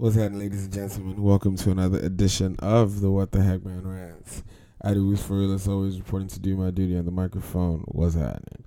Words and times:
What's 0.00 0.16
happening, 0.16 0.38
ladies 0.38 0.64
and 0.64 0.72
gentlemen? 0.72 1.22
Welcome 1.22 1.56
to 1.56 1.72
another 1.72 1.98
edition 1.98 2.56
of 2.60 3.02
the 3.02 3.10
What 3.10 3.32
the 3.32 3.42
Heck 3.42 3.66
Man 3.66 3.86
Rants. 3.86 4.42
I 4.80 4.94
do 4.94 5.14
for 5.14 5.34
real 5.34 5.52
as 5.52 5.68
always 5.68 5.98
reporting 5.98 6.28
to 6.28 6.40
do 6.40 6.56
my 6.56 6.70
duty 6.70 6.96
on 6.96 7.04
the 7.04 7.10
microphone. 7.10 7.80
What's 7.80 8.14
happening? 8.14 8.64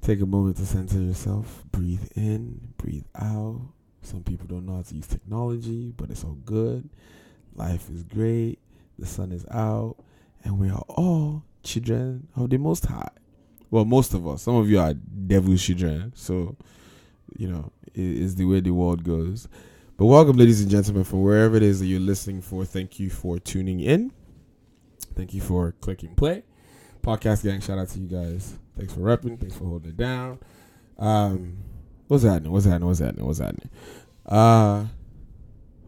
Take 0.00 0.22
a 0.22 0.26
moment 0.26 0.56
to 0.56 0.64
center 0.64 0.98
yourself. 0.98 1.62
Breathe 1.72 2.10
in, 2.16 2.72
breathe 2.78 3.04
out. 3.14 3.60
Some 4.00 4.22
people 4.22 4.46
don't 4.46 4.64
know 4.64 4.76
how 4.76 4.80
to 4.80 4.94
use 4.94 5.06
technology, 5.06 5.92
but 5.94 6.08
it's 6.08 6.24
all 6.24 6.38
good. 6.46 6.88
Life 7.54 7.90
is 7.90 8.02
great. 8.02 8.58
The 8.98 9.04
sun 9.04 9.30
is 9.30 9.44
out, 9.50 9.96
and 10.42 10.58
we 10.58 10.70
are 10.70 10.84
all 10.88 11.44
children 11.62 12.28
of 12.34 12.48
the 12.48 12.56
Most 12.56 12.86
High. 12.86 13.10
Well, 13.70 13.84
most 13.84 14.14
of 14.14 14.26
us. 14.26 14.40
Some 14.40 14.56
of 14.56 14.70
you 14.70 14.80
are 14.80 14.94
devil 14.94 15.54
children, 15.58 16.12
so 16.16 16.56
you 17.36 17.48
know 17.48 17.70
it 17.92 18.00
is 18.00 18.36
the 18.36 18.46
way 18.46 18.60
the 18.60 18.70
world 18.70 19.04
goes. 19.04 19.48
But 20.02 20.06
welcome, 20.06 20.36
ladies 20.36 20.60
and 20.60 20.68
gentlemen, 20.68 21.04
from 21.04 21.22
wherever 21.22 21.56
it 21.56 21.62
is 21.62 21.78
that 21.78 21.86
you're 21.86 22.00
listening 22.00 22.42
for. 22.42 22.64
Thank 22.64 22.98
you 22.98 23.08
for 23.08 23.38
tuning 23.38 23.78
in. 23.78 24.10
Thank 25.14 25.32
you 25.32 25.40
for 25.40 25.76
clicking 25.80 26.16
play. 26.16 26.42
Podcast 27.02 27.44
gang, 27.44 27.60
shout 27.60 27.78
out 27.78 27.88
to 27.90 28.00
you 28.00 28.08
guys. 28.08 28.58
Thanks 28.76 28.94
for 28.94 28.98
repping. 28.98 29.38
Thanks 29.38 29.54
for 29.54 29.62
holding 29.62 29.90
it 29.90 29.96
down. 29.96 30.40
Um, 30.98 31.58
what's 32.08 32.24
happening? 32.24 32.50
What's 32.50 32.64
happening? 32.64 32.88
What's 32.88 32.98
happening? 32.98 33.26
What's 33.26 33.38
happening? 33.38 33.70
Uh, 34.26 34.86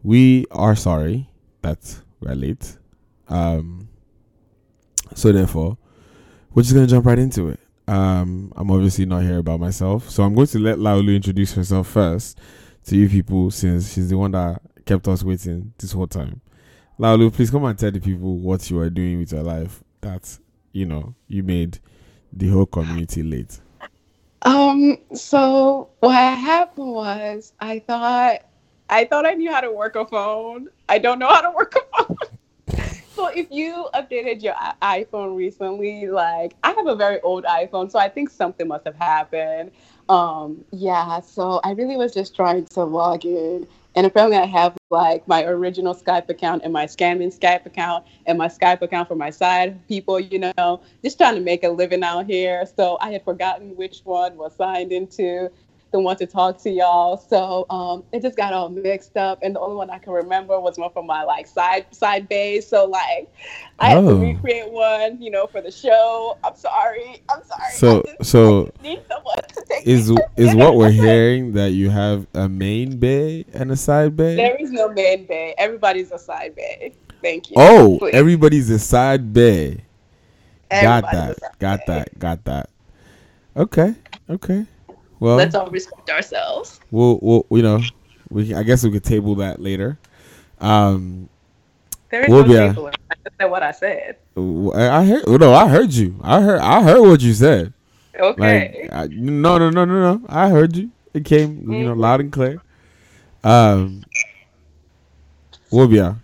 we 0.01 0.45
are 0.49 0.77
sorry 0.77 1.29
that 1.61 1.99
we're 2.21 2.35
late. 2.35 2.77
Um, 3.27 3.89
so 5.13 5.33
therefore, 5.33 5.77
we're 6.53 6.63
just 6.63 6.73
gonna 6.73 6.87
jump 6.87 7.05
right 7.05 7.19
into 7.19 7.49
it. 7.49 7.59
Um, 7.85 8.53
I'm 8.55 8.71
obviously 8.71 9.07
not 9.07 9.23
here 9.23 9.39
about 9.39 9.59
myself, 9.59 10.09
so 10.09 10.23
I'm 10.23 10.35
going 10.35 10.47
to 10.47 10.59
let 10.59 10.77
Laulu 10.77 11.13
introduce 11.17 11.53
herself 11.55 11.89
first 11.89 12.39
to 12.85 12.95
you 12.95 13.09
people 13.09 13.51
since 13.51 13.93
she's 13.93 14.09
the 14.09 14.17
one 14.17 14.31
that 14.31 14.61
kept 14.85 15.07
us 15.07 15.23
waiting 15.23 15.73
this 15.77 15.91
whole 15.91 16.07
time. 16.07 16.41
Laulu, 16.99 17.33
please 17.33 17.49
come 17.49 17.65
and 17.65 17.77
tell 17.77 17.91
the 17.91 17.99
people 17.99 18.37
what 18.37 18.69
you 18.69 18.79
are 18.79 18.89
doing 18.89 19.19
with 19.19 19.31
your 19.31 19.43
life 19.43 19.83
that 20.01 20.37
you 20.71 20.85
know 20.85 21.15
you 21.27 21.43
made 21.43 21.79
the 22.31 22.49
whole 22.49 22.65
community 22.65 23.23
late. 23.23 23.59
Um, 24.43 24.97
so 25.13 25.89
what 25.99 26.13
happened 26.13 26.91
was 26.91 27.53
I 27.59 27.79
thought 27.79 28.41
I 28.89 29.05
thought 29.05 29.25
I 29.25 29.33
knew 29.33 29.51
how 29.51 29.61
to 29.61 29.71
work 29.71 29.95
a 29.95 30.05
phone. 30.05 30.69
I 30.87 30.99
don't 30.99 31.17
know 31.17 31.27
how 31.27 31.41
to 31.41 31.51
work 31.51 31.75
a 31.75 32.03
phone. 32.03 32.17
so 33.15 33.27
if 33.27 33.47
you 33.49 33.87
updated 33.95 34.43
your 34.43 34.53
iPhone 34.81 35.35
recently, 35.35 36.07
like 36.07 36.55
I 36.63 36.71
have 36.71 36.85
a 36.85 36.95
very 36.95 37.19
old 37.21 37.45
iPhone, 37.45 37.91
so 37.91 37.97
I 37.97 38.07
think 38.07 38.29
something 38.29 38.67
must 38.67 38.85
have 38.85 38.95
happened. 38.95 39.71
Um, 40.07 40.63
yeah, 40.71 41.19
so 41.21 41.59
I 41.63 41.71
really 41.71 41.97
was 41.97 42.13
just 42.13 42.35
trying 42.35 42.65
to 42.65 42.83
log 42.83 43.25
in. 43.25 43.67
And 43.95 44.05
apparently 44.05 44.37
I 44.37 44.45
have 44.45 44.75
like 44.89 45.25
my 45.27 45.43
original 45.45 45.95
Skype 45.95 46.29
account 46.29 46.63
and 46.63 46.73
my 46.73 46.85
scamming 46.85 47.33
Skype 47.37 47.65
account 47.65 48.05
and 48.25 48.37
my 48.37 48.47
Skype 48.47 48.81
account 48.81 49.07
for 49.07 49.15
my 49.15 49.29
side 49.29 49.87
people, 49.87 50.19
you 50.19 50.51
know, 50.57 50.81
just 51.01 51.17
trying 51.17 51.35
to 51.35 51.41
make 51.41 51.63
a 51.63 51.69
living 51.69 52.03
out 52.03 52.25
here. 52.25 52.65
So 52.75 52.97
I 52.99 53.11
had 53.11 53.23
forgotten 53.23 53.75
which 53.77 54.01
one 54.03 54.35
was 54.35 54.53
signed 54.55 54.91
into 54.91 55.49
the 55.95 56.01
one 56.01 56.17
to 56.17 56.25
talk 56.25 56.57
to 56.63 56.69
y'all. 56.69 57.15
So 57.17 57.65
um, 57.69 58.03
it 58.11 58.21
just 58.21 58.35
got 58.35 58.51
all 58.53 58.67
mixed 58.69 59.15
up, 59.15 59.39
and 59.41 59.55
the 59.55 59.59
only 59.61 59.77
one 59.77 59.89
I 59.89 59.97
can 59.97 60.11
remember 60.11 60.59
was 60.59 60.77
one 60.77 60.91
from 60.91 61.05
my 61.07 61.23
like 61.23 61.47
side 61.47 61.85
side 61.95 62.27
base. 62.27 62.67
So 62.67 62.83
like, 62.85 63.31
I 63.79 63.89
had 63.91 64.01
to 64.01 64.07
Oh. 64.09 64.15
recreate 64.17 64.69
one, 64.71 65.21
you 65.21 65.31
know, 65.31 65.47
for 65.47 65.61
the 65.61 65.71
show. 65.71 66.37
I'm 66.43 66.55
sorry. 66.55 67.21
I'm 67.29 67.41
sorry. 67.43 67.71
So- 67.73 68.03
just- 68.03 68.29
so 68.31 68.71
I 68.79 68.83
need 68.83 69.01
someone 69.09 69.35
to 69.37 69.63
take 69.69 69.87
Is 69.87 70.11
is 70.35 70.53
what 70.55 70.75
we're 70.75 70.91
hearing 71.05 71.53
that 71.53 71.71
you 71.71 71.89
have 71.89 72.27
a 72.33 72.49
main 72.49 72.97
bay 72.99 73.45
and 73.53 73.71
a 73.71 73.75
side 73.77 74.17
bay? 74.17 74.35
There 74.35 74.55
is 74.57 74.71
no 74.71 74.89
main 74.89 75.25
bay. 75.25 75.55
Everybody's 75.57 76.11
a 76.11 76.19
side 76.19 76.55
bay. 76.55 76.93
Thank 77.21 77.49
you. 77.49 77.55
Oh, 77.57 77.97
Please. 77.99 78.13
everybody's 78.13 78.69
a 78.69 78.79
side 78.79 79.31
bay. 79.33 79.81
Got 80.69 81.09
that. 81.11 81.37
Got 81.59 81.79
bay. 81.79 81.93
that. 81.93 82.19
Got 82.19 82.43
that. 82.45 82.69
Okay. 83.55 83.95
Okay. 84.29 84.65
Well, 85.19 85.35
Let's 85.37 85.55
all 85.55 85.69
respect 85.69 86.09
ourselves. 86.09 86.79
we'll, 86.91 87.19
we'll 87.21 87.45
you 87.51 87.61
know, 87.63 87.81
we 88.29 88.53
I 88.53 88.63
guess 88.63 88.83
we 88.83 88.91
could 88.91 89.03
table 89.03 89.35
that 89.35 89.61
later. 89.61 89.97
Um, 90.59 91.29
There 92.09 92.23
is 92.23 92.29
We'll 92.29 92.45
no 92.45 92.67
table. 92.69 92.87
I 92.87 93.15
just 93.23 93.37
said 93.39 93.45
what 93.45 93.63
I 93.63 93.71
said. 93.71 94.17
I 94.37 95.05
heard. 95.05 95.27
No, 95.39 95.53
I 95.53 95.67
heard 95.67 95.93
you. 95.93 96.19
I 96.21 96.41
heard. 96.41 96.59
I 96.59 96.83
heard 96.83 97.01
what 97.01 97.21
you 97.21 97.33
said. 97.33 97.73
Okay. 98.19 98.87
Like, 98.89 98.93
I, 98.93 99.07
no, 99.11 99.57
no, 99.57 99.69
no, 99.69 99.85
no, 99.85 100.15
no. 100.15 100.25
I 100.29 100.49
heard 100.49 100.75
you. 100.75 100.91
It 101.13 101.25
came, 101.25 101.59
you 101.71 101.85
know, 101.85 101.95
Mhm. 101.95 101.99
loud 101.99 102.19
and 102.21 102.31
clear. 102.31 102.61
Um, 103.43 104.03
Wobia. 105.71 106.17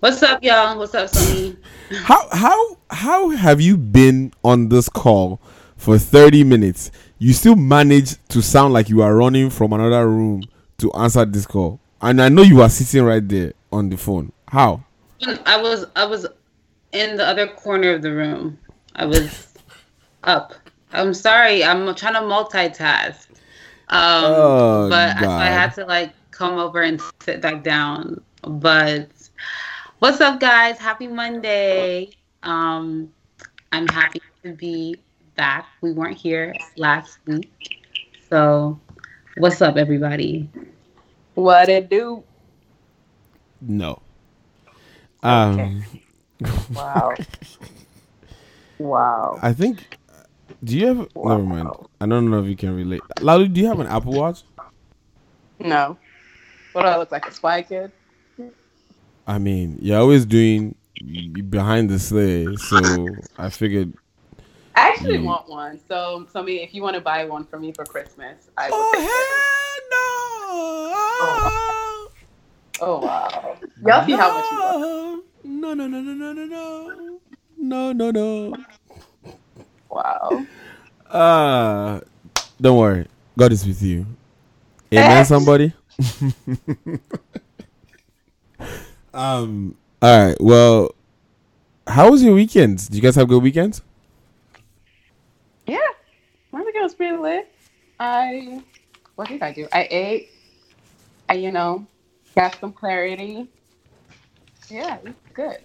What's 0.00 0.22
up, 0.22 0.44
y'all? 0.44 0.78
What's 0.78 0.94
up, 0.94 1.08
Sonny? 1.08 1.56
How 2.04 2.28
how 2.30 2.76
how 2.90 3.30
have 3.30 3.60
you 3.60 3.76
been 3.76 4.32
on 4.44 4.68
this 4.68 4.88
call 4.88 5.40
for 5.76 5.98
30 5.98 6.44
minutes? 6.44 6.92
You 7.18 7.32
still 7.32 7.56
manage 7.56 8.14
to 8.28 8.40
sound 8.40 8.74
like 8.74 8.88
you 8.88 9.02
are 9.02 9.16
running 9.16 9.50
from 9.50 9.72
another 9.72 10.08
room 10.08 10.42
to 10.78 10.92
answer 10.92 11.24
this 11.24 11.46
call. 11.46 11.80
And 12.00 12.22
I 12.22 12.28
know 12.28 12.42
you 12.42 12.62
are 12.62 12.68
sitting 12.68 13.04
right 13.04 13.26
there 13.26 13.54
on 13.72 13.88
the 13.88 13.96
phone. 13.96 14.30
How? 14.46 14.84
I 15.44 15.60
was 15.60 15.84
I 15.96 16.04
was 16.04 16.26
in 16.92 17.16
the 17.16 17.26
other 17.26 17.48
corner 17.48 17.90
of 17.94 18.02
the 18.02 18.12
room. 18.12 18.56
I 18.94 19.04
was 19.04 19.52
up. 20.22 20.54
I'm 20.92 21.12
sorry. 21.12 21.64
I'm 21.64 21.92
trying 21.96 22.14
to 22.14 22.20
multitask. 22.20 23.26
Um, 23.88 24.24
Oh, 24.24 24.88
but 24.88 25.16
I, 25.16 25.46
I 25.48 25.50
had 25.50 25.74
to 25.74 25.84
like 25.86 26.12
come 26.30 26.56
over 26.56 26.82
and 26.82 27.02
sit 27.20 27.40
back 27.40 27.64
down. 27.64 28.20
But 28.42 29.08
what's 29.98 30.20
up, 30.20 30.38
guys? 30.40 30.78
Happy 30.78 31.06
Monday. 31.06 32.10
Um, 32.42 33.12
I'm 33.72 33.86
happy 33.88 34.20
to 34.42 34.52
be 34.52 34.96
back. 35.36 35.66
We 35.80 35.92
weren't 35.92 36.16
here 36.16 36.54
last 36.76 37.18
week, 37.26 37.50
so 38.30 38.78
what's 39.36 39.60
up, 39.60 39.76
everybody? 39.76 40.48
what 41.34 41.68
it 41.68 41.88
do? 41.88 42.24
No. 43.60 44.02
Um 45.22 45.84
Wow. 46.72 47.14
wow. 48.78 49.38
I 49.42 49.52
think 49.52 49.98
do 50.62 50.76
you 50.76 50.86
have 50.86 51.08
never 51.16 51.42
mind. 51.42 51.70
I 52.00 52.06
don't 52.06 52.30
know 52.30 52.40
if 52.40 52.46
you 52.46 52.56
can 52.56 52.74
relate. 52.74 53.00
Lalu, 53.20 53.48
do 53.48 53.60
you 53.60 53.66
have 53.66 53.80
an 53.80 53.86
Apple 53.86 54.12
Watch? 54.12 54.42
No. 55.60 55.96
What 56.72 56.82
do 56.82 56.88
I 56.88 56.96
look 56.98 57.10
like? 57.10 57.26
A 57.26 57.32
spy 57.32 57.62
kid? 57.62 57.92
I 59.28 59.38
mean, 59.38 59.78
you're 59.82 60.00
always 60.00 60.24
doing 60.26 60.74
behind 61.50 61.90
the 61.90 61.98
sleigh, 61.98 62.56
so 62.56 63.22
I 63.38 63.50
figured 63.50 63.92
I 64.74 64.88
actually 64.88 65.18
Mm. 65.18 65.24
want 65.24 65.48
one. 65.48 65.78
So, 65.88 66.26
so 66.32 66.42
me, 66.42 66.62
if 66.62 66.72
you 66.74 66.82
want 66.82 66.94
to 66.94 67.00
buy 67.02 67.24
one 67.26 67.44
for 67.44 67.58
me 67.58 67.72
for 67.72 67.84
Christmas, 67.84 68.48
I 68.56 68.70
will. 68.70 68.78
Oh 68.80 68.92
hell 72.80 72.80
no! 72.80 72.86
Oh 72.86 73.00
wow. 73.00 73.58
Y'all 73.84 74.06
see 74.06 74.12
how 74.12 74.32
much 74.34 74.50
you 74.50 74.56
want. 74.58 75.24
No, 75.44 75.74
no, 75.74 75.86
no, 75.88 76.00
no, 76.00 76.12
no, 76.14 76.32
no, 76.32 76.44
no, 76.46 77.20
no, 77.58 77.92
no, 77.92 78.10
no. 78.10 78.56
Wow. 79.90 80.46
Uh, 81.10 82.00
don't 82.60 82.78
worry. 82.78 83.06
God 83.38 83.52
is 83.52 83.66
with 83.66 83.82
you. 83.82 84.06
Amen. 84.92 85.24
Somebody. 85.28 85.72
um. 89.18 89.74
All 90.00 90.26
right. 90.26 90.36
Well, 90.40 90.94
how 91.88 92.10
was 92.10 92.22
your 92.22 92.34
weekend? 92.34 92.78
Did 92.86 92.94
you 92.94 93.02
guys 93.02 93.16
have 93.16 93.28
good 93.28 93.42
weekends? 93.42 93.82
Yeah. 95.66 95.78
My 96.52 96.62
weekend 96.62 96.84
was 96.84 96.94
pretty 96.94 97.16
lit. 97.16 97.52
I 97.98 98.62
what 99.16 99.28
did 99.28 99.42
I 99.42 99.52
do? 99.52 99.66
I 99.72 99.88
ate. 99.90 100.30
I 101.28 101.34
you 101.34 101.50
know 101.50 101.84
got 102.36 102.56
some 102.60 102.72
clarity. 102.72 103.48
Yeah, 104.70 104.96
it 104.96 105.04
was 105.04 105.14
good. 105.34 105.58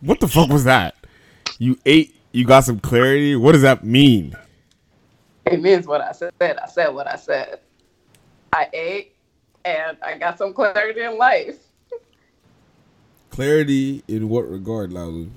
What 0.00 0.20
the 0.20 0.28
fuck 0.28 0.50
was 0.50 0.64
that? 0.64 0.94
You 1.58 1.78
ate. 1.86 2.14
You 2.32 2.44
got 2.44 2.64
some 2.64 2.78
clarity. 2.78 3.34
What 3.34 3.52
does 3.52 3.62
that 3.62 3.82
mean? 3.82 4.36
It 5.46 5.62
means 5.62 5.86
what 5.86 6.02
I 6.02 6.12
said. 6.12 6.32
I 6.40 6.68
said 6.68 6.88
what 6.88 7.06
I 7.06 7.16
said. 7.16 7.60
I 8.52 8.68
ate 8.72 9.14
and 9.64 9.96
I 10.02 10.16
got 10.18 10.38
some 10.38 10.52
clarity 10.52 11.00
in 11.02 11.18
life. 11.18 11.56
Clarity 13.30 14.02
in 14.08 14.28
what 14.28 14.48
regard, 14.50 14.92
Lalu? 14.92 15.28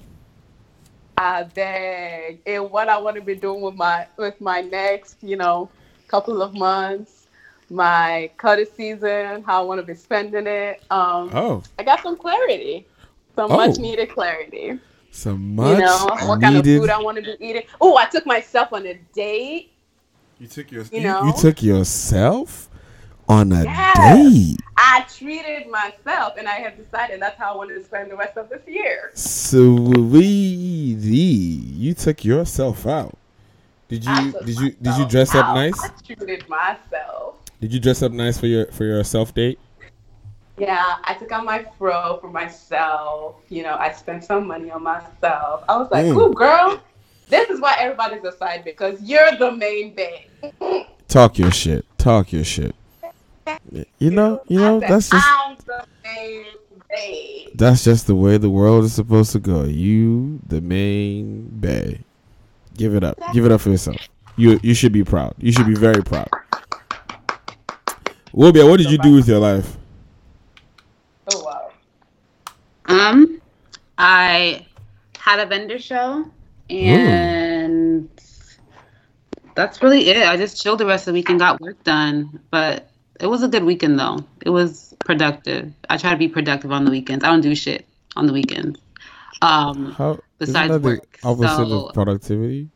I 1.18 1.44
beg 1.44 2.40
in 2.46 2.62
what 2.70 2.90
I 2.90 2.98
want 2.98 3.16
to 3.18 3.22
be 3.22 3.36
doing 3.36 3.62
with 3.62 3.76
my 3.76 4.08
with 4.18 4.40
my 4.42 4.62
next, 4.62 5.18
you 5.22 5.36
know, 5.36 5.70
couple 6.08 6.42
of 6.42 6.56
months, 6.56 7.28
my 7.70 8.32
cutter 8.38 8.66
season, 8.66 9.44
how 9.44 9.62
I 9.62 9.66
want 9.66 9.80
to 9.82 9.86
be 9.86 9.94
spending 9.94 10.48
it. 10.48 10.82
Um, 10.90 11.30
Oh. 11.34 11.64
I 11.78 11.84
got 11.84 12.02
some 12.02 12.18
clarity, 12.18 12.88
some 13.36 13.52
Oh. 13.52 13.58
much 13.58 13.78
needed 13.78 14.10
clarity. 14.10 14.80
Some 15.12 15.56
much 15.56 15.78
you 15.78 15.84
know, 15.84 16.08
what 16.26 16.42
kind 16.42 16.56
of 16.58 16.66
food 16.66 16.90
I 16.90 17.00
want 17.00 17.18
to 17.18 17.24
be 17.24 17.46
eating. 17.46 17.64
Oh, 17.80 17.98
I 17.98 18.06
took 18.06 18.26
myself 18.26 18.74
on 18.74 18.88
a 18.88 18.96
date. 19.14 19.74
you 20.40 20.48
took 20.48 20.72
your 20.72 20.84
you 20.86 20.90
you, 20.94 21.04
know? 21.04 21.26
you 21.26 21.34
took 21.40 21.62
yourself 21.62 22.68
on 23.32 23.52
a 23.54 23.64
Yes. 23.64 23.98
date. 23.98 24.60
I 24.78 25.06
treated 25.18 25.68
myself, 25.70 26.34
and 26.38 26.48
I 26.48 26.56
have 26.56 26.76
decided 26.76 27.22
that's 27.22 27.38
how 27.40 27.54
I 27.54 27.56
wanted 27.58 27.76
to 27.76 27.84
spend 27.84 28.12
the 28.12 28.16
rest 28.16 28.36
of 28.38 28.50
this 28.50 28.62
year. 28.68 29.12
Sweetie, 29.14 31.08
you 31.18 31.94
took 31.94 32.26
yourself 32.26 32.86
out. 32.86 33.18
Did 33.88 34.06
you 34.06 34.32
did 34.46 34.60
you 34.60 34.72
did 34.72 34.98
you 34.98 35.06
dress 35.08 35.34
up 35.36 35.46
out. 35.48 35.56
nice? 35.56 35.82
I 35.84 35.90
treated 36.06 36.48
myself. 36.50 37.36
Did 37.60 37.74
you 37.74 37.80
dress 37.80 38.02
up 38.02 38.12
nice 38.12 38.38
for 38.38 38.48
your 38.48 38.66
for 38.68 38.84
your 38.86 39.04
self 39.04 39.34
date? 39.34 39.60
Yeah, 40.58 40.98
I 41.04 41.14
took 41.16 41.32
out 41.32 41.46
my 41.46 41.66
fro 41.78 42.18
for 42.22 42.30
myself. 42.30 43.36
You 43.50 43.64
know, 43.64 43.76
I 43.80 43.92
spent 43.94 44.24
some 44.24 44.46
money 44.48 44.70
on 44.72 44.84
myself. 44.84 45.64
I 45.70 45.78
was 45.78 45.90
like, 45.92 46.06
Mm. 46.06 46.18
"Ooh, 46.18 46.34
girl, 46.34 46.80
this 47.30 47.50
is 47.50 47.60
why 47.62 47.76
everybody's 47.80 48.24
a 48.24 48.32
side 48.32 48.64
because 48.64 49.02
you're 49.02 49.36
the 49.38 49.52
main 49.52 49.94
babe." 49.96 50.28
Talk 51.08 51.38
your 51.38 51.52
shit. 51.52 51.86
Talk 51.98 52.32
your 52.32 52.44
shit. 52.44 52.76
You 54.00 54.12
know, 54.12 54.42
you 54.48 54.60
know, 54.60 54.78
I 54.78 54.88
that's 54.88 55.10
just 55.10 55.66
the 55.66 55.86
that's 57.56 57.84
just 57.84 58.08
the 58.08 58.16
way 58.16 58.38
the 58.38 58.50
world 58.50 58.84
is 58.84 58.94
supposed 58.94 59.32
to 59.34 59.40
go. 59.40 59.64
You, 59.64 60.40
the 60.48 60.62
main 60.62 61.48
bay. 61.60 62.02
Give 62.76 62.96
it 62.96 63.04
up. 63.04 63.18
Give 63.34 63.46
it 63.46 63.52
up 63.52 63.62
for 63.62 63.70
yourself. 63.70 63.98
You 64.38 64.60
you 64.64 64.74
should 64.74 64.92
be 64.92 65.04
proud. 65.04 65.36
You 65.38 65.52
should 65.52 65.68
be 65.68 65.76
very 65.76 66.04
proud. 66.04 66.30
Wobia, 68.34 68.68
what 68.70 68.78
did 68.78 68.90
you 68.90 68.98
do 68.98 69.16
with 69.16 69.28
your 69.28 69.40
life? 69.40 69.78
Oh 71.34 71.44
wow. 71.44 71.72
Um, 72.86 73.42
I 73.98 74.66
had 75.18 75.40
a 75.40 75.46
vendor 75.46 75.80
show, 75.80 76.26
and 76.70 78.10
that's 79.56 79.82
really 79.82 80.10
it. 80.10 80.28
I 80.28 80.38
just 80.38 80.62
chilled 80.62 80.80
the 80.80 80.86
rest 80.86 81.08
of 81.08 81.14
the 81.14 81.20
week 81.20 81.30
and 81.30 81.40
got 81.40 81.60
work 81.60 81.84
done. 81.84 82.40
But 82.52 82.91
it 83.22 83.28
was 83.28 83.44
a 83.44 83.48
good 83.48 83.64
weekend, 83.64 84.00
though. 84.00 84.20
It 84.46 84.50
was 84.50 84.94
productive. 85.00 85.72
I 85.90 85.98
try 85.98 86.12
to 86.12 86.18
be 86.18 86.28
productive 86.28 86.72
on 86.72 86.86
the 86.86 86.92
weekends. 86.92 87.24
I 87.24 87.28
don't 87.28 87.42
do 87.42 87.56
shit 87.56 87.86
on 88.16 88.26
the 88.28 88.34
weekends. 88.34 88.80
Um, 89.42 89.92
How 89.94 90.20
Besides 90.40 90.80
work, 90.80 91.20
opposite 91.24 91.56
so- 91.56 91.88
of 91.88 91.94
productivity? 91.94 92.70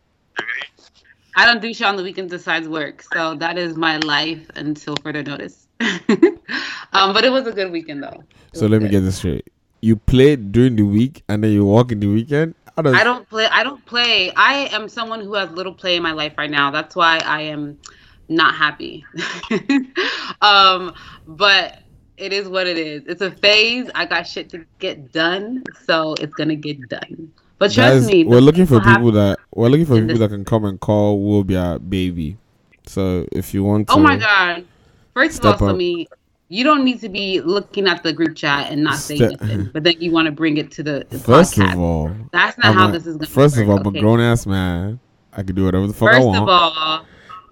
I 1.37 1.45
don't 1.45 1.61
do 1.61 1.73
shit 1.73 1.85
on 1.85 1.97
the 1.97 2.03
weekends 2.03 2.31
besides 2.31 2.67
work. 2.67 3.03
So 3.13 3.35
that 3.35 3.57
is 3.57 3.75
my 3.75 3.97
life 3.97 4.49
until 4.55 4.95
further 5.03 5.21
notice. 5.21 5.67
um, 5.81 7.13
but 7.13 7.25
it 7.25 7.31
was 7.31 7.45
a 7.45 7.51
good 7.51 7.71
weekend, 7.71 8.03
though. 8.03 8.23
It 8.53 8.57
So 8.57 8.67
let 8.67 8.81
me 8.81 8.87
get 8.87 9.01
this 9.01 9.17
straight. 9.17 9.51
You 9.81 9.97
played 9.97 10.51
during 10.51 10.77
the 10.77 10.83
week 10.83 11.23
and 11.27 11.43
then 11.43 11.51
you 11.51 11.65
walk 11.65 11.91
in 11.91 11.99
the 11.99 12.07
weekend? 12.07 12.55
How 12.75 12.83
does 12.83 12.93
I 12.93 13.03
don't 13.03 13.27
play. 13.29 13.47
I 13.47 13.63
don't 13.63 13.85
play. 13.85 14.31
I 14.35 14.69
am 14.71 14.87
someone 14.87 15.21
who 15.21 15.33
has 15.33 15.49
little 15.51 15.73
play 15.73 15.95
in 15.97 16.03
my 16.03 16.11
life 16.11 16.33
right 16.37 16.49
now. 16.49 16.71
That's 16.71 16.95
why 16.95 17.19
I 17.25 17.41
am 17.41 17.79
not 18.27 18.55
happy. 18.55 19.05
um, 20.41 20.93
but 21.27 21.79
it 22.17 22.33
is 22.33 22.47
what 22.47 22.67
it 22.67 22.77
is. 22.77 23.03
It's 23.07 23.21
a 23.21 23.31
phase. 23.31 23.89
I 23.95 24.05
got 24.05 24.23
shit 24.27 24.49
to 24.49 24.65
get 24.79 25.11
done, 25.11 25.63
so 25.85 26.13
it's 26.19 26.33
gonna 26.33 26.55
get 26.55 26.87
done. 26.89 27.31
But 27.57 27.71
trust 27.71 28.07
me, 28.07 28.25
we're 28.25 28.39
looking 28.41 28.65
for 28.65 28.79
people 28.81 29.11
that 29.13 29.39
we're 29.53 29.69
looking 29.69 29.85
for 29.85 29.99
people 29.99 30.17
that 30.17 30.29
can 30.29 30.45
come 30.45 30.65
and 30.65 30.79
call 30.79 31.19
Wobia 31.19 31.79
baby. 31.89 32.37
So 32.85 33.27
if 33.31 33.53
you 33.53 33.63
want 33.63 33.87
to 33.87 33.93
Oh 33.93 33.99
my 33.99 34.17
god! 34.17 34.65
First 35.13 35.39
of 35.39 35.45
all, 35.45 35.51
up. 35.53 35.59
Sami, 35.59 36.07
you 36.49 36.63
don't 36.63 36.83
need 36.83 36.99
to 37.01 37.09
be 37.09 37.41
looking 37.41 37.87
at 37.87 38.03
the 38.03 38.13
group 38.13 38.35
chat 38.35 38.71
and 38.71 38.83
not 38.83 38.97
saying 38.97 39.29
Step- 39.29 39.41
anything, 39.41 39.69
but 39.73 39.83
then 39.83 39.95
you 39.99 40.11
want 40.11 40.25
to 40.27 40.31
bring 40.31 40.57
it 40.57 40.69
to 40.71 40.83
the, 40.83 41.05
the 41.09 41.17
First 41.17 41.55
podcast. 41.55 41.73
of 41.73 41.79
all, 41.79 42.11
That's 42.31 42.57
not 42.57 42.67
I'm 42.67 42.73
how 42.73 42.89
a- 42.89 42.91
this 42.91 43.07
is 43.07 43.15
gonna. 43.17 43.27
first 43.27 43.57
of 43.57 43.67
work, 43.67 43.79
all, 43.79 43.87
I'm 43.87 43.95
a 43.95 43.99
grown 43.99 44.19
ass 44.19 44.45
man. 44.45 44.99
I 45.33 45.43
can 45.43 45.55
do 45.55 45.65
whatever 45.65 45.87
the 45.87 45.93
fuck 45.93 46.09
I 46.13 46.19
want. 46.19 46.37
First 46.37 46.41
of 46.43 46.49
all, 46.49 47.05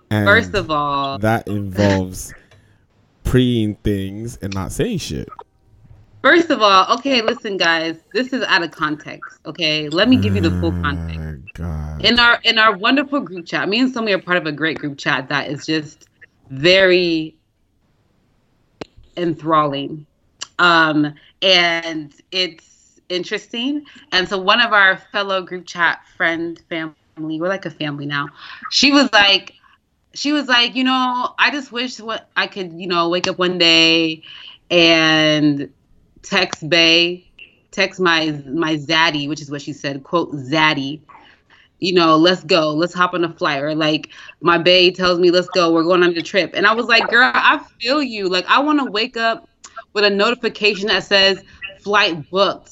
and 0.10 0.26
first 0.26 0.54
of 0.54 0.70
all, 0.70 1.18
that 1.20 1.48
involves 1.48 2.34
preying 3.24 3.76
things 3.76 4.38
and 4.38 4.54
not 4.54 4.72
saying 4.72 5.00
shit. 5.00 5.30
First 6.24 6.50
of 6.52 6.62
all, 6.62 6.90
okay, 6.98 7.22
listen, 7.22 7.58
guys, 7.58 7.98
this 8.14 8.32
is 8.32 8.44
out 8.44 8.64
of 8.64 8.72
context. 8.72 9.40
Okay, 9.46 9.90
let 9.90 10.08
me 10.08 10.16
give 10.16 10.36
you 10.36 10.42
the 10.42 10.52
full 10.62 10.72
context. 10.72 11.20
Oh, 11.20 11.50
God. 11.54 12.06
In 12.06 12.18
our 12.18 12.40
in 12.46 12.58
our 12.58 12.78
wonderful 12.78 13.20
group 13.20 13.46
chat, 13.46 13.68
me 13.68 13.82
and 13.82 13.94
Somi 13.94 14.14
are 14.14 14.22
part 14.22 14.38
of 14.38 14.46
a 14.46 14.52
great 14.52 14.78
group 14.78 14.98
chat 14.98 15.28
that 15.28 15.50
is 15.50 15.66
just 15.66 16.08
very 16.50 17.36
enthralling, 19.18 20.06
um, 20.60 21.14
and 21.42 22.14
it's 22.32 23.02
interesting. 23.10 23.84
And 24.14 24.30
so, 24.30 24.38
one 24.38 24.62
of 24.62 24.72
our 24.72 24.98
fellow 25.12 25.42
group 25.42 25.66
chat 25.66 26.00
friend 26.16 26.58
family, 26.70 26.96
we're 27.18 27.50
like 27.50 27.66
a 27.66 27.72
family 27.72 28.06
now. 28.06 28.30
She 28.72 28.92
was 28.92 29.12
like, 29.12 29.56
she 30.14 30.32
was 30.32 30.48
like, 30.48 30.76
you 30.76 30.84
know, 30.84 31.34
I 31.40 31.52
just 31.52 31.72
wish 31.72 32.00
what 32.00 32.30
I 32.36 32.48
could, 32.48 32.74
you 32.74 32.88
know, 32.88 33.10
wake 33.10 33.28
up 33.28 33.38
one 33.38 33.58
day 33.58 34.24
and 34.70 35.70
text 36.22 36.68
Bay, 36.70 37.28
text 37.72 38.00
my 38.00 38.32
my 38.46 38.76
zaddy, 38.76 39.28
which 39.28 39.42
is 39.42 39.50
what 39.50 39.62
she 39.62 39.74
said, 39.74 40.04
quote 40.04 40.32
zaddy. 40.34 41.02
You 41.80 41.94
know, 41.94 42.16
let's 42.16 42.44
go, 42.44 42.70
let's 42.70 42.94
hop 42.94 43.14
on 43.14 43.26
a 43.26 43.34
flight. 43.34 43.62
Or 43.62 43.76
like 43.76 44.10
my 44.42 44.58
Bay 44.58 44.92
tells 44.92 45.20
me, 45.20 45.32
let's 45.32 45.50
go, 45.50 45.74
we're 45.74 45.84
going 45.84 46.04
on 46.04 46.14
the 46.14 46.22
trip. 46.22 46.52
And 46.54 46.66
I 46.66 46.74
was 46.74 46.86
like, 46.86 47.10
girl, 47.10 47.32
I 47.34 47.60
feel 47.80 48.02
you. 48.02 48.30
Like 48.30 48.46
I 48.48 48.60
want 48.60 48.80
to 48.80 48.86
wake 48.86 49.18
up 49.18 49.50
with 49.94 50.06
a 50.06 50.10
notification 50.10 50.88
that 50.88 51.04
says 51.04 51.44
flight 51.82 52.30
booked, 52.30 52.72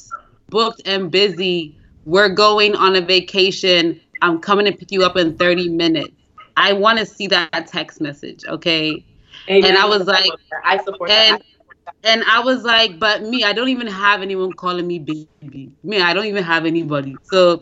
booked 0.49 0.81
and 0.85 1.11
busy. 1.11 1.77
We're 2.05 2.29
going 2.29 2.75
on 2.75 2.95
a 2.95 3.01
vacation. 3.01 3.99
I'm 4.21 4.39
coming 4.39 4.65
to 4.65 4.71
pick 4.71 4.91
you 4.91 5.03
up 5.03 5.17
in 5.17 5.37
30 5.37 5.69
minutes. 5.69 6.20
I 6.57 6.73
want 6.73 6.99
to 6.99 7.05
see 7.05 7.27
that 7.27 7.67
text 7.67 8.01
message, 8.01 8.45
okay? 8.45 9.03
And 9.47 9.65
I 9.77 9.85
was 9.85 10.05
like- 10.05 10.29
I 10.63 10.77
support 10.83 11.09
and 11.09 11.41
that. 11.41 11.95
and 12.03 12.23
I 12.25 12.39
was 12.41 12.63
like, 12.63 12.99
but 12.99 13.23
me, 13.23 13.43
I 13.43 13.53
don't 13.53 13.69
even 13.69 13.87
have 13.87 14.21
anyone 14.21 14.53
calling 14.53 14.85
me 14.87 14.99
baby. 14.99 15.71
Me, 15.83 16.01
I 16.01 16.13
don't 16.13 16.25
even 16.25 16.43
have 16.43 16.65
anybody. 16.65 17.17
So, 17.23 17.61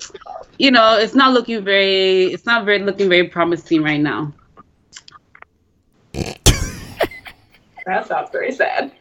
you 0.58 0.72
know, 0.72 0.98
it's 0.98 1.16
not 1.16 1.34
looking 1.34 1.64
very, 1.64 2.26
it's 2.26 2.46
not 2.46 2.66
very 2.66 2.80
looking 2.80 3.10
very 3.10 3.28
promising 3.30 3.84
right 3.84 4.02
now. 4.02 4.34
That 7.86 8.08
sounds 8.08 8.30
very 8.32 8.52
sad. 8.52 8.92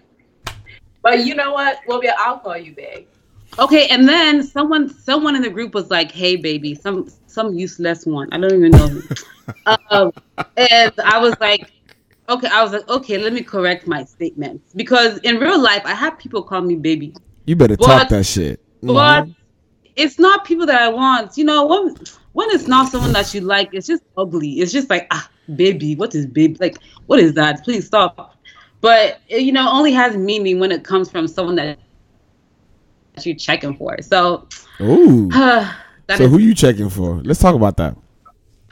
But 1.03 1.25
you 1.25 1.35
know 1.35 1.53
what? 1.53 1.81
Well, 1.87 2.01
I'll 2.19 2.39
call 2.39 2.57
you 2.57 2.75
big. 2.75 3.07
Okay, 3.59 3.89
and 3.89 4.09
then 4.09 4.43
someone, 4.43 4.89
someone 4.89 5.35
in 5.35 5.43
the 5.43 5.51
group 5.51 5.75
was 5.75 5.91
like, 5.91 6.13
"Hey, 6.13 6.37
baby," 6.37 6.75
some 6.75 7.09
some 7.27 7.55
useless 7.55 8.07
one. 8.07 8.29
I 8.33 8.39
don't 8.39 8.53
even 8.55 8.71
know. 8.73 9.03
Um, 9.91 10.13
and 10.59 10.93
I 11.03 11.19
was 11.19 11.35
like, 11.41 11.73
okay, 12.29 12.49
I 12.49 12.63
was 12.63 12.73
like, 12.73 12.87
okay, 12.87 13.17
let 13.17 13.33
me 13.33 13.41
correct 13.43 13.87
my 13.87 14.05
statements 14.05 14.75
because 14.75 15.17
in 15.21 15.39
real 15.39 15.59
life, 15.59 15.81
I 15.87 15.95
have 15.95 16.19
people 16.19 16.43
call 16.43 16.61
me 16.61 16.75
baby. 16.75 17.15
You 17.47 17.57
better 17.57 17.79
But- 17.79 17.87
talk 17.87 18.09
that 18.11 18.27
shit. 18.27 18.61
But 18.83 19.25
Mhm. 19.25 19.35
it's 19.97 20.19
not 20.19 20.45
people 20.45 20.67
that 20.67 20.83
I 20.83 20.89
want. 20.91 21.39
You 21.39 21.45
know, 21.45 21.65
when 21.67 21.95
when 22.35 22.51
it's 22.51 22.69
not 22.69 22.93
someone 22.93 23.13
that 23.15 23.33
you 23.33 23.41
like, 23.41 23.71
it's 23.73 23.87
just 23.87 24.03
ugly. 24.19 24.61
It's 24.61 24.71
just 24.71 24.91
like 24.91 25.07
ah, 25.11 25.27
baby. 25.57 25.97
What 25.97 26.15
is 26.15 26.27
baby? 26.27 26.59
Like, 26.61 26.77
what 27.07 27.19
is 27.19 27.33
that? 27.33 27.65
Please 27.65 27.87
stop. 27.87 28.37
But 28.83 29.21
it, 29.29 29.41
you 29.43 29.53
know, 29.53 29.67
only 29.73 29.93
has 29.93 30.15
meaning 30.15 30.61
when 30.61 30.73
it 30.73 30.85
comes 30.85 31.11
from 31.11 31.27
someone 31.27 31.57
that 31.57 31.79
you're 33.27 33.37
checking 33.37 33.77
for. 33.77 34.01
So 34.03 34.47
Ooh. 34.81 35.29
that 35.31 35.77
So 36.17 36.25
is 36.25 36.31
who 36.31 36.39
you 36.39 36.55
checking 36.55 36.91
for? 36.91 37.17
Let's 37.25 37.41
talk 37.41 37.55
about 37.55 37.77
that. 37.79 37.97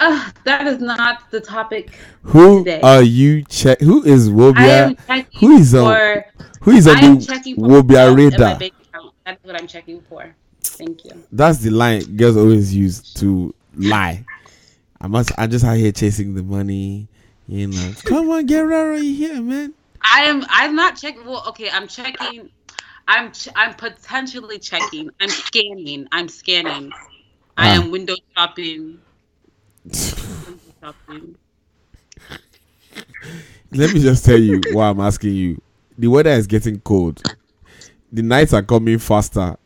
uh, 0.00 0.30
that 0.44 0.66
is 0.66 0.78
not 0.80 1.30
the 1.30 1.40
topic. 1.40 1.90
Who 2.22 2.64
Today. 2.64 2.80
are 2.82 3.02
you 3.02 3.44
check? 3.44 3.80
Who 3.80 4.02
is 4.04 4.28
Wobia? 4.28 4.96
Who 5.38 5.56
is 5.56 5.74
on- 5.74 5.94
for. 5.94 6.24
Who 6.62 6.70
is 6.72 6.86
on 6.88 6.96
the 6.96 7.54
Wobia 7.58 8.14
radar? 8.16 8.58
That's 9.24 9.42
what 9.44 9.60
I'm 9.60 9.66
checking 9.66 10.00
for. 10.02 10.34
Thank 10.62 11.04
you. 11.04 11.24
That's 11.32 11.58
the 11.58 11.70
line 11.70 12.16
girls 12.16 12.36
always 12.36 12.74
use 12.74 13.00
to 13.14 13.54
lie. 13.76 14.24
I 15.00 15.06
must. 15.08 15.32
I'm 15.38 15.50
just 15.50 15.64
out 15.64 15.76
here 15.76 15.92
chasing 15.92 16.34
the 16.34 16.42
money. 16.42 17.08
You 17.48 17.68
know, 17.68 17.92
come 18.04 18.28
on, 18.30 18.46
get 18.46 18.60
right 18.60 19.00
here, 19.02 19.40
man. 19.40 19.74
I 20.02 20.22
am. 20.22 20.44
I'm 20.48 20.74
not 20.74 20.96
checking. 20.96 21.24
Well, 21.24 21.44
okay. 21.48 21.70
I'm 21.70 21.86
checking. 21.88 22.50
I'm. 23.08 23.32
Ch- 23.32 23.48
I'm 23.54 23.74
potentially 23.74 24.58
checking. 24.58 25.10
I'm 25.20 25.28
scanning. 25.28 26.08
I'm 26.12 26.28
scanning. 26.28 26.92
I 27.56 27.68
am 27.68 27.90
window 27.90 28.16
shopping. 28.36 29.00
Window 29.84 30.60
shopping. 30.82 31.36
Let 33.72 33.92
me 33.92 34.00
just 34.00 34.24
tell 34.24 34.38
you 34.38 34.60
why 34.72 34.88
I'm 34.88 35.00
asking 35.00 35.34
you. 35.34 35.60
The 35.98 36.08
weather 36.08 36.30
is 36.30 36.46
getting 36.46 36.80
cold. 36.80 37.22
The 38.12 38.22
nights 38.22 38.52
are 38.52 38.62
coming 38.62 38.98
faster, 38.98 39.56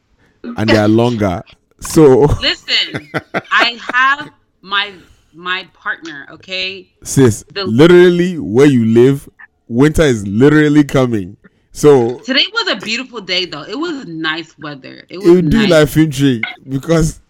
and 0.43 0.69
they 0.69 0.77
are 0.77 0.89
longer. 0.89 1.43
So, 1.81 2.21
Listen, 2.41 3.11
I 3.51 3.79
have 3.93 4.31
my 4.63 4.93
my 5.33 5.69
partner. 5.73 6.27
Okay. 6.31 6.89
sis, 7.03 7.45
The- 7.53 7.65
literally 7.65 8.39
where 8.39 8.67
you 8.67 8.85
live, 8.85 9.29
winter 9.69 10.03
is 10.03 10.27
literally 10.27 10.85
coming. 10.85 11.37
So 11.81 12.19
Today 12.19 12.45
was 12.53 12.69
a 12.69 12.77
beautiful 12.77 13.23
day, 13.23 13.47
though. 13.47 13.63
It 13.63 13.79
was 13.79 14.05
nice 14.05 14.59
weather. 14.59 15.07
It 15.09 15.17
was 15.17 15.27
you 15.27 15.41
do 15.41 15.67
nice. 15.67 15.71
like 15.71 15.89
film 15.89 16.43
because 16.69 17.23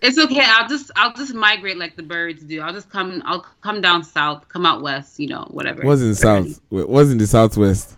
It's 0.00 0.18
okay. 0.18 0.42
I'll 0.44 0.68
just 0.68 0.90
I'll 0.96 1.12
just 1.12 1.32
migrate 1.32 1.78
like 1.78 1.94
the 1.94 2.02
birds 2.02 2.42
do. 2.42 2.60
I'll 2.60 2.72
just 2.72 2.90
come. 2.90 3.22
I'll 3.24 3.46
come 3.60 3.80
down 3.80 4.02
south. 4.02 4.48
Come 4.48 4.66
out 4.66 4.82
west. 4.82 5.20
You 5.20 5.28
know, 5.28 5.46
whatever. 5.50 5.84
what's 5.84 6.00
in 6.00 6.08
the 6.08 6.16
south? 6.16 6.60
Wait, 6.70 6.88
What's 6.88 7.10
in 7.10 7.18
the 7.18 7.26
southwest? 7.26 7.96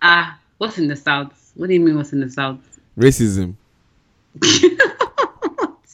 Ah, 0.00 0.38
what's 0.56 0.78
in 0.78 0.88
the 0.88 0.96
south? 0.96 1.52
What 1.54 1.66
do 1.66 1.74
you 1.74 1.80
mean? 1.80 1.98
What's 1.98 2.14
in 2.14 2.20
the 2.20 2.30
south? 2.30 2.60
Racism. 2.96 3.56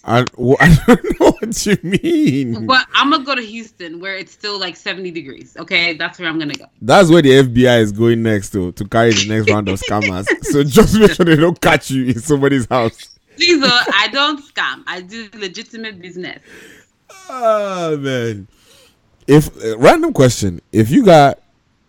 I, 0.09 0.23
wh- 0.41 0.57
I 0.61 0.75
don't 0.87 1.21
know 1.21 1.33
what 1.33 1.67
you 1.67 1.77
mean. 1.83 2.67
But 2.67 2.87
I'm 2.95 3.11
gonna 3.11 3.25
go 3.25 3.35
to 3.35 3.43
Houston 3.43 4.01
where 4.01 4.17
it's 4.17 4.33
still 4.33 4.59
like 4.59 4.75
70 4.77 5.11
degrees. 5.11 5.57
Okay, 5.59 5.95
that's 5.95 6.19
where 6.19 6.29
I'm 6.29 6.39
gonna 6.39 6.55
go. 6.55 6.65
That's 6.81 7.11
where 7.11 7.21
the 7.21 7.31
FBI 7.43 7.81
is 7.81 7.93
going 7.93 8.23
next 8.23 8.51
to 8.53 8.73
to 8.73 8.85
carry 8.89 9.13
the 9.13 9.27
next 9.29 9.51
round 9.51 9.69
of 9.69 9.79
scammers. 9.81 10.27
So 10.45 10.65
just 10.79 10.99
make 10.99 11.13
sure 11.13 11.27
they 11.27 11.37
don't 11.37 11.61
catch 11.61 11.91
you 11.91 12.07
in 12.07 12.19
somebody's 12.21 12.67
house. 12.67 13.19
Please, 13.37 13.63
uh, 13.63 13.69
I 13.95 14.09
don't 14.09 14.43
scam. 14.43 14.83
I 14.87 15.01
do 15.03 15.29
legitimate 15.35 16.01
business. 16.01 16.41
Oh 17.29 17.97
man. 17.99 18.49
If 19.27 19.63
uh, 19.63 19.77
random 19.79 20.15
question, 20.15 20.61
if 20.73 20.91
you 20.91 21.05
got 21.05 21.39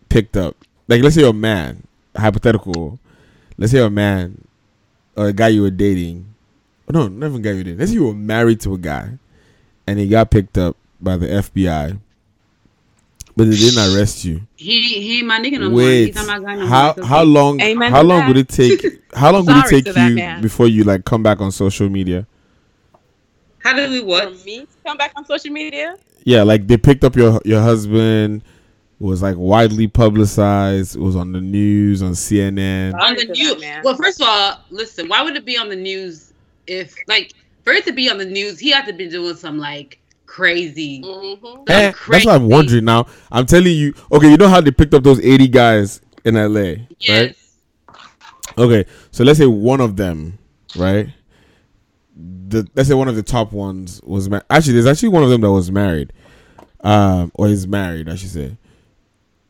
picked 0.09 0.35
up, 0.35 0.57
like 0.89 1.01
let's 1.01 1.15
say 1.15 1.21
you're 1.21 1.29
a 1.29 1.33
man, 1.33 1.83
hypothetical, 2.17 2.99
let's 3.57 3.71
say 3.71 3.77
you're 3.77 3.88
a 3.88 3.91
man 3.91 4.43
or 5.15 5.27
a 5.27 5.33
guy 5.33 5.47
you 5.47 5.61
were 5.61 5.71
dating. 5.71 6.25
Oh, 6.91 6.93
no, 6.93 7.08
not 7.08 7.27
even 7.27 7.41
guy 7.41 7.51
you 7.51 7.58
were 7.58 7.63
dating. 7.63 7.79
Let's 7.79 7.91
say 7.91 7.96
you 7.96 8.08
were 8.08 8.13
married 8.13 8.60
to 8.62 8.74
a 8.74 8.77
guy 8.77 9.17
and 9.88 10.00
he 10.00 10.08
got 10.08 10.31
picked 10.31 10.58
up 10.58 10.75
by 11.00 11.17
the 11.17 11.27
FBI, 11.27 12.00
but 13.36 13.46
they 13.50 13.55
didn't 13.55 13.96
arrest 13.96 14.25
you. 14.25 14.41
He 14.55 14.81
he, 15.01 15.24
my 15.24 15.39
nigga 15.39 15.60
no 15.60 15.69
more. 15.69 15.77
Wait, 15.77 16.08
He's 16.08 16.15
not 16.15 16.27
my 16.27 16.39
guy 16.39 16.55
no 16.55 16.65
how 16.67 16.89
It's 16.98 17.05
how 17.08 17.24
long 17.24 17.62
Amen 17.62 17.91
how 17.91 18.01
long 18.01 18.19
that. 18.19 18.27
would 18.29 18.38
it 18.38 18.50
take? 18.50 19.01
How 19.13 19.31
long 19.31 19.46
would 19.46 19.55
it 19.58 19.65
take 19.69 19.88
you 19.96 20.15
man. 20.15 20.41
before 20.41 20.67
you 20.67 20.84
like 20.84 21.05
come 21.05 21.24
back 21.24 21.41
on 21.41 21.51
social 21.51 21.89
media? 21.89 22.25
How 23.60 23.74
did 23.74 23.91
we 23.91 24.00
For 24.00 24.05
what? 24.05 24.46
me 24.46 24.67
come 24.86 24.98
back 24.98 25.12
on 25.15 25.25
social 25.25 25.51
media, 25.51 25.96
Yeah, 26.24 26.43
like 26.43 26.67
they 26.67 26.77
picked 26.77 27.03
up 27.03 27.15
your 27.15 27.39
your 27.46 27.62
husband. 27.62 28.43
Was 29.00 29.22
like 29.22 29.38
widely 29.38 29.88
publicized. 29.88 30.98
It 30.98 31.00
was 31.00 31.15
on 31.15 31.31
the 31.31 31.39
news 31.39 32.01
on 32.01 32.12
CNN. 32.12 32.93
on 32.93 33.15
the 33.15 33.22
Sorry 33.22 33.22
for 33.22 33.27
that, 33.27 33.38
news. 33.38 33.62
man. 33.62 33.81
Well, 33.86 33.96
first 33.96 34.19
of 34.22 34.27
all, 34.27 34.60
listen. 34.72 35.08
Why 35.08 35.22
would 35.24 35.38
it 35.38 35.46
be 35.46 35.58
on 35.58 35.69
the 35.69 35.75
news 35.77 36.28
if 36.69 36.95
like 37.07 37.33
for 37.63 37.73
it 37.73 37.85
to 37.85 37.91
be 37.91 38.09
on 38.09 38.17
the 38.17 38.25
news? 38.25 38.59
He 38.59 38.71
had 38.71 38.85
to 38.85 38.93
be 38.93 39.09
doing 39.09 39.35
some 39.35 39.57
like 39.57 39.99
crazy. 40.25 41.01
mm-hmm. 41.01 41.61
Eh, 41.61 41.63
that's 41.65 41.97
crazy. 41.97 42.27
what 42.27 42.35
I'm 42.35 42.47
wondering 42.47 42.85
now. 42.85 43.07
I'm 43.31 43.45
telling 43.45 43.75
you. 43.75 43.93
Okay, 44.11 44.29
you 44.29 44.38
know 44.38 44.47
how 44.47 44.61
they 44.61 44.71
picked 44.71 44.93
up 44.93 45.03
those 45.03 45.19
80 45.19 45.47
guys 45.47 46.01
in 46.23 46.35
LA, 46.35 46.85
right? 47.09 47.35
Okay, 48.57 48.85
so 49.11 49.23
let's 49.23 49.39
say 49.39 49.45
one 49.45 49.81
of 49.81 49.95
them, 49.95 50.38
right? 50.75 51.09
The 52.15 52.67
let's 52.75 52.89
say 52.89 52.95
one 52.95 53.07
of 53.07 53.15
the 53.15 53.23
top 53.23 53.51
ones 53.51 54.01
was 54.03 54.29
ma- 54.29 54.41
actually 54.49 54.73
there's 54.73 54.85
actually 54.85 55.09
one 55.09 55.23
of 55.23 55.29
them 55.29 55.41
that 55.41 55.51
was 55.51 55.71
married, 55.71 56.13
um, 56.81 57.31
or 57.35 57.47
is 57.47 57.67
married, 57.67 58.09
I 58.09 58.15
should 58.15 58.29
say. 58.29 58.57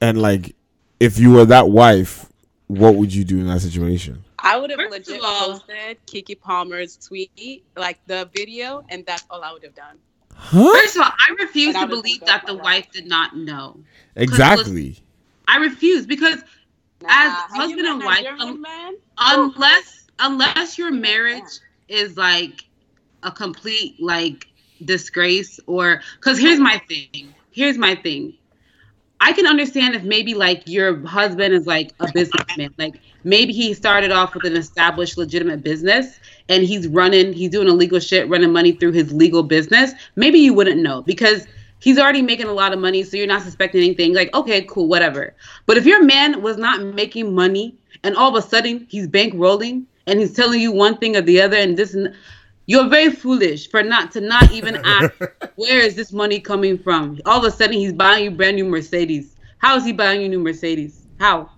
And 0.02 0.22
like, 0.22 0.56
if 1.00 1.18
you 1.18 1.32
were 1.32 1.46
that 1.46 1.70
wife, 1.70 2.28
what 2.68 2.96
would 2.96 3.14
you 3.14 3.24
do 3.24 3.40
in 3.40 3.48
that 3.48 3.62
situation? 3.62 4.24
I 4.44 4.58
would 4.58 4.70
have 4.72 4.80
First 4.80 4.92
legit 5.10 5.22
all- 5.24 5.60
posted 5.60 5.98
Keke 6.08 6.40
Palmer's 6.40 6.98
tweet, 6.98 7.64
like 7.78 8.00
the 8.08 8.30
video, 8.36 8.84
and 8.90 9.06
that's 9.06 9.26
all 9.30 9.44
I 9.44 9.52
would 9.54 9.64
have 9.64 9.76
done. 9.76 9.98
Huh? 10.34 10.72
First 10.74 10.96
of 10.96 11.02
all, 11.04 11.12
I 11.12 11.34
refuse 11.44 11.76
And 11.76 11.78
I 11.78 11.86
to 11.86 11.92
was 11.92 12.02
believe 12.02 12.22
that 12.22 12.46
the 12.48 12.54
that. 12.56 12.64
wife 12.64 12.92
did 12.92 13.08
not 13.08 13.36
know. 13.36 13.82
Exactly. 14.16 14.98
I 15.48 15.58
refuse 15.58 16.06
because 16.06 16.40
As 17.08 17.32
husband 17.52 17.88
and 17.88 18.04
wife, 18.04 18.26
um, 18.40 18.62
man? 18.62 18.96
unless 19.18 20.08
unless 20.20 20.78
your 20.78 20.92
marriage 20.92 21.60
is 21.88 22.18
like 22.18 22.64
a 23.24 23.32
complete 23.32 23.96
like 24.02 24.48
disgrace 24.86 25.60
or 25.66 26.02
because 26.20 26.38
here's 26.40 26.60
my 26.60 26.78
thing 26.88 27.34
here's 27.52 27.78
my 27.78 27.96
thing 27.96 28.34
i 29.22 29.34
can 29.34 29.46
understand 29.46 29.96
if 29.96 30.04
maybe 30.04 30.34
like 30.34 30.64
your 30.68 31.06
husband 31.06 31.54
is 31.54 31.68
like 31.68 31.92
a 32.00 32.12
businessman. 32.12 32.74
Like 32.78 33.00
maybe 33.24 33.54
he 33.54 33.74
started 33.74 34.12
off 34.12 34.34
with 34.34 34.46
an 34.46 34.56
established 34.56 35.18
legitimate 35.18 35.64
business 35.64 36.20
and 36.48 36.64
he's 36.64 36.88
running 36.88 37.34
he's 37.34 37.50
doing 37.50 37.68
illegal 37.68 38.00
shit 38.00 38.28
running 38.30 38.52
money 38.52 38.72
through 38.74 38.94
his 38.94 39.12
legal 39.14 39.44
business. 39.44 39.92
Maybe 40.16 40.40
you 40.40 40.54
wouldn't 40.54 40.82
know 40.82 41.02
because 41.02 41.48
he's 41.80 41.98
already 41.98 42.22
making 42.22 42.48
a 42.48 42.54
lot 42.54 42.74
of 42.74 42.80
money 42.80 43.04
so 43.04 43.18
you're 43.18 43.28
not 43.28 43.42
suspecting 43.42 43.84
anything. 43.84 44.14
Like 44.14 44.34
okay 44.34 44.64
cool 44.64 44.88
whatever. 44.88 45.34
But 45.66 45.78
if 45.78 45.86
your 45.86 46.04
man 46.04 46.42
was 46.42 46.58
not 46.58 46.82
making 46.82 47.34
money 47.34 47.76
and 48.04 48.16
all 48.16 48.36
of 48.36 48.44
a 48.44 48.48
sudden 48.48 48.86
he's 48.90 49.08
bankrolling 49.08 49.86
and 50.08 50.20
he's 50.20 50.34
telling 50.34 50.62
you 50.62 50.72
one 50.72 50.98
thing 50.98 51.16
or 51.16 51.22
the 51.22 51.42
other 51.42 51.58
and 51.58 51.78
this 51.78 51.94
and 51.94 52.16
you're 52.70 52.88
very 52.88 53.10
foolish 53.10 53.68
for 53.68 53.82
not 53.82 54.12
to 54.12 54.22
not 54.22 54.52
even 54.52 54.76
ask 54.86 55.12
where 55.56 55.80
is 55.80 55.96
this 55.96 56.14
money 56.14 56.40
coming 56.40 56.78
from? 56.78 57.20
All 57.26 57.40
of 57.40 57.44
a 57.44 57.50
sudden 57.50 57.74
he's 57.74 57.94
buying 57.94 58.26
you 58.26 58.30
brand 58.30 58.58
new 58.58 58.66
mercedes. 58.66 59.36
How 59.58 59.76
is 59.76 59.84
he 59.84 59.92
buying 59.92 60.22
you 60.22 60.30
new 60.30 60.40
mercedes? 60.40 61.08
How? 61.20 61.50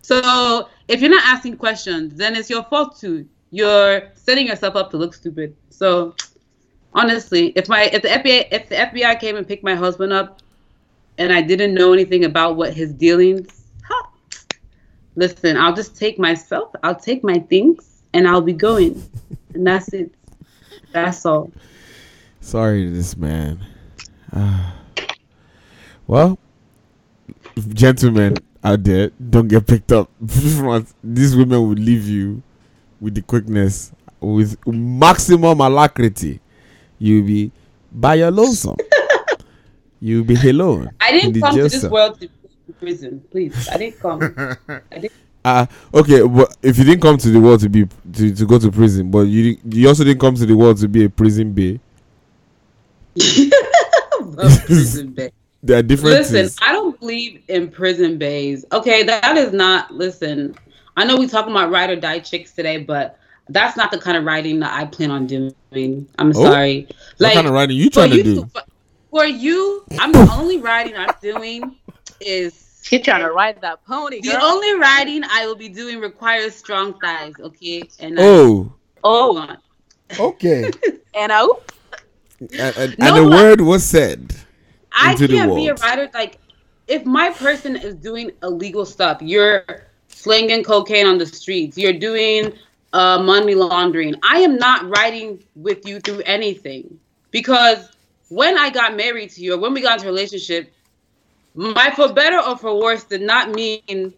So 0.00 0.70
if 0.88 1.02
you're 1.02 1.10
not 1.10 1.22
asking 1.26 1.58
questions 1.58 2.16
then 2.16 2.34
it's 2.34 2.48
your 2.48 2.62
fault 2.62 2.98
too. 2.98 3.28
You're 3.50 4.10
setting 4.14 4.46
yourself 4.46 4.74
up 4.74 4.90
to 4.92 4.96
look 4.96 5.12
stupid. 5.12 5.54
So 5.68 6.16
honestly 6.94 7.52
if 7.56 7.68
my 7.68 7.82
if 7.92 8.00
the 8.00 8.08
fbi 8.08 8.48
if 8.50 8.70
the 8.70 8.76
fbi 8.76 9.20
came 9.20 9.36
and 9.36 9.46
picked 9.46 9.64
my 9.64 9.74
husband 9.74 10.12
up 10.12 10.40
and 11.18 11.32
i 11.32 11.42
didn't 11.42 11.74
know 11.74 11.92
anything 11.92 12.24
about 12.24 12.54
what 12.54 12.72
his 12.72 12.92
dealings 12.92 13.64
huh, 13.82 14.06
listen 15.16 15.56
i'll 15.56 15.74
just 15.74 15.96
take 15.96 16.20
myself 16.20 16.72
i'll 16.84 16.94
take 16.94 17.24
my 17.24 17.36
things 17.36 18.02
and 18.14 18.28
i'll 18.28 18.40
be 18.40 18.52
going. 18.52 19.02
And 19.54 19.66
that's 19.66 19.92
it 19.92 20.14
that's 20.94 21.26
all 21.26 21.50
Sorry 22.40 22.84
to 22.84 22.90
this 22.90 23.16
man. 23.16 23.58
Ah. 24.30 24.74
well, 26.06 26.38
gentlemen 27.72 28.36
out 28.62 28.84
there, 28.84 29.10
don't 29.30 29.48
get 29.48 29.66
picked 29.66 29.92
up. 29.92 30.10
These 30.20 31.36
women 31.36 31.58
will 31.62 31.68
leave 31.70 32.06
you 32.06 32.42
with 33.00 33.14
the 33.14 33.22
quickness, 33.22 33.92
with 34.20 34.58
maximum 34.66 35.60
alacrity. 35.60 36.40
You'll 36.98 37.26
be 37.26 37.50
by 37.90 38.16
your 38.16 38.30
lonesome. 38.30 38.76
You'll 40.00 40.24
be 40.24 40.36
alone. 40.50 40.90
i 41.00 41.12
didn't 41.12 41.40
come 41.40 41.56
to 41.56 41.62
this 41.62 41.84
world 41.84 42.20
to 42.20 42.28
prison 42.78 43.24
please 43.30 43.68
i 43.70 43.78
didn't 43.78 43.98
come 44.00 44.20
I 44.68 44.98
didn't, 44.98 45.12
Uh, 45.44 45.66
okay, 45.92 46.26
but 46.26 46.56
if 46.62 46.78
you 46.78 46.84
didn't 46.84 47.02
come 47.02 47.18
to 47.18 47.28
the 47.30 47.40
world 47.40 47.60
to 47.60 47.68
be 47.68 47.86
to, 48.14 48.34
to 48.34 48.46
go 48.46 48.58
to 48.58 48.70
prison, 48.72 49.10
but 49.10 49.22
you 49.22 49.58
you 49.68 49.86
also 49.88 50.02
didn't 50.04 50.20
come 50.20 50.34
to 50.34 50.46
the 50.46 50.56
world 50.56 50.78
to 50.78 50.88
be 50.88 51.04
a 51.04 51.10
prison 51.10 51.52
bay. 51.52 51.78
prison 54.66 55.12
bed. 55.12 55.32
There 55.62 55.78
are 55.78 55.82
different. 55.82 56.16
Listen, 56.16 56.50
I 56.62 56.72
don't 56.72 56.98
believe 56.98 57.42
in 57.48 57.70
prison 57.70 58.18
bays. 58.18 58.64
Okay, 58.72 59.02
that 59.02 59.36
is 59.36 59.52
not. 59.52 59.92
Listen, 59.92 60.54
I 60.96 61.04
know 61.04 61.16
we 61.16 61.26
talking 61.26 61.52
about 61.52 61.70
ride 61.70 61.90
or 61.90 61.96
die 61.96 62.18
chicks 62.20 62.52
today, 62.52 62.78
but 62.78 63.18
that's 63.48 63.76
not 63.76 63.90
the 63.90 63.98
kind 63.98 64.16
of 64.16 64.24
writing 64.24 64.60
that 64.60 64.72
I 64.78 64.84
plan 64.86 65.10
on 65.10 65.26
doing. 65.26 65.54
I'm 66.18 66.30
Oh? 66.30 66.32
sorry. 66.44 66.88
what 67.18 67.34
kind 67.34 67.46
of 67.46 67.52
writing 67.52 67.76
you 67.76 67.90
trying 67.90 68.10
to 68.10 68.16
you 68.16 68.22
do? 68.22 68.50
for 69.10 69.24
you, 69.26 69.84
I'm 69.98 70.12
the 70.12 70.28
only 70.32 70.58
writing 70.58 70.96
I'm 70.96 71.14
doing 71.22 71.76
is 72.20 72.63
She 72.84 72.98
trying 72.98 73.22
to 73.22 73.32
ride 73.32 73.58
that 73.62 73.82
pony, 73.86 74.20
the 74.20 74.38
only 74.42 74.74
riding 74.78 75.22
I 75.24 75.46
will 75.46 75.54
be 75.56 75.70
doing 75.70 76.00
requires 76.00 76.54
strong 76.54 76.92
thighs. 77.00 77.32
Okay, 77.40 77.88
and 77.98 78.18
Oh, 78.18 78.70
hold 79.02 79.38
oh, 80.18 80.28
okay. 80.28 80.70
and 81.14 81.32
I, 81.32 81.42
oop, 81.44 81.72
and, 82.40 82.76
and, 82.76 82.98
No, 82.98 83.06
and 83.06 83.16
a 83.16 83.22
like- 83.22 83.40
word 83.40 83.60
was 83.62 83.84
said. 83.86 84.34
I 84.92 85.12
into 85.12 85.28
can't 85.28 85.54
be 85.54 85.68
a 85.68 85.74
rider. 85.74 85.82
writer. 86.02 86.10
Like, 86.12 86.38
if 86.86 87.06
my 87.06 87.30
person 87.30 87.74
is 87.74 87.94
doing 87.94 88.30
illegal 88.42 88.84
stuff, 88.84 89.22
you're 89.22 89.64
slinging 90.08 90.62
cocaine 90.62 91.06
on 91.06 91.16
the 91.16 91.24
streets, 91.26 91.78
you're 91.78 91.98
doing 91.98 92.52
uh, 92.92 93.18
money 93.22 93.54
laundering. 93.54 94.14
I 94.22 94.40
am 94.40 94.56
not 94.56 94.86
riding 94.94 95.42
with 95.56 95.88
you 95.88 96.00
through 96.00 96.20
anything 96.26 97.00
because 97.30 97.88
when 98.28 98.58
I 98.58 98.68
got 98.68 98.94
married 98.94 99.30
to 99.30 99.40
you, 99.40 99.54
or 99.54 99.58
when 99.58 99.72
we 99.72 99.80
got 99.80 99.94
into 99.94 100.08
a 100.08 100.12
relationship, 100.12 100.70
my 101.54 101.92
for 101.94 102.12
better 102.12 102.40
or 102.40 102.56
for 102.58 102.78
worse 102.80 103.04
did 103.04 103.22
not 103.22 103.50
mean 103.50 104.12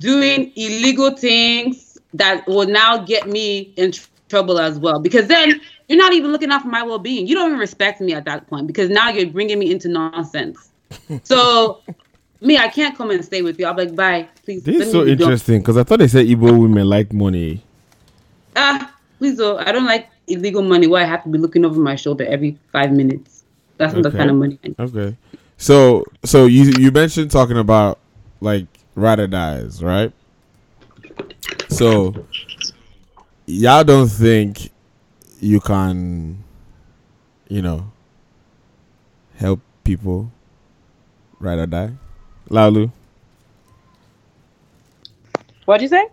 doing 0.00 0.52
illegal 0.56 1.16
things 1.16 1.98
that 2.14 2.46
will 2.46 2.66
now 2.66 2.98
get 2.98 3.28
me 3.28 3.72
in 3.76 3.92
tr- 3.92 4.08
trouble 4.28 4.58
as 4.58 4.78
well. 4.78 4.98
Because 4.98 5.28
then 5.28 5.60
you're 5.88 5.98
not 5.98 6.12
even 6.12 6.32
looking 6.32 6.50
out 6.50 6.62
for 6.62 6.68
my 6.68 6.82
well 6.82 6.98
being. 6.98 7.26
You 7.26 7.34
don't 7.34 7.48
even 7.48 7.58
respect 7.58 8.00
me 8.00 8.14
at 8.14 8.24
that 8.24 8.46
point 8.48 8.66
because 8.66 8.90
now 8.90 9.10
you're 9.10 9.30
bringing 9.30 9.58
me 9.58 9.70
into 9.70 9.88
nonsense. 9.88 10.70
So, 11.22 11.82
me, 12.40 12.58
I 12.58 12.68
can't 12.68 12.96
come 12.96 13.10
and 13.10 13.24
stay 13.24 13.42
with 13.42 13.58
you. 13.58 13.66
I'll 13.66 13.74
be 13.74 13.86
like, 13.86 13.96
bye, 13.96 14.28
please. 14.44 14.64
This 14.64 14.86
is 14.86 14.92
so 14.92 15.06
interesting 15.06 15.60
because 15.60 15.76
I 15.76 15.84
thought 15.84 15.98
they 16.00 16.08
said 16.08 16.26
Igbo 16.26 16.60
women 16.60 16.88
like 16.88 17.12
money. 17.12 17.62
Ah, 18.56 18.94
please, 19.18 19.36
though. 19.36 19.58
I 19.58 19.72
don't 19.72 19.86
like 19.86 20.08
illegal 20.26 20.62
money 20.62 20.86
where 20.86 21.02
I 21.02 21.06
have 21.06 21.22
to 21.24 21.28
be 21.28 21.38
looking 21.38 21.64
over 21.64 21.80
my 21.80 21.96
shoulder 21.96 22.24
every 22.24 22.58
five 22.72 22.92
minutes. 22.92 23.44
That's 23.76 23.94
not 23.94 24.02
the 24.02 24.10
kind 24.10 24.30
of 24.30 24.36
money. 24.36 24.58
I 24.78 24.82
Okay. 24.82 25.16
So 25.58 26.04
so 26.24 26.46
you 26.46 26.72
you 26.78 26.90
mentioned 26.92 27.30
talking 27.30 27.58
about 27.58 27.98
like 28.40 28.66
ride 28.94 29.18
or 29.18 29.26
dies, 29.26 29.82
right? 29.82 30.12
So 31.68 32.14
y'all 33.46 33.84
don't 33.84 34.08
think 34.08 34.70
you 35.40 35.60
can, 35.60 36.42
you 37.48 37.60
know, 37.62 37.90
help 39.36 39.60
people 39.84 40.30
ride 41.40 41.58
or 41.58 41.66
die? 41.66 41.90
Laulu, 42.50 42.90
What'd 45.64 45.82
you 45.82 45.88
say? 45.88 46.06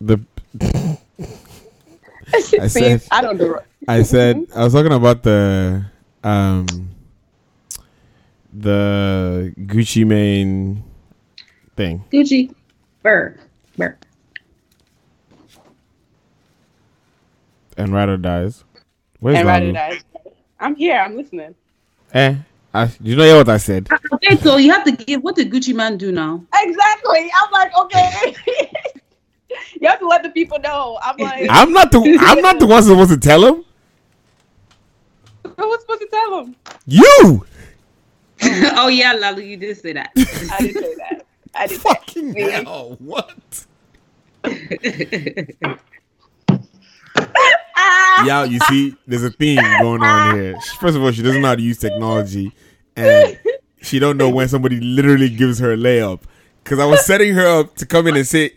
the 0.00 0.18
I 2.60 2.66
said- 2.66 3.02
I 3.10 3.20
don't 3.22 3.38
do. 3.38 3.56
I 3.88 4.02
said 4.02 4.46
I 4.54 4.64
was 4.64 4.72
talking 4.72 4.92
about 4.92 5.22
the 5.22 5.84
um 6.24 6.91
the 8.52 9.54
Gucci 9.58 10.06
Mane 10.06 10.84
thing. 11.76 12.04
Gucci. 12.12 12.54
Burr. 13.02 13.38
Burr. 13.76 13.96
and 17.76 17.92
Ryder 17.92 18.16
dies. 18.16 18.64
Where's 19.20 19.38
And 19.38 19.46
Lalu? 19.46 19.72
right 19.72 19.92
it 19.92 19.96
is. 19.96 20.32
I'm 20.60 20.76
here. 20.76 20.98
I'm 20.98 21.16
listening. 21.16 21.54
Eh, 22.14 22.36
I, 22.74 22.86
did 22.86 23.00
you 23.00 23.16
know 23.16 23.24
hear 23.24 23.36
what 23.36 23.48
I 23.48 23.56
said? 23.56 23.88
Okay, 24.12 24.36
so 24.36 24.56
you 24.56 24.70
have 24.70 24.84
to 24.84 24.92
give. 24.92 25.22
What 25.22 25.36
did 25.36 25.50
Gucci 25.50 25.74
Mane 25.74 25.96
do 25.96 26.12
now? 26.12 26.44
Exactly. 26.54 27.30
I'm 27.42 27.52
like, 27.52 27.76
okay. 27.76 28.36
you 29.80 29.88
have 29.88 29.98
to 29.98 30.06
let 30.06 30.22
the 30.22 30.30
people 30.30 30.58
know. 30.60 30.98
I'm 31.02 31.16
like, 31.16 31.46
I'm 31.50 31.72
not 31.72 31.90
the 31.90 32.18
I'm 32.20 32.40
not 32.40 32.58
the 32.58 32.66
one 32.66 32.82
supposed 32.82 33.10
to 33.10 33.16
tell 33.16 33.44
him. 33.44 33.64
who 35.44 35.68
was 35.68 35.80
supposed 35.80 36.00
to 36.00 36.08
tell 36.08 36.42
them? 36.42 36.56
You 36.86 37.46
oh 38.76 38.88
yeah, 38.88 39.12
Lalu, 39.12 39.42
you 39.42 39.56
did 39.56 39.76
say 39.76 39.92
that. 39.92 40.10
I 40.16 40.58
didn't 40.60 40.82
say 40.82 40.94
that. 40.96 41.26
I 41.54 41.66
didn't. 41.66 41.80
Say 41.82 41.88
fucking 41.94 42.34
Yeah. 42.36 42.62
hell! 42.62 42.96
What? 42.98 43.66
Yeah, 48.24 48.44
you 48.44 48.60
see, 48.68 48.94
there's 49.06 49.24
a 49.24 49.30
theme 49.30 49.56
going 49.80 50.02
on 50.02 50.36
here. 50.36 50.60
First 50.78 50.96
of 50.96 51.02
all, 51.02 51.10
she 51.10 51.22
doesn't 51.22 51.40
know 51.42 51.48
how 51.48 51.54
to 51.56 51.62
use 51.62 51.78
technology, 51.78 52.52
and 52.94 53.38
she 53.80 53.98
don't 53.98 54.16
know 54.16 54.28
when 54.28 54.48
somebody 54.48 54.78
literally 54.80 55.28
gives 55.28 55.58
her 55.58 55.72
a 55.72 55.76
layup. 55.76 56.20
Because 56.62 56.78
I 56.78 56.84
was 56.86 57.04
setting 57.04 57.34
her 57.34 57.60
up 57.60 57.74
to 57.76 57.86
come 57.86 58.06
in 58.06 58.16
and 58.16 58.26
say, 58.26 58.52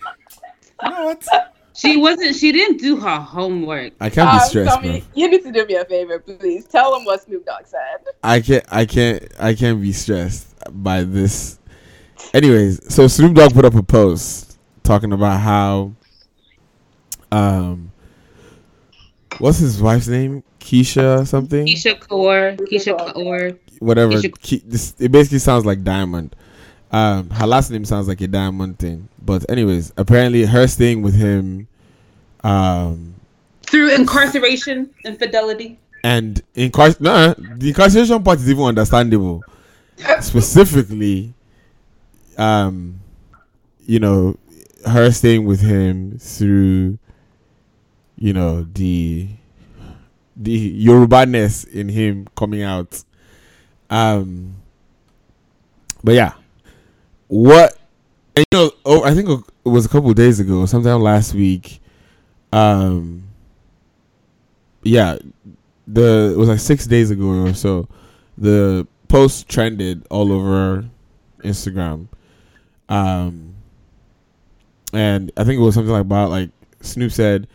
you 0.83 0.89
know 0.91 1.05
what? 1.05 1.27
She 1.75 1.97
wasn't. 1.97 2.35
She 2.35 2.51
didn't 2.51 2.77
do 2.77 2.95
her 2.97 3.17
homework. 3.19 3.93
I 3.99 4.09
can't 4.09 4.31
be 4.31 4.37
Um, 4.43 4.49
stressed, 4.49 4.69
tell 4.69 4.81
me, 4.81 4.89
man. 4.89 5.01
you 5.13 5.29
need 5.29 5.43
to 5.43 5.51
do 5.51 5.65
me 5.65 5.75
a 5.75 5.83
favor, 5.85 6.19
please. 6.19 6.65
Tell 6.65 6.93
them 6.93 7.03
what 7.05 7.21
Snoop 7.23 7.45
Dogg 7.45 7.65
said. 7.65 8.05
I 8.23 8.39
can't 8.41 8.63
I 8.71 8.85
can't 8.85 9.23
I 9.39 9.53
can't 9.53 9.81
be 9.81 9.91
stressed 9.91 10.47
by 10.71 11.03
this. 11.03 11.59
Anyways, 12.33 12.93
so 12.93 13.07
Snoop 13.07 13.35
Dogg 13.35 13.53
put 13.53 13.65
up 13.65 13.75
a 13.75 13.83
post 13.83 14.57
talking 14.83 15.11
about 15.11 15.39
how 15.41 15.91
um 17.31 17.91
what's 19.39 19.57
his 19.59 19.81
wife's 19.81 20.07
name? 20.07 20.43
Keisha 20.59 21.27
something? 21.27 21.65
Keisha 21.67 21.99
Ka'oir. 21.99 22.55
Keisha 22.57 22.97
Ka'oir. 22.97 23.51
Whatever. 23.79 24.13
Keisha- 24.13 24.61
Ke- 24.61 24.63
this, 24.65 24.95
it 24.99 25.11
basically 25.11 25.39
sounds 25.39 25.65
like 25.65 25.83
diamond. 25.83 26.35
Um 26.91 27.29
her 27.31 27.45
last 27.47 27.69
name 27.71 27.85
sounds 27.85 28.07
like 28.07 28.21
a 28.21 28.27
diamond 28.27 28.79
thing. 28.79 29.09
But 29.25 29.49
anyways, 29.49 29.91
apparently 29.97 30.45
her 30.45 30.67
staying 30.67 31.01
with 31.01 31.15
him 31.15 31.67
um 32.43 33.15
Through 33.63 33.95
incarceration, 33.95 34.91
infidelity. 35.03 35.79
and 36.03 36.41
incar- 36.55 36.99
nah, 37.01 37.33
the 37.57 37.69
incarceration 37.69 38.23
part 38.23 38.39
is 38.39 38.49
even 38.49 38.63
understandable. 38.65 39.43
Specifically, 40.19 41.33
um, 42.37 42.99
you 43.87 43.99
know, 43.99 44.37
her 44.85 45.09
staying 45.11 45.45
with 45.45 45.61
him 45.61 46.19
through, 46.19 46.99
you 48.17 48.33
know, 48.33 48.67
the 48.73 49.27
the 50.35 50.51
Yoruba-ness 50.51 51.63
in 51.63 51.87
him 51.89 52.27
coming 52.35 52.61
out. 52.61 53.03
Um, 53.89 54.55
but 56.03 56.13
yeah, 56.13 56.33
what? 57.27 57.77
And 58.35 58.45
you 58.51 58.57
know, 58.57 58.71
oh, 58.85 59.03
I 59.03 59.13
think 59.13 59.29
it 59.29 59.69
was 59.69 59.85
a 59.85 59.89
couple 59.89 60.13
days 60.13 60.39
ago, 60.39 60.65
sometime 60.65 61.01
last 61.01 61.33
week. 61.33 61.79
Um, 62.51 63.29
yeah, 64.83 65.17
the 65.87 66.33
it 66.33 66.37
was 66.37 66.49
like 66.49 66.59
six 66.59 66.85
days 66.85 67.11
ago 67.11 67.45
or 67.45 67.53
so. 67.53 67.87
The 68.37 68.87
post 69.07 69.47
trended 69.47 70.05
all 70.09 70.31
over 70.33 70.85
Instagram, 71.43 72.07
um, 72.89 73.55
and 74.93 75.31
I 75.37 75.43
think 75.43 75.59
it 75.59 75.63
was 75.63 75.75
something 75.75 75.93
like 75.93 76.01
about 76.01 76.29
like 76.29 76.49
Snoop 76.81 77.11
said, 77.11 77.47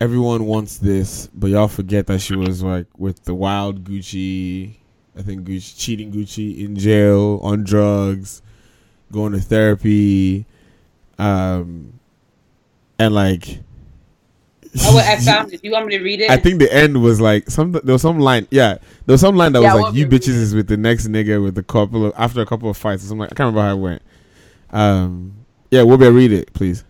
"Everyone 0.00 0.46
wants 0.46 0.78
this, 0.78 1.28
but 1.34 1.48
y'all 1.48 1.68
forget 1.68 2.06
that 2.06 2.20
she 2.20 2.34
was 2.34 2.62
like 2.62 2.86
with 2.96 3.24
the 3.24 3.34
wild 3.34 3.84
Gucci. 3.84 4.76
I 5.16 5.22
think 5.22 5.46
Gucci 5.46 5.78
cheating 5.78 6.12
Gucci 6.12 6.64
in 6.64 6.76
jail 6.76 7.40
on 7.42 7.62
drugs, 7.62 8.42
going 9.14 9.32
to 9.34 9.40
therapy, 9.40 10.46
um, 11.18 12.00
and 12.98 13.14
like." 13.14 13.60
Oh, 14.84 14.96
wait, 14.96 15.06
I 15.06 15.16
found 15.18 15.52
it. 15.54 15.64
You 15.64 15.72
want 15.72 15.86
me 15.86 15.98
to 15.98 16.04
read 16.04 16.20
it? 16.20 16.30
I 16.30 16.36
think 16.38 16.58
the 16.60 16.72
end 16.72 17.02
was 17.02 17.20
like 17.20 17.50
some. 17.50 17.72
There 17.72 17.92
was 17.94 18.02
some 18.02 18.18
line. 18.18 18.48
Yeah, 18.50 18.78
there 19.06 19.14
was 19.14 19.20
some 19.22 19.36
line 19.36 19.52
that 19.52 19.62
Yeah, 19.62 19.74
was 19.74 19.76
like, 19.76 19.94
"You 19.94 20.06
bitches 20.06 20.28
is 20.30 20.54
with 20.54 20.68
the 20.68 20.76
next 20.76 21.08
nigga 21.08 21.42
with 21.42 21.58
a 21.58 21.62
couple 21.62 22.06
of 22.06 22.14
after 22.16 22.42
a 22.42 22.46
couple 22.46 22.70
of 22.70 22.76
fights 22.76 23.04
or 23.04 23.08
something." 23.08 23.20
Like, 23.20 23.32
I 23.32 23.34
can't 23.36 23.54
remember 23.54 23.62
how 23.62 23.76
it 23.76 23.80
went. 23.80 24.02
Um, 24.72 25.46
yeah, 25.70 25.82
we'll 25.82 25.98
be 25.98 26.08
read 26.08 26.32
it, 26.32 26.52
please. 26.54 26.84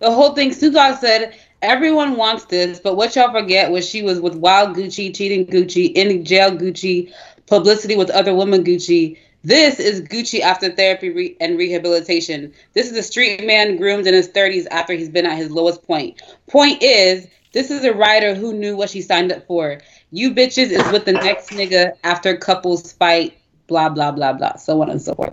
the 0.00 0.10
whole 0.10 0.34
thing. 0.34 0.50
Dogg 0.72 0.98
said, 0.98 1.34
"Everyone 1.62 2.16
wants 2.16 2.44
this, 2.46 2.80
but 2.80 2.96
what 2.96 3.16
y'all 3.16 3.32
forget 3.32 3.70
was 3.70 3.88
she 3.88 4.02
was 4.02 4.20
with 4.20 4.36
Wild 4.36 4.76
Gucci, 4.76 5.14
cheating 5.14 5.46
Gucci, 5.46 5.92
in 5.94 6.24
jail 6.24 6.52
Gucci, 6.52 7.12
publicity 7.46 7.96
with 7.96 8.10
other 8.10 8.34
women 8.34 8.64
Gucci." 8.64 9.18
This 9.46 9.78
is 9.78 10.00
Gucci 10.00 10.40
after 10.40 10.72
therapy 10.72 11.10
re- 11.10 11.36
and 11.40 11.56
rehabilitation. 11.56 12.52
This 12.74 12.90
is 12.90 12.98
a 12.98 13.02
street 13.02 13.46
man 13.46 13.76
groomed 13.76 14.08
in 14.08 14.12
his 14.12 14.28
30s 14.28 14.66
after 14.72 14.92
he's 14.92 15.08
been 15.08 15.24
at 15.24 15.36
his 15.38 15.52
lowest 15.52 15.86
point. 15.86 16.20
Point 16.48 16.82
is, 16.82 17.28
this 17.52 17.70
is 17.70 17.84
a 17.84 17.94
writer 17.94 18.34
who 18.34 18.52
knew 18.52 18.76
what 18.76 18.90
she 18.90 19.00
signed 19.00 19.30
up 19.30 19.46
for. 19.46 19.80
You 20.10 20.32
bitches 20.34 20.70
is 20.72 20.82
with 20.90 21.04
the 21.04 21.12
next 21.12 21.50
nigga 21.50 21.92
after 22.02 22.36
couples 22.36 22.90
fight, 22.94 23.38
blah, 23.68 23.88
blah, 23.88 24.10
blah, 24.10 24.32
blah, 24.32 24.56
so 24.56 24.82
on 24.82 24.90
and 24.90 25.00
so 25.00 25.14
forth. 25.14 25.32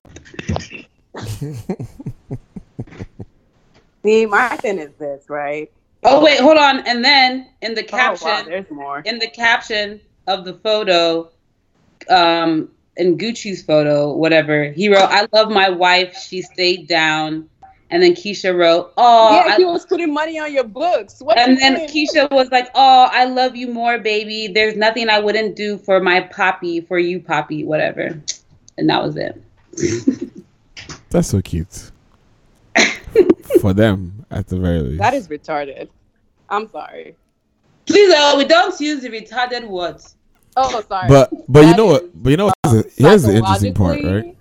See, 4.03 4.27
my 4.27 4.49
thing 4.57 4.77
is 4.77 4.93
this, 4.99 5.25
right? 5.27 5.71
Oh, 6.03 6.23
wait, 6.23 6.39
hold 6.39 6.57
on. 6.59 6.85
And 6.85 7.03
then 7.03 7.47
in 7.63 7.73
the 7.73 7.81
Oh, 7.81 7.97
wow, 7.97 8.15
caption, 8.15 8.45
there's 8.47 8.69
more. 8.69 8.99
in 9.05 9.17
the 9.17 9.29
caption 9.29 9.99
of 10.27 10.45
the 10.45 10.53
photo, 10.53 11.31
um, 12.09 12.69
in 12.97 13.17
Gucci's 13.17 13.63
photo, 13.63 14.13
whatever, 14.13 14.71
he 14.71 14.89
wrote, 14.89 15.09
I 15.09 15.27
love 15.31 15.49
my 15.49 15.69
wife. 15.69 16.17
She 16.17 16.41
stayed 16.41 16.87
down. 16.87 17.49
And 17.89 18.01
then 18.01 18.13
Keisha 18.13 18.57
wrote, 18.57 18.91
Oh, 18.97 19.35
yeah, 19.35 19.53
I 19.53 19.57
he 19.57 19.65
was 19.65 19.85
putting 19.85 20.11
money 20.11 20.39
on 20.39 20.51
your 20.51 20.63
books. 20.63 21.21
What 21.21 21.37
And 21.37 21.51
you 21.51 21.59
then 21.59 21.75
doing? 21.75 21.89
Keisha 21.89 22.31
was 22.31 22.49
like, 22.49 22.69
"Oh, 22.73 23.07
I 23.11 23.25
love 23.25 23.55
you 23.55 23.67
more, 23.67 23.99
baby. 23.99 24.47
There's 24.47 24.75
nothing 24.75 25.09
I 25.09 25.19
wouldn't 25.19 25.55
do 25.55 25.77
for 25.77 25.99
my 25.99 26.21
poppy, 26.21 26.81
for 26.81 26.97
you, 26.97 27.19
poppy, 27.19 27.63
whatever." 27.63 28.19
And 28.79 28.89
that 28.89 29.03
was 29.03 29.15
it. 29.15 29.39
That's 31.11 31.27
so 31.27 31.39
cute. 31.43 31.91
For 33.61 33.73
them, 33.73 34.25
at 34.31 34.47
the 34.47 34.57
very 34.57 34.79
least. 34.79 34.99
That 34.99 35.13
is 35.13 35.27
retarded. 35.27 35.87
I'm 36.49 36.67
sorry. 36.69 37.15
Please, 37.85 38.11
oh, 38.17 38.37
we 38.37 38.45
don't 38.45 38.79
use 38.79 39.03
the 39.03 39.09
retarded 39.09 39.67
words. 39.67 40.15
Oh, 40.55 40.81
sorry. 40.87 41.07
But 41.07 41.31
but 41.51 41.61
you 41.61 41.67
That 41.67 41.77
know 41.77 41.85
what? 41.87 42.23
But 42.23 42.29
you 42.29 42.37
know 42.37 42.45
what? 42.45 42.55
um, 42.63 42.83
Here's 42.95 43.23
the 43.23 43.35
interesting 43.35 43.73
part, 43.73 44.03
right? 44.03 44.37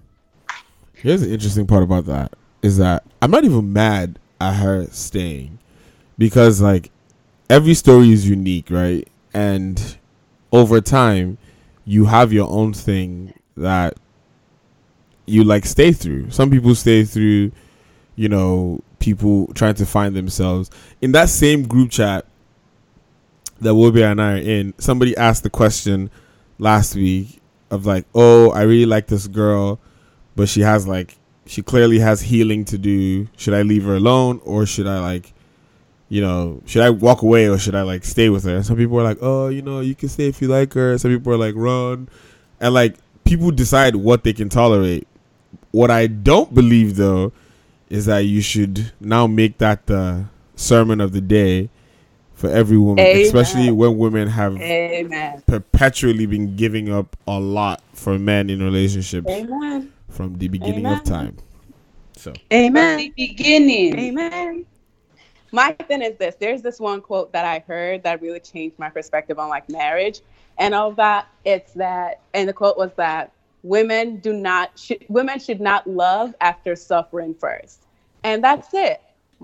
Here's 0.94 1.22
the 1.22 1.32
interesting 1.32 1.66
part 1.66 1.82
about 1.82 2.06
that 2.06 2.32
is 2.62 2.76
that 2.76 3.04
I'm 3.20 3.30
not 3.30 3.44
even 3.44 3.72
mad 3.72 4.18
at 4.40 4.54
her 4.54 4.86
staying 4.90 5.58
because 6.16 6.60
like 6.60 6.90
every 7.50 7.74
story 7.74 8.12
is 8.12 8.28
unique, 8.28 8.70
right? 8.70 9.08
And 9.34 9.96
over 10.52 10.80
time, 10.80 11.38
you 11.84 12.04
have 12.04 12.32
your 12.32 12.48
own 12.48 12.72
thing 12.72 13.34
that 13.56 13.96
you 15.26 15.44
like 15.44 15.64
stay 15.64 15.92
through. 15.92 16.30
Some 16.30 16.50
people 16.50 16.74
stay 16.74 17.04
through, 17.04 17.52
you 18.14 18.28
know, 18.28 18.80
people 19.00 19.48
trying 19.54 19.74
to 19.74 19.86
find 19.86 20.14
themselves 20.14 20.70
in 21.00 21.12
that 21.12 21.28
same 21.28 21.64
group 21.66 21.90
chat 21.90 22.26
that 23.62 23.70
Wobia 23.70 24.10
and 24.10 24.20
I 24.20 24.34
are 24.34 24.36
in. 24.36 24.74
Somebody 24.78 25.16
asked 25.16 25.42
the 25.42 25.50
question 25.50 26.10
last 26.58 26.94
week 26.94 27.40
of 27.70 27.86
like, 27.86 28.06
oh, 28.14 28.50
I 28.50 28.62
really 28.62 28.86
like 28.86 29.06
this 29.06 29.26
girl, 29.26 29.80
but 30.36 30.48
she 30.48 30.60
has 30.60 30.86
like, 30.86 31.16
she 31.46 31.62
clearly 31.62 31.98
has 31.98 32.22
healing 32.22 32.64
to 32.66 32.78
do. 32.78 33.28
Should 33.36 33.54
I 33.54 33.62
leave 33.62 33.84
her 33.84 33.96
alone 33.96 34.40
or 34.44 34.66
should 34.66 34.86
I 34.86 35.00
like, 35.00 35.32
you 36.08 36.20
know, 36.20 36.62
should 36.66 36.82
I 36.82 36.90
walk 36.90 37.22
away 37.22 37.48
or 37.48 37.58
should 37.58 37.74
I 37.74 37.82
like 37.82 38.04
stay 38.04 38.28
with 38.28 38.44
her? 38.44 38.56
And 38.56 38.66
some 38.66 38.76
people 38.76 39.00
are 39.00 39.04
like, 39.04 39.18
oh, 39.20 39.48
you 39.48 39.62
know, 39.62 39.80
you 39.80 39.94
can 39.94 40.08
stay 40.08 40.28
if 40.28 40.42
you 40.42 40.48
like 40.48 40.74
her. 40.74 40.98
Some 40.98 41.10
people 41.10 41.32
are 41.32 41.38
like, 41.38 41.54
run. 41.56 42.08
And 42.60 42.74
like, 42.74 42.96
people 43.24 43.50
decide 43.50 43.96
what 43.96 44.24
they 44.24 44.32
can 44.32 44.48
tolerate 44.48 45.06
what 45.72 45.90
I 45.90 46.06
don't 46.06 46.54
believe 46.54 46.96
though 46.96 47.32
is 47.88 48.06
that 48.06 48.20
you 48.20 48.40
should 48.40 48.92
now 49.00 49.26
make 49.26 49.58
that 49.58 49.86
the 49.86 50.26
sermon 50.54 51.00
of 51.00 51.12
the 51.12 51.20
day 51.20 51.70
for 52.42 52.50
every 52.50 52.76
woman, 52.76 53.06
Amen. 53.06 53.22
especially 53.22 53.70
when 53.70 53.96
women 53.96 54.26
have 54.26 54.60
Amen. 54.60 55.44
perpetually 55.46 56.26
been 56.26 56.56
giving 56.56 56.92
up 56.92 57.14
a 57.28 57.38
lot 57.38 57.80
for 57.94 58.18
men 58.18 58.50
in 58.50 58.60
relationships 58.60 59.30
Amen. 59.30 59.92
from 60.08 60.36
the 60.38 60.48
beginning 60.48 60.84
of 60.84 61.04
time. 61.04 61.36
So 62.16 62.32
Amen. 62.52 62.98
the 62.98 63.12
beginning. 63.16 63.96
Amen. 63.96 64.66
My 65.52 65.70
thing 65.70 66.02
is 66.02 66.18
this: 66.18 66.34
there's 66.40 66.62
this 66.62 66.80
one 66.80 67.00
quote 67.00 67.32
that 67.32 67.44
I 67.44 67.60
heard 67.60 68.02
that 68.02 68.20
really 68.20 68.40
changed 68.40 68.76
my 68.76 68.90
perspective 68.90 69.38
on 69.38 69.48
like 69.48 69.68
marriage 69.68 70.20
and 70.58 70.74
all 70.74 70.90
that. 70.94 71.28
It's 71.44 71.72
that, 71.74 72.22
and 72.34 72.48
the 72.48 72.52
quote 72.52 72.76
was 72.76 72.90
that 72.96 73.30
women 73.62 74.16
do 74.16 74.32
not 74.32 74.76
should, 74.76 75.04
women 75.08 75.38
should 75.38 75.60
not 75.60 75.86
love 75.86 76.34
after 76.40 76.74
suffering 76.74 77.34
first, 77.34 77.84
and 78.24 78.42
that's 78.42 78.74
it. 78.74 79.00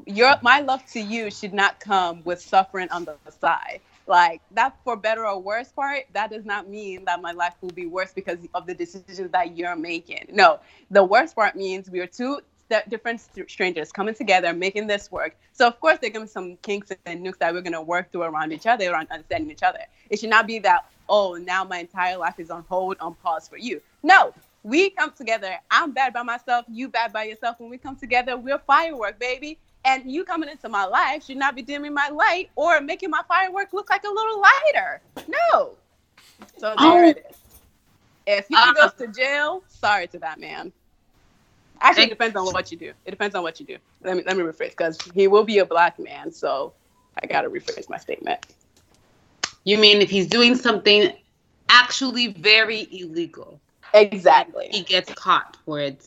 Your 0.06 0.34
my 0.42 0.60
love 0.60 0.84
to 0.92 1.00
you 1.00 1.30
should 1.30 1.54
not 1.54 1.80
come 1.80 2.22
with 2.24 2.40
suffering 2.42 2.88
on 2.90 3.04
the 3.04 3.18
side. 3.30 3.80
Like 4.06 4.42
that, 4.52 4.76
for 4.84 4.96
better 4.96 5.26
or 5.26 5.40
worse 5.40 5.72
part, 5.72 6.04
that 6.14 6.30
does 6.30 6.44
not 6.44 6.68
mean 6.68 7.04
that 7.06 7.22
my 7.22 7.32
life 7.32 7.54
will 7.62 7.70
be 7.70 7.86
worse 7.86 8.12
because 8.14 8.38
of 8.54 8.66
the 8.66 8.74
decisions 8.74 9.30
that 9.32 9.56
you're 9.56 9.76
making. 9.76 10.26
No, 10.30 10.60
the 10.90 11.04
worst 11.04 11.36
part 11.36 11.56
means 11.56 11.90
we 11.90 12.00
are 12.00 12.06
two 12.06 12.40
different 12.88 13.20
st- 13.20 13.50
strangers 13.50 13.92
coming 13.92 14.14
together, 14.14 14.52
making 14.52 14.86
this 14.88 15.10
work. 15.10 15.36
So 15.52 15.66
of 15.66 15.80
course 15.80 15.98
there 16.00 16.10
are 16.10 16.12
gonna 16.12 16.26
be 16.26 16.30
some 16.30 16.56
kinks 16.58 16.90
and 17.06 17.24
nukes 17.26 17.38
that 17.38 17.54
we're 17.54 17.62
gonna 17.62 17.82
work 17.82 18.12
through 18.12 18.22
around 18.22 18.52
each 18.52 18.66
other, 18.66 18.90
around 18.92 19.08
understanding 19.10 19.50
each 19.50 19.62
other. 19.62 19.80
It 20.10 20.20
should 20.20 20.30
not 20.30 20.46
be 20.46 20.58
that 20.60 20.84
oh 21.08 21.34
now 21.34 21.64
my 21.64 21.78
entire 21.80 22.18
life 22.18 22.34
is 22.38 22.50
on 22.50 22.64
hold, 22.68 22.96
on 23.00 23.14
pause 23.16 23.48
for 23.48 23.58
you. 23.58 23.80
No, 24.02 24.34
we 24.64 24.90
come 24.90 25.12
together. 25.12 25.56
I'm 25.70 25.92
bad 25.92 26.14
by 26.14 26.22
myself, 26.24 26.66
you 26.68 26.88
bad 26.88 27.12
by 27.12 27.24
yourself. 27.24 27.56
When 27.60 27.70
we 27.70 27.78
come 27.78 27.96
together, 27.96 28.36
we're 28.36 28.58
firework, 28.60 29.20
baby. 29.20 29.58
And 29.84 30.10
you 30.10 30.24
coming 30.24 30.48
into 30.48 30.68
my 30.68 30.84
life 30.84 31.24
should 31.24 31.38
not 31.38 31.56
be 31.56 31.62
dimming 31.62 31.94
my 31.94 32.08
light 32.08 32.50
or 32.56 32.80
making 32.80 33.10
my 33.10 33.22
firework 33.28 33.72
look 33.72 33.90
like 33.90 34.04
a 34.04 34.08
little 34.10 34.40
lighter. 34.40 35.02
No. 35.28 35.78
So 36.58 36.76
there 36.80 37.04
Oh. 37.04 37.08
it 37.10 37.26
is. 37.30 37.36
If 38.26 38.48
he 38.48 38.54
Uh, 38.56 38.72
goes 38.74 38.94
to 38.94 39.08
jail, 39.08 39.62
sorry 39.68 40.06
to 40.08 40.18
that 40.20 40.38
man. 40.40 40.72
Actually, 41.80 42.04
it 42.04 42.10
depends 42.10 42.36
on 42.36 42.44
what 42.52 42.70
you 42.72 42.78
do. 42.78 42.92
It 43.04 43.10
depends 43.10 43.34
on 43.34 43.42
what 43.42 43.60
you 43.60 43.66
do. 43.66 43.78
Let 44.02 44.16
me 44.16 44.22
let 44.26 44.36
me 44.36 44.42
rephrase 44.42 44.70
because 44.70 45.00
he 45.14 45.28
will 45.28 45.44
be 45.44 45.58
a 45.58 45.66
black 45.66 45.98
man. 45.98 46.32
So 46.32 46.74
I 47.22 47.26
gotta 47.26 47.48
rephrase 47.50 47.88
my 47.88 47.98
statement. 47.98 48.40
You 49.64 49.78
mean 49.78 50.02
if 50.02 50.10
he's 50.10 50.26
doing 50.28 50.54
something 50.56 51.12
actually 51.68 52.28
very 52.28 52.88
illegal, 52.90 53.60
Exactly. 53.94 54.68
he 54.70 54.82
gets 54.82 55.12
caught 55.14 55.56
for 55.64 55.80
it, 55.80 56.06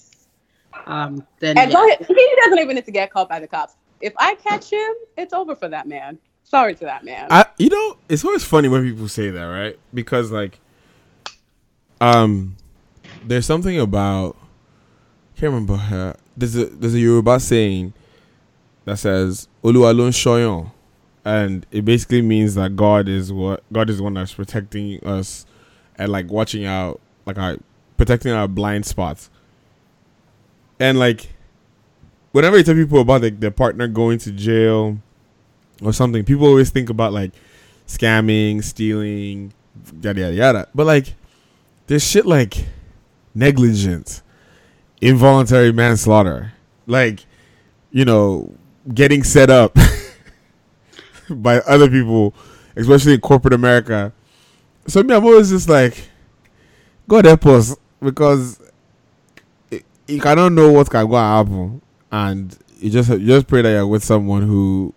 um, 0.86 1.25
then 1.39 1.57
And 1.57 1.71
yeah. 1.71 1.77
go 1.77 1.88
ahead. 1.88 2.05
he 2.07 2.36
doesn't 2.43 2.60
even 2.60 2.75
need 2.75 2.86
to 2.86 2.91
get 2.91 3.12
caught 3.12 3.29
by 3.29 3.39
the 3.39 3.47
cops. 3.47 3.75
If 4.01 4.13
I 4.17 4.36
catch 4.36 4.69
him, 4.71 4.89
it's 5.17 5.34
over 5.34 5.55
for 5.55 5.69
that 5.69 5.88
man. 5.88 6.17
Sorry 6.43 6.73
to 6.75 6.86
that 6.86 7.05
man. 7.05 7.27
I 7.29 7.45
you 7.57 7.69
know, 7.69 7.97
it's 8.10 8.25
always 8.25 8.43
funny 8.43 8.67
when 8.67 8.84
people 8.84 9.07
say 9.07 9.29
that, 9.29 9.43
right? 9.45 9.79
Because 9.93 10.31
like 10.31 10.60
um 11.99 12.55
there's 13.23 13.45
something 13.45 13.79
about 13.79 14.36
can't 15.36 15.53
remember 15.53 15.77
her. 15.77 16.17
There's 16.36 16.55
a 16.55 16.65
there's 16.65 16.93
a 16.93 16.99
Yoruba 16.99 17.39
saying 17.39 17.93
that 18.86 18.97
says 18.99 19.47
Oluwa 19.63 19.95
lo 19.95 20.05
n 20.07 20.71
and 21.23 21.65
it 21.71 21.86
basically 21.86 22.21
means 22.21 22.55
that 22.55 22.75
God 22.75 23.07
is 23.07 23.31
what 23.31 23.63
God 23.71 23.89
is 23.89 23.97
the 23.97 24.03
one 24.03 24.15
that's 24.15 24.34
protecting 24.34 25.03
us 25.05 25.45
and 25.95 26.12
like 26.12 26.29
watching 26.31 26.65
out 26.65 26.99
like 27.25 27.38
our 27.38 27.57
protecting 27.97 28.31
our 28.31 28.47
blind 28.47 28.86
spots. 28.86 29.29
And 30.82 30.98
like 30.98 31.30
whenever 32.32 32.58
you 32.58 32.63
tell 32.63 32.74
people 32.74 33.02
about 33.02 33.22
like 33.22 33.39
their 33.39 33.52
partner 33.52 33.88
going 33.88 34.17
to 34.20 34.32
jail 34.32 34.98
or 35.84 35.94
something, 35.94 36.26
people 36.26 36.48
always 36.48 36.72
think 36.72 36.89
about 36.89 37.13
like 37.13 37.34
scamming, 37.88 38.63
stealing, 38.63 39.54
yada 40.02 40.22
yada 40.22 40.34
yada. 40.34 40.67
But 40.74 40.88
like 40.88 41.13
there's 41.86 42.04
shit 42.04 42.26
like 42.26 42.65
negligence, 43.36 44.24
involuntary 45.02 45.72
manslaughter, 45.72 46.54
like 46.88 47.28
you 47.91 48.04
know, 48.04 48.52
getting 48.91 49.24
set 49.24 49.52
up 49.52 49.78
by 51.30 51.60
other 51.60 51.89
people, 51.91 52.34
especially 52.76 53.13
in 53.13 53.22
corporate 53.22 53.54
America. 53.54 54.13
So 54.88 55.04
me, 55.04 55.13
I'm 55.13 55.24
always 55.24 55.52
just 55.52 55.70
like, 55.70 56.10
God 57.08 57.26
help 57.26 57.46
us 57.46 57.76
because 58.02 58.60
you 60.12 60.21
cannot 60.21 60.50
know 60.52 60.71
what 60.71 60.89
can 60.89 61.08
go 61.08 61.15
and 61.17 61.47
happen, 61.50 61.82
and 62.12 62.58
you 62.80 62.89
just 62.89 63.10
you 63.10 63.26
just 63.26 63.47
pray 63.47 63.62
that 63.62 63.69
you're 63.69 63.88
with 63.88 64.04
someone 64.04 64.41
who 64.43 64.93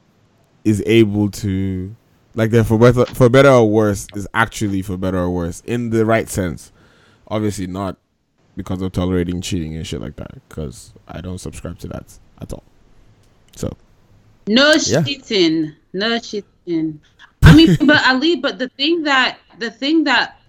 is 0.65 0.83
able 0.87 1.31
to 1.31 1.95
like 2.35 2.51
they're 2.51 2.65
for 2.65 2.79
better 2.79 3.05
for 3.07 3.29
better 3.29 3.51
or 3.51 3.69
worse 3.69 4.07
is 4.15 4.27
actually 4.35 4.83
for 4.83 4.97
better 4.97 5.19
or 5.19 5.31
worse 5.31 5.61
in 5.67 5.91
the 5.91 6.05
right 6.05 6.29
sense. 6.29 6.73
Obviously 7.29 7.67
not 7.67 7.97
because 8.57 8.81
of 8.83 8.93
tolerating 8.93 9.41
cheating 9.41 9.75
and 9.77 9.87
shit 9.87 10.01
like 10.01 10.17
that. 10.17 10.33
Because 10.49 10.93
I 11.09 11.21
don't 11.21 11.39
subscribe 11.39 11.79
to 11.81 11.89
that 11.89 12.19
at 12.41 12.53
all. 12.53 12.65
So 13.57 13.77
No 14.49 14.75
Yeah. 14.87 15.03
cheating. 15.03 15.75
No 15.93 16.19
cheating. 16.19 17.01
I 17.43 17.55
mean, 17.55 17.77
but 17.87 18.07
Ali, 18.07 18.37
but 18.37 18.59
the 18.59 18.69
thing 18.71 19.05
that 19.05 19.39
the 19.59 19.71
thing 19.71 20.05
that 20.05 20.41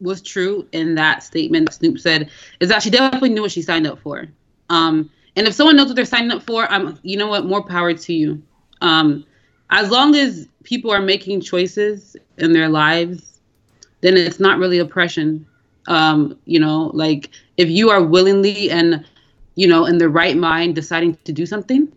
was 0.00 0.22
true 0.22 0.66
in 0.72 0.94
that 0.94 1.22
statement 1.22 1.72
Snoop 1.72 1.98
said 1.98 2.30
is 2.60 2.68
that 2.68 2.82
she 2.82 2.90
definitely 2.90 3.30
knew 3.30 3.42
what 3.42 3.50
she 3.50 3.62
signed 3.62 3.86
up 3.86 3.98
for. 3.98 4.26
Um, 4.70 5.10
and 5.36 5.46
if 5.46 5.54
someone 5.54 5.76
knows 5.76 5.86
what 5.86 5.96
they're 5.96 6.04
signing 6.04 6.30
up 6.30 6.42
for, 6.42 6.70
I'm, 6.70 6.98
you 7.02 7.16
know 7.16 7.28
what, 7.28 7.46
more 7.46 7.64
power 7.64 7.94
to 7.94 8.12
you. 8.12 8.42
Um, 8.80 9.24
as 9.70 9.90
long 9.90 10.14
as 10.14 10.48
people 10.64 10.90
are 10.90 11.00
making 11.00 11.40
choices 11.40 12.16
in 12.38 12.52
their 12.52 12.68
lives, 12.68 13.40
then 14.00 14.16
it's 14.16 14.40
not 14.40 14.58
really 14.58 14.78
oppression. 14.78 15.46
Um, 15.86 16.38
you 16.44 16.60
know, 16.60 16.90
like 16.94 17.30
if 17.56 17.68
you 17.68 17.90
are 17.90 18.02
willingly 18.02 18.70
and 18.70 19.04
you 19.54 19.66
know 19.66 19.86
in 19.86 19.98
the 19.98 20.08
right 20.08 20.36
mind 20.36 20.74
deciding 20.74 21.16
to 21.24 21.32
do 21.32 21.46
something, 21.46 21.90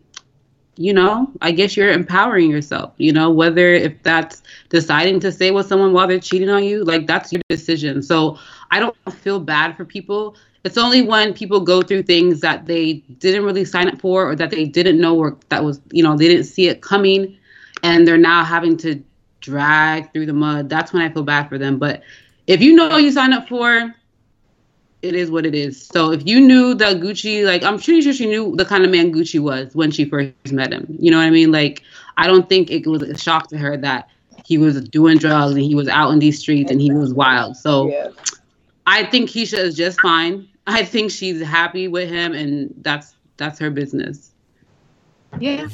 you 0.78 0.94
know, 0.94 1.30
I 1.42 1.52
guess 1.52 1.76
you're 1.76 1.92
empowering 1.92 2.50
yourself, 2.50 2.94
you 2.98 3.12
know, 3.12 3.30
whether 3.30 3.74
if 3.74 4.02
that's 4.04 4.42
deciding 4.70 5.20
to 5.22 5.32
stay 5.32 5.52
with 5.52 5.68
someone 5.68 5.94
while 5.94 6.08
they're 6.08 6.20
cheating 6.20 6.50
on 6.50 6.64
you, 6.64 6.84
like 6.84 7.08
that's 7.08 7.32
your 7.32 7.42
decision. 7.50 8.02
So 8.02 8.38
I 8.72 8.80
don't 8.80 8.96
feel 9.12 9.40
bad 9.40 9.76
for 9.76 9.86
people. 9.86 10.36
It's 10.64 10.78
only 10.78 11.02
when 11.02 11.34
people 11.34 11.60
go 11.60 11.82
through 11.82 12.04
things 12.04 12.40
that 12.42 12.68
they 12.68 12.94
didn't 13.20 13.44
really 13.44 13.66
sign 13.66 13.90
up 13.90 14.00
for 14.00 14.30
or 14.30 14.36
that 14.36 14.52
they 14.52 14.66
didn't 14.66 15.00
know 15.00 15.18
or 15.18 15.38
that 15.50 15.64
was, 15.64 15.82
you 15.92 16.04
know, 16.04 16.16
they 16.16 16.28
didn't 16.28 16.46
see 16.46 16.68
it 16.68 16.82
coming 16.82 17.38
and 17.84 18.08
they're 18.08 18.18
now 18.18 18.44
having 18.44 18.78
to 18.78 19.04
drag 19.42 20.14
through 20.14 20.28
the 20.28 20.34
mud. 20.34 20.70
That's 20.70 20.94
when 20.94 21.02
I 21.02 21.10
feel 21.10 21.24
bad 21.24 21.50
for 21.50 21.58
them. 21.58 21.80
But 21.80 22.04
if 22.48 22.62
you 22.62 22.76
know 22.76 22.98
you 22.98 23.12
signed 23.12 23.34
up 23.34 23.50
for, 23.50 23.94
it 25.02 25.16
is 25.16 25.32
what 25.32 25.46
it 25.46 25.56
is. 25.56 25.86
So 25.86 26.12
if 26.12 26.26
you 26.28 26.40
knew 26.40 26.74
that 26.76 26.98
Gucci, 26.98 27.46
like 27.46 27.64
I'm 27.64 27.78
pretty 27.78 28.02
sure 28.02 28.14
she 28.14 28.28
knew 28.28 28.56
the 28.56 28.66
kind 28.66 28.84
of 28.84 28.92
man 28.92 29.12
Gucci 29.12 29.40
was 29.40 29.76
when 29.76 29.92
she 29.92 30.06
first 30.06 30.52
met 30.52 30.72
him. 30.72 30.86
You 31.00 31.12
know 31.12 31.18
what 31.18 31.26
I 31.26 31.30
mean? 31.30 31.52
Like 31.52 31.82
I 32.18 32.28
don't 32.28 32.48
think 32.48 32.70
it 32.70 32.86
was 32.88 33.02
a 33.02 33.18
shock 33.18 33.48
to 33.50 33.58
her 33.58 33.78
that 33.78 34.10
he 34.46 34.58
was 34.58 34.82
doing 34.90 35.18
drugs 35.18 35.54
and 35.54 35.64
he 35.64 35.76
was 35.76 35.88
out 35.88 36.12
in 36.12 36.20
these 36.20 36.40
streets 36.40 36.72
and 36.72 36.82
he 36.82 36.92
was 36.92 37.14
wild. 37.14 37.58
So 37.58 37.90
yeah. 37.90 38.10
I 38.86 39.06
think 39.06 39.30
Keisha 39.30 39.58
is 39.58 39.76
just 39.76 40.00
fine. 40.02 40.48
I 40.68 40.84
think 40.86 41.12
she's 41.12 41.42
happy 41.42 41.88
with 41.88 42.10
him 42.10 42.34
and 42.34 42.74
that's 42.82 43.16
that's 43.38 43.58
her 43.60 43.72
business. 43.72 44.32
Yeah. 45.40 45.68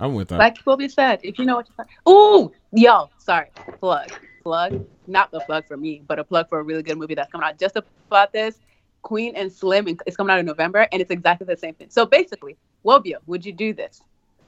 I'm 0.00 0.14
with 0.14 0.28
that. 0.28 0.38
Like 0.38 0.64
Kobe 0.64 0.88
said, 0.88 1.20
if 1.22 1.38
you 1.38 1.44
know 1.44 1.56
what 1.56 1.68
you're 1.76 2.12
Ooh, 2.12 2.52
yo, 2.72 3.10
sorry. 3.18 3.48
Plug. 3.80 4.10
Plug. 4.42 4.84
Not 5.08 5.30
the 5.30 5.40
plug 5.40 5.66
for 5.66 5.76
me, 5.76 6.02
but 6.06 6.18
a 6.18 6.24
plug 6.24 6.48
for 6.48 6.58
a 6.60 6.62
really 6.62 6.82
good 6.82 6.98
movie 6.98 7.14
that's 7.14 7.32
coming 7.32 7.46
out 7.48 7.58
just 7.58 7.76
about 7.76 8.32
this. 8.32 8.58
Queen 9.02 9.34
and 9.36 9.50
Slim 9.50 9.88
is 10.06 10.16
coming 10.16 10.30
out 10.32 10.38
in 10.38 10.46
November, 10.46 10.86
and 10.92 11.00
it's 11.00 11.10
exactly 11.10 11.46
the 11.46 11.56
same 11.56 11.72
thing. 11.74 11.88
So 11.90 12.04
basically, 12.04 12.56
Wobia, 12.84 13.16
would 13.26 13.44
you 13.46 13.52
do 13.52 13.72
this? 13.72 14.02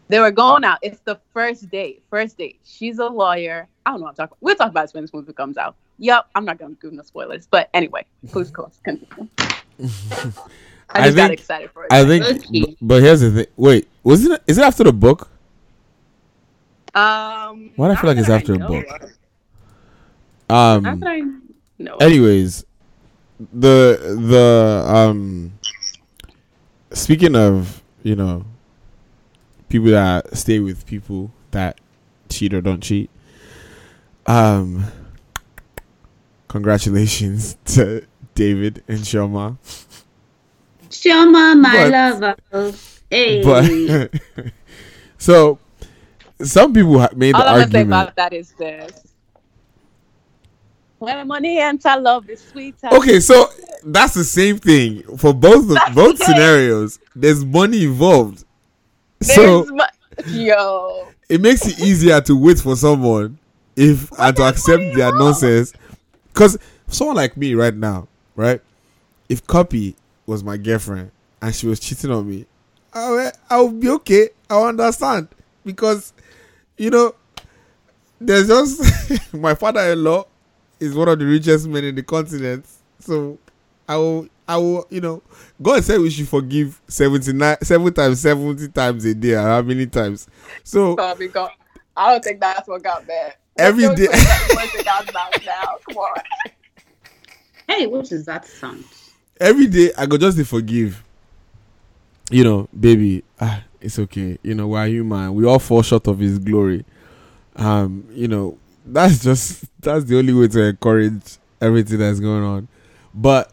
They 0.09 0.19
were 0.21 0.31
going 0.33 0.65
out. 0.65 0.79
It's 0.83 1.01
the 1.01 1.19
first 1.33 1.71
date. 1.71 2.03
First 2.11 2.37
date. 2.37 2.59
She's 2.65 2.99
a 2.99 3.07
lawyer. 3.07 3.69
I 3.87 3.91
don't 3.93 4.01
know 4.01 4.05
what 4.05 4.11
I'm 4.11 4.15
talking 4.17 4.25
about. 4.33 4.39
We'll 4.43 4.57
talk 4.57 4.71
about 4.71 4.83
this 4.83 4.93
when 4.95 5.05
this 5.05 5.15
movie 5.15 5.33
comes 5.33 5.57
out. 5.57 5.77
Yep, 5.99 6.27
I'm 6.35 6.45
not 6.45 6.59
going 6.59 6.75
to 6.75 6.81
give 6.83 6.93
no 6.93 7.03
spoilers. 7.05 7.47
But 7.47 7.71
anyway, 7.75 8.05
please 8.29 8.51
go 8.51 8.71
continue. 8.83 9.29
I 9.79 9.85
just 9.85 10.39
I 10.91 11.11
got 11.11 11.15
think- 11.15 11.33
excited 11.33 11.71
for 11.71 11.85
it. 11.85 11.93
I 11.93 12.05
think, 12.05 12.25
Okay. 12.27 12.77
but 12.83 13.03
here's 13.03 13.21
the 13.21 13.31
thing. 13.31 13.47
Wait, 13.57 13.89
was 14.03 14.27
it? 14.27 14.43
Is 14.47 14.59
it 14.59 14.63
after 14.65 14.83
the 14.85 14.93
book? 14.93 15.29
um, 16.95 17.71
Why 17.77 17.89
do 17.89 17.93
I 17.93 17.97
feel 18.01 18.11
like 18.11 18.19
it's 18.19 18.29
after 18.29 18.55
a 18.55 18.59
know 18.59 18.67
book? 18.69 19.13
Of. 20.51 20.85
Um. 20.87 21.01
Not 21.01 21.09
I 21.11 21.21
know. 21.79 21.97
anyways 21.97 22.65
the 23.53 23.99
the 24.31 24.85
um 24.87 25.53
speaking 26.93 27.35
of 27.35 27.83
you 28.03 28.15
know 28.17 28.45
people 29.69 29.89
that 29.91 30.37
stay 30.37 30.59
with 30.59 30.85
people 30.87 31.31
that 31.53 31.81
cheat 32.29 32.53
or 32.53 32.61
don't 32.61 32.83
cheat 32.83 33.09
um 34.27 34.85
congratulations 36.49 37.57
to 37.65 38.05
david 38.35 38.83
and 38.89 38.99
shoma 39.01 39.57
Chioma, 40.91 41.57
my 41.59 41.89
But- 41.89 42.37
lover. 42.53 42.77
Hey. 43.09 43.43
But 43.45 44.11
so 45.19 45.59
some 46.43 46.73
people 46.75 46.99
ha- 46.99 47.11
made 47.15 47.35
All 47.37 47.43
the 47.43 47.49
I'm 47.49 47.55
gonna 47.61 47.71
say 47.71 47.79
argument. 47.79 47.87
about 47.87 48.17
that 48.17 48.33
is 48.33 48.53
this. 48.59 49.10
When 51.01 51.29
money 51.29 51.59
enter, 51.59 51.97
love 51.99 52.29
is 52.29 52.43
sweeter. 52.43 52.89
Okay, 52.93 53.21
so 53.21 53.49
that's 53.83 54.13
the 54.13 54.23
same 54.23 54.59
thing 54.59 55.03
for 55.17 55.33
both 55.33 55.71
of, 55.71 55.95
both 55.95 56.23
scenarios. 56.23 56.99
There's 57.17 57.43
money 57.43 57.85
involved, 57.85 58.45
There's 59.19 59.35
so 59.35 59.65
mo- 59.71 59.87
yo, 60.27 61.09
it 61.31 61.41
makes 61.41 61.67
it 61.67 61.81
easier 61.81 62.21
to 62.21 62.37
wait 62.39 62.59
for 62.59 62.77
someone 62.77 63.39
if 63.77 64.13
and 64.19 64.37
to 64.37 64.43
accept 64.43 64.83
their 64.95 65.11
nonsense. 65.17 65.73
Because 66.35 66.59
someone 66.87 67.17
like 67.17 67.35
me 67.35 67.55
right 67.55 67.75
now, 67.75 68.07
right? 68.37 68.61
If 69.31 69.47
Copy 69.47 69.97
was 70.27 70.45
my 70.45 70.59
girlfriend 70.59 71.13
and 71.41 71.55
she 71.55 71.67
was 71.67 71.81
cheating 71.81 72.11
on 72.11 72.29
me, 72.29 72.45
I 72.93 73.33
I 73.49 73.63
would 73.63 73.81
be 73.81 73.89
okay. 73.89 74.29
I 74.51 74.61
understand 74.65 75.29
because 75.65 76.13
you 76.77 76.91
know 76.91 77.15
there's 78.21 78.49
just 78.49 79.33
my 79.33 79.55
father-in-law 79.55 80.27
is 80.81 80.95
one 80.95 81.09
of 81.09 81.19
the 81.19 81.27
richest 81.27 81.69
men 81.69 81.85
in 81.85 81.95
the 81.95 82.03
continent, 82.03 82.67
so 82.99 83.39
I 83.89 83.97
will. 83.97 84.29
I 84.49 84.57
will, 84.57 84.85
you 84.91 85.01
know, 85.01 85.23
God 85.63 85.85
said 85.85 86.01
we 86.01 86.11
should 86.11 86.27
forgive 86.27 86.81
79, 86.89 87.59
seven 87.63 87.93
times, 87.95 88.21
70 88.21 88.67
times 88.71 89.05
a 89.05 89.15
day, 89.15 89.35
how 89.35 89.63
many 89.63 89.87
times. 89.87 90.27
So, 90.65 90.97
Bobby, 90.97 91.29
go. 91.29 91.49
I 91.97 92.11
don't 92.11 92.25
think 92.25 92.41
that's 92.41 92.67
what 92.67 92.83
got 92.83 93.07
bad. 93.07 93.37
Every 93.57 93.87
Let's 93.87 94.01
day- 94.01 94.07
go 94.07 94.13
to 94.13 94.19
that 94.19 94.49
person 94.59 94.85
got 94.85 95.13
bad 95.13 95.43
now. 95.47 95.77
Come 95.89 95.99
on. 95.99 96.17
hey, 97.69 97.87
what 97.87 98.11
is 98.11 98.25
that 98.27 98.45
sound? 98.45 98.85
every 99.41 99.69
day 99.69 99.93
I 99.97 100.07
go 100.07 100.19
just 100.19 100.37
to 100.39 100.45
forgive. 100.45 101.03
You 102.29 102.43
know, 102.43 102.69
baby, 102.79 103.23
ah, 103.41 103.63
it's 103.81 104.01
okay. 104.01 104.37
You 104.43 104.55
know, 104.57 104.67
we're 104.67 104.87
human. 104.87 105.33
We 105.35 105.45
all 105.47 105.59
fall 105.61 105.83
short 105.83 106.09
of 106.09 106.19
His 106.19 106.39
glory. 106.41 106.85
Um, 107.55 108.05
you 108.11 108.27
know, 108.27 108.59
that's 108.93 109.23
just 109.23 109.65
that's 109.81 110.05
the 110.05 110.19
only 110.19 110.33
way 110.33 110.49
to 110.49 110.61
encourage 110.63 111.39
everything 111.61 111.99
that's 111.99 112.21
going 112.21 112.43
on. 112.43 112.69
But 113.15 113.53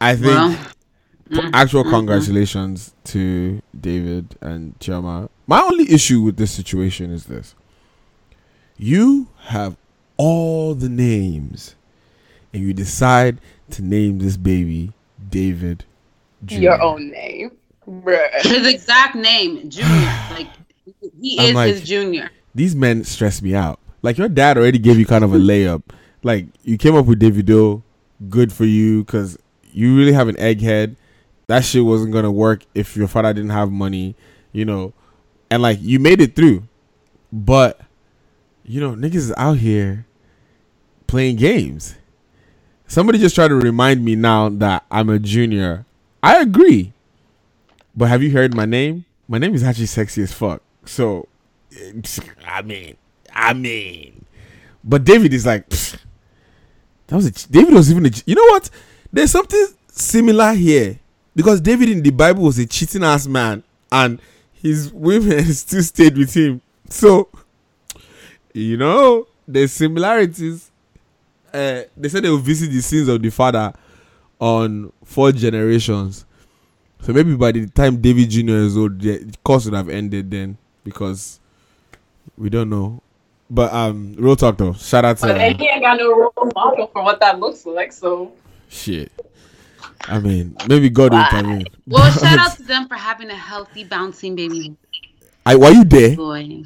I 0.00 0.14
think 0.14 0.26
Well, 0.26 0.56
mm, 1.30 1.50
actual 1.52 1.84
mm, 1.84 1.90
congratulations 1.90 2.94
to 3.04 3.60
David 3.78 4.36
and 4.40 4.78
Chioma. 4.78 5.28
My 5.46 5.60
only 5.60 5.90
issue 5.92 6.20
with 6.22 6.36
this 6.36 6.50
situation 6.52 7.10
is 7.12 7.24
this: 7.26 7.54
you 8.76 9.28
have 9.46 9.76
all 10.16 10.74
the 10.74 10.88
names, 10.88 11.74
and 12.52 12.62
you 12.62 12.72
decide 12.74 13.38
to 13.70 13.82
name 13.82 14.18
this 14.18 14.36
baby 14.36 14.92
David. 15.30 15.84
Jr. 16.44 16.54
Your 16.56 16.82
own 16.82 17.10
name, 17.10 17.52
bruh. 17.88 18.28
His 18.42 18.66
exact 18.66 19.14
name, 19.14 19.70
Junior. 19.70 20.12
Like 20.30 20.48
he 21.20 21.38
I'm 21.38 21.46
is 21.50 21.54
like- 21.54 21.74
his 21.74 21.82
junior. 21.82 22.30
These 22.54 22.76
men 22.76 23.04
stress 23.04 23.40
me 23.40 23.54
out. 23.54 23.78
Like 24.02 24.18
your 24.18 24.28
dad 24.28 24.58
already 24.58 24.78
gave 24.78 24.98
you 24.98 25.06
kind 25.06 25.24
of 25.24 25.32
a 25.32 25.38
layup. 25.38 25.82
Like 26.22 26.46
you 26.62 26.76
came 26.76 26.94
up 26.94 27.06
with 27.06 27.20
Davido, 27.20 27.82
good 28.28 28.52
for 28.52 28.64
you, 28.64 29.04
because 29.04 29.38
you 29.72 29.96
really 29.96 30.12
have 30.12 30.28
an 30.28 30.36
egghead. 30.36 30.96
That 31.46 31.64
shit 31.64 31.84
wasn't 31.84 32.12
gonna 32.12 32.32
work 32.32 32.64
if 32.74 32.96
your 32.96 33.08
father 33.08 33.32
didn't 33.32 33.50
have 33.50 33.70
money, 33.70 34.14
you 34.52 34.64
know. 34.64 34.92
And 35.50 35.62
like 35.62 35.78
you 35.80 35.98
made 35.98 36.20
it 36.20 36.34
through, 36.34 36.66
but 37.32 37.80
you 38.64 38.80
know 38.80 38.92
niggas 38.94 39.14
is 39.16 39.34
out 39.36 39.58
here 39.58 40.06
playing 41.06 41.36
games. 41.36 41.96
Somebody 42.86 43.18
just 43.18 43.34
tried 43.34 43.48
to 43.48 43.56
remind 43.56 44.04
me 44.04 44.16
now 44.16 44.48
that 44.48 44.84
I'm 44.90 45.08
a 45.08 45.18
junior. 45.18 45.86
I 46.22 46.40
agree, 46.40 46.92
but 47.96 48.08
have 48.08 48.22
you 48.22 48.30
heard 48.30 48.54
my 48.54 48.64
name? 48.64 49.04
My 49.28 49.38
name 49.38 49.54
is 49.54 49.62
actually 49.62 49.86
sexy 49.86 50.22
as 50.22 50.32
fuck. 50.32 50.62
So, 50.84 51.28
I 52.46 52.62
mean, 52.62 52.96
I 53.34 53.52
mean, 53.52 54.24
but 54.84 55.04
David 55.04 55.32
is 55.32 55.46
like, 55.46 55.68
that 55.68 57.16
was 57.16 57.26
a 57.26 57.48
David 57.48 57.74
was 57.74 57.90
even 57.90 58.06
a. 58.06 58.10
You 58.26 58.34
know 58.34 58.44
what? 58.46 58.70
There's 59.12 59.30
something 59.30 59.66
similar 59.88 60.52
here 60.54 60.98
because 61.34 61.60
David 61.60 61.88
in 61.88 62.02
the 62.02 62.10
Bible 62.10 62.44
was 62.44 62.58
a 62.58 62.66
cheating 62.66 63.04
ass 63.04 63.26
man, 63.26 63.62
and 63.90 64.20
his 64.52 64.92
women 64.92 65.44
still 65.54 65.82
stayed 65.82 66.16
with 66.16 66.34
him. 66.34 66.60
So, 66.88 67.28
you 68.52 68.76
know, 68.76 69.26
there's 69.46 69.72
similarities. 69.72 70.70
Uh, 71.52 71.82
they 71.96 72.08
said 72.08 72.24
they 72.24 72.30
will 72.30 72.38
visit 72.38 72.70
the 72.70 72.80
sins 72.80 73.08
of 73.08 73.20
the 73.20 73.30
father 73.30 73.72
on 74.40 74.92
four 75.04 75.32
generations. 75.32 76.24
So 77.02 77.12
maybe 77.12 77.34
by 77.34 77.52
the 77.52 77.66
time 77.66 78.00
David 78.00 78.30
Jr. 78.30 78.52
is 78.52 78.76
old, 78.76 79.00
the 79.00 79.32
course 79.44 79.64
would 79.64 79.74
have 79.74 79.88
ended 79.88 80.30
then 80.30 80.56
because 80.84 81.40
we 82.36 82.48
don't 82.48 82.70
know. 82.70 83.02
But 83.54 83.70
um, 83.74 84.14
real 84.16 84.34
talk 84.34 84.56
though. 84.56 84.72
Shout 84.72 85.04
out 85.04 85.18
to 85.18 85.26
But 85.26 85.34
then 85.36 85.58
he 85.58 85.68
ain't 85.68 85.82
got 85.82 85.98
no 85.98 86.08
role 86.10 86.50
model 86.54 86.86
for 86.86 87.02
what 87.04 87.20
that 87.20 87.38
looks 87.38 87.66
like. 87.66 87.92
So 87.92 88.32
shit. 88.70 89.12
I 90.08 90.18
mean, 90.20 90.56
maybe 90.66 90.88
God 90.88 91.12
will 91.12 91.18
Bye. 91.20 91.28
intervene. 91.38 91.66
Well, 91.86 92.10
shout 92.12 92.38
out 92.38 92.56
to 92.56 92.62
them 92.62 92.88
for 92.88 92.94
having 92.94 93.28
a 93.28 93.34
healthy, 93.36 93.84
bouncing 93.84 94.34
baby 94.36 94.74
I, 95.44 95.56
were 95.56 95.68
you 95.70 95.84
there? 95.84 96.16
boy. 96.16 96.64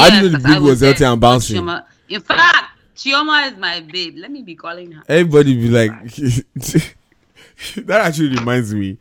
I 0.00 0.08
didn't 0.10 0.32
know 0.32 0.38
the 0.38 0.48
baby 0.48 0.60
was 0.60 0.80
there. 0.80 0.92
healthy 0.92 1.04
and 1.04 1.20
bouncing. 1.20 1.62
Chioma- 1.62 1.84
In 2.08 2.20
fact, 2.22 2.78
Chioma 2.96 3.52
is 3.52 3.58
my 3.58 3.80
babe. 3.80 4.14
Let 4.16 4.30
me 4.30 4.40
be 4.42 4.54
calling 4.54 4.92
her. 4.92 5.02
Everybody 5.08 5.54
be 5.56 5.68
like, 5.68 5.92
that 7.76 8.00
actually 8.00 8.30
reminds 8.30 8.72
me 8.72 8.96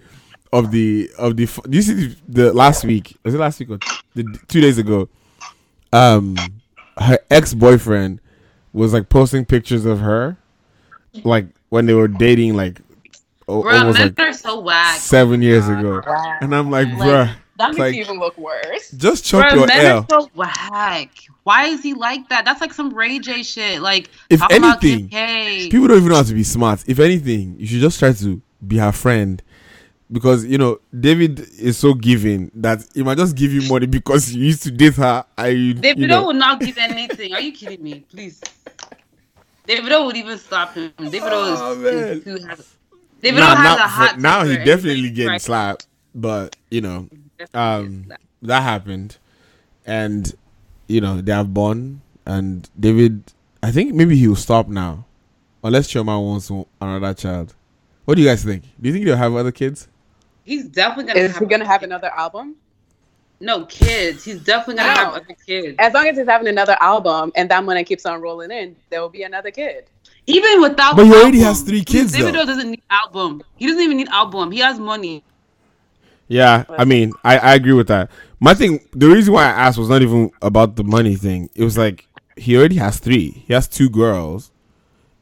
of 0.51 0.71
the 0.71 1.09
of 1.17 1.37
the. 1.37 1.45
Do 1.45 1.77
you 1.77 1.81
see 1.81 1.93
the, 1.93 2.15
the 2.27 2.53
last 2.53 2.83
week? 2.83 3.15
Was 3.23 3.33
it 3.33 3.37
last 3.37 3.59
week 3.61 3.69
or 3.69 3.79
the 4.13 4.23
two 4.49 4.59
days 4.59 4.77
ago? 4.77 5.07
Um, 5.93 6.35
her 7.01 7.19
ex 7.29 7.53
boyfriend 7.53 8.19
was 8.73 8.93
like 8.93 9.09
posting 9.09 9.45
pictures 9.45 9.85
of 9.85 9.99
her, 9.99 10.37
like 11.23 11.47
when 11.69 11.85
they 11.85 11.93
were 11.93 12.07
dating, 12.07 12.55
like 12.55 12.81
o- 13.47 13.61
Bro, 13.63 13.71
almost 13.77 13.97
men 13.99 14.07
like 14.17 14.19
are 14.19 14.33
so 14.33 14.59
whack. 14.59 14.97
seven 14.99 15.41
years 15.41 15.67
ago, 15.67 16.01
and 16.41 16.55
I'm 16.55 16.69
like, 16.71 16.87
Like, 16.89 16.97
bruh, 16.97 17.35
that 17.57 17.69
makes 17.69 17.79
Like- 17.79 17.95
you 17.95 18.01
even 18.01 18.19
look 18.19 18.37
worse. 18.37 18.91
just 18.91 19.25
chop 19.25 19.49
Bro, 19.49 19.59
your 19.59 19.67
men 19.67 19.85
L. 19.85 19.97
are 19.99 20.05
so 20.21 20.29
whack. 20.35 21.09
Why 21.43 21.65
is 21.65 21.81
he 21.81 21.93
like 21.95 22.29
that? 22.29 22.45
That's 22.45 22.61
like 22.61 22.73
some 22.73 22.93
Ray 22.93 23.19
J 23.19 23.41
shit. 23.43 23.81
Like, 23.81 24.09
If 24.29 24.39
talking 24.39 24.57
about 24.57 24.83
anything, 24.83 25.09
Kim 25.09 25.69
people 25.71 25.87
don't 25.87 25.97
even 25.97 26.09
know 26.09 26.15
how 26.15 26.23
to 26.23 26.33
be 26.33 26.43
smart. 26.43 26.83
If 26.87 26.99
anything, 26.99 27.55
you 27.57 27.65
should 27.67 27.79
just 27.81 27.97
try 27.99 28.13
to 28.13 28.41
be 28.65 28.77
her 28.77 28.91
friend. 28.91 29.41
Because 30.11 30.43
you 30.45 30.57
know 30.57 30.79
David 30.97 31.39
is 31.57 31.77
so 31.77 31.93
giving 31.93 32.51
that 32.55 32.85
he 32.93 33.01
might 33.01 33.17
just 33.17 33.35
give 33.35 33.53
you 33.53 33.61
money 33.69 33.85
because 33.85 34.33
you 34.35 34.45
used 34.45 34.63
to 34.63 34.71
date 34.71 34.95
her. 34.95 35.23
I 35.37 35.47
you 35.47 35.75
Davido 35.75 36.07
know, 36.07 36.25
would 36.25 36.35
not 36.35 36.59
give 36.59 36.77
anything. 36.77 37.33
Are 37.33 37.39
you 37.39 37.53
kidding 37.53 37.81
me? 37.81 38.01
Please. 38.11 38.41
Davido 39.67 40.05
would 40.05 40.17
even 40.17 40.37
stop 40.37 40.73
him. 40.73 40.91
David 40.97 41.21
Oh, 41.31 41.73
is, 41.81 42.27
is 42.27 42.45
has. 42.45 42.75
Davido 43.23 43.37
Nah, 43.39 43.55
has 43.55 43.63
now- 43.77 43.85
a 43.85 43.87
hot. 43.87 44.19
now 44.19 44.43
he 44.43 44.57
definitely 44.57 45.09
getting 45.11 45.27
tries- 45.29 45.43
slapped. 45.43 45.87
But 46.13 46.57
you 46.69 46.81
know 46.81 47.07
um, 47.53 48.11
that 48.41 48.61
happened, 48.63 49.17
and 49.85 50.33
you 50.87 50.99
know 50.99 51.21
they 51.21 51.31
have 51.31 51.53
born. 51.53 52.01
And 52.25 52.69
David, 52.77 53.31
I 53.63 53.71
think 53.71 53.93
maybe 53.93 54.17
he'll 54.17 54.35
stop 54.35 54.67
now, 54.67 55.05
unless 55.63 55.87
Chioma 55.87 56.21
wants 56.21 56.51
another 56.81 57.13
child. 57.13 57.55
What 58.03 58.15
do 58.15 58.21
you 58.21 58.27
guys 58.27 58.43
think? 58.43 58.63
Do 58.81 58.89
you 58.89 58.93
think 58.93 59.05
they'll 59.05 59.15
have 59.15 59.33
other 59.35 59.51
kids? 59.53 59.87
He's 60.43 60.65
definitely 60.65 61.13
gonna. 61.13 61.25
Is 61.25 61.31
have 61.33 61.39
he 61.41 61.45
gonna 61.47 61.65
have 61.65 61.81
kids. 61.81 61.89
another 61.89 62.11
album? 62.15 62.55
No 63.39 63.65
kids. 63.65 64.23
He's 64.23 64.39
definitely 64.43 64.75
gonna 64.75 64.93
No. 64.93 64.99
have 64.99 65.13
other 65.15 65.35
kids. 65.47 65.75
As 65.79 65.93
long 65.93 66.07
as 66.07 66.17
he's 66.17 66.27
having 66.27 66.47
another 66.47 66.77
album 66.79 67.31
and 67.35 67.49
that 67.49 67.63
money 67.63 67.83
keeps 67.83 68.05
on 68.05 68.21
rolling 68.21 68.51
in, 68.51 68.75
there 68.89 69.01
will 69.01 69.09
be 69.09 69.23
another 69.23 69.51
kid. 69.51 69.85
Even 70.27 70.61
without. 70.61 70.95
But 70.95 71.05
he 71.05 71.11
already 71.11 71.39
album, 71.39 71.41
has 71.41 71.61
three 71.61 71.83
kids, 71.83 72.13
Davido 72.15 72.33
though. 72.33 72.45
doesn't 72.45 72.69
need 72.69 72.81
album. 72.89 73.41
He 73.55 73.65
doesn't 73.67 73.81
even 73.81 73.97
need 73.97 74.09
album. 74.09 74.51
He 74.51 74.59
has 74.59 74.79
money. 74.79 75.23
Yeah, 76.27 76.63
I 76.69 76.85
mean, 76.85 77.11
I, 77.25 77.37
I 77.39 77.55
agree 77.55 77.73
with 77.73 77.87
that. 77.87 78.09
My 78.39 78.53
thing, 78.53 78.87
the 78.93 79.07
reason 79.09 79.33
why 79.33 79.43
I 79.43 79.49
asked 79.49 79.77
was 79.77 79.89
not 79.89 80.01
even 80.01 80.31
about 80.41 80.75
the 80.77 80.83
money 80.83 81.15
thing. 81.15 81.49
It 81.55 81.63
was 81.63 81.77
like 81.77 82.07
he 82.37 82.55
already 82.55 82.77
has 82.77 82.99
three. 82.99 83.43
He 83.45 83.53
has 83.53 83.67
two 83.67 83.89
girls, 83.89 84.51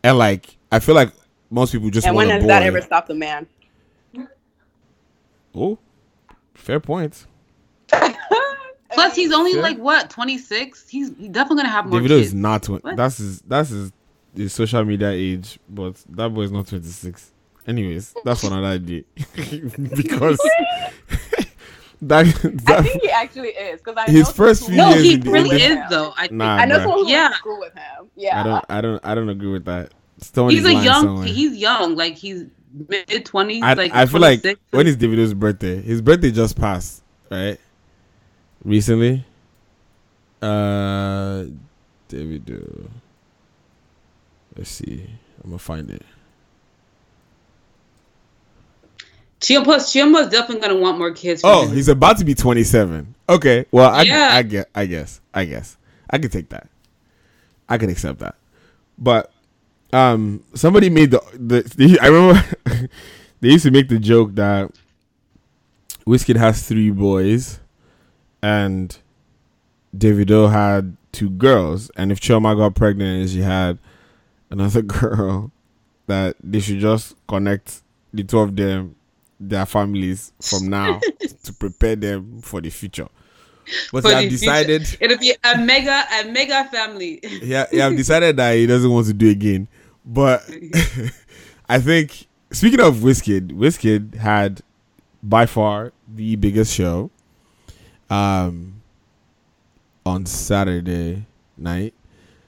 and 0.03 0.17
like 0.17 0.57
I 0.71 0.79
feel 0.79 0.93
like 0.95 1.11
most 1.49 1.71
people 1.71 1.89
just 1.89 2.05
and 2.05 2.15
want 2.15 2.27
when 2.27 2.37
a 2.37 2.39
has 2.41 2.47
that 2.47 2.63
ever 2.63 2.81
stopped 2.81 3.09
a 3.09 3.15
man? 3.15 3.47
Oh, 5.55 5.77
fair 6.53 6.79
point. 6.79 7.25
Plus, 8.91 9.15
he's 9.15 9.31
only 9.31 9.53
Sure. 9.53 9.61
like 9.61 9.77
what 9.77 10.09
twenty 10.09 10.37
six. 10.37 10.87
He's 10.89 11.09
he's 11.17 11.29
definitely 11.29 11.57
gonna 11.63 11.69
have 11.69 11.85
more 11.85 11.99
Davido 11.99 12.07
kids. 12.09 12.27
is 12.27 12.33
not 12.33 12.63
twenty. 12.63 12.95
That's 12.95 13.17
his. 13.17 13.41
That's 13.41 13.69
his, 13.69 13.91
his 14.35 14.53
social 14.53 14.83
media 14.83 15.09
age, 15.11 15.59
but 15.69 15.95
that 16.09 16.33
boy 16.33 16.41
is 16.41 16.51
not 16.51 16.67
twenty 16.67 16.87
six. 16.87 17.31
Anyways, 17.67 18.15
that's 18.25 18.43
another 18.43 18.79
day 18.79 19.03
because 19.95 20.39
that, 22.01 22.25
I 22.67 22.81
think 22.81 23.01
he 23.03 23.09
actually 23.09 23.49
is 23.49 23.79
because 23.81 23.95
I 23.97 24.09
His 24.09 24.27
know 24.27 24.33
first 24.33 24.65
few 24.65 24.71
who 24.73 24.77
no, 24.77 24.89
years 24.89 25.01
he 25.03 25.17
really 25.17 25.49
industry- 25.61 25.73
is 25.77 25.89
though. 25.89 26.13
I 26.17 26.21
think. 26.21 26.31
Nah, 26.33 26.55
I 26.55 26.65
know 26.65 26.79
bruh. 26.79 26.83
someone 26.83 26.99
who 27.05 27.09
Yeah. 27.11 27.29
went 27.29 27.43
to 27.43 27.59
with 27.59 27.73
him. 27.73 28.09
Yeah, 28.15 28.39
I 28.39 28.43
don't. 28.43 28.65
I 28.69 28.81
don't. 28.81 29.05
I 29.05 29.15
don't 29.15 29.29
agree 29.29 29.51
with 29.51 29.65
that. 29.65 29.93
Someone 30.17 30.53
he's 30.53 30.65
a 30.65 30.73
young. 30.73 31.03
somewhere. 31.03 31.27
He's 31.27 31.55
young. 31.57 31.95
Like 31.95 32.15
he's 32.15 32.45
mid 32.73 33.25
twenties. 33.25 33.63
I, 33.63 33.73
Like 33.73 33.93
I 33.93 34.05
feel 34.05 34.21
like 34.21 34.43
when 34.71 34.87
is 34.87 34.97
Davido's 34.97 35.33
birthday? 35.33 35.81
His 35.81 36.01
birthday 36.01 36.31
just 36.31 36.55
passed, 36.57 37.03
right? 37.29 37.59
Recently. 38.63 39.25
Uh, 40.41 41.45
Davido. 42.09 42.89
Let's 44.55 44.69
see. 44.71 45.05
I'm 45.43 45.51
gonna 45.51 45.59
find 45.59 45.89
it. 45.91 46.03
Chioma's 49.41 49.91
Chioma's 49.91 50.29
definitely 50.29 50.61
gonna 50.67 50.79
want 50.79 50.97
more 50.97 51.11
kids. 51.13 51.41
Oh, 51.43 51.65
him. 51.65 51.75
he's 51.75 51.87
about 51.87 52.17
to 52.17 52.25
be 52.25 52.35
27. 52.35 53.15
Okay. 53.29 53.65
Well, 53.71 53.89
I, 53.89 54.01
Yeah. 54.03 54.29
I 54.33 54.43
guess. 54.43 54.65
I 54.75 54.85
guess. 54.85 55.21
I 55.33 55.45
guess. 55.45 55.77
I 56.09 56.17
could 56.17 56.31
take 56.31 56.49
that. 56.49 56.67
I 57.69 57.77
can 57.77 57.89
accept 57.89 58.19
that. 58.19 58.35
But 58.97 59.31
um, 59.93 60.43
somebody 60.53 60.89
made 60.89 61.11
the 61.11 61.21
the. 61.33 61.99
I 62.01 62.07
remember 62.07 62.43
they 63.41 63.49
used 63.49 63.65
to 63.65 63.71
make 63.71 63.89
the 63.89 63.99
joke 63.99 64.35
that 64.35 64.71
Wizkid 66.05 66.35
has 66.37 66.67
three 66.67 66.91
boys, 66.91 67.59
and 68.41 68.97
Davido 69.95 70.51
had 70.51 70.95
two 71.11 71.29
girls, 71.29 71.89
and 71.95 72.11
if 72.11 72.19
Chioma 72.19 72.55
got 72.55 72.75
pregnant 72.75 73.21
and 73.21 73.29
she 73.29 73.41
had 73.41 73.77
another 74.49 74.81
girl, 74.83 75.51
that 76.07 76.35
they 76.43 76.59
should 76.59 76.79
just 76.79 77.15
connect 77.27 77.81
the 78.13 78.23
two 78.23 78.39
of 78.39 78.55
them, 78.55 78.95
their 79.39 79.65
families 79.65 80.31
from 80.41 80.67
now 80.69 80.99
to 81.43 81.53
prepare 81.53 81.95
them 81.95 82.41
for 82.41 82.61
the 82.61 82.69
future. 82.69 83.07
But 83.91 84.01
For 84.01 84.09
he 84.09 84.13
have 84.15 84.23
the 84.23 84.29
future. 84.29 84.45
decided, 84.45 84.97
It'll 84.99 85.17
be 85.19 85.35
a 85.43 85.57
mega 85.59 86.03
a 86.11 86.31
mega 86.31 86.65
family. 86.71 87.19
yeah, 87.43 87.67
have 87.73 87.95
decided 87.95 88.37
that 88.37 88.55
he 88.55 88.65
doesn't 88.65 88.89
want 88.89 89.05
to 89.07 89.13
do 89.13 89.27
it 89.27 89.33
again. 89.33 89.67
But 90.05 90.49
I 91.69 91.79
think 91.79 92.27
speaking 92.51 92.79
of 92.79 92.97
Wizkid, 92.97 93.51
Wizkid 93.51 94.15
had 94.15 94.61
by 95.21 95.45
far 95.45 95.91
the 96.07 96.35
biggest 96.37 96.73
show 96.73 97.11
um 98.09 98.81
on 100.05 100.25
Saturday 100.25 101.25
night. 101.57 101.93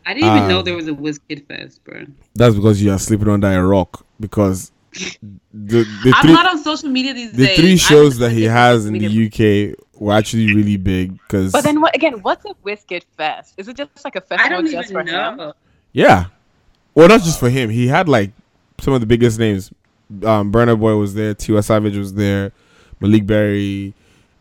I 0.06 0.14
didn't 0.16 0.36
even 0.36 0.50
know 0.50 0.60
Um, 0.60 0.66
there 0.66 0.76
was 0.76 0.88
a 0.88 0.94
Wizkid 0.94 1.46
Fest, 1.48 1.84
bro. 1.84 2.06
That's 2.34 2.56
because 2.56 2.82
you 2.82 2.92
are 2.92 2.98
sleeping 3.00 3.30
under 3.30 3.48
a 3.48 3.64
rock 3.64 4.06
because 4.20 4.72
the 4.94 5.84
the 6.04 6.12
I'm 6.16 6.24
three 6.24 6.34
not 6.34 6.48
on 6.48 6.58
social 6.64 6.90
media 6.90 7.14
these 7.14 7.32
the 7.34 7.46
days. 7.46 7.58
three 7.58 7.78
shows 7.78 8.18
that 8.18 8.32
he 8.32 8.44
has 8.44 8.86
in 8.86 8.98
the 8.98 9.08
UK 9.28 9.78
were 10.00 10.14
actually 10.14 10.48
really 10.56 10.78
big 10.78 11.14
because 11.14 11.52
But 11.52 11.64
then 11.64 11.82
what 11.82 11.96
again? 11.96 12.22
What's 12.24 12.44
a 12.46 12.54
Wizkid 12.66 13.04
Fest? 13.16 13.54
Is 13.58 13.68
it 13.68 13.78
just 13.78 14.04
like 14.04 14.16
a 14.16 14.22
festival 14.22 14.64
don't 14.64 14.72
just 14.72 14.90
even 14.92 15.06
for 15.06 15.12
him? 15.12 15.54
Yeah. 15.94 16.26
Well, 16.94 17.08
not 17.08 17.22
just 17.22 17.40
for 17.40 17.50
him. 17.50 17.70
He 17.70 17.88
had 17.88 18.10
like 18.10 18.32
some 18.80 18.94
of 18.94 19.00
the 19.00 19.08
biggest 19.08 19.40
names. 19.40 19.72
Um, 20.24 20.52
Burna 20.52 20.78
Boy 20.80 20.96
was 20.96 21.14
there. 21.14 21.34
Tiwa 21.34 21.64
Savage 21.64 21.96
was 21.98 22.14
there. 22.14 22.52
Maleek 23.02 23.26
Berry. 23.26 23.94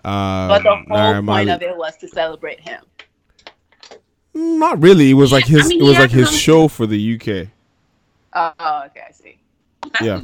Um, 0.04 0.48
But 0.48 0.62
the 0.62 0.70
whole 0.70 0.84
Naira 0.88 1.12
point 1.16 1.24
Marley. 1.24 1.50
of 1.52 1.62
it 1.62 1.76
was 1.76 1.96
to 1.98 2.08
celebrate 2.08 2.60
him. 2.60 2.80
Not 4.34 4.80
really. 4.82 5.10
It 5.10 5.14
was 5.14 5.32
like 5.32 5.48
Yeah, 5.48 5.58
I 5.58 5.60
his. 5.60 5.68
mean, 5.68 5.80
it 5.80 5.84
was 5.84 5.98
like 5.98 6.10
his 6.10 6.28
some- 6.28 6.38
show 6.38 6.68
for 6.68 6.86
the 6.86 6.98
UK. 6.98 7.48
Oh, 8.32 8.82
okay, 8.86 9.02
I 9.08 9.12
see. 9.12 9.36
Yeah. 10.00 10.20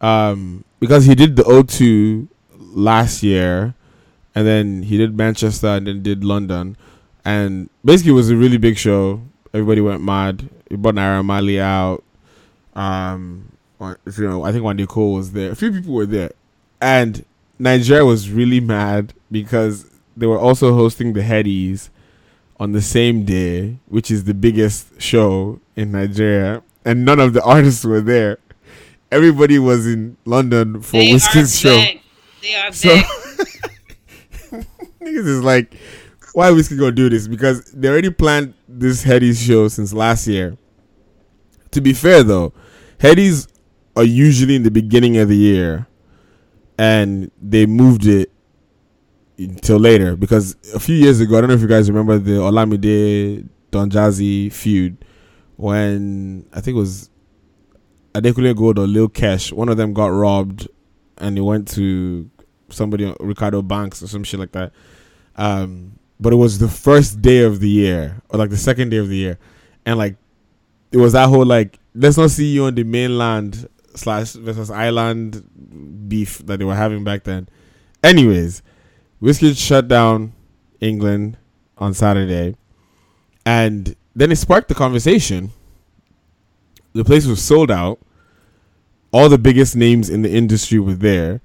Um, 0.00 0.64
because 0.80 1.04
he 1.04 1.14
did 1.14 1.36
the 1.36 1.42
O2 1.44 2.28
last 2.58 3.22
year, 3.22 3.74
and 4.34 4.46
then 4.46 4.82
he 4.84 4.96
did 4.96 5.16
Manchester, 5.16 5.66
and 5.68 5.86
then 5.86 6.02
did 6.02 6.24
London, 6.24 6.76
and 7.24 7.68
basically 7.84 8.12
it 8.12 8.14
was 8.14 8.30
a 8.30 8.36
really 8.36 8.56
big 8.56 8.78
show. 8.78 9.20
Everybody 9.52 9.80
went 9.82 10.02
mad. 10.02 10.48
Naira 10.70 11.24
Marley 11.24 11.60
out. 11.60 12.02
Um, 12.74 13.52
or- 13.78 13.98
you 14.16 14.28
know, 14.28 14.44
I 14.44 14.52
think 14.52 14.64
Wande 14.64 14.86
Coal 14.86 15.14
was 15.14 15.32
there. 15.32 15.50
A 15.50 15.56
few 15.56 15.72
people 15.72 15.92
were 15.94 16.06
there, 16.06 16.30
and 16.80 17.24
Nigeria 17.58 18.04
was 18.04 18.30
really 18.30 18.60
mad 18.60 19.12
because 19.30 19.86
they 20.16 20.26
were 20.26 20.38
also 20.38 20.74
hosting 20.74 21.12
the 21.12 21.20
Headies 21.22 21.88
on 22.58 22.72
the 22.72 22.82
same 22.82 23.24
day, 23.24 23.76
which 23.88 24.10
is 24.10 24.24
the 24.24 24.34
biggest 24.34 25.00
show 25.00 25.60
in 25.76 25.92
Nigeria, 25.92 26.62
and 26.84 27.04
none 27.04 27.18
of 27.20 27.32
the 27.32 27.42
artists 27.44 27.84
were 27.84 28.00
there. 28.00 28.38
Everybody 29.10 29.58
was 29.58 29.86
in 29.86 30.16
London 30.24 30.80
for 30.82 30.92
They 30.98 31.10
Wizkid's 31.10 31.58
show. 31.58 31.70
They 32.42 32.54
are 32.54 32.72
So 32.72 32.94
back. 32.94 33.06
niggas 35.00 35.26
is 35.26 35.42
like, 35.42 35.74
why 36.32 36.50
Whiskey 36.50 36.76
gonna 36.76 36.92
do 36.92 37.08
this? 37.08 37.28
Because 37.28 37.64
they 37.72 37.88
already 37.88 38.10
planned 38.10 38.54
this 38.68 39.04
Headies 39.04 39.44
show 39.44 39.68
since 39.68 39.92
last 39.92 40.26
year. 40.26 40.56
To 41.72 41.80
be 41.80 41.92
fair 41.92 42.22
though, 42.22 42.52
Headies 42.98 43.48
are 43.96 44.04
usually 44.04 44.56
in 44.56 44.62
the 44.62 44.70
beginning 44.70 45.16
of 45.18 45.28
the 45.28 45.36
year, 45.36 45.86
and 46.78 47.30
they 47.40 47.66
moved 47.66 48.06
it 48.06 48.30
until 49.38 49.78
later 49.78 50.16
because 50.16 50.56
a 50.74 50.80
few 50.80 50.94
years 50.94 51.20
ago, 51.20 51.38
I 51.38 51.40
don't 51.40 51.48
know 51.48 51.54
if 51.54 51.62
you 51.62 51.68
guys 51.68 51.90
remember 51.90 52.18
the 52.18 52.32
Olamide 52.32 53.48
Don 53.70 53.90
Jazzy 53.90 54.52
feud 54.52 55.04
when 55.56 56.46
I 56.52 56.60
think 56.60 56.74
it 56.76 56.78
was 56.78 57.10
Adekunle 58.14 58.56
Gold 58.56 58.78
or 58.78 58.86
Lil 58.86 59.08
Kesh, 59.08 59.52
one 59.52 59.68
of 59.68 59.76
them 59.76 59.92
got 59.92 60.06
robbed, 60.06 60.68
and 61.18 61.36
he 61.36 61.40
went 61.40 61.68
to 61.68 62.30
somebody 62.70 63.04
Reekado 63.04 63.66
Banks 63.66 64.02
or 64.02 64.08
some 64.08 64.24
shit 64.24 64.40
like 64.40 64.52
that. 64.52 64.72
Um, 65.36 65.98
but 66.20 66.32
it 66.34 66.36
was 66.36 66.58
the 66.58 66.68
first 66.68 67.22
day 67.22 67.42
of 67.42 67.60
the 67.60 67.68
year 67.68 68.20
or 68.28 68.38
like 68.38 68.50
the 68.50 68.56
second 68.56 68.90
day 68.90 68.98
of 68.98 69.08
the 69.08 69.16
year, 69.16 69.38
and 69.86 69.98
like 69.98 70.16
it 70.92 70.98
was 70.98 71.14
that 71.14 71.28
whole 71.28 71.46
like 71.46 71.78
let's 71.94 72.18
not 72.18 72.30
see 72.30 72.52
you 72.52 72.64
on 72.64 72.74
the 72.74 72.84
mainland 72.84 73.68
slash 73.94 74.32
versus 74.32 74.70
island 74.70 76.08
beef 76.08 76.38
that 76.46 76.58
they 76.58 76.64
were 76.64 76.74
having 76.74 77.02
back 77.02 77.24
then. 77.24 77.48
Anyways, 78.04 78.62
Whiskey 79.18 79.54
shut 79.54 79.88
down 79.88 80.32
England 80.80 81.38
on 81.78 81.94
Saturday, 81.94 82.56
and 83.46 83.96
then 84.14 84.30
it 84.30 84.36
sparked 84.36 84.68
the 84.68 84.74
conversation. 84.74 85.50
The 86.92 87.04
place 87.04 87.26
was 87.26 87.42
sold 87.42 87.70
out. 87.70 87.98
All 89.12 89.28
the 89.28 89.38
biggest 89.38 89.74
names 89.74 90.08
in 90.08 90.22
the 90.22 90.30
industry 90.30 90.78
were 90.78 90.94
there. 90.94 91.40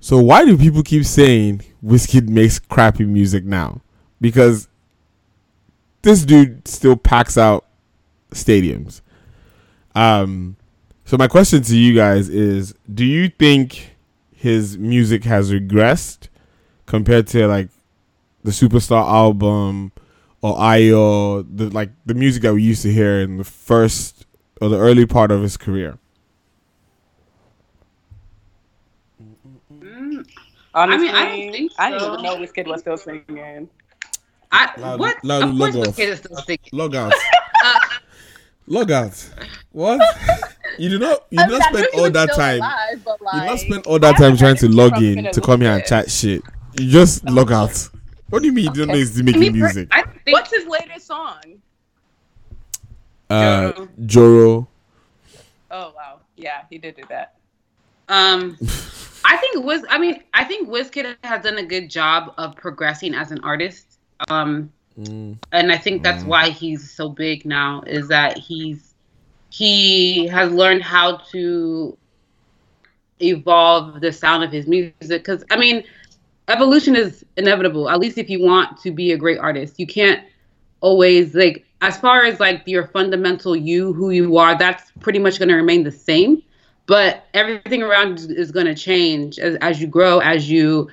So 0.00 0.18
why 0.18 0.44
do 0.44 0.56
people 0.56 0.82
keep 0.82 1.04
saying 1.04 1.62
Whiskey 1.82 2.20
makes 2.20 2.58
crappy 2.58 3.04
music 3.04 3.44
now? 3.44 3.82
Because 4.20 4.68
this 6.02 6.24
dude 6.24 6.66
still 6.66 6.96
packs 6.96 7.38
out 7.38 7.66
stadiums. 8.30 9.00
Um 9.94 10.56
so 11.04 11.16
my 11.16 11.28
question 11.28 11.62
to 11.62 11.76
you 11.76 11.94
guys 11.94 12.28
is 12.28 12.74
do 12.92 13.04
you 13.04 13.28
think 13.28 13.96
his 14.30 14.78
music 14.78 15.24
has 15.24 15.50
regressed 15.52 16.28
compared 16.86 17.26
to 17.28 17.46
like 17.48 17.70
the 18.44 18.50
Superstar 18.50 19.04
album 19.06 19.92
or 20.42 20.56
Ayo, 20.56 21.46
the 21.50 21.70
like 21.70 21.90
the 22.06 22.14
music 22.14 22.42
that 22.42 22.54
we 22.54 22.62
used 22.62 22.82
to 22.82 22.92
hear 22.92 23.20
in 23.20 23.38
the 23.38 23.44
first 23.44 24.26
or 24.60 24.68
the 24.68 24.78
early 24.78 25.06
part 25.06 25.30
of 25.30 25.42
his 25.42 25.56
career? 25.56 25.98
Honestly, 30.74 31.08
I 31.08 31.24
don't 31.26 31.52
think 31.52 31.72
I 31.78 31.90
didn't 31.90 32.00
so. 32.00 32.12
even 32.12 32.22
know 32.22 32.36
Wizkid 32.36 32.66
was 32.66 32.80
still 32.80 32.96
singing. 32.96 33.68
I, 34.50 34.72
Loud- 34.80 35.00
what? 35.00 35.24
loud 35.24 35.42
of 35.42 35.48
course, 35.58 35.74
logo. 35.74 35.90
the 35.90 35.92
kid 35.96 36.08
is 36.10 36.18
still 36.20 36.36
singing. 36.38 36.60
Log 36.72 36.94
out. 36.94 37.12
Uh, 37.64 37.78
Log 38.68 38.90
out. 38.92 39.30
What? 39.72 40.00
You 40.78 40.90
do 40.90 40.98
not 41.00 41.24
you 41.30 41.44
do 41.44 41.58
not 41.58 41.62
spend 41.64 41.88
all 41.94 42.08
that 42.08 42.30
time. 42.36 42.60
You 42.92 43.40
do 43.40 43.46
not 43.46 43.58
spend 43.58 43.86
all 43.86 43.98
that 43.98 44.16
time 44.16 44.36
trying 44.36 44.54
to 44.58 44.68
log 44.68 45.02
in 45.02 45.28
to 45.32 45.40
come 45.40 45.60
here 45.62 45.72
and 45.72 45.84
chat 45.84 46.08
shit. 46.08 46.40
You 46.78 46.88
just 46.88 47.24
log 47.24 47.50
out. 47.50 47.88
What 48.30 48.40
do 48.42 48.46
you 48.46 48.52
mean 48.52 48.66
you 48.66 48.70
don't 48.72 48.86
know 48.86 48.92
Okay. 48.92 49.00
he's 49.00 49.20
making 49.20 49.40
mean, 49.40 49.52
music? 49.54 49.88
I 49.90 50.02
think 50.02 50.36
What's 50.36 50.54
his 50.54 50.66
latest 50.68 51.08
song? 51.08 51.40
Uh, 53.28 53.72
Joro. 53.72 53.88
Joro. 54.06 54.68
Oh 55.72 55.92
wow, 55.96 56.20
yeah, 56.36 56.62
he 56.70 56.78
did 56.78 56.94
do 56.94 57.02
that. 57.08 57.34
Um, 58.08 58.56
I 59.24 59.36
think 59.38 59.64
Wiz. 59.64 59.84
I 59.90 59.98
mean, 59.98 60.22
I 60.32 60.44
think 60.44 60.68
Wizkid 60.68 61.16
has 61.24 61.42
done 61.42 61.58
a 61.58 61.64
good 61.64 61.90
job 61.90 62.34
of 62.38 62.54
progressing 62.54 63.14
as 63.14 63.32
an 63.32 63.40
artist. 63.42 63.87
Um, 64.26 64.70
Mm, 64.98 65.38
and 65.52 65.70
I 65.70 65.76
think 65.78 66.02
that's 66.02 66.24
Mm. 66.24 66.26
why 66.26 66.50
he's 66.50 66.90
so 66.90 67.08
big 67.08 67.44
now. 67.44 67.82
Is 67.86 68.08
that 68.08 68.38
he's 68.38 68.94
he 69.50 70.26
has 70.28 70.52
learned 70.52 70.82
how 70.82 71.18
to 71.32 71.96
evolve 73.20 74.00
the 74.00 74.12
sound 74.12 74.44
of 74.44 74.52
his 74.52 74.66
music. 74.66 74.96
Because 75.00 75.26
I 75.34 75.40
mean, 75.40 75.66
evolution 76.32 76.80
is 76.80 77.10
inevitable. 77.24 77.88
At 77.88 77.90
least 77.92 78.18
if 78.18 78.28
you 78.28 78.42
want 78.42 78.76
to 78.78 78.90
be 78.90 79.12
a 79.12 79.16
great 79.16 79.38
artist, 79.38 79.74
you 79.78 79.86
can't 79.86 80.20
always 80.80 81.34
like 81.34 81.64
as 81.80 81.98
far 81.98 82.24
as 82.24 82.40
like 82.40 82.62
your 82.66 82.86
fundamental 82.88 83.56
you, 83.56 83.92
who 83.92 84.10
you 84.10 84.36
are. 84.36 84.56
That's 84.58 84.92
pretty 85.00 85.18
much 85.18 85.38
going 85.38 85.48
to 85.48 85.56
remain 85.56 85.84
the 85.84 85.92
same. 85.92 86.42
But 86.86 87.26
everything 87.34 87.72
around 87.82 88.18
is- 88.18 88.18
is 88.30 88.50
going 88.52 88.66
to 88.66 88.74
change 88.74 89.38
as, 89.38 89.56
as 89.56 89.80
you 89.80 89.86
grow, 89.86 90.18
as 90.20 90.50
you 90.50 90.88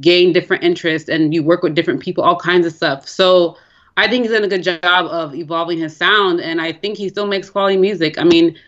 gain 0.00 0.32
different 0.32 0.62
interests 0.62 1.08
and 1.08 1.34
you 1.34 1.42
work 1.42 1.62
with 1.62 1.74
different 1.74 2.00
people, 2.00 2.22
all 2.24 2.36
kinds 2.36 2.66
of 2.66 2.72
stuff. 2.72 3.08
So 3.08 3.56
I 3.96 4.08
think 4.08 4.24
he's 4.24 4.32
done 4.32 4.44
a 4.44 4.48
good 4.48 4.62
job 4.62 4.82
of 4.84 5.34
evolving 5.34 5.78
his 5.78 5.96
sound, 5.96 6.40
and 6.40 6.60
I 6.60 6.72
think 6.72 6.96
he 6.96 7.08
still 7.08 7.26
makes 7.26 7.48
quality 7.48 7.76
music. 7.76 8.18
I 8.18 8.24
mean, 8.24 8.58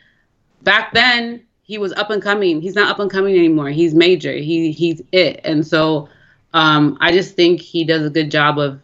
back 0.63 0.93
then 0.93 1.45
he 1.63 1.79
was 1.79 1.93
up 1.95 2.11
and 2.11 2.23
coming. 2.23 2.61
He's 2.61 2.75
not 2.75 2.91
up 2.91 3.01
and 3.01 3.11
coming 3.11 3.37
anymore. 3.37 3.71
He's 3.71 3.93
major. 3.93 4.33
He 4.33 4.71
he's 4.71 5.03
it. 5.11 5.41
And 5.43 5.67
so 5.67 6.09
um, 6.53 6.97
I 7.01 7.11
just 7.11 7.35
think 7.35 7.61
he 7.61 7.85
does 7.85 8.07
a 8.07 8.11
good 8.11 8.31
job 8.31 8.59
of 8.59 8.81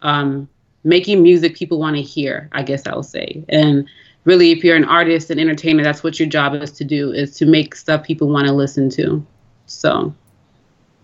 um, 0.00 0.48
making 0.84 1.22
music 1.22 1.54
people 1.54 1.78
want 1.78 1.96
to 1.96 2.02
hear. 2.02 2.48
I 2.52 2.62
guess 2.62 2.86
I 2.86 2.94
will 2.94 3.02
say. 3.02 3.44
And 3.50 3.86
really, 4.24 4.52
if 4.52 4.64
you're 4.64 4.76
an 4.76 4.84
artist 4.84 5.30
and 5.30 5.38
entertainer, 5.38 5.82
that's 5.82 6.02
what 6.02 6.18
your 6.18 6.28
job 6.28 6.54
is 6.54 6.70
to 6.72 6.84
do 6.84 7.12
is 7.12 7.36
to 7.36 7.46
make 7.46 7.74
stuff 7.74 8.04
people 8.04 8.28
want 8.28 8.46
to 8.46 8.54
listen 8.54 8.88
to. 8.90 9.24
So, 9.66 10.14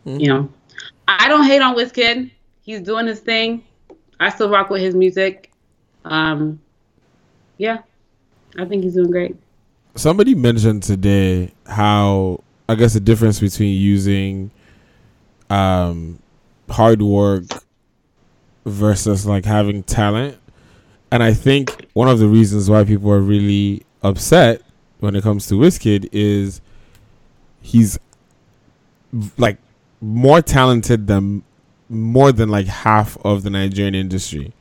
mm-hmm. 0.06 0.20
you 0.20 0.28
know, 0.28 0.48
I 1.08 1.28
don't 1.28 1.44
hate 1.44 1.60
on 1.60 1.76
Wizkid. 1.76 2.30
He's 2.62 2.80
doing 2.80 3.06
his 3.06 3.20
thing. 3.20 3.64
I 4.18 4.30
still 4.30 4.48
rock 4.48 4.70
with 4.70 4.80
his 4.80 4.94
music. 4.94 5.52
Um, 6.04 6.60
yeah, 7.58 7.78
I 8.58 8.64
think 8.64 8.84
he's 8.84 8.94
doing 8.94 9.10
great 9.10 9.36
somebody 9.96 10.34
mentioned 10.34 10.82
today 10.82 11.50
how 11.66 12.42
I 12.68 12.74
guess 12.74 12.92
the 12.94 13.00
difference 13.00 13.40
between 13.40 13.80
using 13.80 14.50
um, 15.50 16.18
hard 16.68 17.02
work 17.02 17.44
versus 18.64 19.26
like 19.26 19.44
having 19.44 19.82
talent. 19.82 20.38
And 21.10 21.22
I 21.22 21.32
think 21.32 21.86
one 21.94 22.08
of 22.08 22.18
the 22.18 22.26
reasons 22.26 22.68
why 22.68 22.84
people 22.84 23.10
are 23.10 23.20
really 23.20 23.84
upset 24.02 24.62
when 25.00 25.14
it 25.14 25.22
comes 25.22 25.46
to 25.48 25.54
Wizkid 25.54 26.08
is 26.12 26.60
he's 27.62 27.98
like 29.38 29.58
more 30.06 30.40
talented 30.40 31.08
than 31.08 31.42
more 31.88 32.30
than 32.30 32.48
like 32.48 32.66
half 32.66 33.18
of 33.24 33.42
the 33.42 33.50
Nigerian 33.50 33.94
industry. 33.94 34.52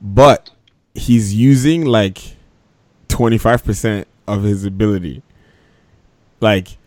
But 0.00 0.50
he's 0.94 1.34
using 1.34 1.84
like 1.84 2.36
25% 3.08 4.04
of 4.28 4.44
his 4.44 4.64
ability. 4.64 5.22
Like 6.40 6.78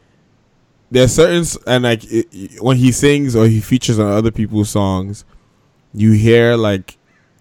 there's 0.90 1.14
certain 1.14 1.46
and 1.68 1.84
like 1.84 2.04
it, 2.06 2.62
when 2.62 2.78
he 2.78 2.94
sings 2.94 3.36
or 3.36 3.48
he 3.48 3.60
features 3.60 4.00
on 4.00 4.08
other 4.08 4.32
people's 4.32 4.70
songs, 4.70 5.26
you 5.94 6.14
hear 6.14 6.56
like 6.56 6.98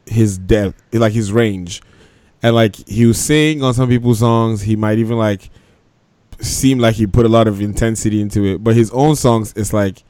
his 0.06 0.36
depth, 0.36 0.82
like 0.92 1.12
his 1.12 1.30
range, 1.30 1.80
and 2.42 2.56
like 2.56 2.74
he 2.88 3.06
was 3.06 3.20
sing 3.20 3.62
on 3.62 3.72
some 3.72 3.88
people's 3.88 4.18
songs. 4.18 4.62
He 4.62 4.74
might 4.74 4.98
even 4.98 5.16
like 5.16 5.48
seem 6.40 6.80
like 6.80 6.96
he 6.96 7.06
put 7.06 7.24
a 7.24 7.28
lot 7.28 7.46
of 7.46 7.60
intensity 7.60 8.20
into 8.20 8.44
it, 8.44 8.64
but 8.64 8.74
his 8.74 8.90
own 8.90 9.14
songs, 9.14 9.52
it's 9.56 9.72
like 9.72 10.02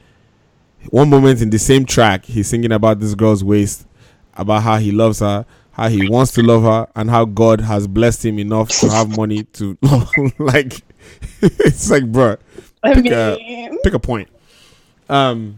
one 0.89 1.11
moment 1.11 1.43
in 1.43 1.51
the 1.51 1.59
same 1.59 1.85
track, 1.85 2.24
he's 2.24 2.49
singing 2.49 2.72
about 2.72 3.01
this 3.01 3.14
girl's 3.14 3.45
waist, 3.45 3.87
about 4.35 4.62
how 4.62 4.78
he 4.78 4.91
loves 4.93 5.20
her, 5.20 5.45
how 5.72 5.89
he 5.89 6.09
wants 6.09 6.33
to 6.33 6.43
love 6.43 6.62
her 6.62 6.89
and 6.97 7.11
how 7.11 7.24
God 7.24 7.61
has 7.61 7.87
blessed 7.87 8.24
him 8.24 8.39
enough 8.39 8.68
to 8.81 8.91
have 8.91 9.16
money 9.16 9.45
to 9.45 9.78
like 10.39 10.83
it's 11.43 11.91
like 11.91 12.11
bro 12.11 12.37
pick, 12.85 13.12
I 13.12 13.37
mean... 13.37 13.74
a, 13.74 13.78
pick 13.83 13.95
a 13.95 13.99
point. 13.99 14.28
Um 15.09 15.57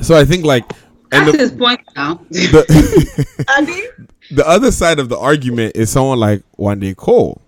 so 0.00 0.16
I 0.16 0.24
think 0.24 0.44
like 0.44 0.64
and 1.10 1.26
That's 1.26 1.38
the, 1.38 1.42
his 1.42 1.52
point 1.52 1.80
now. 1.96 2.20
The, 2.30 4.06
the 4.30 4.46
other 4.46 4.70
side 4.70 4.98
of 4.98 5.08
the 5.08 5.18
argument 5.18 5.74
is 5.74 5.90
someone 5.90 6.18
like 6.18 6.42
Wande 6.58 6.94
Coal. 6.96 7.40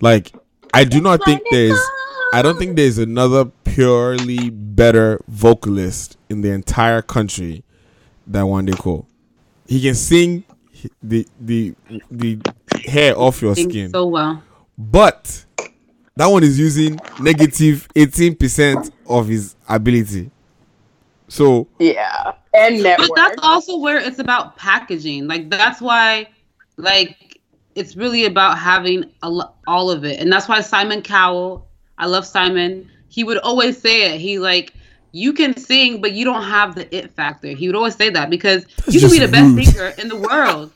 Like, 0.00 0.32
I 0.72 0.84
do 0.84 1.00
not 1.00 1.24
think 1.24 1.42
there's, 1.50 1.80
I 2.32 2.40
don't 2.42 2.56
think 2.56 2.76
there's 2.76 2.98
another 2.98 3.46
purely 3.78 4.50
better 4.50 5.20
vocalist 5.28 6.16
in 6.28 6.40
the 6.40 6.50
entire 6.50 7.00
country 7.00 7.62
than 8.26 8.44
Wande 8.46 8.76
Coal. 8.76 9.06
He 9.68 9.80
can 9.80 9.94
sing 9.94 10.42
the 11.00 11.24
the 11.40 11.76
the 12.10 12.40
hair 12.84 13.16
off 13.16 13.40
your 13.40 13.54
skin 13.54 13.90
so 13.90 14.06
well. 14.06 14.42
But 14.76 15.44
that 16.16 16.26
one 16.26 16.42
is 16.42 16.58
using 16.58 16.98
negative 17.20 17.86
eighteen 17.94 18.34
percent 18.34 18.90
of 19.06 19.28
his 19.28 19.54
ability. 19.68 20.32
So 21.28 21.68
yeah, 21.78 22.32
and 22.54 22.82
network. 22.82 23.10
But 23.10 23.14
that's 23.14 23.36
also 23.44 23.78
where 23.78 24.00
it's 24.00 24.18
about 24.18 24.56
packaging. 24.56 25.28
Like 25.28 25.50
that's 25.50 25.80
why, 25.80 26.26
like 26.78 27.40
it's 27.76 27.94
really 27.94 28.24
about 28.24 28.58
having 28.58 29.04
a, 29.22 29.30
all 29.68 29.88
of 29.88 30.04
it, 30.04 30.18
and 30.18 30.32
that's 30.32 30.48
why 30.48 30.62
Simon 30.62 31.00
Cowell. 31.00 31.68
I 31.96 32.06
love 32.06 32.26
Simon. 32.26 32.90
He 33.08 33.24
would 33.24 33.38
always 33.38 33.78
say 33.80 34.14
it. 34.14 34.20
He 34.20 34.38
like 34.38 34.74
you 35.12 35.32
can 35.32 35.56
sing, 35.56 36.00
but 36.00 36.12
you 36.12 36.24
don't 36.24 36.44
have 36.44 36.74
the 36.74 36.94
it 36.94 37.10
factor. 37.12 37.48
He 37.48 37.66
would 37.66 37.76
always 37.76 37.96
say 37.96 38.10
that 38.10 38.30
because 38.30 38.64
That's 38.64 38.94
you 38.94 39.00
can 39.00 39.10
be 39.10 39.18
the 39.18 39.26
rude. 39.26 39.56
best 39.56 39.72
singer 39.72 39.94
in 39.98 40.08
the 40.08 40.16
world, 40.16 40.72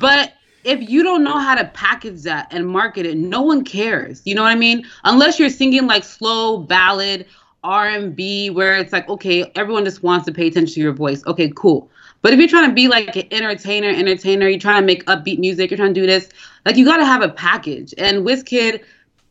but 0.00 0.34
if 0.64 0.88
you 0.88 1.02
don't 1.02 1.24
know 1.24 1.38
how 1.38 1.54
to 1.54 1.64
package 1.66 2.22
that 2.22 2.48
and 2.50 2.66
market 2.66 3.06
it, 3.06 3.16
no 3.16 3.42
one 3.42 3.64
cares. 3.64 4.22
You 4.24 4.34
know 4.34 4.42
what 4.42 4.52
I 4.52 4.56
mean? 4.56 4.86
Unless 5.04 5.38
you're 5.38 5.50
singing 5.50 5.86
like 5.86 6.04
slow 6.04 6.58
ballad 6.58 7.26
R&B, 7.64 8.50
where 8.50 8.76
it's 8.76 8.92
like, 8.92 9.08
okay, 9.08 9.50
everyone 9.54 9.84
just 9.84 10.02
wants 10.02 10.26
to 10.26 10.32
pay 10.32 10.48
attention 10.48 10.74
to 10.74 10.80
your 10.80 10.92
voice. 10.92 11.24
Okay, 11.26 11.52
cool. 11.54 11.90
But 12.20 12.32
if 12.32 12.38
you're 12.38 12.48
trying 12.48 12.68
to 12.68 12.74
be 12.74 12.88
like 12.88 13.16
an 13.16 13.26
entertainer, 13.30 13.88
entertainer, 13.88 14.48
you're 14.48 14.60
trying 14.60 14.82
to 14.82 14.86
make 14.86 15.04
upbeat 15.06 15.38
music, 15.38 15.70
you're 15.70 15.78
trying 15.78 15.94
to 15.94 16.00
do 16.00 16.06
this, 16.06 16.28
like 16.64 16.76
you 16.76 16.84
got 16.84 16.98
to 16.98 17.04
have 17.04 17.22
a 17.22 17.28
package. 17.28 17.92
And 17.98 18.24
Wizkid 18.24 18.82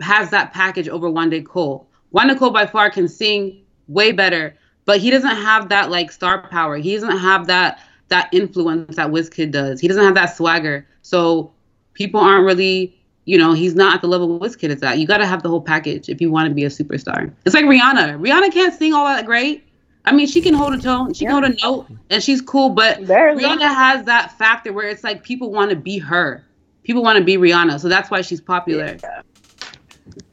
has 0.01 0.29
that 0.32 0.53
package 0.53 0.89
over 0.89 1.09
Wande 1.09 1.45
Coal. 1.45 1.88
Wande 1.88 1.91
Coal 2.14 2.51
by 2.51 2.66
far 2.66 2.89
can 2.89 3.07
sing 3.07 3.64
way 3.88 4.12
better. 4.12 4.55
But 4.86 4.99
he 4.99 5.12
doesn't 5.12 5.36
have 5.36 5.70
that 5.70 5.91
like 5.91 6.12
star 6.12 6.47
power. 6.47 6.78
He 6.78 6.93
doesn't 6.95 7.18
have 7.18 7.47
that 7.47 7.80
that 8.09 8.30
influence 8.34 8.95
that 8.97 9.09
Wizkid 9.09 9.51
does. 9.51 9.80
He 9.80 9.88
doesn't 9.88 10.03
have 10.03 10.16
that 10.16 10.36
swagger. 10.36 10.86
So 11.01 11.53
people 11.93 12.20
aren't 12.20 12.45
really, 12.45 12.97
you 13.26 13.38
know, 13.38 13.53
he's 13.53 13.76
not 13.76 13.95
at 13.95 14.01
the 14.01 14.07
level 14.07 14.39
Wizkid 14.39 14.70
is 14.70 14.84
at. 14.84 14.97
You 14.97 15.07
got 15.07 15.20
to 15.20 15.26
have 15.26 15.43
the 15.43 15.49
whole 15.49 15.62
package 15.62 16.09
if 16.09 16.20
you 16.20 16.30
want 16.30 16.49
to 16.49 16.53
be 16.53 16.66
a 16.66 16.70
superstar. 16.70 17.34
It's 17.45 17.55
like 17.55 17.66
Rihanna. 17.66 18.20
Rihanna 18.20 18.51
can't 18.51 18.74
sing 18.74 18.93
all 18.93 19.05
that 19.05 19.26
great. 19.26 19.66
I 20.03 20.12
mean, 20.12 20.28
she 20.28 20.41
can 20.41 20.53
hold 20.53 20.74
a 20.74 20.80
tone, 20.80 21.14
she 21.14 21.26
yeah. 21.26 21.32
can 21.32 21.43
hold 21.43 21.55
a 21.55 21.64
note, 21.64 21.97
and 22.09 22.24
she's 22.24 22.41
cool. 22.41 22.70
But 22.70 23.05
Barely. 23.05 23.43
Rihanna 23.43 23.62
has 23.62 24.03
that 24.05 24.36
factor 24.38 24.74
where 24.74 24.89
it's 24.89 25.03
like 25.03 25.24
people 25.24 25.51
want 25.51 25.70
to 25.70 25.76
be 25.76 25.99
her. 25.99 26.43
People 26.84 27.03
want 27.03 27.20
to 27.20 27.24
be 27.24 27.38
Rihanna, 27.38 27.80
so 27.80 27.88
that's 27.88 28.09
why 28.09 28.22
she's 28.22 28.41
popular. 28.41 28.97
Yeah. 29.01 29.22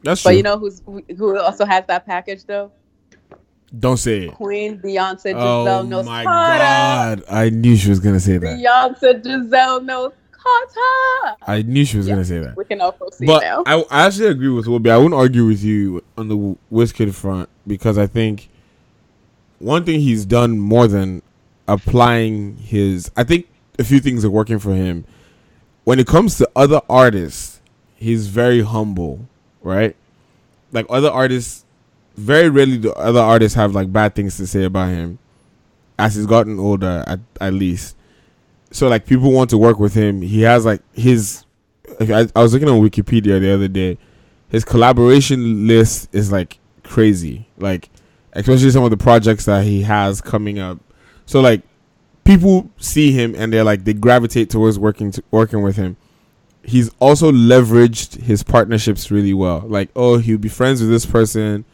That's 0.03 0.23
true. 0.23 0.31
But 0.31 0.37
you 0.37 0.43
know 0.43 0.59
who's 0.59 0.83
who 1.17 1.39
also 1.39 1.65
has 1.65 1.85
that 1.87 2.07
package 2.07 2.45
though? 2.45 2.73
Don't 3.79 3.99
say 3.99 4.27
it. 4.27 4.35
Queen 4.35 4.79
Beyonce 4.79 5.35
oh 5.35 5.65
Giselle 5.65 5.69
oh 5.69 5.83
Knowles 5.83 6.07
my 6.07 6.25
God. 6.25 7.23
I 7.31 7.51
knew 7.51 7.77
she 7.77 7.91
was 7.91 8.01
gonna 8.01 8.21
say 8.21 8.39
that. 8.39 8.59
Beyonce 8.59 9.23
Giselle 9.23 9.83
Knowles 9.83 10.15
Carter. 10.31 11.37
I 11.47 11.63
knew 11.63 11.85
she 11.85 11.99
was 11.99 12.09
gonna 12.09 12.25
say 12.25 12.39
that. 12.39 12.57
We 12.57 12.65
can 12.65 12.81
all 12.81 12.93
proceed 12.93 13.27
but 13.27 13.43
now. 13.43 13.63
I, 13.67 13.85
I 13.91 14.07
actually 14.07 14.29
agree 14.29 14.49
with 14.49 14.67
Wobby. 14.67 14.91
I 14.91 14.97
wouldn't 14.97 15.15
argue 15.15 15.45
with 15.47 15.63
you 15.63 16.03
on 16.17 16.29
the 16.29 16.57
Wizkid 16.73 17.15
front 17.15 17.49
because 17.67 17.99
I 17.99 18.07
think 18.07 18.49
one 19.59 19.85
thing 19.85 20.01
he's 20.01 20.25
done 20.25 20.59
more 20.59 20.87
than 20.87 21.23
applying 21.67 22.57
his 22.57 23.11
I 23.17 23.25
think 23.25 23.49
a 23.79 23.85
few 23.85 24.01
things 24.01 24.25
are 24.25 24.31
working 24.31 24.59
for 24.59 24.75
him. 24.75 25.05
When 25.85 25.99
it 25.99 26.07
comes 26.07 26.37
to 26.39 26.49
other 26.55 26.81
artists, 26.89 27.61
he's 27.97 28.27
very 28.29 28.63
humble, 28.63 29.27
right? 29.63 29.97
Like 30.73 30.87
other 30.89 31.11
artists 31.11 31.65
very 32.17 32.49
rarely 32.49 32.79
do 32.79 32.93
other 32.93 33.21
artists 33.21 33.55
have 33.55 33.75
like 33.75 33.93
bad 33.93 34.15
things 34.15 34.37
to 34.37 34.47
say 34.47 34.65
about 34.65 34.89
him 34.89 35.19
as 35.99 36.17
he's 36.17 36.27
gotten 36.27 36.59
older 36.59 37.05
at, 37.07 37.21
at 37.41 37.55
least. 37.55 37.97
So 38.71 38.89
like 38.89 39.07
people 39.07 39.31
want 39.33 39.51
to 39.51 39.59
work 39.59 39.79
with 39.79 39.95
him. 39.95 40.21
He 40.23 40.43
has 40.43 40.65
like 40.65 40.83
his 40.93 41.45
I, 42.01 42.29
I 42.35 42.43
was 42.43 42.53
looking 42.53 42.69
on 42.69 42.81
wikipedia 42.81 43.41
the 43.41 43.55
other 43.55 43.69
day 43.69 43.99
his 44.49 44.65
collaboration 44.65 45.67
list 45.67 46.09
is 46.13 46.33
like 46.33 46.59
crazy. 46.83 47.49
Like 47.57 47.89
especially 48.33 48.71
some 48.71 48.85
of 48.85 48.91
the 48.91 48.97
projects 48.97 49.45
that 49.45 49.65
he 49.65 49.83
has 49.83 50.21
coming 50.21 50.59
up. 50.59 50.79
So 51.27 51.41
like 51.41 51.63
people 52.25 52.69
see 52.79 53.13
him 53.13 53.35
and 53.37 53.53
they're 53.53 53.65
like 53.65 53.85
they 53.85 53.95
gravitate 53.95 54.51
towards 54.51 54.79
working 54.79 55.13
to, 55.13 55.23
working 55.31 55.63
with 55.63 55.77
him 55.77 55.97
he's 56.69 56.91
also 57.01 57.33
leveraged 57.33 58.21
his 58.23 58.43
partnerships 58.43 59.11
really 59.11 59.35
well 59.35 59.61
like 59.67 59.89
oh 59.97 60.19
he'll 60.19 60.39
be 60.39 60.49
friends 60.49 60.81
with 60.81 60.91
this 60.91 61.07
person 61.07 61.65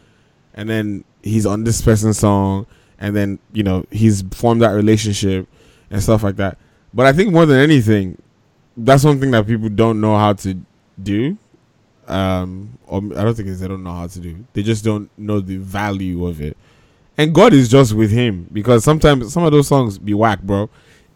and 0.55 0.69
then 0.69 1.05
he's 1.25 1.47
on 1.47 1.65
this 1.65 1.83
person's 1.83 2.19
song, 2.19 2.67
and 2.99 3.15
then 3.15 3.39
you 3.53 3.63
know 3.63 3.85
he's 3.91 4.23
formed 4.33 4.63
that 4.63 4.71
relationship 4.71 5.49
and 5.91 6.03
stuff 6.03 6.23
like 6.23 6.37
that. 6.37 6.59
But 6.93 7.07
I 7.07 7.13
think 7.13 7.33
more 7.33 7.47
than 7.47 7.59
anything, 7.59 8.21
that's 8.77 9.05
one 9.05 9.21
thing 9.21 9.33
that 9.33 9.47
people 9.47 9.69
don't 9.69 10.01
know 10.01 10.17
how 10.17 10.35
to 10.35 10.57
do. 11.03 11.37
Um, 12.07 12.79
or 12.87 12.99
I 12.99 13.25
don't 13.25 13.35
think 13.35 13.49
it's 13.49 13.61
they 13.61 13.69
don't 13.69 13.83
know 13.83 13.93
how 13.93 14.07
to 14.07 14.21
do. 14.21 14.45
They 14.53 14.63
just 14.63 14.85
don't 14.85 15.11
know 15.19 15.41
the 15.41 15.57
value 15.57 16.27
of 16.27 16.41
it. 16.41 16.57
And 17.17 17.35
God 17.35 17.53
is 17.53 17.69
just 17.69 17.95
with 17.95 18.11
him 18.11 18.49
because 18.53 18.85
sometimes 18.85 19.33
some 19.33 19.45
of 19.45 19.53
those 19.53 19.69
songs 19.69 19.99
be 19.99 20.15
whack, 20.15 20.43
bro. 20.43 20.69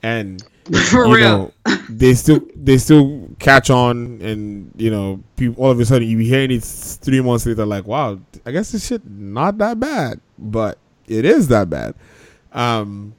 And 0.03 0.43
For 0.91 1.07
you 1.07 1.15
real. 1.17 1.53
know, 1.67 1.77
they 1.89 2.15
still 2.15 2.41
they 2.57 2.79
still 2.79 3.28
catch 3.39 3.71
on, 3.71 4.21
and 4.21 4.73
you 4.77 4.91
know, 4.91 5.23
people 5.37 5.63
all 5.63 5.71
of 5.71 5.81
a 5.81 5.85
sudden 5.85 6.09
you 6.09 6.19
hearing 6.19 6.51
it 6.51 6.63
three 6.63 7.21
months 7.21 7.47
later, 7.47 7.67
like, 7.67 7.87
wow, 7.87 8.19
I 8.45 8.53
guess 8.53 8.73
this 8.73 8.87
shit 8.87 9.09
not 9.09 9.59
that 9.59 9.79
bad, 9.79 10.21
but 10.39 10.79
it 11.07 11.25
is 11.25 11.49
that 11.49 11.71
bad. 11.71 11.95
Um, 12.53 13.15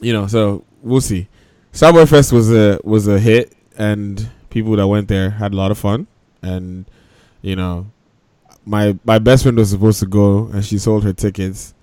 you 0.00 0.12
know, 0.12 0.26
so 0.26 0.64
we'll 0.82 1.00
see. 1.00 1.28
Starboy 1.72 2.08
Fest 2.08 2.32
was 2.32 2.52
a 2.52 2.78
was 2.84 3.06
a 3.08 3.18
hit, 3.18 3.52
and 3.76 4.28
people 4.50 4.76
that 4.76 4.86
went 4.86 5.08
there 5.08 5.30
had 5.30 5.52
a 5.52 5.56
lot 5.56 5.70
of 5.70 5.78
fun, 5.78 6.06
and 6.42 6.84
you 7.42 7.56
know, 7.56 7.86
my 8.64 8.98
my 9.04 9.18
best 9.18 9.42
friend 9.42 9.58
was 9.58 9.70
supposed 9.70 10.00
to 10.00 10.06
go 10.06 10.46
and 10.52 10.64
she 10.64 10.78
sold 10.78 11.04
her 11.04 11.12
tickets, 11.12 11.74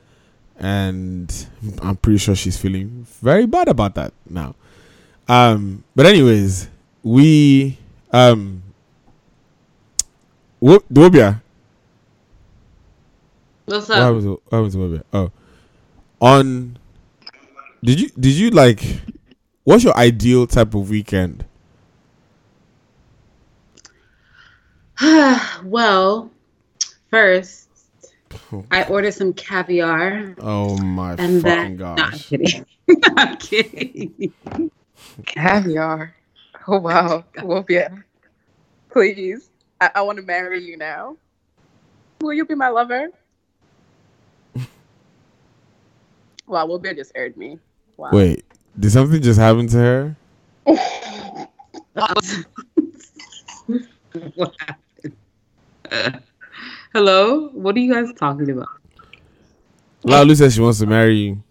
and 0.57 1.47
I'm 1.81 1.97
pretty 1.97 2.17
sure 2.17 2.35
she's 2.35 2.57
feeling 2.57 3.05
very 3.21 3.45
bad 3.45 3.67
about 3.67 3.95
that 3.95 4.13
now. 4.29 4.55
Um, 5.27 5.83
but 5.95 6.05
anyways, 6.05 6.69
we 7.03 7.77
um, 8.11 8.61
Wo- 10.59 10.83
Wobia. 10.91 11.41
What's 13.65 13.89
What 13.89 13.97
up? 13.97 14.03
happens? 14.03 14.23
to- 14.25 14.41
What 14.49 14.57
happens 14.57 14.73
to 14.73 14.79
Wobia? 14.79 15.03
Oh, 15.13 15.31
on. 16.21 16.77
Did 17.83 17.99
you 17.99 18.09
did 18.09 18.33
you 18.33 18.49
like? 18.51 18.83
What's 19.63 19.83
your 19.83 19.95
ideal 19.97 20.45
type 20.47 20.73
of 20.75 20.89
weekend? 20.89 21.45
well, 25.63 26.29
first, 27.09 27.67
I 28.69 28.83
ordered 28.83 29.13
some 29.13 29.33
caviar. 29.33 30.35
Oh 30.39 30.77
my 30.77 31.15
And 31.17 31.41
fucking 31.41 31.77
then, 31.77 31.77
no, 31.77 31.85
I'm 31.97 32.11
kidding. 32.11 32.65
I'm 33.17 33.37
kidding. 33.37 34.33
Caviar. 35.25 36.15
Oh 36.67 36.79
wow. 36.79 37.25
Well, 37.43 37.65
yeah. 37.69 37.89
Please. 38.91 39.49
I, 39.79 39.91
I 39.95 40.01
want 40.01 40.17
to 40.17 40.23
marry 40.23 40.63
you 40.63 40.77
now. 40.77 41.17
Will 42.21 42.33
you 42.33 42.45
be 42.45 42.55
my 42.55 42.69
lover? 42.69 43.07
wow, 46.47 46.67
Wobia 46.67 46.95
just 46.95 47.11
aired 47.15 47.35
me. 47.35 47.57
Wow. 47.97 48.11
Wait, 48.13 48.45
did 48.79 48.91
something 48.91 49.21
just 49.21 49.39
happen 49.39 49.67
to 49.67 49.77
her? 49.77 50.15
what 54.35 54.53
happened? 54.59 55.25
hello? 56.93 57.49
What 57.53 57.75
are 57.75 57.79
you 57.79 57.93
guys 57.93 58.13
talking 58.13 58.51
about? 58.51 58.69
Lalu 60.03 60.35
says 60.35 60.55
she 60.55 60.61
wants 60.61 60.79
to 60.79 60.85
marry 60.85 61.15
you. 61.15 61.43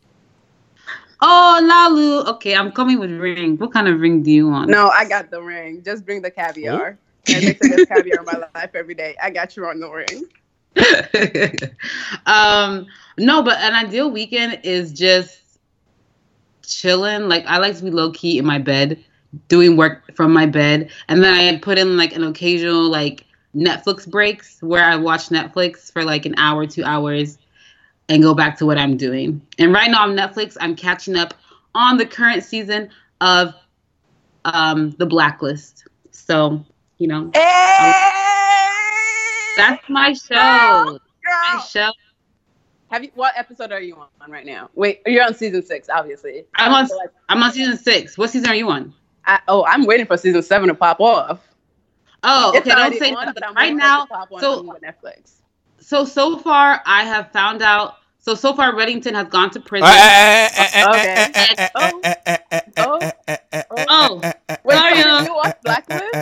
Oh, 1.22 1.60
Lalu. 1.62 2.30
Okay, 2.34 2.54
I'm 2.54 2.72
coming 2.72 2.98
with 2.98 3.10
ring. 3.10 3.56
What 3.58 3.72
kind 3.72 3.88
of 3.88 4.00
ring 4.00 4.22
do 4.22 4.30
you 4.30 4.48
want? 4.48 4.70
No, 4.70 4.88
I 4.88 5.04
got 5.06 5.30
the 5.30 5.42
ring. 5.42 5.82
Just 5.84 6.06
bring 6.06 6.22
the 6.22 6.30
caviar. 6.30 6.98
I 7.28 7.40
make 7.40 7.58
sure 7.58 7.68
there's 7.68 7.88
caviar 7.88 8.20
in 8.20 8.24
my 8.24 8.48
life 8.54 8.70
every 8.74 8.94
day. 8.94 9.16
I 9.22 9.30
got 9.30 9.56
you 9.56 9.66
on 9.66 9.80
the 9.80 9.90
ring. 9.90 10.24
um, 12.26 12.86
no, 13.18 13.42
but 13.42 13.58
an 13.58 13.74
ideal 13.74 14.10
weekend 14.10 14.60
is 14.62 14.92
just 14.92 15.40
chilling. 16.62 17.28
Like 17.28 17.44
I 17.46 17.58
like 17.58 17.76
to 17.76 17.84
be 17.84 17.90
low 17.90 18.12
key 18.12 18.38
in 18.38 18.46
my 18.46 18.58
bed, 18.58 19.02
doing 19.48 19.76
work 19.76 20.14
from 20.14 20.32
my 20.32 20.46
bed, 20.46 20.90
and 21.08 21.22
then 21.22 21.34
I 21.34 21.58
put 21.58 21.78
in 21.78 21.96
like 21.96 22.14
an 22.14 22.24
occasional 22.24 22.88
like 22.88 23.26
Netflix 23.54 24.08
breaks 24.08 24.62
where 24.62 24.84
I 24.84 24.96
watch 24.96 25.28
Netflix 25.28 25.92
for 25.92 26.04
like 26.04 26.24
an 26.24 26.34
hour, 26.38 26.66
two 26.66 26.84
hours, 26.84 27.38
and 28.10 28.22
go 28.22 28.34
back 28.34 28.58
to 28.58 28.66
what 28.66 28.76
I'm 28.76 28.98
doing. 28.98 29.40
And 29.58 29.72
right 29.72 29.90
now 29.90 30.02
on 30.02 30.14
Netflix, 30.16 30.56
I'm 30.60 30.76
catching 30.76 31.16
up 31.16 31.32
on 31.74 31.96
the 31.96 32.04
current 32.04 32.44
season 32.44 32.90
of 33.22 33.54
um 34.44 34.90
The 34.98 35.06
Blacklist. 35.06 35.86
So 36.10 36.62
you 36.98 37.08
know 37.08 37.30
that's 39.56 39.88
my 39.88 40.12
show. 40.12 40.34
My 40.34 40.98
Girl. 41.52 41.60
show. 41.62 41.90
Have 42.90 43.04
you? 43.04 43.10
What 43.14 43.34
episode 43.36 43.72
are 43.72 43.80
you 43.80 43.96
on 43.96 44.30
right 44.30 44.46
now? 44.46 44.68
Wait, 44.74 45.00
you're 45.06 45.24
on 45.24 45.34
season 45.34 45.62
six, 45.64 45.88
obviously. 45.88 46.44
I'm 46.56 46.72
on. 46.72 46.88
I'm 47.28 47.42
on 47.42 47.52
season 47.52 47.76
six. 47.78 48.18
What 48.18 48.30
season 48.30 48.48
are 48.48 48.54
you 48.54 48.68
on? 48.70 48.92
I, 49.26 49.38
oh, 49.48 49.64
I'm 49.66 49.84
waiting 49.86 50.06
for 50.06 50.16
season 50.16 50.42
seven 50.42 50.68
to 50.68 50.74
pop 50.74 50.98
off. 51.00 51.40
Oh, 52.22 52.52
It's 52.54 52.66
okay. 52.66 52.74
Don't 52.74 52.98
say 52.98 53.12
on, 53.12 53.32
but 53.32 53.46
I'm 53.46 53.54
right 53.54 53.64
waiting 53.74 53.78
for 53.78 53.84
it 53.84 53.88
now. 53.88 54.04
to 54.04 54.08
pop 54.08 54.32
on 54.32 54.40
so- 54.40 54.68
on 54.70 54.76
Netflix. 54.80 55.32
So 55.80 56.04
so 56.04 56.38
far, 56.38 56.80
I 56.86 57.04
have 57.04 57.30
found 57.32 57.62
out. 57.62 57.96
So 58.20 58.34
so 58.34 58.54
far, 58.54 58.72
Reddington 58.74 59.14
has 59.14 59.28
gone 59.28 59.50
to 59.50 59.60
prison. 59.60 59.88
okay. 59.88 61.56
Oh, 63.72 64.22
Wait, 64.64 64.76
Sorry, 64.76 64.94
so 64.94 65.08
uh, 65.08 65.18
did 65.20 65.26
you 65.28 65.34
watch 65.34 65.56
Blacklist? 65.64 66.14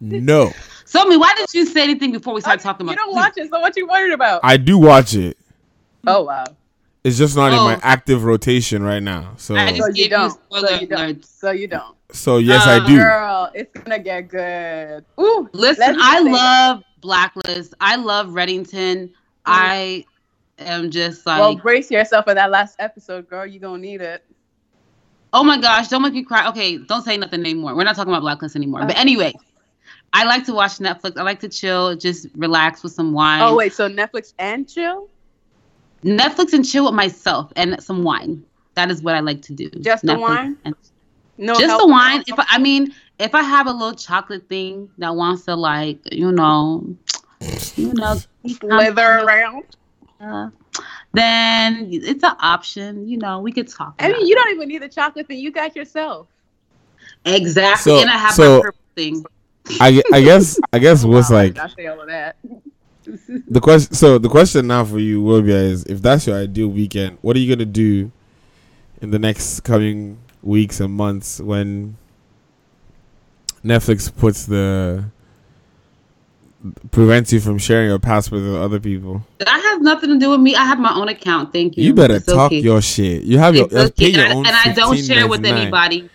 No, 0.00 0.52
so 0.84 1.04
me, 1.06 1.16
why 1.16 1.32
didn't 1.36 1.54
you 1.54 1.64
say 1.64 1.82
anything 1.82 2.12
before 2.12 2.34
we 2.34 2.40
started 2.40 2.60
Oh, 2.60 2.62
talking 2.62 2.86
about? 2.86 2.92
you 2.92 2.96
don't 2.96 3.14
watch 3.14 3.32
it, 3.36 3.48
so 3.50 3.60
what 3.60 3.76
you 3.76 3.86
worried 3.88 4.12
about? 4.12 4.40
I 4.44 4.56
do 4.56 4.78
watch 4.78 5.14
it. 5.14 5.36
oh 6.06 6.22
wow. 6.24 6.44
It's 7.04 7.16
just 7.18 7.36
not 7.36 7.52
in 7.52 7.58
my 7.62 7.76
Oh. 7.76 7.80
active 7.82 8.24
rotation 8.24 8.82
right 8.82 9.02
now. 9.02 9.34
So, 9.36 9.54
I 9.54 9.68
just 9.72 9.80
So 9.80 9.88
you 10.02 10.08
don't. 10.08 10.30
spoiler 10.32 10.68
So 10.68 10.74
you 10.80 10.86
don't. 10.88 11.24
So 11.24 11.50
you 11.52 11.68
don't. 11.68 11.96
so 12.10 12.36
yes, 12.38 12.66
Um, 12.66 12.82
I 12.82 12.86
do. 12.88 12.96
Girl, 12.98 13.50
it's 13.54 13.72
gonna 13.78 13.98
get 14.00 14.28
good. 14.28 15.04
Ooh, 15.20 15.48
Listen, 15.52 15.96
I 16.00 16.22
say 16.22 16.30
love 16.32 16.82
Blacklist. 17.00 17.74
I 17.80 17.96
love 17.96 18.28
Reddington. 18.28 19.10
I 19.46 20.04
am 20.58 20.90
just 20.90 21.26
like, 21.26 21.40
well, 21.40 21.56
brace 21.56 21.90
yourself 21.90 22.24
for 22.26 22.34
that 22.34 22.50
last 22.50 22.76
episode, 22.78 23.28
girl. 23.28 23.46
You 23.46 23.58
gonna 23.60 23.78
need 23.78 24.00
it. 24.00 24.24
oh 25.32 25.44
my 25.44 25.58
gosh, 25.60 25.88
don't 25.88 26.02
make 26.02 26.12
me 26.14 26.22
cry. 26.24 26.48
Okay, 26.48 26.78
don't 26.78 27.02
say 27.02 27.16
nothing 27.16 27.40
anymore. 27.40 27.74
We're 27.74 27.84
not 27.84 27.96
talking 27.96 28.12
about 28.12 28.22
Blacklist 28.22 28.56
anymore. 28.56 28.80
But 28.86 28.96
anyway, 28.96 29.34
I 30.12 30.24
like 30.24 30.44
to 30.46 30.54
watch 30.54 30.78
Netflix. 30.78 31.16
I 31.18 31.22
like 31.22 31.40
to 31.40 31.48
chill, 31.48 31.94
just 31.96 32.26
relax 32.36 32.82
with 32.82 32.92
some 32.92 33.12
wine. 33.12 33.42
Oh 33.42 33.54
wait, 33.56 33.72
so 33.74 33.88
Netflix 33.88 34.32
and 34.38 34.68
chill? 34.68 35.08
Netflix 36.04 36.52
and 36.52 36.64
chill 36.66 36.84
with 36.84 36.94
myself 36.94 37.52
and 37.56 37.82
some 37.82 38.02
wine. 38.04 38.44
That 38.74 38.90
is 38.90 39.02
what 39.02 39.14
I 39.14 39.20
like 39.20 39.42
to 39.42 39.54
do. 39.54 39.70
Just 39.80 40.04
the 40.04 40.18
wine? 40.18 40.56
and- 40.64 40.74
No, 41.38 41.54
just 41.58 41.78
the 41.78 41.86
wine. 41.86 42.22
If 42.26 42.38
I, 42.38 42.44
I 42.48 42.58
mean, 42.58 42.94
if 43.18 43.34
I 43.34 43.42
have 43.42 43.66
a 43.66 43.72
little 43.72 43.94
chocolate 43.94 44.48
thing 44.48 44.88
that 44.98 45.14
wants 45.16 45.44
to 45.46 45.54
like, 45.54 45.98
you 46.12 46.30
know, 46.32 46.84
you 47.76 47.92
know, 47.94 48.16
slither 48.46 49.20
around. 49.20 49.64
uh, 50.20 50.50
then 51.12 51.88
it's 51.90 52.22
an 52.24 52.36
option. 52.40 53.08
You 53.08 53.18
know, 53.18 53.40
we 53.40 53.52
could 53.52 53.68
talk. 53.68 53.94
I 53.98 54.06
about 54.08 54.18
mean, 54.18 54.26
you 54.28 54.34
don't 54.34 54.54
even 54.54 54.68
need 54.68 54.82
the 54.82 54.88
chocolate 54.88 55.26
thing. 55.26 55.38
You 55.38 55.50
got 55.50 55.74
yourself. 55.76 56.28
exactly. 57.24 57.92
So- 57.92 58.00
and 58.00 58.10
I 58.10 58.16
have 58.18 58.32
so- 58.34 58.56
my 58.58 58.62
purple 58.62 58.80
thing. 58.94 59.24
I, 59.80 60.00
I 60.12 60.20
guess 60.22 60.60
I 60.72 60.78
guess 60.78 61.04
what's 61.04 61.28
Wow, 61.30 61.36
like 61.38 61.58
I 61.58 61.66
say 61.68 61.86
all 61.88 62.00
of 62.00 62.06
that. 62.06 62.36
the 63.48 63.60
question. 63.60 63.94
So 63.94 64.16
the 64.18 64.28
question 64.28 64.68
now 64.68 64.84
for 64.84 65.00
you, 65.00 65.20
Wobia, 65.22 65.60
is 65.70 65.84
if 65.84 66.00
that's 66.00 66.26
your 66.28 66.36
ideal 66.36 66.68
weekend, 66.68 67.18
what 67.20 67.34
are 67.36 67.40
you 67.40 67.52
gonna 67.54 67.64
do 67.66 68.12
in 69.02 69.10
the 69.10 69.18
next 69.18 69.60
coming 69.60 70.18
weeks 70.42 70.78
and 70.78 70.92
months 70.94 71.40
when 71.40 71.96
Netflix 73.64 74.14
puts 74.14 74.46
the 74.46 75.04
prevents 76.90 77.32
you 77.32 77.40
from 77.40 77.58
sharing 77.58 77.88
your 77.88 77.98
password 77.98 78.42
with 78.42 78.54
other 78.56 78.80
people? 78.80 79.24
That 79.38 79.48
has 79.48 79.80
nothing 79.80 80.10
to 80.10 80.18
do 80.18 80.30
with 80.30 80.40
me. 80.40 80.54
I 80.54 80.64
have 80.64 80.78
my 80.78 80.94
own 80.94 81.08
account. 81.08 81.52
Thank 81.52 81.76
you. 81.76 81.84
You 81.84 81.94
better 81.94 82.16
It's 82.16 82.26
talk 82.26 82.46
okay. 82.52 82.60
your 82.60 82.80
shit. 82.82 83.22
You 83.22 83.38
have 83.38 83.54
your, 83.54 83.64
It's 83.66 83.72
you 83.74 83.78
have 83.80 83.96
pay 83.96 84.06
okay. 84.10 84.16
your 84.16 84.24
And, 84.24 84.38
own. 84.38 84.46
and 84.46 84.56
I 84.56 84.72
don't 84.72 84.96
share 84.98 85.26
with 85.28 85.42
$15.99. 85.42 85.56
anybody. 85.60 86.10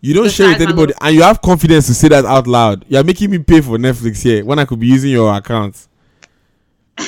You 0.00 0.14
don't 0.14 0.30
share 0.30 0.48
with 0.48 0.60
anybody, 0.62 0.94
and 1.00 1.14
you 1.14 1.22
have 1.22 1.40
confidence 1.40 1.86
to 1.86 1.94
say 1.94 2.08
that 2.08 2.24
out 2.24 2.46
loud. 2.48 2.84
You're 2.88 3.04
making 3.04 3.30
me 3.30 3.38
pay 3.38 3.60
for 3.60 3.78
Netflix 3.78 4.22
here 4.22 4.44
when 4.44 4.58
I 4.58 4.64
could 4.64 4.80
be 4.80 4.88
using 4.88 5.10
your 5.12 5.32
account. 5.34 5.86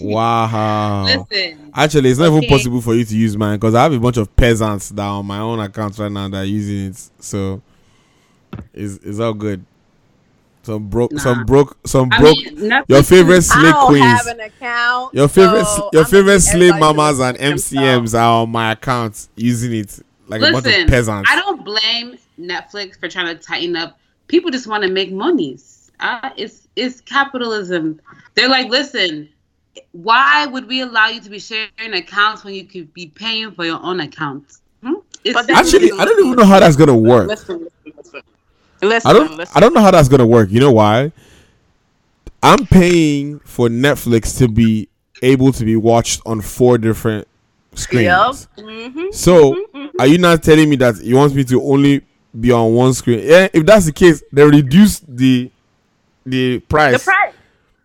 Wow. 0.00 1.04
Listen, 1.04 1.70
Actually, 1.74 2.10
it's 2.10 2.18
not 2.18 2.28
even 2.36 2.48
possible 2.48 2.80
for 2.80 2.94
you 2.94 3.04
to 3.04 3.16
use 3.16 3.36
mine 3.36 3.56
because 3.58 3.74
I 3.74 3.82
have 3.82 3.92
a 3.92 3.98
bunch 3.98 4.16
of 4.16 4.34
peasants 4.36 4.90
that 4.90 5.02
are 5.02 5.18
on 5.18 5.26
my 5.26 5.38
own 5.38 5.58
account 5.60 5.98
right 5.98 6.10
now 6.10 6.28
that 6.28 6.36
are 6.38 6.44
using 6.44 6.86
it. 6.90 7.10
So 7.18 7.60
it's 8.72 8.98
it's 9.02 9.18
all 9.18 9.34
good. 9.34 9.64
Some 10.64 10.88
broke, 10.88 11.12
Nah. 11.12 11.20
some 11.22 11.44
broke, 11.44 11.76
some 11.86 12.08
I 12.10 12.18
broke. 12.18 12.38
mean, 12.38 12.72
your 12.88 13.02
favorite 13.02 13.36
is- 13.38 13.50
I 13.50 13.54
slay 13.60 13.70
don't 13.72 13.86
queens, 13.86 14.04
have 14.06 14.26
an 14.28 14.40
account. 14.40 15.14
your 15.14 15.28
favorite, 15.28 15.64
so 15.66 15.90
your 15.92 16.02
I'm 16.04 16.08
favorite 16.10 16.26
gonna 16.32 16.40
slay 16.40 16.70
mamas 16.72 17.20
and 17.20 17.36
at 17.36 17.40
themselves. 17.40 17.72
MCMs 17.72 18.14
are 18.14 18.42
on 18.42 18.50
my 18.50 18.72
account 18.72 19.28
using 19.36 19.74
it 19.74 19.98
like 20.28 20.40
a 20.40 20.44
bunch 20.52 20.56
of 20.58 20.64
Listen, 20.64 20.86
peasants. 20.88 21.30
I 21.30 21.36
don't 21.36 21.64
blame 21.64 22.16
Netflix 22.40 22.98
for 22.98 23.08
trying 23.08 23.26
to 23.26 23.42
tighten 23.42 23.76
up. 23.76 23.98
People 24.28 24.50
just 24.50 24.66
want 24.66 24.82
to 24.84 24.90
make 24.90 25.12
monies. 25.12 25.90
Uh, 26.00 26.30
it's 26.36 26.66
it's 26.76 27.00
capitalism. 27.02 28.00
They're 28.34 28.48
like, 28.48 28.68
listen, 28.70 29.28
why 29.92 30.46
would 30.46 30.66
we 30.66 30.80
allow 30.80 31.08
you 31.08 31.20
to 31.20 31.30
be 31.30 31.38
sharing 31.38 31.92
accounts 31.92 32.42
when 32.42 32.54
you 32.54 32.64
could 32.64 32.92
be 32.94 33.06
paying 33.08 33.52
for 33.52 33.64
your 33.66 33.80
own 33.82 34.00
account? 34.00 34.44
Hmm? 34.82 34.94
It's 35.24 35.34
But 35.34 35.46
that's- 35.46 35.72
Actually, 35.74 35.92
I 35.92 36.04
don't 36.04 36.18
even 36.24 36.36
know 36.36 36.44
how 36.44 36.58
that's 36.58 36.76
gonna 36.76 36.96
work. 36.96 37.28
Listen, 37.28 37.66
listen, 38.84 39.10
listen. 39.10 39.10
Listen, 39.10 39.10
I 39.10 39.12
don't. 39.12 39.36
listen. 39.36 39.52
I 39.56 39.60
don't 39.60 39.74
know 39.74 39.80
how 39.80 39.90
that's 39.90 40.08
gonna 40.08 40.26
work. 40.26 40.50
You 40.50 40.60
know 40.60 40.72
why? 40.72 41.12
I'm 42.42 42.66
paying 42.66 43.38
for 43.40 43.68
Netflix 43.68 44.38
to 44.38 44.48
be 44.48 44.88
able 45.22 45.52
to 45.52 45.64
be 45.64 45.76
watched 45.76 46.20
on 46.26 46.40
four 46.40 46.76
different 46.78 47.26
screens. 47.74 48.48
Yep. 48.56 48.66
Mm-hmm. 48.66 49.02
So, 49.12 49.54
Mhm. 49.74 49.90
are 49.98 50.06
you 50.06 50.18
not 50.18 50.42
telling 50.42 50.68
me 50.68 50.76
that 50.76 51.02
you 51.02 51.16
want 51.16 51.34
me 51.34 51.44
to 51.44 51.62
only 51.62 52.02
be 52.38 52.52
on 52.52 52.74
one 52.74 52.92
screen? 52.92 53.20
Yeah. 53.20 53.48
If 53.52 53.64
that's 53.64 53.86
the 53.86 53.92
case, 53.92 54.22
they 54.32 54.44
reduce 54.44 55.00
the 55.00 55.50
the 56.26 56.58
price, 56.60 56.98
The 57.04 57.04
price. 57.10 57.34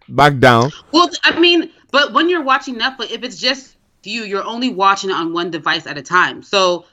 back 0.07 0.39
down. 0.39 0.71
well, 0.91 1.09
I 1.23 1.37
mean, 1.39 1.69
but 1.91 2.13
when 2.13 2.29
you're 2.29 2.43
watching 2.43 2.75
Netflix, 2.75 3.11
if 3.11 3.23
it's 3.23 3.37
just 3.37 3.75
you, 4.03 4.23
you're 4.23 4.43
only 4.45 4.69
watching 4.69 5.09
it 5.09 5.13
on 5.13 5.33
one 5.33 5.51
device 5.51 5.85
at 5.87 5.97
a 5.97 6.01
time. 6.01 6.41
So 6.43 6.85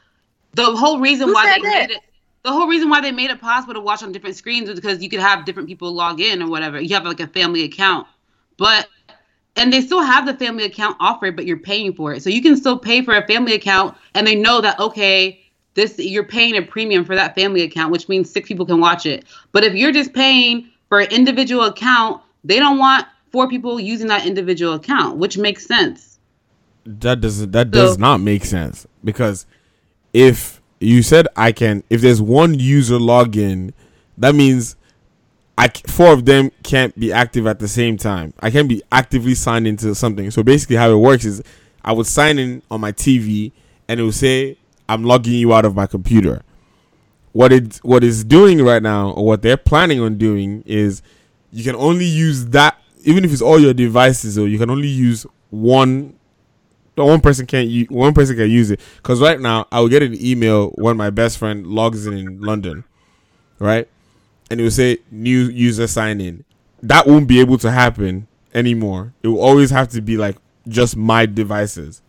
the 0.55 0.65
whole 0.65 0.99
reason 0.99 1.29
Who 1.29 1.35
why 1.35 1.47
they 1.47 1.63
that? 1.63 1.89
made 1.89 1.97
it, 1.97 2.03
the 2.47 2.53
whole 2.53 2.69
reason 2.69 2.89
why 2.89 3.01
they 3.01 3.11
made 3.11 3.31
it 3.31 3.41
possible 3.41 3.75
to 3.75 3.81
watch 3.81 4.05
on 4.05 4.13
different 4.13 4.37
screens 4.37 4.69
was 4.69 4.79
because 4.79 5.03
you 5.03 5.09
could 5.09 5.19
have 5.19 5.45
different 5.45 5.69
people 5.69 5.91
log 5.91 6.21
in 6.21 6.41
or 6.41 6.49
whatever. 6.49 6.81
You 6.81 6.95
have 6.95 7.05
like 7.05 7.19
a 7.19 7.27
family 7.27 7.65
account, 7.65 8.07
but 8.57 8.89
and 9.57 9.73
they 9.73 9.81
still 9.81 10.01
have 10.01 10.27
the 10.27 10.35
family 10.35 10.63
account 10.63 10.97
offered, 11.01 11.35
but 11.35 11.45
you're 11.45 11.59
paying 11.59 11.93
for 11.93 12.13
it. 12.13 12.23
So 12.23 12.31
you 12.31 12.41
can 12.41 12.57
still 12.57 12.79
pay 12.79 13.03
for 13.03 13.17
a 13.17 13.27
family 13.27 13.55
account, 13.55 13.97
and 14.15 14.25
they 14.25 14.37
know 14.37 14.61
that 14.61 14.79
okay, 14.79 15.45
this 15.75 15.99
you're 15.99 16.23
paying 16.23 16.57
a 16.57 16.63
premium 16.63 17.05
for 17.05 17.17
that 17.17 17.35
family 17.35 17.63
account, 17.63 17.91
which 17.91 18.09
means 18.09 18.31
six 18.31 18.47
people 18.47 18.65
can 18.65 18.79
watch 18.79 19.07
it. 19.07 19.25
But 19.51 19.65
if 19.65 19.75
you're 19.75 19.91
just 19.91 20.15
paying 20.15 20.71
for 20.89 21.01
an 21.01 21.11
individual 21.11 21.65
account, 21.65 22.23
they 22.45 22.61
don't 22.61 22.79
want 22.79 23.07
four 23.33 23.49
people 23.49 23.81
using 23.81 24.07
that 24.07 24.25
individual 24.25 24.75
account, 24.75 25.17
which 25.17 25.37
makes 25.37 25.67
sense. 25.67 26.21
That 26.85 27.21
doesn't. 27.21 27.51
That 27.51 27.73
does 27.73 27.99
not 27.99 28.19
make 28.19 28.45
sense 28.45 28.87
because 29.03 29.47
if 30.13 30.56
you 30.81 31.03
said 31.03 31.29
I 31.37 31.53
can, 31.53 31.83
if 31.91 32.01
there's 32.01 32.21
one 32.21 32.55
user 32.55 32.97
login, 32.97 33.73
that 34.19 34.35
means 34.35 34.77
I 35.59 35.69
four 35.87 36.13
of 36.13 36.27
them 36.27 36.51
can't 36.63 36.99
be 36.99 37.13
active 37.13 37.47
at 37.47 37.59
the 37.59 37.69
same 37.69 37.97
time. 37.97 38.35
I 38.41 38.51
can't 38.51 38.69
be 38.69 38.83
actively 38.93 39.35
signed 39.35 39.67
into 39.67 39.95
something. 39.95 40.31
So 40.31 40.43
basically, 40.43 40.77
how 40.77 40.91
it 40.91 40.97
works 40.97 41.25
is 41.25 41.43
I 41.83 41.93
would 41.93 42.07
sign 42.07 42.39
in 42.39 42.63
on 42.71 42.81
my 42.81 42.93
TV, 42.93 43.53
and 43.89 43.99
it 43.99 44.03
will 44.03 44.13
say 44.13 44.59
I'm 44.89 45.05
logging 45.05 45.35
you 45.35 45.55
out 45.55 45.65
of 45.65 45.75
my 45.75 45.87
computer. 45.87 46.43
What 47.33 47.53
it 47.53 47.77
what 47.79 48.05
it's 48.05 48.23
doing 48.23 48.63
right 48.63 48.83
now, 48.83 49.11
or 49.11 49.25
what 49.25 49.43
they're 49.43 49.57
planning 49.57 50.01
on 50.01 50.19
doing, 50.19 50.63
is 50.67 51.03
you 51.53 51.65
can 51.65 51.77
only 51.77 52.05
use 52.05 52.47
that, 52.47 52.79
even 53.05 53.25
if 53.25 53.33
it's 53.33 53.43
all 53.43 53.59
your 53.59 53.75
devices, 53.75 54.39
or 54.39 54.47
you 54.47 54.59
can 54.59 54.69
only 54.69 54.89
use 54.89 55.27
one 55.51 56.19
one 57.05 57.21
person 57.21 57.47
can't 57.47 57.69
use 57.69 57.89
one 57.91 58.15
person 58.15 58.37
can 58.37 58.51
use 58.51 58.71
it 58.71 58.81
because 58.97 59.21
right 59.21 59.41
now 59.41 59.67
I 59.71 59.81
will 59.81 59.89
get 59.89 60.03
an 60.03 60.15
email 60.19 60.71
when 60.71 60.97
my 60.97 61.11
best 61.11 61.39
friend 61.39 61.67
logs 61.67 62.07
in 62.07 62.15
in 62.15 62.41
London, 62.41 62.85
right, 63.59 63.89
and 64.51 64.61
it 64.61 64.63
will 64.65 64.71
say 64.71 64.99
new 65.11 65.45
user 65.45 65.87
sign 65.87 66.21
in. 66.21 66.45
That 66.83 67.07
won't 67.07 67.29
be 67.29 67.41
able 67.41 67.59
to 67.59 67.71
happen 67.71 68.29
anymore. 68.55 69.13
It 69.23 69.29
will 69.29 69.41
always 69.41 69.71
have 69.71 69.89
to 69.89 70.01
be 70.01 70.17
like 70.17 70.37
just 70.69 70.97
my 70.97 71.27
devices, 71.27 72.01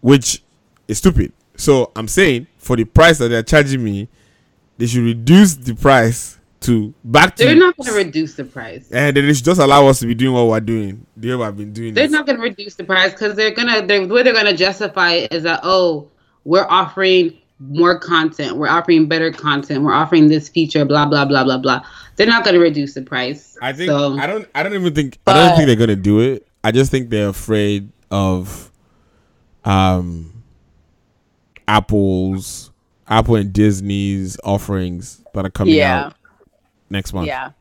which 0.00 0.42
is 0.86 0.98
stupid. 0.98 1.32
So 1.56 1.90
I'm 1.96 2.08
saying 2.08 2.46
for 2.58 2.76
the 2.76 2.84
price 2.84 3.18
that 3.18 3.28
they're 3.28 3.42
charging 3.42 3.82
me, 3.82 4.08
they 4.78 4.86
should 4.86 5.04
reduce 5.04 5.54
the 5.54 5.74
price 5.74 6.37
to 6.60 6.92
back 7.04 7.36
to 7.36 7.44
They're 7.44 7.54
not 7.56 7.76
going 7.76 7.88
to 7.90 7.94
reduce 7.96 8.34
the 8.34 8.44
price. 8.44 8.90
and 8.90 9.16
then 9.16 9.26
they 9.26 9.32
should 9.34 9.44
just 9.44 9.60
allow 9.60 9.86
us 9.86 10.00
to 10.00 10.06
be 10.06 10.14
doing 10.14 10.34
what 10.34 10.46
we're 10.48 10.60
doing. 10.60 11.06
The 11.16 11.34
way 11.36 11.46
I've 11.46 11.56
been 11.56 11.72
doing. 11.72 11.94
They're 11.94 12.04
it. 12.06 12.10
not 12.10 12.26
going 12.26 12.36
to 12.36 12.42
reduce 12.42 12.74
the 12.74 12.84
price 12.84 13.12
because 13.12 13.34
they're 13.36 13.52
gonna. 13.52 13.86
They're, 13.86 14.06
the 14.06 14.12
way 14.14 14.22
they're 14.22 14.32
going 14.32 14.46
to 14.46 14.56
justify 14.56 15.12
it 15.12 15.32
is 15.32 15.44
that 15.44 15.60
oh, 15.62 16.10
we're 16.44 16.66
offering 16.68 17.38
more 17.60 17.98
content, 17.98 18.56
we're 18.56 18.68
offering 18.68 19.06
better 19.08 19.32
content, 19.32 19.82
we're 19.82 19.92
offering 19.92 20.28
this 20.28 20.48
feature, 20.48 20.84
blah 20.84 21.06
blah 21.06 21.24
blah 21.24 21.44
blah 21.44 21.58
blah. 21.58 21.80
They're 22.16 22.26
not 22.26 22.42
going 22.44 22.54
to 22.54 22.60
reduce 22.60 22.94
the 22.94 23.02
price. 23.02 23.56
I 23.62 23.72
think 23.72 23.90
so. 23.90 24.16
I 24.18 24.26
don't. 24.26 24.48
I 24.54 24.62
don't 24.62 24.74
even 24.74 24.94
think. 24.94 25.18
I 25.26 25.34
don't 25.34 25.56
think 25.56 25.66
they're 25.68 25.76
gonna 25.76 25.96
do 25.96 26.20
it. 26.20 26.46
I 26.64 26.72
just 26.72 26.90
think 26.90 27.08
they're 27.10 27.28
afraid 27.28 27.90
of, 28.10 28.72
um, 29.64 30.42
Apple's, 31.68 32.70
Apple 33.06 33.36
and 33.36 33.52
Disney's 33.52 34.36
offerings 34.42 35.22
that 35.34 35.44
are 35.46 35.50
coming 35.50 35.74
Yeah. 35.74 36.06
out 36.06 36.14
next 36.90 37.12
month. 37.12 37.26
Yeah. 37.26 37.52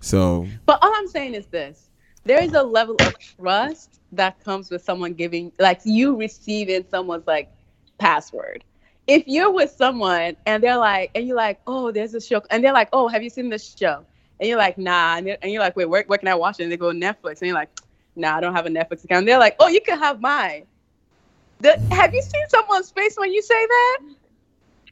So 0.00 0.46
But 0.66 0.78
all 0.82 0.92
I'm 0.94 1.08
saying 1.08 1.34
is 1.34 1.46
this: 1.46 1.90
there 2.24 2.42
is 2.42 2.52
a 2.54 2.62
level 2.62 2.96
of 3.00 3.18
trust 3.18 4.00
that 4.12 4.42
comes 4.44 4.70
with 4.70 4.82
someone 4.82 5.14
giving, 5.14 5.52
like 5.58 5.80
you 5.84 6.16
receiving 6.16 6.84
someone's 6.90 7.26
like 7.26 7.50
password. 7.98 8.64
If 9.06 9.24
you're 9.26 9.50
with 9.50 9.70
someone 9.70 10.36
and 10.46 10.62
they're 10.62 10.76
like, 10.76 11.10
and 11.14 11.26
you're 11.26 11.36
like, 11.36 11.60
oh, 11.66 11.90
there's 11.90 12.14
a 12.14 12.20
show, 12.20 12.42
and 12.50 12.62
they're 12.62 12.72
like, 12.72 12.88
oh, 12.92 13.08
have 13.08 13.22
you 13.22 13.30
seen 13.30 13.48
this 13.48 13.74
show? 13.76 14.04
And 14.38 14.48
you're 14.48 14.58
like, 14.58 14.78
nah, 14.78 15.16
and, 15.16 15.36
and 15.42 15.52
you're 15.52 15.62
like, 15.62 15.76
wait, 15.76 15.86
where, 15.86 16.04
where 16.06 16.18
can 16.18 16.28
I 16.28 16.34
watch 16.34 16.60
it? 16.60 16.64
And 16.64 16.72
they 16.72 16.76
go 16.76 16.92
Netflix, 16.92 17.40
and 17.40 17.42
you're 17.42 17.54
like, 17.54 17.70
nah, 18.16 18.36
I 18.36 18.40
don't 18.40 18.54
have 18.54 18.66
a 18.66 18.70
Netflix 18.70 19.04
account. 19.04 19.20
And 19.20 19.28
they're 19.28 19.38
like, 19.38 19.56
oh, 19.58 19.68
you 19.68 19.80
can 19.80 19.98
have 19.98 20.20
mine. 20.20 20.66
The, 21.58 21.78
have 21.90 22.14
you 22.14 22.22
seen 22.22 22.48
someone's 22.48 22.90
face 22.90 23.16
when 23.18 23.32
you 23.32 23.42
say 23.42 23.66
that? 23.66 23.98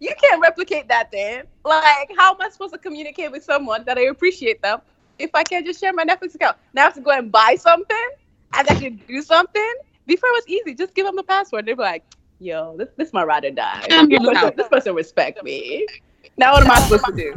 You 0.00 0.12
can't 0.22 0.40
replicate 0.40 0.88
that 0.88 1.10
then. 1.10 1.44
Like, 1.64 2.10
how 2.16 2.34
am 2.34 2.40
I 2.40 2.48
supposed 2.50 2.72
to 2.74 2.78
communicate 2.78 3.32
with 3.32 3.44
someone 3.44 3.84
that 3.84 3.98
I 3.98 4.02
appreciate 4.02 4.62
them 4.62 4.80
if 5.18 5.30
I 5.34 5.42
can't 5.42 5.66
just 5.66 5.80
share 5.80 5.92
my 5.92 6.04
Netflix 6.04 6.34
account? 6.34 6.56
Now 6.74 6.82
I 6.82 6.84
have 6.84 6.94
to 6.94 7.00
go 7.00 7.10
and 7.10 7.30
buy 7.30 7.56
something 7.58 8.08
and 8.54 8.68
I 8.68 8.74
can 8.74 8.96
do 9.08 9.22
something. 9.22 9.74
Before 10.06 10.28
it 10.30 10.32
was 10.32 10.48
easy, 10.48 10.74
just 10.74 10.94
give 10.94 11.06
them 11.06 11.16
the 11.16 11.22
password. 11.22 11.66
They'd 11.66 11.76
be 11.76 11.82
like, 11.82 12.04
yo, 12.38 12.76
this 12.76 12.88
this 12.96 13.12
my 13.12 13.24
ride 13.24 13.44
or 13.44 13.50
die. 13.50 13.94
This 14.08 14.20
person, 14.20 14.52
this 14.56 14.68
person 14.68 14.94
respect 14.94 15.42
me. 15.42 15.88
Now 16.36 16.52
what 16.52 16.62
am 16.62 16.70
I 16.70 16.80
supposed 16.80 17.06
to 17.06 17.12
do? 17.12 17.34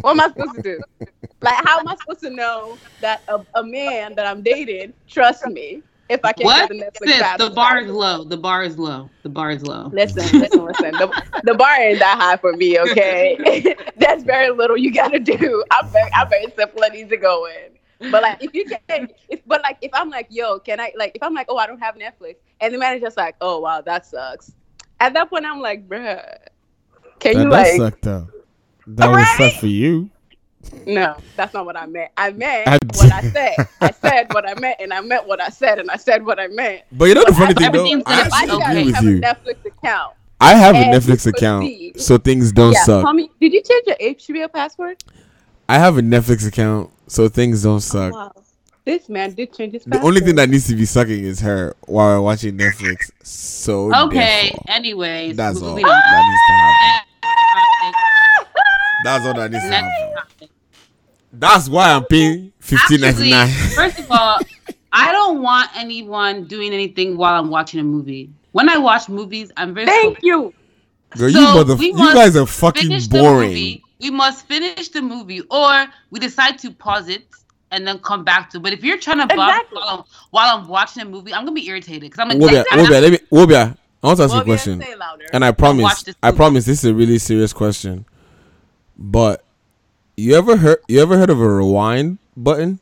What 0.00 0.12
am 0.12 0.20
I 0.20 0.28
supposed 0.28 0.54
to 0.54 0.60
do? 0.60 0.84
Like 1.42 1.56
how 1.64 1.78
am 1.80 1.88
I 1.88 1.96
supposed 1.96 2.20
to 2.20 2.30
know 2.30 2.80
that 3.00 3.22
a, 3.28 3.40
a 3.54 3.64
man 3.64 4.14
that 4.16 4.26
I'm 4.26 4.42
dating 4.42 4.94
trusts 5.08 5.46
me 5.46 5.82
if 6.12 6.24
I 6.24 6.32
can't 6.32 6.44
what? 6.44 6.70
get 6.70 6.92
the 7.00 7.06
Netflix 7.06 7.38
Sis, 7.38 7.38
the 7.38 7.50
bar 7.50 7.78
is 7.78 7.90
low. 7.90 8.24
The 8.24 8.36
bar 8.36 8.62
is 8.62 8.78
low. 8.78 9.08
The 9.22 9.28
bar 9.28 9.50
is 9.50 9.62
low. 9.66 9.90
Listen, 9.92 10.40
listen, 10.40 10.64
listen. 10.64 10.92
The, 10.92 11.40
the 11.44 11.54
bar 11.54 11.74
ain't 11.80 11.98
that 11.98 12.18
high 12.18 12.36
for 12.36 12.52
me, 12.52 12.78
okay? 12.78 13.76
That's 13.96 14.22
very 14.22 14.50
little 14.50 14.76
you 14.76 14.92
gotta 14.92 15.18
do. 15.18 15.64
I'm 15.70 15.88
very, 15.88 16.10
I'm 16.12 16.28
very 16.28 16.46
simple 16.56 16.84
and 16.84 16.94
easy 16.94 17.16
going. 17.16 17.78
But 18.10 18.22
like, 18.22 18.42
if 18.42 18.54
you 18.54 18.66
can, 18.88 19.08
if 19.28 19.40
but 19.46 19.62
like, 19.62 19.78
if 19.80 19.90
I'm 19.94 20.10
like, 20.10 20.26
yo, 20.28 20.58
can 20.58 20.80
I 20.80 20.92
like, 20.96 21.12
if 21.14 21.22
I'm 21.22 21.34
like, 21.34 21.46
oh, 21.48 21.56
I 21.56 21.66
don't 21.66 21.80
have 21.80 21.94
Netflix, 21.96 22.36
and 22.60 22.74
the 22.74 22.78
manager's 22.78 23.16
like, 23.16 23.36
oh, 23.40 23.60
wow, 23.60 23.80
that 23.80 24.06
sucks. 24.06 24.52
At 25.00 25.14
that 25.14 25.30
point, 25.30 25.46
I'm 25.46 25.60
like, 25.60 25.88
bruh, 25.88 26.36
can 27.20 27.34
that, 27.34 27.42
you 27.42 27.50
that 27.50 27.50
like? 27.50 27.76
sucked 27.76 28.06
up. 28.06 28.28
That 28.86 29.10
was 29.10 29.28
suck 29.36 29.60
for 29.60 29.66
you. 29.66 30.10
No, 30.86 31.16
that's 31.36 31.52
not 31.54 31.66
what 31.66 31.76
I 31.76 31.86
meant. 31.86 32.10
I 32.16 32.30
meant 32.32 32.66
I 32.68 32.78
what 32.94 33.12
I 33.12 33.20
said. 33.32 33.54
I 33.80 33.90
said 33.90 34.32
what 34.34 34.48
I 34.48 34.54
meant, 34.58 34.76
and 34.80 34.92
I 34.92 35.00
meant 35.00 35.26
what 35.26 35.40
I 35.40 35.48
said, 35.48 35.78
and 35.78 35.90
I 35.90 35.96
said 35.96 36.24
what 36.24 36.38
I 36.40 36.48
meant. 36.48 36.82
But 36.92 37.06
you 37.06 37.14
know 37.14 37.24
the 37.24 37.32
But 37.32 37.36
funny 37.38 37.54
I- 37.66 37.70
thing 37.70 37.72
though, 38.02 38.02
I 38.06 38.14
I 38.14 38.20
actually 38.22 38.62
agree 38.62 38.84
with 38.86 38.94
have 38.94 39.04
you. 39.04 39.16
a 39.18 39.20
Netflix 39.20 39.64
account. 39.66 40.14
I 40.40 40.54
have 40.54 40.74
a 40.74 40.78
Netflix 40.78 41.26
account, 41.26 41.62
proceed. 41.64 42.00
so 42.00 42.18
things 42.18 42.50
don't 42.52 42.72
yeah, 42.72 42.82
suck. 42.84 43.04
Tommy, 43.04 43.30
did 43.40 43.52
you 43.52 43.62
change 43.62 43.86
your 43.86 43.96
HBO 43.96 44.52
password? 44.52 45.02
I 45.68 45.78
have 45.78 45.98
a 45.98 46.02
Netflix 46.02 46.46
account, 46.46 46.90
so 47.06 47.28
things 47.28 47.62
don't 47.62 47.76
oh, 47.76 47.78
suck. 47.78 48.12
Wow. 48.12 48.32
This 48.84 49.08
man 49.08 49.32
did 49.34 49.52
change 49.52 49.74
his 49.74 49.84
password. 49.84 49.92
The 49.92 49.98
password. 49.98 50.08
only 50.08 50.20
thing 50.22 50.34
that 50.36 50.48
needs 50.50 50.66
to 50.66 50.74
be 50.74 50.84
sucking 50.84 51.22
is 51.24 51.38
her 51.40 51.76
while 51.86 52.24
watching 52.24 52.58
Netflix. 52.58 53.12
So 53.22 53.94
Okay. 53.94 54.48
therefore, 54.50 54.64
Anyways, 54.66 55.36
that's 55.36 55.62
all 55.62 55.68
moving 55.70 55.84
on. 55.84 55.90
that 55.90 56.24
needs 56.26 56.40
to 56.48 56.52
happen. 56.52 57.06
Next 57.84 58.91
That's 59.04 59.24
all 59.26 59.34
that 59.34 59.50
needs 59.50 59.64
to 59.64 59.70
happen. 59.70 60.48
That's 61.32 61.68
why 61.68 61.92
I'm 61.92 62.04
paying 62.04 62.52
fifteen 62.58 63.00
ninety 63.00 63.32
Actually, 63.32 63.52
nine. 63.52 63.70
first 63.74 63.98
of 64.00 64.06
all, 64.10 64.38
I 64.92 65.12
don't 65.12 65.40
want 65.42 65.70
anyone 65.76 66.44
doing 66.44 66.72
anything 66.72 67.16
while 67.16 67.40
I'm 67.40 67.48
watching 67.50 67.80
a 67.80 67.84
movie. 67.84 68.30
When 68.52 68.68
I 68.68 68.76
watch 68.76 69.08
movies, 69.08 69.50
I'm 69.56 69.72
very 69.74 69.86
Thank 69.86 70.18
you. 70.22 70.52
Girl, 71.16 71.28
you 71.30 71.36
So, 71.36 71.54
mother, 71.54 71.76
we 71.76 71.86
you 71.88 71.94
must 71.94 72.14
guys 72.14 72.36
are 72.36 72.46
fucking 72.46 72.88
finish 72.88 73.06
the 73.06 73.18
boring. 73.18 73.48
movie. 73.48 73.82
We 74.00 74.10
must 74.10 74.46
finish 74.46 74.88
the 74.88 75.00
movie, 75.00 75.40
or 75.50 75.86
we 76.10 76.18
decide 76.20 76.58
to 76.60 76.70
pause 76.70 77.08
it 77.08 77.24
and 77.70 77.86
then 77.86 77.98
come 78.00 78.24
back 78.24 78.50
to. 78.50 78.60
But 78.60 78.74
if 78.74 78.84
you're 78.84 78.98
trying 78.98 79.26
to 79.26 79.26
bug 79.34 79.48
Exactly. 79.48 79.78
while, 79.78 79.88
I'm, 79.88 80.04
while 80.32 80.58
I'm 80.58 80.68
watching 80.68 81.02
a 81.02 81.06
movie, 81.06 81.32
I'm 81.32 81.44
gonna 81.46 81.52
be 81.52 81.66
irritated 81.66 82.02
because 82.10 82.18
I'm 82.18 82.28
like, 82.28 82.38
Wobia, 82.38 82.64
"Damn, 82.68 82.78
Wobia, 82.84 83.00
let 83.00 83.12
me, 83.12 83.18
Wobia, 83.30 83.76
I 84.02 84.06
want 84.06 84.18
to 84.18 84.24
ask 84.24 84.34
you 84.34 84.40
a 84.40 84.44
question, 84.44 84.82
say 84.82 84.94
louder. 84.96 85.24
and 85.32 85.44
I 85.44 85.52
promise, 85.52 86.04
I 86.22 86.30
promise, 86.32 86.66
this 86.66 86.80
is 86.84 86.90
a 86.90 86.94
really 86.94 87.18
serious 87.18 87.52
question. 87.54 88.04
But 88.96 89.44
you 90.16 90.34
ever 90.36 90.56
heard, 90.56 90.78
you 90.88 91.00
ever 91.00 91.16
heard 91.18 91.30
of 91.30 91.40
a 91.40 91.48
rewind 91.48 92.18
button? 92.36 92.78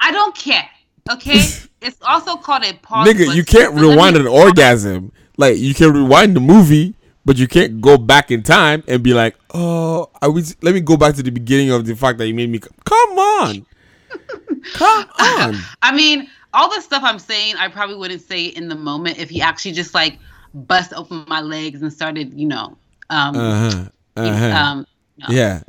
I 0.00 0.12
don't 0.12 0.36
care. 0.36 0.68
Okay, 1.10 1.40
it's 1.80 1.98
also 2.02 2.36
called 2.36 2.64
a 2.64 2.72
pause. 2.74 3.06
Nigga, 3.08 3.26
button. 3.26 3.36
you 3.36 3.44
can't 3.44 3.74
So 3.74 3.80
rewind 3.90 4.14
me- 4.16 4.20
an 4.22 4.26
orgasm. 4.26 5.12
Like 5.36 5.56
you 5.58 5.74
can 5.74 5.92
rewind 5.92 6.34
the 6.34 6.40
movie, 6.40 6.94
but 7.24 7.36
you 7.38 7.46
can't 7.46 7.80
go 7.80 7.98
back 7.98 8.30
in 8.30 8.42
time 8.42 8.82
and 8.88 9.02
be 9.02 9.12
like, 9.14 9.36
"Oh, 9.54 10.08
I 10.22 10.28
was. 10.28 10.56
Let 10.62 10.74
me 10.74 10.80
go 10.80 10.96
back 10.96 11.14
to 11.16 11.22
the 11.22 11.30
beginning 11.30 11.70
of 11.70 11.84
the 11.86 11.94
fact 11.94 12.18
that 12.18 12.26
you 12.26 12.34
made 12.34 12.48
me." 12.50 12.58
c- 12.58 12.70
Come 12.84 13.18
on, 13.18 13.66
come 14.72 15.04
on. 15.20 15.56
I 15.82 15.94
mean, 15.94 16.28
all 16.54 16.74
the 16.74 16.80
stuff 16.80 17.02
I'm 17.04 17.18
saying, 17.18 17.56
I 17.56 17.68
probably 17.68 17.96
wouldn't 17.96 18.22
say 18.22 18.46
in 18.46 18.68
the 18.68 18.74
moment 18.74 19.18
if 19.18 19.28
he 19.28 19.42
actually 19.42 19.72
just 19.72 19.92
like 19.94 20.18
bust 20.54 20.92
open 20.94 21.24
my 21.28 21.40
legs 21.42 21.82
and 21.82 21.92
started, 21.92 22.32
you 22.32 22.48
know, 22.48 22.76
um, 23.10 23.36
Uh 23.36 23.70
huh. 23.70 23.84
Uh 24.16 24.36
huh. 24.38 24.56
um, 24.56 24.86
no. 25.18 25.26
Yeah, 25.30 25.62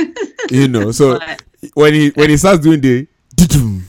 you 0.50 0.68
know. 0.68 0.92
So 0.92 1.18
But- 1.18 1.42
when 1.74 1.94
he 1.94 2.10
when 2.10 2.30
he 2.30 2.36
starts 2.36 2.60
doing 2.62 2.80
the 2.80 3.06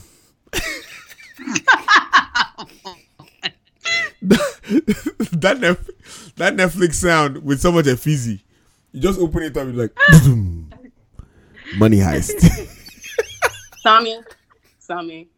that 4.22 5.58
Netf- 5.58 6.34
that 6.36 6.54
Netflix 6.56 6.94
sound 6.94 7.42
with 7.44 7.60
so 7.60 7.70
much 7.72 7.86
effigy, 7.86 8.42
you 8.92 9.00
just 9.00 9.18
open 9.20 9.42
it 9.42 9.56
up, 9.56 9.66
you're 9.66 9.74
like 9.74 9.92
money 11.76 11.98
heist. 11.98 12.32
Sammy, 13.82 14.18
Sammy, 14.78 15.28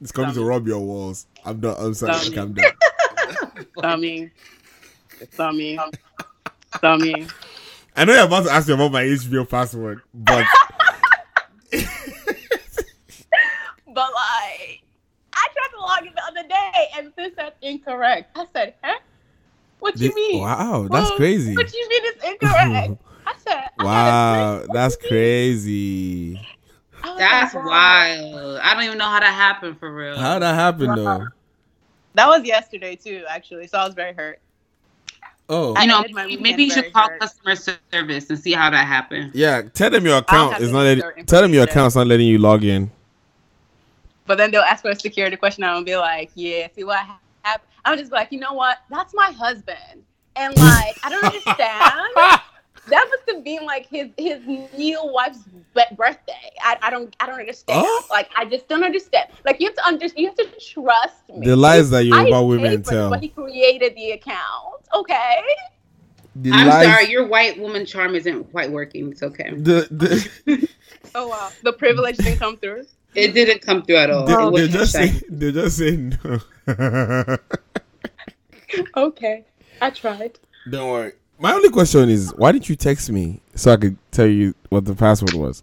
it's 0.00 0.12
coming 0.12 0.34
to 0.34 0.44
rob 0.44 0.66
your 0.66 0.80
walls. 0.80 1.26
I'm 1.44 1.60
done. 1.60 1.76
I'm 1.78 1.94
sorry. 1.94 2.12
Tommy. 2.12 2.28
Okay, 2.30 2.40
I'm 2.40 2.52
done. 2.52 2.72
Sammy, 3.80 4.30
Sammy, 5.30 5.78
Sammy. 6.80 7.26
I 7.96 8.04
know 8.04 8.12
you're 8.14 8.24
about 8.24 8.44
to 8.44 8.50
ask 8.52 8.68
me 8.68 8.74
about 8.74 8.92
my 8.92 9.04
HBO 9.04 9.48
password, 9.48 10.02
but 10.14 10.44
But 13.96 14.10
like, 14.12 14.82
I 15.32 15.48
tried 15.54 15.70
to 15.72 15.80
log 15.80 16.06
in 16.06 16.12
the 16.14 16.22
other 16.24 16.46
day 16.46 16.88
and 16.98 17.12
this 17.16 17.32
said 17.34 17.54
incorrect. 17.62 18.36
I 18.36 18.44
said, 18.52 18.74
huh? 18.82 18.98
What 19.80 19.96
do 19.96 20.04
you 20.04 20.14
mean? 20.14 20.42
wow, 20.42 20.82
that's 20.82 20.92
Well, 20.92 21.16
crazy. 21.16 21.54
What 21.54 21.66
do 21.68 21.78
you 21.78 21.88
mean 21.88 22.00
it's 22.04 22.24
incorrect? 22.24 23.02
I 23.26 23.34
said, 23.38 23.70
I 23.78 23.84
Wow, 23.84 24.58
had 24.58 24.72
that's 24.72 24.96
crazy. 24.96 26.38
That's 27.02 27.54
like, 27.54 27.64
wild. 27.64 28.58
I 28.58 28.74
don't 28.74 28.84
even 28.84 28.98
know 28.98 29.08
how 29.08 29.20
that 29.20 29.32
happened 29.32 29.78
for 29.78 29.94
real. 29.94 30.16
How'd 30.16 30.42
that 30.42 30.54
happen 30.54 30.94
though? 30.94 31.26
That 32.14 32.28
was 32.28 32.44
yesterday 32.44 32.96
too, 32.96 33.24
actually. 33.28 33.66
So 33.66 33.78
I 33.78 33.84
was 33.86 33.94
very 33.94 34.12
hurt. 34.12 34.40
Oh, 35.48 35.80
you 35.80 35.86
know, 35.86 36.04
maybe, 36.12 36.36
maybe 36.38 36.64
you 36.64 36.70
should 36.70 36.92
call 36.92 37.08
hurt. 37.08 37.20
customer 37.20 37.54
service 37.54 38.30
and 38.30 38.38
see 38.38 38.52
how 38.52 38.68
that 38.70 38.84
happened. 38.86 39.30
yeah. 39.34 39.62
Tell 39.62 39.90
them 39.90 40.04
your 40.04 40.18
account 40.18 40.60
is 40.60 40.72
not 40.72 40.80
letting. 40.82 41.24
Tell 41.26 41.42
them 41.42 41.54
your 41.54 41.64
account's 41.64 41.94
not 41.94 42.06
letting 42.06 42.26
you 42.26 42.38
log 42.38 42.64
in. 42.64 42.90
But 44.26 44.38
then 44.38 44.50
they'll 44.50 44.62
ask 44.62 44.82
for 44.82 44.90
a 44.90 44.96
security 44.96 45.36
question. 45.36 45.62
I'm 45.62 45.74
gonna 45.76 45.84
be 45.84 45.96
like, 45.96 46.30
yeah, 46.34 46.66
see 46.74 46.82
what 46.82 46.98
happened. 46.98 47.70
I'm 47.84 47.96
just 47.96 48.10
like, 48.10 48.32
you 48.32 48.40
know 48.40 48.54
what? 48.54 48.78
That's 48.90 49.14
my 49.14 49.30
husband, 49.30 50.02
and 50.34 50.56
like, 50.56 50.98
I 51.04 51.08
don't 51.08 51.24
understand. 51.24 52.10
that 52.88 53.06
must 53.10 53.22
have 53.28 53.44
been 53.44 53.64
like 53.64 53.86
his 53.86 54.08
his 54.16 54.40
new 54.76 54.98
wife's 55.04 55.44
birthday. 55.96 56.50
I, 56.62 56.76
I 56.82 56.90
don't 56.90 57.14
I 57.20 57.26
don't 57.26 57.38
understand. 57.38 57.84
Oh. 57.86 58.06
Like, 58.10 58.30
I 58.36 58.44
just 58.44 58.68
don't 58.68 58.84
understand. 58.84 59.28
Like, 59.44 59.60
you 59.60 59.68
have 59.68 59.76
to 59.76 59.86
understand. 59.86 60.18
You 60.20 60.26
have 60.26 60.36
to 60.36 60.72
trust 60.72 61.28
me. 61.28 61.46
The 61.46 61.56
lies 61.56 61.90
that 61.90 61.98
I 61.98 62.00
Yoruba 62.00 62.30
paid 62.30 62.46
women 62.46 62.82
tell. 62.82 63.10
but 63.10 63.20
he 63.20 63.28
created 63.28 63.94
the 63.94 64.12
account. 64.12 64.75
Okay. 64.94 65.42
The 66.36 66.50
I'm 66.52 66.66
lies. 66.68 66.84
sorry, 66.84 67.10
your 67.10 67.26
white 67.26 67.58
woman 67.58 67.86
charm 67.86 68.14
isn't 68.14 68.44
quite 68.52 68.70
working. 68.70 69.10
It's 69.10 69.22
okay. 69.22 69.50
The, 69.54 69.88
the, 69.90 70.68
Oh 71.14 71.28
wow. 71.28 71.50
The 71.62 71.72
privilege 71.72 72.16
didn't 72.18 72.38
come 72.38 72.56
through. 72.58 72.84
It 73.14 73.32
didn't 73.32 73.62
come 73.62 73.82
through 73.82 73.96
at 73.96 74.10
all. 74.10 74.26
they, 74.26 74.32
It 74.34 74.36
they 74.36 74.44
wasn't 74.50 74.72
just 74.72 74.92
shiny. 74.92 75.08
say 75.12 75.22
they 75.30 75.52
just 75.52 75.78
say 75.78 75.96
no. 75.96 77.36
Okay. 78.96 79.44
I 79.80 79.90
tried. 79.90 80.38
Don't 80.70 80.90
worry. 80.90 81.12
My 81.38 81.52
only 81.52 81.70
question 81.70 82.08
is, 82.08 82.32
why 82.36 82.52
didn't 82.52 82.68
you 82.68 82.76
text 82.76 83.10
me 83.10 83.40
so 83.54 83.72
I 83.72 83.76
could 83.76 83.96
tell 84.10 84.26
you 84.26 84.54
what 84.70 84.84
the 84.86 84.94
password 84.94 85.34
was? 85.34 85.62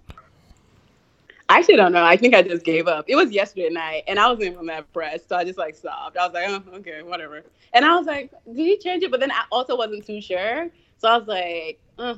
I 1.53 1.57
actually 1.57 1.75
don't 1.75 1.91
know. 1.91 2.03
I 2.03 2.17
think 2.17 2.33
I 2.33 2.41
just 2.41 2.65
gave 2.65 2.87
up. 2.87 3.05
It 3.07 3.15
was 3.15 3.29
yesterday 3.31 3.69
night, 3.69 4.05
and 4.07 4.17
I 4.17 4.27
wasn't 4.27 4.53
even 4.53 4.65
that 4.65 4.91
pressed, 4.91 5.29
so 5.29 5.35
I 5.35 5.43
just 5.43 5.59
like 5.59 5.75
stopped. 5.75 6.17
I 6.17 6.25
was 6.25 6.33
like, 6.33 6.49
oh, 6.49 6.77
okay, 6.77 7.03
whatever. 7.03 7.43
And 7.73 7.85
I 7.85 7.95
was 7.95 8.07
like, 8.07 8.31
did 8.47 8.55
he 8.55 8.79
change 8.79 9.03
it? 9.03 9.11
But 9.11 9.19
then 9.19 9.31
I 9.31 9.43
also 9.51 9.77
wasn't 9.77 10.03
too 10.03 10.19
sure, 10.19 10.71
so 10.97 11.09
I 11.09 11.15
was 11.15 11.27
like, 11.27 11.79
uh, 11.99 12.15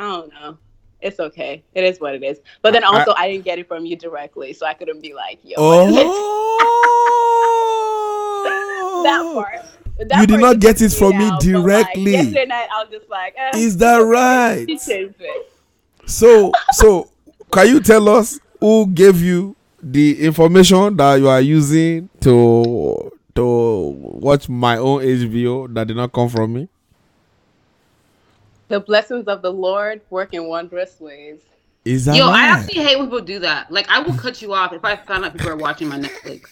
I 0.00 0.02
don't 0.02 0.32
know. 0.32 0.58
It's 1.00 1.20
okay. 1.20 1.62
It 1.74 1.84
is 1.84 2.00
what 2.00 2.16
it 2.16 2.24
is. 2.24 2.40
But 2.60 2.72
then 2.72 2.82
also, 2.82 3.14
I, 3.16 3.28
didn't 3.28 3.44
get 3.44 3.60
it 3.60 3.68
from 3.68 3.86
you 3.86 3.94
directly, 3.94 4.52
so 4.52 4.66
I 4.66 4.74
couldn't 4.74 5.00
be 5.00 5.14
like, 5.14 5.38
yo, 5.44 5.64
what 5.64 5.88
is 5.88 5.96
it? 5.98 6.06
Oh, 8.44 9.02
that 9.04 9.22
part. 9.32 10.08
That 10.08 10.20
You 10.20 10.26
did 10.26 10.40
not 10.40 10.58
get 10.58 10.82
it 10.82 10.92
from 10.92 11.18
me 11.18 11.28
but, 11.28 11.34
like, 11.34 11.40
directly. 11.40 12.12
yesterday 12.12 12.46
night, 12.46 12.66
I 12.74 12.82
was 12.82 12.88
just 12.90 13.08
like, 13.08 13.34
eh, 13.36 13.58
Is 13.58 13.76
that 13.76 13.98
right? 13.98 14.64
She 14.68 14.76
changed 14.76 15.20
it. 15.20 15.52
So, 16.06 16.50
so 16.72 17.12
can 17.52 17.68
you 17.68 17.80
tell 17.80 18.08
us 18.08 18.40
who 18.62 18.86
gave 18.86 19.20
you 19.20 19.56
the 19.82 20.22
information 20.24 20.96
that 20.96 21.16
you 21.16 21.28
are 21.28 21.40
using 21.40 22.08
to 22.20 23.10
to 23.34 23.44
watch 23.98 24.48
my 24.48 24.76
own 24.76 25.02
HBO 25.02 25.72
that 25.74 25.88
did 25.88 25.96
not 25.96 26.12
come 26.12 26.28
from 26.28 26.52
me? 26.54 26.68
The 28.68 28.78
blessings 28.80 29.26
of 29.26 29.42
the 29.42 29.52
Lord 29.52 30.00
work 30.10 30.32
in 30.32 30.44
wondrous 30.46 30.98
ways. 31.00 31.40
Is 31.84 32.04
that 32.04 32.14
Yo, 32.16 32.28
I 32.28 32.42
actually 32.42 32.82
hate 32.82 32.96
when 32.96 33.06
people 33.08 33.20
do 33.20 33.40
that. 33.40 33.70
Like, 33.72 33.88
I 33.90 33.98
will 34.00 34.14
cut 34.14 34.40
you 34.40 34.54
off 34.54 34.72
if 34.72 34.84
I 34.84 34.94
find 34.96 35.24
out 35.24 35.32
people 35.32 35.48
are 35.50 35.56
watching 35.56 35.88
my 35.88 35.98
Netflix. 35.98 36.44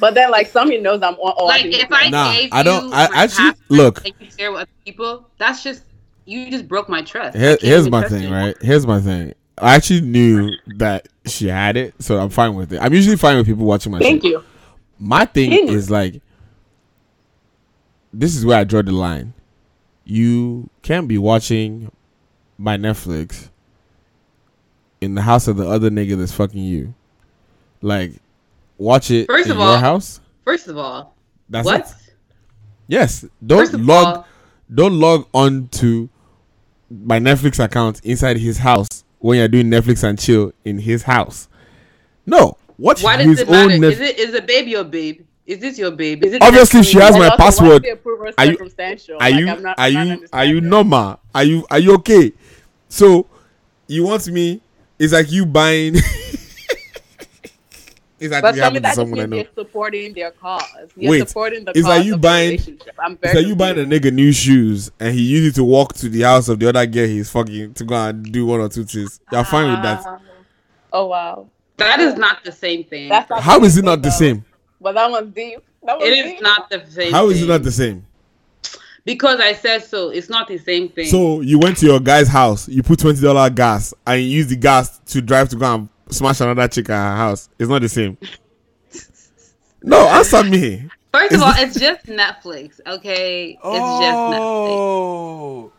But 0.00 0.14
then, 0.14 0.30
like, 0.30 0.46
somebody 0.48 0.78
knows 0.80 1.02
I'm 1.02 1.14
on. 1.16 1.46
Like, 1.46 1.66
if 1.66 1.92
I 1.92 2.08
Nah, 2.08 2.32
gave 2.32 2.48
I 2.52 2.62
don't- 2.62 2.86
you 2.88 2.92
I 2.94 3.08
actually- 3.12 3.52
look. 3.68 4.02
and 4.06 4.14
you 4.18 4.28
share 4.36 4.52
with 4.52 4.68
people, 4.86 5.28
that's 5.38 5.62
just 5.62 5.82
you 6.24 6.50
just 6.50 6.66
broke 6.66 6.88
my 6.88 7.02
trust. 7.02 7.36
Here, 7.36 7.56
here's 7.60 7.88
my 7.90 8.08
thing, 8.08 8.24
you. 8.24 8.32
right? 8.32 8.56
Here's 8.62 8.86
my 8.86 9.00
thing. 9.00 9.34
I 9.58 9.74
actually 9.74 10.02
knew 10.02 10.52
that 10.76 11.08
she 11.26 11.48
had 11.48 11.76
it, 11.76 11.94
so 11.98 12.18
I'm 12.18 12.30
fine 12.30 12.54
with 12.54 12.72
it. 12.72 12.78
I'm 12.80 12.92
usually 12.92 13.16
fine 13.16 13.36
with 13.38 13.46
people 13.46 13.64
watching 13.64 13.92
my 13.92 13.98
Thank 13.98 14.22
shit. 14.22 14.32
you. 14.32 14.44
My 14.98 15.24
thing 15.24 15.50
Thank 15.50 15.70
is 15.70 15.90
like, 15.90 16.20
this 18.12 18.36
is 18.36 18.44
where 18.44 18.58
I 18.58 18.64
draw 18.64 18.82
the 18.82 18.92
line. 18.92 19.34
You 20.04 20.70
can't 20.82 21.08
be 21.08 21.18
watching 21.18 21.90
my 22.58 22.76
Netflix 22.76 23.48
in 25.00 25.14
the 25.14 25.22
house 25.22 25.48
of 25.48 25.56
the 25.56 25.68
other 25.68 25.90
nigga 25.90 26.18
that's 26.18 26.32
fucking 26.32 26.62
you. 26.62 26.94
Like, 27.82 28.12
watch 28.78 29.10
it 29.10 29.26
First 29.26 29.46
in 29.46 29.52
of 29.52 29.58
your 29.58 29.66
all, 29.66 29.78
house. 29.78 30.20
First 30.44 30.68
of 30.68 30.78
all, 30.78 31.14
That's 31.48 31.64
what? 31.66 31.80
it. 31.80 32.14
Yes. 32.88 33.24
Don't 33.44 33.72
log. 33.84 34.06
all, 34.16 34.26
don't 34.72 34.98
log 34.98 35.26
on 35.34 35.68
to 35.68 36.08
my 36.90 37.18
Netflix 37.18 37.62
account 37.62 38.00
inside 38.04 38.36
his 38.38 38.58
house 38.58 39.02
when 39.18 39.38
you're 39.38 39.48
doing 39.48 39.66
Netflix 39.66 40.02
and 40.04 40.18
chill 40.18 40.52
in 40.64 40.78
his 40.78 41.02
house. 41.02 41.48
No, 42.26 42.56
watch 42.78 43.02
why 43.02 43.16
does 43.16 43.26
his 43.26 43.40
it 43.40 43.48
own 43.48 43.68
matter? 43.68 43.78
Netflix. 43.78 43.92
Is 43.92 44.00
it 44.00 44.18
is 44.18 44.34
a 44.34 44.42
baby 44.42 44.70
your 44.72 44.84
babe? 44.84 45.22
Is 45.46 45.58
this 45.60 45.78
your 45.78 45.92
babe? 45.92 46.24
Is 46.24 46.32
it 46.34 46.42
Obviously, 46.42 46.82
she 46.82 46.98
has 46.98 47.16
my 47.16 47.30
password. 47.36 47.86
Are 48.36 48.46
you- 48.46 48.58
Are 49.20 49.30
you 49.30 49.46
not- 49.46 49.78
are 49.78 49.88
you 49.88 50.26
are 50.32 50.44
you 50.44 50.60
normal? 50.60 51.20
Are 51.34 51.44
you 51.44 51.64
are 51.70 51.78
you 51.78 51.94
okay? 51.94 52.32
So 52.88 53.26
you 53.86 54.04
want 54.04 54.26
me? 54.28 54.60
It's 54.98 55.12
like 55.12 55.30
you 55.30 55.46
buying. 55.46 55.96
it's 58.18 58.32
like 58.32 58.42
But 58.42 58.54
it 58.54 58.58
some 58.58 58.62
happened 58.64 58.74
to 58.74 58.78
of 58.78 58.82
that 58.82 58.88
just 58.88 58.96
someone 58.96 59.20
I 59.20 59.26
know. 59.26 59.36
you're 59.36 59.46
supporting 59.54 60.12
their 60.14 60.30
cause. 60.30 60.62
You're 60.96 61.10
Wait, 61.10 61.28
supporting 61.28 61.64
the 61.64 61.70
it's 61.72 61.80
cause 61.82 61.88
like 61.96 62.04
you 62.06 62.14
of 62.14 62.20
buying- 62.20 62.60
I'm 62.98 63.18
It's 63.22 63.34
like 63.34 63.46
you 63.46 63.56
buying 63.56 63.78
a 63.78 63.84
nigga 63.84 64.12
new 64.12 64.32
shoes 64.32 64.90
and 64.98 65.14
he 65.14 65.22
used 65.22 65.54
it 65.56 65.60
to 65.60 65.64
walk 65.64 65.92
to 65.94 66.08
the 66.08 66.22
house 66.22 66.48
of 66.48 66.58
the 66.58 66.68
other 66.68 66.86
girl 66.86 67.06
he's 67.06 67.30
fucking 67.30 67.74
to 67.74 67.84
go 67.84 67.94
and 67.94 68.32
do 68.32 68.46
one 68.46 68.60
or 68.60 68.68
two 68.68 68.84
things. 68.84 69.20
You're 69.30 69.44
fine 69.44 69.70
with 69.70 69.82
that. 69.82 70.02
Ah. 70.06 70.18
Oh 70.92 71.06
wow, 71.06 71.48
That 71.76 72.00
is 72.00 72.14
not 72.14 72.42
the 72.44 72.52
same 72.52 72.84
thing. 72.84 73.08
that's 73.10 73.28
not 73.28 73.42
How 73.42 73.62
it 73.62 73.84
not 73.84 74.00
the 74.02 74.10
same? 74.10 74.44
But 74.80 74.92
that 74.94 75.10
one's 75.10 75.34
deep. 75.34 75.58
That 75.84 75.98
one's 75.98 76.10
it 76.10 76.22
deep. 76.22 76.36
is 76.36 76.40
not 76.40 76.70
the 76.70 76.84
same. 76.88 77.12
How 77.12 77.28
is 77.28 77.42
it 77.42 77.46
not 77.46 77.62
the 77.62 77.72
same? 77.72 78.06
Because 79.04 79.38
I 79.38 79.52
said 79.52 79.84
so. 79.84 80.08
It's 80.08 80.28
not 80.28 80.48
the 80.48 80.58
same 80.58 80.88
thing. 80.88 81.06
So 81.06 81.40
you 81.40 81.58
went 81.60 81.76
to 81.78 81.86
your 81.86 82.00
guy's 82.00 82.28
house, 82.28 82.68
you 82.68 82.82
put 82.82 82.98
twenty 82.98 83.20
dollar 83.20 83.48
gas, 83.50 83.94
and 84.06 84.20
you 84.20 84.26
use 84.28 84.48
the 84.48 84.56
gas 84.56 84.98
to 85.06 85.20
drive 85.22 85.48
to 85.50 85.56
go 85.56 85.74
and 85.74 85.88
smash 86.10 86.40
another 86.40 86.68
chick 86.68 86.88
at 86.90 87.10
her 87.10 87.16
house. 87.16 87.48
It's 87.58 87.68
not 87.68 87.82
the 87.82 87.88
same. 87.88 88.16
No, 89.82 90.08
answer 90.08 90.42
me. 90.42 90.88
First 91.12 91.32
is 91.32 91.38
of 91.40 91.46
all, 91.46 91.54
the- 91.54 91.60
it's 91.62 91.78
just 91.78 92.06
Netflix. 92.06 92.80
Okay, 92.86 93.50
it's 93.50 93.60
just 93.62 93.62
oh. 93.62 94.32
Netflix. 94.32 94.36
Oh, 94.40 95.72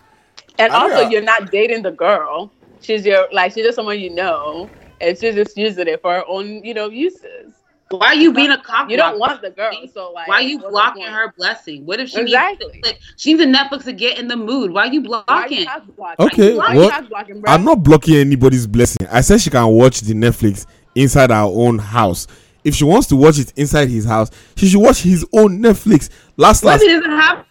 And 0.60 0.72
I 0.72 0.88
know. 0.88 0.94
also, 0.96 1.10
you're 1.10 1.22
not 1.24 1.52
dating 1.52 1.84
the 1.84 1.92
girl. 1.92 2.50
She's 2.80 3.06
your 3.06 3.28
like 3.34 3.52
she's 3.54 3.66
just 3.66 3.76
someone 3.76 4.00
you 4.00 4.12
know, 4.12 4.70
and 5.02 5.18
she's 5.18 5.36
just 5.36 5.58
using 5.58 5.88
it 5.88 6.02
for 6.02 6.14
her 6.14 6.24
own, 6.28 6.64
you 6.64 6.74
know, 6.74 6.90
uses. 6.90 7.54
Why 7.90 8.08
are 8.08 8.16
you 8.16 8.34
being 8.34 8.52
a 8.52 8.62
cock? 8.62 8.90
You 8.90 8.98
don't 8.98 9.18
want 9.18 9.42
the 9.42 9.50
girl, 9.50 9.72
so 9.94 10.12
like, 10.12 10.28
Why 10.28 10.36
are 10.36 10.42
you 10.42 10.60
blocking 10.60 11.04
her 11.06 11.34
blessing? 11.38 11.86
What 11.86 12.00
if 12.00 12.10
she 12.10 12.20
Exactly. 12.22 12.68
needs 12.74 12.86
like, 12.88 13.00
she 13.16 13.34
needs 13.34 13.44
a 13.44 13.48
Netflix 13.48 13.86
to 13.86 13.94
get 13.94 14.18
in 14.20 14.28
the 14.28 14.36
mood? 14.36 14.72
Why 14.72 14.88
are 14.88 14.94
you 14.94 15.02
Why 15.02 15.20
are 15.20 15.24
blocking? 15.26 15.60
you 15.60 15.94
blocking? 15.96 16.26
Okay, 16.28 16.56
Why 16.58 16.66
are 16.66 16.76
well, 16.76 17.02
you 17.02 17.08
blocking, 17.08 17.42
bro? 17.42 17.52
I'm 17.54 17.64
not 17.64 17.84
blocking 17.84 18.16
anybody's 18.16 18.68
blessing. 18.68 19.08
I 19.10 19.22
said 19.22 19.40
she 19.42 19.50
can 19.50 19.66
watch 19.68 20.02
the 20.02 20.14
Netflix 20.14 20.66
inside 20.96 21.32
our 21.32 21.50
own 21.50 21.80
house. 21.80 22.28
If 22.64 22.76
she 22.76 22.84
wants 22.84 23.08
to 23.08 23.16
watch 23.16 23.40
it 23.40 23.54
inside 23.56 23.88
his 23.88 24.04
house, 24.04 24.30
she 24.58 24.68
should 24.68 24.82
watch 24.82 25.02
his 25.02 25.26
own 25.32 25.60
Netflix. 25.60 26.10
Last 26.36 26.64
What 26.64 26.72
last. 26.72 26.82
if 26.84 26.88
he 26.90 26.96
doesn't 26.96 27.12
have? 27.12 27.46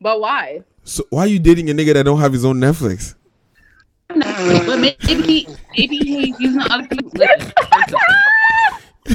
But 0.00 0.20
why? 0.20 0.64
So 0.82 1.04
why 1.10 1.20
are 1.20 1.26
you 1.28 1.38
dating 1.38 1.70
a 1.70 1.72
nigga 1.74 1.94
that 1.94 2.02
don't 2.04 2.18
have 2.20 2.32
his 2.32 2.44
own 2.44 2.56
Netflix? 2.56 3.14
Netflix? 4.10 4.66
But 4.66 4.80
maybe 4.80 5.22
he, 5.22 5.48
maybe 5.76 5.96
he's 5.98 6.40
using 6.40 6.62
other 6.70 6.86
people's. 6.88 7.12
Listen, 7.14 7.52
first 7.70 7.88
of 7.88 7.94
all, 7.94 9.14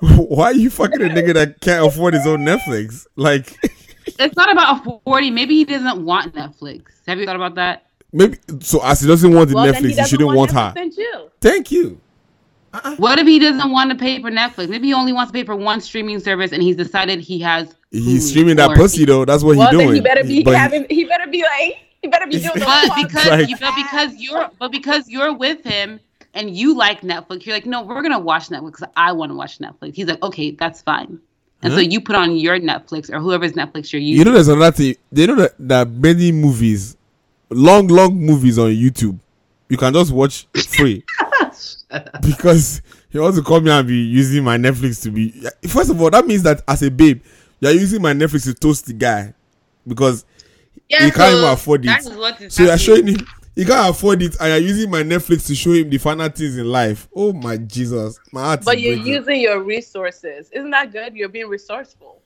Why 0.16 0.46
are 0.46 0.54
you 0.54 0.70
fucking 0.70 1.00
a 1.02 1.06
nigga 1.08 1.34
that 1.34 1.60
can't 1.60 1.86
afford 1.86 2.14
his 2.14 2.26
own 2.26 2.40
Netflix? 2.40 3.06
Like, 3.16 3.56
it's 4.06 4.36
not 4.36 4.50
about 4.50 4.86
affording. 4.86 5.34
Maybe 5.34 5.54
he 5.56 5.64
doesn't 5.64 6.04
want 6.04 6.34
Netflix. 6.34 6.84
Have 7.06 7.18
you 7.18 7.26
thought 7.26 7.36
about 7.36 7.54
that? 7.56 7.86
maybe 8.12 8.38
so 8.60 8.80
as 8.82 9.00
he 9.00 9.06
doesn't 9.06 9.32
want 9.32 9.48
the 9.50 9.54
Well, 9.54 9.66
Netflix, 9.72 9.76
he 9.82 9.88
he, 9.88 9.94
doesn't 9.94 10.08
shouldn't 10.08 10.34
want, 10.34 10.50
Netflix 10.50 10.74
her. 10.76 10.80
and 10.82 10.94
chill. 10.94 11.30
Thank 11.40 11.70
you. 11.70 12.00
Uh-uh. 12.72 12.96
What 12.96 13.18
if 13.18 13.26
he 13.26 13.38
doesn't 13.38 13.70
want 13.70 13.90
to 13.90 13.96
pay 13.96 14.20
for 14.20 14.30
Netflix? 14.30 14.68
Maybe 14.68 14.88
he 14.88 14.94
only 14.94 15.12
wants 15.12 15.32
to 15.32 15.38
pay 15.38 15.44
for 15.44 15.54
one 15.56 15.80
streaming 15.80 16.18
service, 16.20 16.52
and 16.52 16.62
he's 16.62 16.76
decided 16.76 17.20
he 17.20 17.38
has. 17.40 17.74
He's 17.90 18.28
streaming 18.30 18.56
that 18.56 18.70
or- 18.70 18.76
pussy 18.76 19.04
though. 19.04 19.24
That's 19.24 19.42
what 19.42 19.56
Well, 19.56 19.68
he's 19.70 19.76
then 19.78 19.86
doing. 19.86 19.94
he 19.96 20.00
better 20.00 20.24
be 20.24 20.42
But 20.44 20.54
having. 20.56 20.86
He 20.88 21.04
better 21.04 21.26
be 21.26 21.42
like. 21.42 21.78
He 22.02 22.08
better 22.08 22.26
be 22.26 22.38
doing 22.38 22.54
the 22.54 22.60
But 22.64 22.96
because 22.96 23.26
Like- 23.26 23.48
you, 23.48 23.56
but 23.58 23.74
because 23.76 24.14
you're, 24.16 24.50
but 24.58 24.72
because 24.72 25.08
you're 25.08 25.34
with 25.34 25.62
him 25.64 26.00
and 26.34 26.56
you 26.56 26.76
like 26.76 27.00
Netflix, 27.02 27.44
you're 27.46 27.54
like, 27.56 27.66
no, 27.66 27.82
we're 27.82 28.02
gonna 28.02 28.18
watch 28.18 28.48
Netflix. 28.48 28.82
I 28.96 29.12
want 29.12 29.30
to 29.30 29.36
watch 29.36 29.58
Netflix. 29.58 29.94
He's 29.94 30.06
like, 30.06 30.22
okay, 30.22 30.52
that's 30.52 30.82
fine. 30.82 31.20
And 31.62 31.72
so 31.74 31.78
you 31.80 32.00
put 32.00 32.16
on 32.16 32.36
your 32.36 32.58
Netflix 32.58 33.10
or 33.12 33.20
whoever's 33.20 33.52
Netflix 33.52 33.92
you're 33.92 34.00
using. 34.00 34.18
you 34.18 34.24
know, 34.24 34.32
there's 34.32 34.48
another 34.48 34.72
thing. 34.74 34.94
They 35.12 35.26
know 35.26 35.34
that 35.36 35.54
that 35.58 35.90
many 35.90 36.32
movies 36.32 36.96
long, 37.50 37.88
long 37.88 38.14
movies 38.16 38.58
on 38.58 38.70
YouTube. 38.70 39.18
You 39.68 39.76
can 39.76 39.92
just 39.92 40.10
watch 40.10 40.46
free 40.68 41.04
because 42.26 42.82
he 43.10 43.18
wants 43.18 43.38
to 43.38 43.44
come 43.44 43.64
here 43.64 43.74
and 43.74 43.86
be 43.86 43.96
using 43.98 44.42
my 44.44 44.56
Netflix 44.56 45.02
to 45.02 45.10
be. 45.10 45.32
First 45.68 45.90
of 45.90 46.00
all, 46.00 46.10
that 46.10 46.26
means 46.26 46.42
that 46.44 46.62
as 46.66 46.82
a 46.82 46.90
babe, 46.90 47.22
you're 47.60 47.72
using 47.72 48.00
my 48.02 48.12
Netflix 48.12 48.44
to 48.44 48.54
toast 48.54 48.86
the 48.86 48.92
guy 48.94 49.34
because 49.86 50.24
Yeah, 50.88 51.06
You 51.06 51.12
can't 51.12 51.34
even 51.36 51.48
afford 51.50 51.84
it. 51.84 51.98
is 51.98 52.10
what 52.10 52.40
is 52.40 52.54
so 52.54 52.62
you're 52.64 52.78
showing 52.78 53.06
him 53.06 53.26
he 53.54 53.64
can't 53.64 53.90
afford 53.90 54.22
it 54.22 54.36
and 54.40 54.48
you're 54.48 54.70
using 54.70 54.90
my 54.90 55.02
Netflix 55.02 55.46
to 55.48 55.54
show 55.54 55.72
him 55.72 55.90
the 55.90 55.98
final 55.98 56.28
things 56.28 56.56
in 56.56 56.66
life. 56.66 57.08
Oh 57.14 57.32
my 57.32 57.56
Jesus, 57.56 58.18
my 58.32 58.40
heart. 58.42 58.64
But 58.64 58.80
you're 58.80 58.96
breaking. 58.96 59.12
using 59.12 59.40
your 59.40 59.62
resources. 59.62 60.48
Isn't 60.50 60.70
that 60.70 60.92
good? 60.92 61.14
You're 61.14 61.28
being 61.28 61.48
resourceful. 61.48 62.20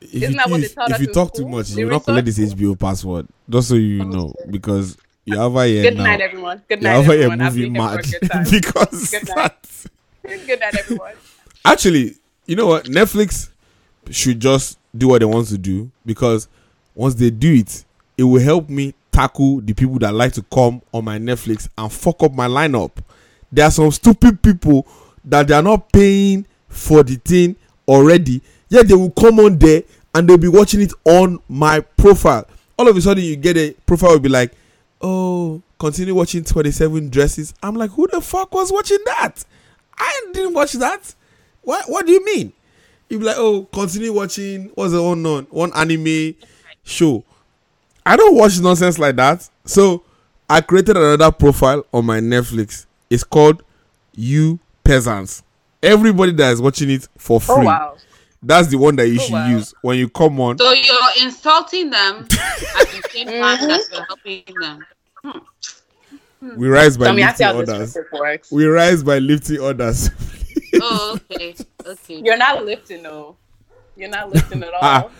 if 0.00 0.14
Isn't 0.14 0.30
you, 0.32 0.36
that 0.38 0.50
what 0.50 0.60
they 0.60 0.66
if, 0.66 0.74
if 0.78 1.00
you 1.00 1.06
talk 1.12 1.34
too 1.34 1.48
much, 1.48 1.70
you're 1.70 1.90
not 1.90 2.04
collect 2.04 2.26
this. 2.26 2.38
HBO 2.38 2.78
password. 2.78 3.28
Just 3.48 3.68
so 3.68 3.74
you 3.76 4.04
know, 4.04 4.34
because 4.50 4.96
you're 5.24 5.40
over 5.40 5.64
here 5.64 5.82
Good 5.82 5.96
now. 5.96 6.04
night, 6.04 6.20
everyone. 6.20 6.62
Good 6.68 6.82
You're 6.82 6.92
night, 6.92 7.04
here 7.04 7.12
everyone. 7.14 7.40
I'll 7.40 7.52
be 7.54 7.68
moving 7.70 7.74
here 7.74 8.02
for 8.02 8.16
a 8.26 8.36
mad 8.36 8.50
because 8.50 9.10
Good 9.10 9.28
night. 9.36 9.86
Good 10.46 10.60
night, 10.60 10.76
everyone. 10.78 11.14
Actually, 11.64 12.16
you 12.46 12.56
know 12.56 12.66
what? 12.66 12.86
Netflix 12.86 13.50
should 14.10 14.40
just 14.40 14.78
do 14.96 15.08
what 15.08 15.20
they 15.20 15.24
want 15.26 15.46
to 15.48 15.58
do 15.58 15.90
because 16.04 16.48
once 16.94 17.14
they 17.14 17.30
do 17.30 17.54
it, 17.54 17.84
it 18.18 18.24
will 18.24 18.40
help 18.40 18.68
me 18.68 18.94
tackle 19.12 19.60
the 19.60 19.72
people 19.72 19.98
that 19.98 20.14
like 20.14 20.32
to 20.34 20.42
come 20.42 20.82
on 20.92 21.04
my 21.04 21.18
Netflix 21.18 21.68
and 21.76 21.92
fuck 21.92 22.22
up 22.22 22.32
my 22.32 22.46
lineup. 22.46 22.90
There 23.52 23.64
are 23.64 23.70
some 23.70 23.90
stupid 23.90 24.42
people 24.42 24.86
that 25.24 25.48
they 25.48 25.54
are 25.54 25.62
not 25.62 25.92
paying 25.92 26.46
for 26.68 27.02
the 27.02 27.16
thing 27.16 27.56
already, 27.88 28.42
yet 28.68 28.88
they 28.88 28.94
will 28.94 29.10
come 29.10 29.40
on 29.40 29.58
there 29.58 29.82
and 30.14 30.28
they'll 30.28 30.38
be 30.38 30.48
watching 30.48 30.80
it 30.80 30.92
on 31.04 31.40
my 31.48 31.80
profile. 31.80 32.46
All 32.78 32.88
of 32.88 32.96
a 32.96 33.00
sudden, 33.00 33.24
you 33.24 33.36
get 33.36 33.56
a 33.56 33.72
profile 33.86 34.12
will 34.12 34.20
be 34.20 34.28
like, 34.28 34.52
"Oh, 35.00 35.62
continue 35.78 36.14
watching 36.14 36.44
27 36.44 37.10
dresses." 37.10 37.52
I'm 37.62 37.74
like, 37.74 37.90
"Who 37.90 38.06
the 38.06 38.20
fuck 38.20 38.54
was 38.54 38.72
watching 38.72 38.98
that? 39.06 39.44
I 39.98 40.26
didn't 40.32 40.54
watch 40.54 40.72
that." 40.74 41.14
What 41.62 41.84
What 41.88 42.06
do 42.06 42.12
you 42.12 42.24
mean? 42.24 42.52
You 43.10 43.18
be 43.18 43.24
like, 43.24 43.38
oh, 43.38 43.66
continue 43.72 44.12
watching. 44.12 44.70
What's 44.76 44.92
the 44.92 45.02
on 45.02 45.24
one 45.50 45.72
anime 45.74 46.36
show? 46.84 47.24
I 48.04 48.16
don't 48.16 48.34
watch 48.36 48.58
nonsense 48.60 48.98
like 48.98 49.16
that. 49.16 49.48
So 49.64 50.02
I 50.48 50.60
created 50.60 50.96
another 50.96 51.30
profile 51.30 51.84
on 51.92 52.06
my 52.06 52.20
Netflix. 52.20 52.86
It's 53.08 53.24
called 53.24 53.62
You 54.14 54.58
Peasants. 54.84 55.42
Everybody 55.82 56.32
that 56.32 56.52
is 56.52 56.60
watching 56.60 56.90
it 56.90 57.08
for 57.16 57.36
oh, 57.36 57.38
free. 57.40 57.54
Oh 57.56 57.62
wow. 57.64 57.96
That's 58.42 58.68
the 58.68 58.76
one 58.78 58.96
that 58.96 59.08
you 59.08 59.18
Oh, 59.20 59.24
should 59.24 59.32
wow. 59.32 59.48
use 59.48 59.74
when 59.82 59.98
you 59.98 60.08
come 60.08 60.40
on. 60.40 60.58
So 60.58 60.72
you're 60.72 60.96
insulting 61.22 61.90
them 61.90 62.20
at 62.24 62.28
the 62.88 63.02
same 63.10 63.26
time 63.26 63.68
that 63.68 63.80
you're 63.92 64.04
helping 64.06 64.44
them. 64.60 64.86
Hmm. 65.22 66.56
We 66.56 66.68
rise 66.68 66.96
by 66.96 67.04
Tell 67.06 67.14
me, 67.14 67.22
I 67.22 67.34
see 67.34 67.44
lifting 67.44 67.46
how 67.46 67.54
orders. 67.74 67.78
this 67.78 67.92
trip 67.92 68.12
works. 68.18 68.50
We 68.50 68.64
rise 68.64 69.02
by 69.02 69.18
lifting 69.18 69.60
orders. 69.60 70.08
Oh, 70.80 71.18
okay, 71.30 71.54
okay. 71.86 72.22
You're 72.24 72.38
not 72.38 72.64
lifting 72.64 73.02
though. 73.02 73.36
You're 73.96 74.08
not 74.08 74.30
lifting 74.32 74.62
at 74.62 74.70
ah, 74.80 75.02
all. 75.02 75.10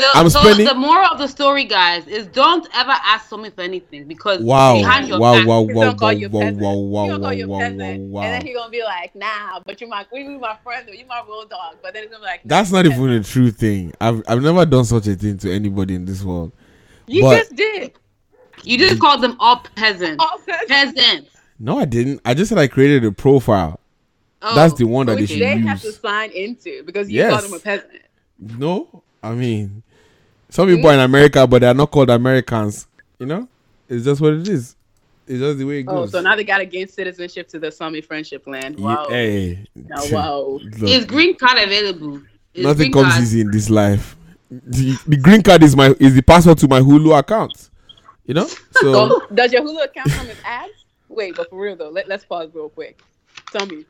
The, 0.00 0.06
I'm 0.14 0.30
so 0.30 0.40
spending- 0.40 0.66
the 0.66 0.74
moral 0.74 1.06
of 1.10 1.18
the 1.18 1.26
story, 1.28 1.64
guys, 1.64 2.06
is 2.06 2.26
don't 2.28 2.66
ever 2.74 2.90
ask 2.92 3.28
someone 3.28 3.50
for 3.52 3.62
anything 3.62 4.06
because 4.06 4.40
wow. 4.42 4.74
behind 4.76 5.08
your 5.08 5.18
Wow, 5.18 5.34
back, 5.34 5.46
wow, 5.46 5.66
He's 5.66 5.76
wow, 5.76 5.82
gonna 5.84 5.98
call 5.98 6.08
wow, 6.08 6.10
you 6.12 6.26
a 6.26 6.30
wow, 6.30 6.40
peasant. 6.40 6.60
wow, 6.60 6.72
He 6.72 6.82
wow, 6.88 7.06
gonna 7.06 7.18
wow, 7.18 7.24
call 7.28 7.32
you 7.34 7.44
a 7.44 7.48
wow, 7.48 7.58
peasant, 7.58 7.78
wow, 7.80 7.84
and 7.92 8.10
wow. 8.12 8.22
then 8.22 8.46
he 8.46 8.52
gonna 8.54 8.70
be 8.70 8.82
like, 8.82 9.14
"Nah, 9.14 9.60
but 9.66 9.80
you 9.80 9.86
my, 9.88 10.06
we 10.12 10.22
be 10.24 10.38
my 10.38 10.56
friend 10.62 10.86
though. 10.86 10.92
You 10.92 11.06
my 11.06 11.22
real 11.26 11.46
dog." 11.46 11.76
But 11.82 11.94
then 11.94 12.02
he's 12.04 12.10
gonna 12.12 12.22
be 12.22 12.26
like, 12.26 12.40
That's 12.44 12.70
not 12.72 12.86
even 12.86 13.10
a 13.10 13.22
true 13.22 13.50
thing. 13.50 13.92
I've 14.00 14.22
I've 14.28 14.42
never 14.42 14.64
done 14.66 14.84
such 14.84 15.06
a 15.08 15.14
thing 15.14 15.38
to 15.38 15.52
anybody 15.52 15.94
in 15.94 16.04
this 16.04 16.22
world. 16.22 16.52
You 17.06 17.22
but- 17.22 17.36
just 17.38 17.54
did. 17.56 17.92
you 18.64 18.78
just 18.78 19.00
called 19.00 19.22
them 19.22 19.36
all 19.40 19.62
peasants. 19.76 20.22
All 20.24 20.38
peasants. 20.38 20.68
Peasants. 21.00 21.30
No, 21.58 21.78
I 21.80 21.84
didn't. 21.86 22.20
I 22.24 22.34
just 22.34 22.48
said 22.50 22.58
I 22.58 22.68
created 22.68 23.04
a 23.04 23.12
profile. 23.12 23.80
Oh, 24.40 24.54
That's 24.54 24.74
the 24.74 24.84
one 24.84 25.06
that 25.06 25.16
they 25.16 25.22
Which 25.22 25.30
should 25.30 25.40
they 25.40 25.56
have 25.58 25.80
to 25.80 25.88
use. 25.88 25.98
sign 25.98 26.30
into 26.30 26.84
because 26.84 27.10
you 27.10 27.16
Yes. 27.16 27.32
called 27.32 27.44
him 27.44 27.54
a 27.54 27.58
peasant. 27.58 27.90
No, 28.38 29.02
I 29.20 29.32
mean, 29.34 29.82
some 30.50 30.68
people 30.68 30.88
are 30.90 30.94
in 30.94 31.00
America, 31.00 31.46
but 31.46 31.60
they 31.60 31.68
are 31.68 31.74
not 31.74 31.90
called 31.90 32.10
Americans. 32.10 32.86
You 33.18 33.26
know, 33.26 33.48
it's 33.88 34.04
just 34.04 34.20
what 34.20 34.34
it 34.34 34.48
is. 34.48 34.76
It's 35.26 35.40
just 35.40 35.58
the 35.58 35.64
way 35.64 35.80
it 35.80 35.86
oh, 35.88 35.92
goes. 35.96 36.14
Oh, 36.14 36.18
so 36.18 36.20
now 36.22 36.34
they 36.36 36.44
gotta 36.44 36.64
gain 36.64 36.88
citizenship 36.88 37.48
to 37.48 37.58
the 37.58 37.70
Sami 37.70 38.00
friendship 38.00 38.46
land. 38.46 38.78
Ye- 38.78 38.84
Wow. 38.84 39.06
hey, 39.10 39.66
Now, 39.74 40.02
wow. 40.10 40.40
look, 40.78 40.88
Is 40.90 41.04
green 41.04 41.36
card 41.36 41.58
available? 41.58 42.22
Is 42.54 42.64
nothing 42.64 42.90
comes 42.92 43.08
card- 43.12 43.22
easy 43.22 43.42
in 43.42 43.50
this 43.50 43.68
life. 43.68 44.16
The, 44.50 44.98
the 45.06 45.16
green 45.18 45.42
card 45.42 45.62
is 45.62 45.76
my 45.76 45.94
is 46.00 46.14
the 46.14 46.22
password 46.22 46.56
to 46.58 46.68
my 46.68 46.80
Hulu 46.80 47.18
account. 47.18 47.68
You 48.24 48.34
know, 48.34 48.46
so 48.72 48.92
So 48.92 49.26
does 49.34 49.52
your 49.52 49.62
Hulu 49.62 49.84
account 49.84 50.10
come 50.10 50.28
with 50.28 50.40
ads? 50.44 50.72
Wait, 51.10 51.36
but 51.36 51.50
for 51.50 51.60
real 51.60 51.76
though, 51.76 51.90
let, 51.90 52.08
let's 52.08 52.24
pause 52.24 52.48
real 52.54 52.70
quick. 52.70 53.02
Tell 53.52 53.66
me, 53.66 53.84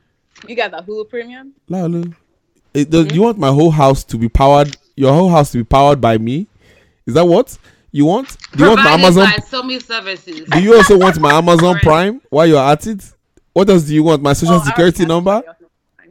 you 0.47 0.55
got 0.55 0.71
the 0.71 0.81
Hulu 0.81 1.09
premium? 1.09 1.53
Lalu, 1.69 2.11
it, 2.73 2.89
does, 2.89 3.05
you 3.05 3.11
mm-hmm. 3.11 3.21
want 3.21 3.37
my 3.37 3.49
whole 3.49 3.71
house 3.71 4.03
to 4.05 4.17
be 4.17 4.27
powered? 4.27 4.75
Your 4.99 5.13
whole 5.13 5.29
house 5.29 5.51
to 5.53 5.59
be 5.59 5.63
powered 5.63 6.01
by 6.01 6.17
me? 6.17 6.45
Is 7.05 7.13
that 7.13 7.25
what 7.25 7.57
you 7.91 8.05
want? 8.05 8.35
Do 8.51 8.63
you 8.65 8.69
want 8.71 8.83
my 8.83 8.89
Amazon? 8.91 9.25
by 9.31 9.37
so 9.47 9.63
many 9.63 9.79
services. 9.79 10.41
Do 10.49 10.61
you 10.61 10.75
also 10.75 10.97
want 10.97 11.17
my 11.21 11.31
Amazon 11.41 11.79
Prime 11.79 12.21
while 12.29 12.45
you're 12.45 12.59
at 12.73 12.85
it? 12.85 13.01
What 13.53 13.69
else 13.69 13.83
do 13.83 13.93
you 13.95 14.03
want? 14.03 14.21
My 14.21 14.33
social 14.33 14.55
Oh, 14.55 14.63
security 14.63 15.05
number? 15.05 15.41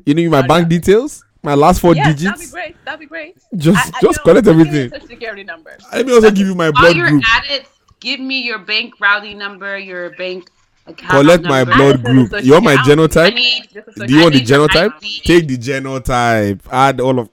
You 0.06 0.14
need 0.14 0.28
my 0.30 0.40
bank 0.46 0.68
details? 0.70 1.22
My 1.42 1.54
last 1.54 1.80
four 1.82 1.94
Yeah, 1.94 2.04
that'd 2.04 2.16
be 2.18 2.24
digits? 2.24 2.50
great. 2.50 2.76
That'd 2.86 3.00
be 3.00 3.06
great. 3.06 3.36
Just 3.56 3.94
I- 3.94 3.98
I 3.98 4.00
just 4.00 4.22
collect 4.22 4.46
give 4.46 4.56
me 4.56 4.62
your 4.62 4.68
everything. 4.68 4.90
Social 5.00 5.08
security 5.08 5.44
number. 5.44 5.76
Let 5.92 6.06
me 6.06 6.12
also 6.14 6.30
give 6.30 6.46
you 6.46 6.54
my 6.54 6.70
While 6.70 6.82
blood 6.82 6.96
you're 6.96 7.10
group. 7.10 7.22
at 7.36 7.44
it, 7.50 7.66
give 8.00 8.20
me 8.20 8.40
your 8.42 8.58
bank 8.58 8.94
routing 9.00 9.36
number, 9.38 9.78
your 9.78 10.10
bank 10.16 10.48
account 10.86 11.10
Collect 11.10 11.44
my 11.44 11.58
number. 11.64 11.72
I 11.74 11.76
blood 11.76 12.04
group. 12.04 12.32
You 12.42 12.52
want 12.54 12.64
my 12.64 12.76
genotype? 12.76 13.34
need. 13.34 13.68
Do 13.72 14.12
you 14.14 14.22
want 14.22 14.32
the 14.32 14.40
genotype? 14.40 14.94
ID. 14.96 15.20
Take 15.24 15.46
the 15.46 15.58
genotype. 15.58 16.60
Add 16.72 17.00
all 17.02 17.18
of. 17.18 17.28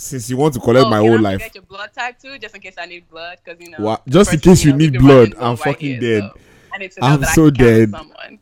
Since 0.00 0.30
you 0.30 0.36
want 0.38 0.54
to 0.54 0.60
collect 0.60 0.86
Oh, 0.86 0.90
my 0.90 0.98
whole 0.98 1.18
life. 1.20 1.38
Get 1.40 1.54
your 1.54 1.64
blood 1.64 1.90
type 1.94 2.18
too, 2.18 2.38
just 2.38 2.54
in 2.54 2.60
case 2.60 2.74
I 2.78 2.86
need 2.86 3.08
blood, 3.10 3.38
because 3.44 3.60
you 3.60 3.70
know. 3.70 3.76
Wha- 3.80 3.98
just 4.08 4.32
in 4.32 4.40
case 4.40 4.64
you 4.64 4.70
know, 4.72 4.78
need 4.78 4.92
we 4.92 4.98
can 4.98 5.06
run 5.06 5.30
blood, 5.30 5.42
I'm 5.42 5.50
right 5.50 5.58
fucking 5.58 6.00
here, 6.00 6.20
dead. 6.20 6.22
so 6.32 6.38
I 6.72 6.78
need 6.78 6.90
to 6.92 7.00
know 7.00 7.06
I'm 7.06 7.20
that 7.20 7.28
I 7.28 7.32
so 7.34 7.50
can 7.50 7.54
dead. 7.54 7.90
Someone. 7.90 8.38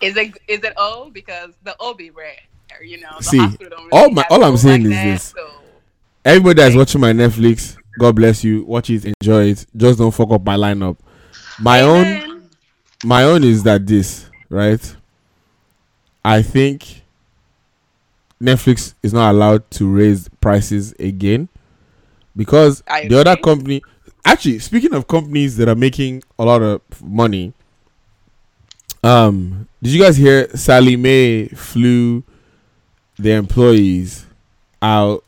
is 0.00 0.16
it 0.16 0.36
is 0.48 0.62
it 0.62 0.72
O 0.76 1.10
because 1.10 1.50
the 1.64 1.74
O 1.80 1.94
be 1.94 2.10
rare, 2.10 2.36
you 2.82 3.00
know? 3.00 3.08
The 3.18 3.24
See, 3.24 3.38
don't 3.38 3.92
all 3.92 4.10
my- 4.10 4.26
all 4.30 4.44
I'm 4.44 4.56
saying 4.56 4.84
like 4.84 4.92
is 4.92 4.96
that, 4.96 5.04
this. 5.04 5.22
So. 5.36 5.50
Everybody 6.24 6.54
that's 6.54 6.74
watching 6.76 7.00
my 7.00 7.12
Netflix, 7.12 7.76
God 7.98 8.16
bless 8.16 8.42
you. 8.44 8.64
Watch 8.64 8.90
it, 8.90 9.04
enjoy 9.20 9.46
it. 9.50 9.66
Just 9.76 9.98
don't 9.98 10.12
fuck 10.12 10.30
up 10.30 10.44
my 10.44 10.56
lineup. 10.56 10.96
My 11.60 11.80
own 11.82 12.50
my 13.04 13.24
own 13.24 13.42
is 13.44 13.62
that 13.64 13.86
this 13.86 14.30
right 14.48 14.96
i 16.24 16.40
think 16.40 17.02
netflix 18.40 18.94
is 19.02 19.12
not 19.14 19.30
allowed 19.34 19.68
to 19.70 19.88
raise 19.90 20.28
prices 20.40 20.92
again 20.98 21.48
because 22.36 22.82
I 22.86 23.08
the 23.08 23.18
other 23.20 23.36
company 23.36 23.82
actually 24.24 24.58
speaking 24.58 24.92
of 24.94 25.06
companies 25.08 25.56
that 25.56 25.68
are 25.68 25.74
making 25.74 26.22
a 26.38 26.44
lot 26.44 26.60
of 26.62 26.80
money 27.02 27.54
um 29.02 29.68
did 29.82 29.92
you 29.92 30.02
guys 30.02 30.16
hear 30.16 30.48
Sallie 30.56 30.96
Mae 30.96 31.48
flew 31.48 32.24
the 33.18 33.32
employees 33.32 34.26
out 34.82 35.24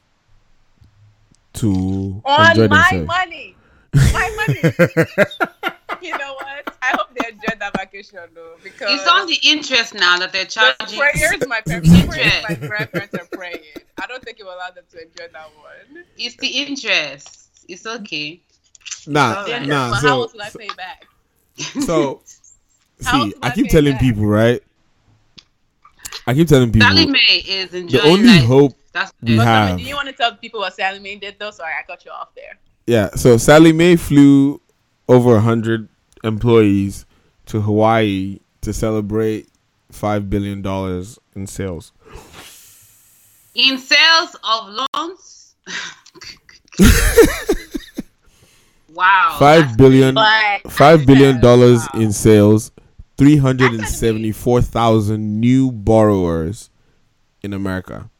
to 1.54 2.20
On 2.24 2.24
my 2.24 2.54
themselves? 2.54 3.06
money, 3.06 3.56
my 3.94 4.46
money. 4.46 4.60
you 6.02 6.16
know 6.18 6.34
what? 6.34 6.76
I 6.82 6.88
hope 6.96 7.08
they 7.18 7.28
enjoyed 7.28 7.58
that 7.60 7.76
vacation 7.78 8.18
though, 8.34 8.54
because 8.62 8.88
It's 9.00 9.08
on 9.08 9.26
the 9.26 9.38
interest 9.44 9.94
now 9.94 10.18
that 10.18 10.32
they're 10.32 10.44
the 10.44 10.50
charging. 10.50 10.98
prayers 10.98 11.46
my 11.46 11.60
parents, 11.60 12.06
prayers 12.06 12.44
my 12.48 12.54
grandparents 12.54 13.14
are 13.14 13.26
praying. 13.32 13.60
I 14.00 14.06
don't 14.06 14.22
think 14.22 14.38
it 14.40 14.44
will 14.44 14.54
allow 14.54 14.70
them 14.70 14.84
to 14.92 14.96
enjoy 15.02 15.26
that 15.32 15.50
one. 15.56 16.04
It's 16.16 16.36
the 16.36 16.46
interest. 16.48 17.50
It's 17.68 17.84
okay. 17.86 18.40
nah 19.06 19.42
Alright. 19.42 19.66
nah 19.68 19.90
but 19.90 19.96
how 19.96 20.00
so 20.00 20.08
else 20.22 20.32
will 20.32 20.42
I 20.42 20.50
pay 20.50 20.68
back? 20.76 21.06
so 21.84 22.20
see 23.00 23.08
i 23.08 23.18
will 23.24 23.32
I 23.42 23.50
keep 23.50 23.68
telling 23.68 23.92
back? 23.92 24.00
people 24.00 24.24
right 24.26 24.62
i 26.26 26.34
keep 26.34 26.48
telling 26.48 26.70
people 26.72 26.86
Sallie 26.88 27.06
Mae 27.06 27.42
is 27.46 27.70
the 27.70 28.00
only 28.04 28.24
life. 28.38 28.44
hope 28.44 28.72
That's 28.92 29.12
we. 29.22 29.36
But 29.36 29.46
have- 29.46 29.68
Tommy, 29.70 29.82
do 29.82 29.88
you 29.88 29.94
want 29.96 30.08
to 30.08 30.14
tell 30.14 30.34
people 30.36 30.60
what 30.60 30.74
Sallie 30.74 30.98
Mae 31.00 31.16
did 31.16 31.36
though? 31.38 31.50
Sorry, 31.50 31.72
I 31.78 31.82
cut 31.86 32.04
you 32.04 32.10
off 32.10 32.34
there. 32.34 32.58
yeah 32.86 33.10
so 33.14 33.36
Sallie 33.36 33.72
Mae 33.72 33.96
flew 33.96 34.60
over 35.08 35.32
100 35.34 35.88
employees 36.24 37.06
to 37.46 37.60
hawaii 37.62 38.38
to 38.60 38.72
celebrate 38.72 39.48
$5 39.92 40.28
billion 40.30 40.64
in 41.34 41.46
sales 41.46 41.92
in 43.54 43.78
sales 43.78 44.36
of 44.44 44.86
loans. 44.94 45.54
wow. 48.94 49.36
Five 49.38 49.60
that's- 49.62 49.76
billion, 49.76 50.14
But 50.14 50.70
five 50.70 51.06
billion 51.06 51.40
dollars 51.40 51.80
Wow. 51.94 52.00
in 52.00 52.12
sales, 52.12 52.70
three 53.16 53.36
hundred 53.36 53.72
and 53.72 53.86
seventy-four 53.88 54.62
thousand 54.62 55.40
new 55.40 55.72
borrowers 55.72 56.70
in 57.42 57.52
America. 57.52 58.10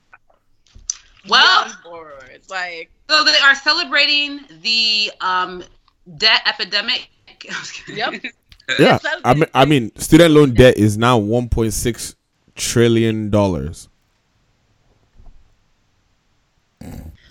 Well, 1.29 1.67
borrowers, 1.85 2.49
like 2.51 2.91
so 3.09 3.25
they 3.25 3.37
are 3.39 3.55
celebrating 3.55 4.41
the 4.63 5.13
um 5.21 5.63
debt 6.17 6.43
epidemic. 6.47 7.09
Yep. 7.89 8.25
Yeah, 8.79 8.99
I 9.25 9.33
mean, 9.35 9.47
I 9.55 9.65
mean, 9.65 9.97
student 9.97 10.35
loan 10.35 10.53
debt 10.53 10.77
is 10.77 10.99
now 10.99 11.19
1.6 11.19 12.15
trillion 12.55 13.31
dollars. 13.31 13.89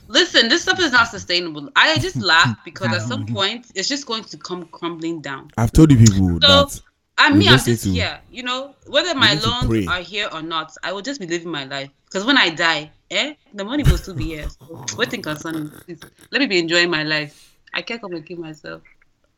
Listen, 0.07 0.47
this 0.49 0.63
stuff 0.63 0.80
is 0.80 0.91
not 0.91 1.07
sustainable. 1.09 1.69
I 1.75 1.97
just 1.99 2.15
laugh 2.15 2.57
because 2.65 2.93
at 2.93 3.01
some 3.01 3.25
point 3.28 3.67
it's 3.75 3.88
just 3.88 4.05
going 4.07 4.23
to 4.23 4.38
come 4.38 4.65
crumbling 4.67 5.21
down. 5.21 5.51
I've 5.57 5.71
told 5.71 5.91
you 5.91 5.97
people 5.97 6.39
So, 6.41 6.47
that 6.47 6.82
I 7.17 7.32
We 7.32 7.39
mean, 7.39 7.47
I'm 7.49 7.53
just 7.55 7.67
need 7.67 7.80
to- 7.80 7.91
here. 7.91 8.19
You 8.32 8.43
know, 8.43 8.73
whether 8.88 9.13
my 9.13 9.34
loans 9.34 9.88
are 9.88 9.99
here 10.01 10.30
or 10.32 10.41
not, 10.41 10.71
I 10.82 10.91
will 10.93 11.01
just 11.01 11.19
be 11.19 11.28
living 11.28 11.51
my 11.51 11.65
life. 11.65 11.89
Because 12.05 12.25
when 12.25 12.38
I 12.38 12.49
die, 12.49 12.89
eh, 13.11 13.34
the 13.53 13.65
money 13.65 13.84
will 13.84 13.97
still 13.97 14.13
be 14.15 14.23
here. 14.25 14.47
So, 14.49 14.86
waiting 14.97 15.21
concerning. 15.21 15.69
Please, 15.86 15.99
let 16.32 16.39
me 16.39 16.47
be 16.47 16.57
enjoying 16.57 16.89
my 16.89 17.03
life. 17.03 17.47
I 17.74 17.82
can't 17.82 18.01
come 18.01 18.13
and 18.13 18.26
kill 18.26 18.38
myself. 18.38 18.82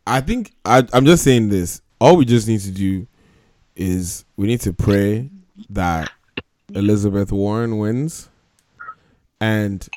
I 0.07 0.21
think 0.21 0.53
I, 0.65 0.85
I'm 0.93 1.05
just 1.05 1.23
saying 1.23 1.49
this. 1.49 1.81
All 2.01 2.15
we 2.17 2.25
just 2.25 2.47
need 2.47 2.61
to 2.61 2.71
do 2.71 3.07
is 3.75 4.25
we 4.37 4.47
need 4.47 4.61
to 4.61 4.73
pray 4.73 5.29
that 5.69 6.09
Elizabeth 6.73 7.31
Warren 7.31 7.77
wins, 7.77 8.29
and 9.41 9.87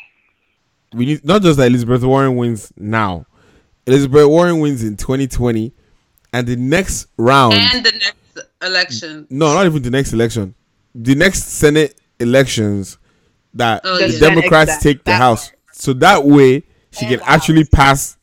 we 0.92 1.06
need 1.06 1.24
not 1.24 1.42
just 1.42 1.56
that 1.58 1.66
Elizabeth 1.66 2.02
Warren 2.02 2.36
wins 2.36 2.72
now. 2.76 3.26
Elizabeth 3.86 4.26
Warren 4.26 4.60
wins 4.60 4.82
in 4.84 4.96
2020, 4.96 5.72
and 6.32 6.46
the 6.46 6.56
next 6.56 7.06
round. 7.16 7.54
And 7.54 7.84
the 7.84 7.92
next 7.92 8.48
election. 8.62 9.26
no, 9.30 9.54
not 9.54 9.66
even 9.66 9.82
the 9.82 9.90
next 9.90 10.12
election. 10.12 10.54
The 10.94 11.14
next 11.14 11.44
Senate 11.44 11.98
elections 12.20 12.98
that 13.54 13.80
Oh, 13.84 13.96
the 13.98 14.08
yeah. 14.12 14.20
Democrats 14.20 14.70
Exact- 14.70 14.82
take 14.82 14.98
the 14.98 15.12
that 15.12 15.18
House, 15.18 15.48
part. 15.48 15.58
so 15.72 15.92
that 15.94 16.24
way 16.24 16.62
she 16.90 17.06
And 17.06 17.18
can 17.18 17.20
actually 17.28 17.64
pass 17.64 18.16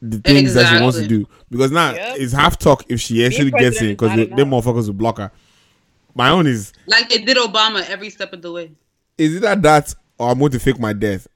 the 0.00 0.18
things 0.18 0.54
that 0.54 0.74
she 0.74 0.82
wants 0.82 0.98
to 0.98 1.06
do. 1.06 1.26
Because 1.50 1.70
now 1.70 1.92
Yep. 1.92 2.16
it's 2.18 2.32
half 2.32 2.58
talk 2.58 2.84
if 2.88 3.00
she 3.00 3.24
actually 3.26 3.50
gets 3.50 3.80
in, 3.82 3.96
president 3.96 3.98
because 3.98 4.18
is 4.18 4.36
them 4.36 4.50
motherfuckers 4.50 4.86
will 4.86 4.94
block 4.94 5.18
her. 5.18 5.30
My 6.14 6.30
own 6.30 6.46
is 6.46 6.72
Like 6.86 7.08
they 7.08 7.18
did 7.18 7.36
Obama 7.36 7.88
every 7.88 8.10
step 8.10 8.32
of 8.32 8.42
the 8.42 8.52
way. 8.52 8.70
is 9.16 9.36
either 9.36 9.56
that 9.56 9.94
or 10.18 10.30
I'm 10.30 10.38
going 10.38 10.52
to 10.52 10.58
fake 10.58 10.78
my 10.78 10.92
death. 10.92 11.26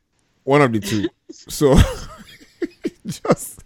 One 0.44 0.60
of 0.62 0.72
the 0.72 0.80
two. 0.80 1.08
so 1.30 1.74
just 3.06 3.64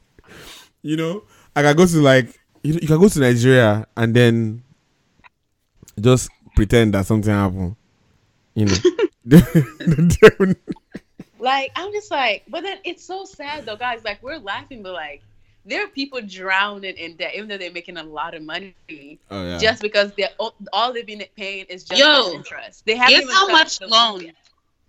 you 0.82 0.97
know, 0.97 1.24
I 1.55 1.62
can 1.62 1.76
go 1.76 1.86
to 1.86 2.01
like 2.01 2.38
you, 2.62 2.74
you 2.74 2.86
can 2.86 2.99
go 3.01 3.09
to 3.09 3.20
Nigeria 3.20 3.86
and 3.97 4.14
then 4.14 4.62
just 6.01 6.30
pretend 6.55 6.94
that 6.94 7.07
something 7.07 7.32
happened. 7.32 7.76
You 8.55 8.66
know. 8.66 8.74
Like 11.47 11.70
I'm 11.76 11.92
just 11.92 12.11
like, 12.11 12.42
but 12.49 12.64
then 12.64 12.78
it's 12.82 13.05
so 13.05 13.24
sad 13.24 13.66
though, 13.66 13.76
guys. 13.76 14.03
Like 14.05 14.20
we're 14.20 14.38
laughing, 14.38 14.82
but 14.82 14.94
like 14.94 15.22
there 15.64 15.84
are 15.84 15.86
people 15.86 16.20
drowning 16.20 16.97
in 16.97 17.14
debt, 17.14 17.36
even 17.36 17.49
though 17.49 17.57
they're 17.57 17.70
making 17.70 17.99
a 17.99 18.03
lot 18.03 18.34
of 18.34 18.42
money, 18.42 18.74
oh 19.30 19.44
yeah. 19.44 19.57
just 19.57 19.80
because 19.80 20.11
they're 20.16 20.30
all, 20.40 20.57
all 20.72 20.92
they've 20.92 21.07
been 21.07 21.24
paying 21.36 21.66
is 21.66 21.84
just 21.84 22.01
Yo, 22.01 22.32
interest. 22.32 22.84
They 22.84 22.97
haven't 22.97 23.28
Guess 23.28 23.32
how 23.32 23.47
much 23.47 23.80
loan 23.80 24.22
yet. 24.22 24.34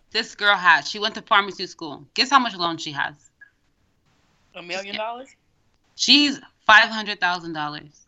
this 0.10 0.34
girl 0.34 0.55
has. 0.55 0.89
She 0.89 0.97
went 0.97 1.14
to 1.14 1.22
pharmacy 1.22 1.68
school. 1.68 2.08
Guess 2.16 2.32
how 2.32 2.39
much 2.39 2.55
loan 2.55 2.78
she 2.78 2.91
has? 2.91 3.14
A 4.55 4.64
million 4.64 4.95
dollars, 4.95 5.28
She's 5.95 6.39
five 6.66 6.89
hundred 6.89 7.20
thousand 7.20 7.53
dollars. 7.53 8.07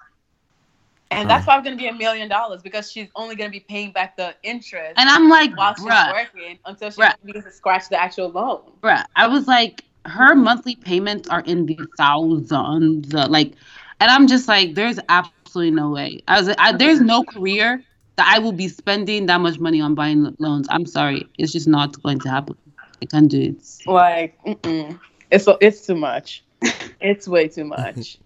And 1.12 1.30
that's 1.30 1.46
probably 1.46 1.64
gonna 1.70 1.78
be 1.82 1.88
a 1.88 1.94
million 1.94 2.30
dollars 2.30 2.62
because 2.62 2.92
she's 2.92 3.08
only 3.16 3.36
gonna 3.36 3.50
be 3.50 3.60
paying 3.60 3.92
back 3.92 4.16
the 4.18 4.36
interest 4.44 4.94
And 4.98 5.10
I'm 5.10 5.30
like, 5.30 5.56
while 5.58 5.76
she's 5.76 5.86
bruh, 5.86 6.12
working 6.12 6.60
until 6.66 6.90
she 6.92 7.02
Bruh. 7.02 7.14
begins 7.26 7.46
to 7.46 7.52
scratch 7.52 7.90
the 7.90 8.00
actual 8.02 8.30
loan. 8.30 8.62
bruh. 8.82 9.04
I 9.16 9.28
was 9.28 9.48
like, 9.48 9.84
her 10.06 10.36
monthly 10.36 10.76
payments 10.76 11.28
are 11.30 11.42
in 11.42 11.66
the 11.66 11.78
thousands. 11.98 13.14
uh, 13.14 13.28
Like, 13.30 13.54
and 14.00 14.10
I'm 14.12 14.28
just 14.28 14.48
like, 14.48 14.76
there's 14.76 15.00
absolutely 15.10 15.72
no 15.72 15.90
way. 15.90 16.22
I 16.28 16.38
was 16.40 16.48
like, 16.48 16.60
I, 16.60 16.72
there's 16.74 17.02
no 17.02 17.24
career 17.24 17.84
that 18.16 18.28
I 18.36 18.40
will 18.40 18.52
be 18.54 18.68
spending 18.68 19.26
that 19.28 19.40
much 19.42 19.60
money 19.60 19.82
on 19.82 19.96
buying 19.96 20.36
loans. 20.40 20.68
I'm 20.70 20.86
sorry, 20.86 21.30
it's 21.38 21.52
just 21.52 21.68
not 21.68 22.02
going 22.04 22.20
to 22.22 22.30
happen. 22.30 22.56
I 23.02 23.06
can't 23.06 23.30
do 23.30 23.42
it. 23.42 23.64
Like, 23.86 24.38
mm-mm. 24.44 25.00
it's 25.32 25.48
it's 25.62 25.86
too 25.86 25.96
much. 25.96 26.44
It's 27.02 27.28
way 27.28 27.48
too 27.48 27.64
much. 27.66 28.18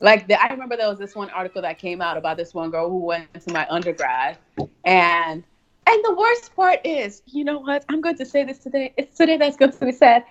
Like 0.00 0.28
the, 0.28 0.40
I 0.42 0.48
remember 0.48 0.76
there 0.76 0.88
was 0.88 0.98
this 0.98 1.14
one 1.14 1.30
article 1.30 1.62
that 1.62 1.78
came 1.78 2.00
out 2.00 2.16
about 2.16 2.36
this 2.36 2.52
one 2.52 2.70
girl 2.70 2.88
who 2.88 2.98
went 2.98 3.32
to 3.44 3.52
my 3.52 3.66
undergrad, 3.70 4.38
and 4.84 5.42
and 5.88 6.04
the 6.04 6.14
worst 6.14 6.54
part 6.54 6.80
is, 6.84 7.22
you 7.26 7.44
know 7.44 7.58
what? 7.58 7.84
I'm 7.88 8.00
going 8.00 8.16
to 8.18 8.26
say 8.26 8.44
this 8.44 8.58
today. 8.58 8.92
It's 8.96 9.16
today 9.16 9.36
that's 9.36 9.56
going 9.56 9.72
to 9.72 9.84
be 9.84 9.92
said. 9.92 10.24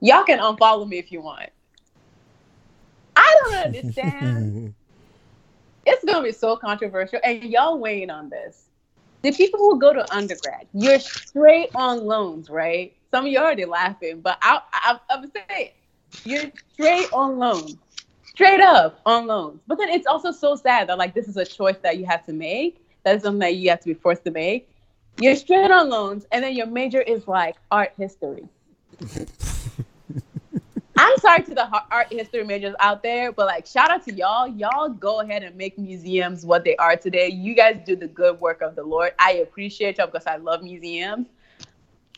Y'all 0.00 0.24
can 0.24 0.38
unfollow 0.38 0.88
me 0.88 0.98
if 0.98 1.12
you 1.12 1.20
want. 1.20 1.50
I 3.14 3.36
don't 3.44 3.66
understand. 3.66 4.74
it's 5.86 6.04
going 6.04 6.18
to 6.18 6.22
be 6.22 6.32
so 6.32 6.56
controversial, 6.56 7.20
and 7.24 7.42
y'all 7.44 7.78
weighing 7.78 8.10
on 8.10 8.28
this. 8.28 8.64
The 9.22 9.32
people 9.32 9.60
who 9.60 9.78
go 9.78 9.92
to 9.92 10.14
undergrad, 10.14 10.66
you're 10.72 11.00
straight 11.00 11.70
on 11.74 12.04
loans, 12.04 12.50
right? 12.50 12.94
Some 13.10 13.26
of 13.26 13.32
you 13.32 13.38
already 13.38 13.64
laughing, 13.64 14.20
but 14.20 14.38
I, 14.42 14.60
I, 14.72 14.98
I'm 15.10 15.30
saying 15.30 15.70
you're 16.24 16.50
straight 16.72 17.12
on 17.12 17.38
loans, 17.38 17.76
straight 18.36 18.60
up 18.60 19.00
on 19.06 19.26
loans. 19.26 19.62
But 19.66 19.78
then 19.78 19.88
it's 19.88 20.06
also 20.06 20.30
so 20.30 20.56
sad 20.56 20.90
that 20.90 20.98
like 20.98 21.14
this 21.14 21.26
is 21.26 21.38
a 21.38 21.44
choice 21.44 21.78
that 21.82 21.96
you 21.96 22.04
have 22.04 22.26
to 22.26 22.34
make. 22.34 22.86
That 23.02 23.16
is 23.16 23.22
something 23.22 23.38
that 23.38 23.56
you 23.56 23.70
have 23.70 23.80
to 23.80 23.86
be 23.86 23.94
forced 23.94 24.24
to 24.24 24.30
make. 24.30 24.68
You're 25.18 25.36
straight 25.36 25.70
on 25.70 25.88
loans, 25.88 26.26
and 26.30 26.44
then 26.44 26.54
your 26.54 26.66
major 26.66 27.00
is 27.00 27.26
like 27.26 27.56
art 27.70 27.94
history. 27.96 28.46
I'm 30.98 31.16
sorry 31.18 31.44
to 31.44 31.54
the 31.54 31.82
art 31.90 32.08
history 32.10 32.44
majors 32.44 32.74
out 32.78 33.02
there, 33.02 33.32
but 33.32 33.46
like 33.46 33.66
shout 33.66 33.90
out 33.90 34.04
to 34.04 34.12
y'all. 34.12 34.46
Y'all 34.46 34.90
go 34.90 35.20
ahead 35.20 35.42
and 35.42 35.56
make 35.56 35.78
museums 35.78 36.44
what 36.44 36.62
they 36.64 36.76
are 36.76 36.96
today. 36.96 37.28
You 37.28 37.54
guys 37.54 37.80
do 37.86 37.96
the 37.96 38.08
good 38.08 38.38
work 38.38 38.60
of 38.60 38.76
the 38.76 38.82
Lord. 38.82 39.12
I 39.18 39.32
appreciate 39.34 39.96
y'all 39.96 40.08
because 40.08 40.26
I 40.26 40.36
love 40.36 40.62
museums. 40.62 41.28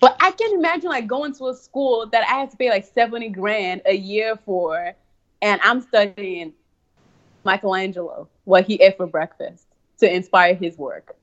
But 0.01 0.17
I 0.21 0.33
can't 0.33 0.55
imagine 0.55 0.91
like 0.91 1.07
going 1.07 1.33
to 1.35 1.49
a 1.49 1.55
school 1.55 2.09
that 2.11 2.27
I 2.29 2.41
have 2.41 2.51
to 2.51 2.57
pay 2.57 2.71
like 2.71 2.87
70 2.93 3.29
grand 3.31 3.83
a 3.87 3.95
year 3.95 4.37
for, 4.45 4.95
and 5.43 5.61
I'm 5.63 5.81
studying 5.81 6.55
Michelangelo, 7.45 8.29
what 8.45 8.65
he 8.65 8.75
ate 8.77 8.97
for 8.97 9.07
breakfast 9.07 9.67
to 9.99 10.13
inspire 10.13 10.55
his 10.55 10.79
work. 10.79 11.17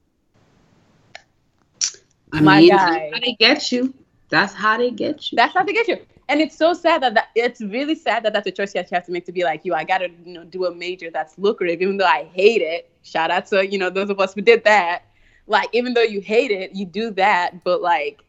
I 2.31 2.41
My 2.41 2.61
mean, 2.61 2.67
guy. 2.67 2.75
that's 2.77 3.07
how 3.11 3.19
they 3.19 3.33
get 3.39 3.71
you. 3.71 3.93
That's 4.29 4.53
how 4.53 4.77
they 4.77 4.91
get 4.91 5.31
you. 5.31 5.35
That's 5.35 5.53
how 5.53 5.63
they 5.63 5.73
get 5.73 5.87
you. 5.87 5.97
And 6.27 6.41
it's 6.41 6.55
so 6.57 6.73
sad 6.73 7.01
that, 7.03 7.13
that 7.15 7.27
it's 7.35 7.61
really 7.61 7.95
sad 7.95 8.23
that 8.23 8.33
that's 8.33 8.47
a 8.47 8.51
choice 8.51 8.73
you 8.73 8.81
have 8.91 9.05
to 9.05 9.11
make 9.11 9.25
to 9.25 9.31
be 9.31 9.43
like, 9.43 9.61
you, 9.63 9.73
I 9.73 9.83
gotta 9.83 10.09
you 10.25 10.33
know 10.33 10.43
do 10.43 10.65
a 10.65 10.73
major 10.73 11.09
that's 11.11 11.37
lucrative, 11.37 11.81
even 11.81 11.97
though 11.97 12.05
I 12.05 12.23
hate 12.33 12.61
it. 12.61 12.89
Shout 13.03 13.31
out 13.31 13.45
to 13.47 13.67
you 13.67 13.77
know 13.77 13.89
those 13.89 14.09
of 14.09 14.19
us 14.19 14.33
who 14.33 14.41
did 14.41 14.63
that. 14.65 15.03
Like 15.47 15.69
even 15.73 15.93
though 15.93 16.01
you 16.03 16.21
hate 16.21 16.51
it, 16.51 16.71
you 16.73 16.85
do 16.85 17.11
that. 17.11 17.63
But 17.63 17.81
like, 17.81 18.23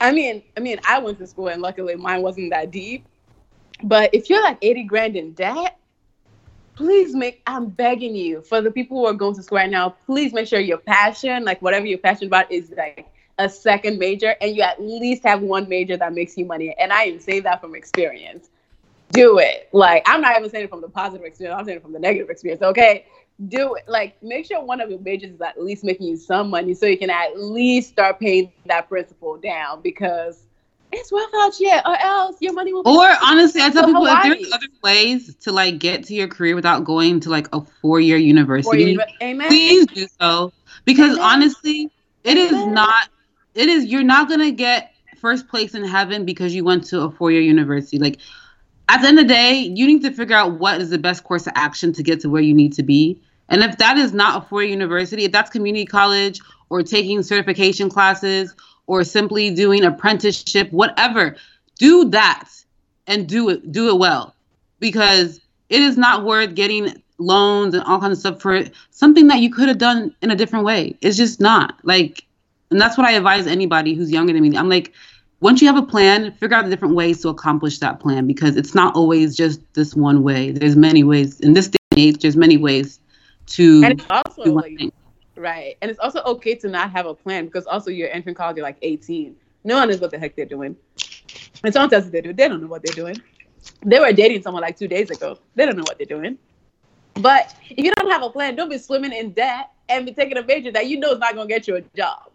I 0.00 0.12
mean, 0.12 0.42
I 0.56 0.60
mean, 0.60 0.78
I 0.88 0.98
went 0.98 1.18
to 1.18 1.26
school 1.26 1.48
and 1.48 1.62
luckily 1.62 1.96
mine 1.96 2.22
wasn't 2.22 2.50
that 2.50 2.70
deep. 2.70 3.06
But 3.82 4.10
if 4.12 4.30
you're 4.30 4.42
like 4.42 4.58
eighty 4.62 4.84
grand 4.84 5.16
in 5.16 5.32
debt, 5.32 5.78
please 6.74 7.14
make. 7.14 7.42
I'm 7.46 7.68
begging 7.68 8.14
you 8.14 8.42
for 8.42 8.60
the 8.60 8.70
people 8.70 8.98
who 8.98 9.06
are 9.06 9.12
going 9.12 9.34
to 9.34 9.42
school 9.42 9.56
right 9.58 9.70
now. 9.70 9.90
Please 10.06 10.32
make 10.32 10.46
sure 10.46 10.60
your 10.60 10.78
passion, 10.78 11.44
like 11.44 11.60
whatever 11.62 11.86
you're 11.86 11.98
passionate 11.98 12.28
about, 12.28 12.50
is 12.50 12.72
like 12.76 13.12
a 13.38 13.48
second 13.48 13.98
major 13.98 14.34
and 14.40 14.54
you 14.54 14.62
at 14.62 14.80
least 14.80 15.22
have 15.24 15.42
one 15.42 15.68
major 15.68 15.96
that 15.96 16.14
makes 16.14 16.36
you 16.36 16.44
money. 16.44 16.74
And 16.78 16.92
i 16.92 17.02
am 17.02 17.20
saying 17.20 17.42
that 17.44 17.60
from 17.60 17.74
experience. 17.74 18.50
Do 19.10 19.38
it. 19.38 19.68
Like 19.72 20.02
I'm 20.06 20.20
not 20.20 20.36
even 20.38 20.50
saying 20.50 20.64
it 20.64 20.70
from 20.70 20.80
the 20.80 20.88
positive 20.88 21.26
experience, 21.26 21.58
I'm 21.58 21.64
saying 21.64 21.78
it 21.78 21.82
from 21.82 21.92
the 21.92 21.98
negative 21.98 22.30
experience. 22.30 22.62
Okay. 22.62 23.06
Do 23.48 23.74
it. 23.74 23.88
Like 23.88 24.22
make 24.22 24.46
sure 24.46 24.62
one 24.64 24.80
of 24.80 24.90
your 24.90 25.00
majors 25.00 25.32
is 25.32 25.40
at 25.40 25.62
least 25.62 25.84
making 25.84 26.06
you 26.06 26.16
some 26.16 26.50
money 26.50 26.74
so 26.74 26.86
you 26.86 26.98
can 26.98 27.10
at 27.10 27.38
least 27.38 27.90
start 27.90 28.20
paying 28.20 28.52
that 28.66 28.88
principal 28.88 29.36
down 29.36 29.82
because 29.82 30.44
it's 30.92 31.10
rough 31.10 31.30
out 31.36 31.54
here 31.54 31.80
or 31.84 31.96
else 31.98 32.36
your 32.40 32.52
money 32.52 32.72
will 32.72 32.82
be 32.82 32.90
Or 32.90 33.08
honestly, 33.22 33.62
I 33.62 33.70
tell 33.70 33.86
people 33.86 34.06
if 34.06 34.22
there's 34.22 34.52
other 34.52 34.66
ways 34.82 35.34
to 35.36 35.52
like 35.52 35.78
get 35.78 36.04
to 36.04 36.14
your 36.14 36.28
career 36.28 36.54
without 36.54 36.84
going 36.84 37.20
to 37.20 37.30
like 37.30 37.48
a 37.52 37.62
four-year 37.80 38.18
university. 38.18 38.98
Amen. 39.22 39.48
please 39.48 39.86
do 39.86 40.06
so. 40.20 40.52
Because 40.84 41.16
Amen. 41.16 41.24
honestly, 41.24 41.90
it 42.24 42.36
is 42.36 42.52
Amen. 42.52 42.74
not. 42.74 43.08
It 43.54 43.68
is 43.68 43.86
you're 43.86 44.02
not 44.02 44.28
gonna 44.28 44.50
get 44.50 44.92
first 45.18 45.48
place 45.48 45.74
in 45.74 45.84
heaven 45.84 46.24
because 46.24 46.54
you 46.54 46.64
went 46.64 46.84
to 46.84 47.02
a 47.02 47.10
four-year 47.10 47.40
university. 47.40 47.98
Like 47.98 48.18
at 48.88 49.00
the 49.00 49.08
end 49.08 49.18
of 49.18 49.28
the 49.28 49.34
day, 49.34 49.54
you 49.54 49.86
need 49.86 50.02
to 50.02 50.12
figure 50.12 50.36
out 50.36 50.58
what 50.58 50.80
is 50.80 50.90
the 50.90 50.98
best 50.98 51.24
course 51.24 51.46
of 51.46 51.52
action 51.56 51.92
to 51.94 52.02
get 52.02 52.20
to 52.20 52.28
where 52.28 52.42
you 52.42 52.54
need 52.54 52.74
to 52.74 52.82
be. 52.82 53.20
And 53.48 53.62
if 53.62 53.78
that 53.78 53.98
is 53.98 54.12
not 54.12 54.42
a 54.42 54.48
four-year 54.48 54.70
university, 54.70 55.24
if 55.24 55.32
that's 55.32 55.50
community 55.50 55.86
college 55.86 56.40
or 56.70 56.82
taking 56.82 57.22
certification 57.22 57.88
classes 57.88 58.54
or 58.86 59.04
simply 59.04 59.54
doing 59.54 59.84
apprenticeship, 59.84 60.70
whatever, 60.72 61.36
do 61.78 62.08
that 62.10 62.48
and 63.06 63.28
do 63.28 63.48
it 63.48 63.72
do 63.72 63.88
it 63.88 63.98
well. 63.98 64.34
Because 64.80 65.40
it 65.68 65.80
is 65.80 65.96
not 65.96 66.24
worth 66.24 66.54
getting 66.54 67.02
loans 67.18 67.74
and 67.74 67.82
all 67.84 68.00
kinds 68.00 68.12
of 68.12 68.18
stuff 68.18 68.42
for 68.42 68.64
something 68.90 69.28
that 69.28 69.38
you 69.38 69.50
could 69.50 69.68
have 69.68 69.78
done 69.78 70.14
in 70.22 70.30
a 70.30 70.36
different 70.36 70.64
way. 70.64 70.96
It's 71.00 71.16
just 71.16 71.40
not. 71.40 71.78
Like 71.82 72.26
and 72.72 72.80
that's 72.80 72.96
what 72.96 73.06
I 73.06 73.12
advise 73.12 73.46
anybody 73.46 73.94
who's 73.94 74.10
younger 74.10 74.32
than 74.32 74.42
me. 74.42 74.56
I'm 74.56 74.68
like, 74.68 74.92
once 75.40 75.60
you 75.60 75.68
have 75.68 75.76
a 75.76 75.86
plan, 75.86 76.32
figure 76.32 76.56
out 76.56 76.64
the 76.64 76.70
different 76.70 76.94
ways 76.94 77.20
to 77.22 77.28
accomplish 77.28 77.78
that 77.80 78.00
plan 78.00 78.26
because 78.26 78.56
it's 78.56 78.74
not 78.74 78.94
always 78.96 79.36
just 79.36 79.60
this 79.74 79.94
one 79.94 80.22
way. 80.22 80.52
There's 80.52 80.76
many 80.76 81.04
ways. 81.04 81.38
In 81.40 81.52
this 81.52 81.68
day 81.68 81.78
and 81.90 82.00
age, 82.00 82.22
there's 82.22 82.36
many 82.36 82.56
ways 82.56 82.98
to 83.48 83.82
And 83.84 84.06
also 84.08 84.44
do 84.44 84.52
one 84.52 84.62
like, 84.62 84.78
thing. 84.78 84.92
Right. 85.42 85.76
And 85.82 85.90
it's 85.90 85.98
also 85.98 86.22
okay 86.22 86.54
to 86.54 86.68
not 86.68 86.92
have 86.92 87.04
a 87.04 87.14
plan 87.14 87.46
because 87.46 87.66
also 87.66 87.90
you're 87.90 88.08
entering 88.10 88.36
college, 88.36 88.56
you're 88.56 88.64
like 88.64 88.78
18. 88.80 89.34
No 89.64 89.74
one 89.74 89.88
knows 89.88 90.00
what 90.00 90.12
the 90.12 90.18
heck 90.18 90.36
they're 90.36 90.46
doing. 90.46 90.76
And 91.64 91.74
someone 91.74 91.90
tells 91.90 92.04
you 92.04 92.12
they 92.12 92.20
do, 92.20 92.32
they 92.32 92.46
don't 92.46 92.60
know 92.60 92.68
what 92.68 92.84
they're 92.84 92.94
doing. 92.94 93.20
They 93.84 93.98
were 93.98 94.12
dating 94.12 94.42
someone 94.42 94.62
like 94.62 94.78
two 94.78 94.86
days 94.86 95.10
ago. 95.10 95.36
They 95.56 95.66
don't 95.66 95.76
know 95.76 95.82
what 95.82 95.98
they're 95.98 96.06
doing. 96.06 96.38
But 97.14 97.56
if 97.68 97.84
you 97.84 97.90
don't 97.90 98.08
have 98.08 98.22
a 98.22 98.30
plan, 98.30 98.54
don't 98.54 98.68
be 98.68 98.78
swimming 98.78 99.12
in 99.12 99.32
debt 99.32 99.72
and 99.88 100.06
be 100.06 100.12
taking 100.12 100.38
a 100.38 100.44
major 100.44 100.70
that 100.70 100.86
you 100.86 101.00
know 101.00 101.10
is 101.10 101.18
not 101.18 101.34
gonna 101.34 101.48
get 101.48 101.66
you 101.66 101.74
a 101.74 101.80
job. 101.96 102.30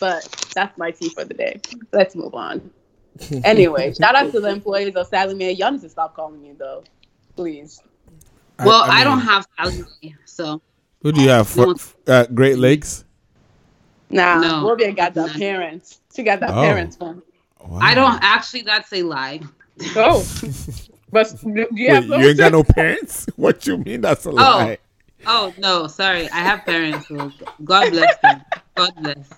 But 0.00 0.26
that's 0.54 0.76
my 0.78 0.92
tea 0.92 1.10
for 1.10 1.26
the 1.26 1.34
day. 1.34 1.60
Let's 1.92 2.16
move 2.16 2.34
on. 2.34 2.70
Anyway, 3.44 3.94
shout 3.94 4.14
out 4.14 4.30
to 4.32 4.40
the 4.40 4.48
employees 4.48 4.94
of 4.94 5.06
Sallie 5.06 5.34
Mae. 5.34 5.52
Y'all 5.52 5.70
need 5.70 5.80
to 5.82 5.88
stop 5.88 6.14
calling 6.14 6.42
me 6.42 6.52
though. 6.52 6.82
Please. 7.34 7.82
Well, 8.58 8.84
I, 8.84 8.96
mean, 8.96 9.04
don't 9.04 9.20
have 9.20 9.46
salary, 9.58 10.16
so 10.24 10.60
Who 11.06 11.12
do 11.12 11.22
you 11.22 11.28
have? 11.28 11.46
For, 11.46 11.76
uh, 12.08 12.26
Great 12.34 12.58
Lakes. 12.58 13.04
Nah, 14.10 14.40
No. 14.40 14.64
Wolvia 14.64 14.96
got 14.96 15.14
the 15.14 15.28
No. 15.28 15.32
parents. 15.34 16.00
She 16.12 16.24
got 16.24 16.40
the 16.40 16.48
Oh. 16.50 16.62
parents 16.62 16.98
one. 16.98 17.22
Wow. 17.64 17.78
I 17.80 17.94
don't 17.94 18.18
actually. 18.22 18.62
That's 18.62 18.92
a 18.92 19.04
lie. 19.04 19.38
Oh, 19.94 20.26
but 21.12 21.32
do 21.42 21.48
you 21.48 21.66
Wait, 21.70 21.94
have 21.94 22.06
you 22.06 22.28
ain't 22.28 22.38
got 22.38 22.50
no 22.50 22.64
parents? 22.64 23.28
What 23.36 23.68
you 23.68 23.76
mean? 23.78 24.00
That's 24.00 24.24
a 24.24 24.32
lie. 24.32 24.78
Oh 25.26 25.54
no, 25.58 25.86
sorry. 25.86 26.28
I 26.30 26.38
have 26.38 26.64
parents. 26.64 27.06
So 27.06 27.30
God 27.62 27.92
bless 27.92 28.18
them. 28.18 28.42
God 28.76 28.90
bless. 28.96 29.30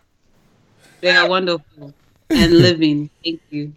They 1.03 1.11
are 1.15 1.29
wonderful 1.29 1.93
and 2.31 2.59
living. 2.63 3.11
Thank 3.23 3.43
you. 3.51 3.75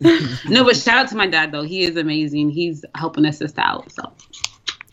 no, 0.00 0.64
but 0.64 0.76
shout 0.76 0.98
out 0.98 1.08
to 1.10 1.16
my 1.16 1.28
dad 1.28 1.52
though. 1.52 1.62
He 1.62 1.82
is 1.82 1.96
amazing. 1.96 2.50
He's 2.50 2.84
helping 2.96 3.24
us 3.26 3.38
sister 3.38 3.60
out. 3.60 3.92
So 3.92 4.12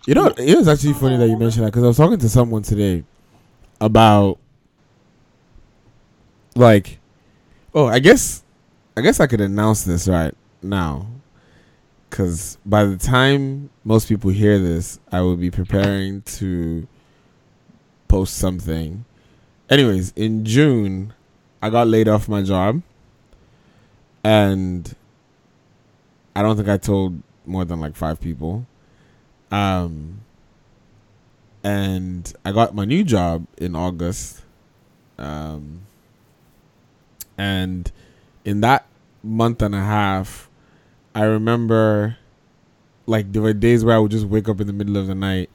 You 0.07 0.13
know, 0.13 0.27
it 0.37 0.55
was 0.55 0.67
actually 0.67 0.93
funny 0.93 1.17
that 1.17 1.27
you 1.27 1.37
mentioned 1.37 1.65
that 1.65 1.71
because 1.71 1.83
I 1.83 1.87
was 1.87 1.97
talking 1.97 2.19
to 2.19 2.29
someone 2.29 2.61
today 2.61 3.03
about 3.81 4.37
like, 6.55 6.99
oh, 7.73 7.87
I 7.87 7.99
guess, 7.99 8.43
I 8.95 9.01
guess 9.01 9.19
I 9.19 9.27
could 9.27 9.41
announce 9.41 9.83
this 9.83 10.07
right 10.07 10.33
now 10.61 11.07
because 12.15 12.57
by 12.65 12.85
the 12.85 12.95
time 12.95 13.69
most 13.83 14.07
people 14.07 14.31
hear 14.31 14.57
this, 14.57 14.99
I 15.11 15.19
will 15.19 15.35
be 15.35 15.51
preparing 15.51 16.21
to 16.21 16.87
post 18.07 18.37
something. 18.37 19.03
Anyways, 19.69 20.13
in 20.15 20.45
June, 20.45 21.13
I 21.61 21.69
got 21.69 21.87
laid 21.87 22.07
off 22.07 22.29
my 22.29 22.41
job, 22.41 22.81
and 24.23 24.95
I 26.35 26.41
don't 26.41 26.55
think 26.55 26.69
I 26.69 26.77
told 26.77 27.21
more 27.45 27.65
than 27.65 27.81
like 27.81 27.95
five 27.97 28.21
people. 28.21 28.65
Um, 29.51 30.21
and 31.63 32.31
I 32.43 32.51
got 32.51 32.75
my 32.75 32.85
new 32.85 33.03
job 33.03 33.47
in 33.57 33.75
August. 33.75 34.41
Um, 35.17 35.81
and 37.37 37.91
in 38.43 38.61
that 38.61 38.85
month 39.23 39.61
and 39.61 39.73
a 39.73 39.81
half, 39.81 40.49
I 41.13 41.23
remember 41.23 42.17
like 43.07 43.31
there 43.31 43.41
were 43.41 43.53
days 43.53 43.83
where 43.83 43.95
I 43.95 43.99
would 43.99 44.11
just 44.11 44.25
wake 44.25 44.49
up 44.49 44.59
in 44.61 44.67
the 44.67 44.73
middle 44.73 44.97
of 44.97 45.07
the 45.07 45.15
night, 45.15 45.49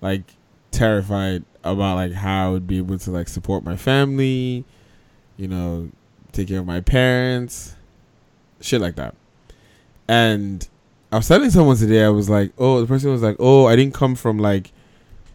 like 0.00 0.22
terrified 0.70 1.44
about 1.64 1.96
like 1.96 2.12
how 2.12 2.48
I 2.48 2.50
would 2.52 2.66
be 2.66 2.78
able 2.78 2.98
to 2.98 3.10
like 3.10 3.28
support 3.28 3.64
my 3.64 3.76
family, 3.76 4.64
you 5.36 5.48
know, 5.48 5.90
take 6.32 6.48
care 6.48 6.60
of 6.60 6.66
my 6.66 6.80
parents, 6.80 7.74
shit 8.60 8.80
like 8.80 8.96
that. 8.96 9.14
And 10.08 10.68
I 11.12 11.16
was 11.16 11.28
telling 11.28 11.50
someone 11.50 11.76
today, 11.76 12.02
I 12.04 12.08
was 12.08 12.28
like, 12.28 12.52
oh, 12.58 12.80
the 12.80 12.86
person 12.86 13.10
was 13.12 13.22
like, 13.22 13.36
oh, 13.38 13.66
I 13.66 13.76
didn't 13.76 13.94
come 13.94 14.14
from 14.14 14.38
like, 14.38 14.72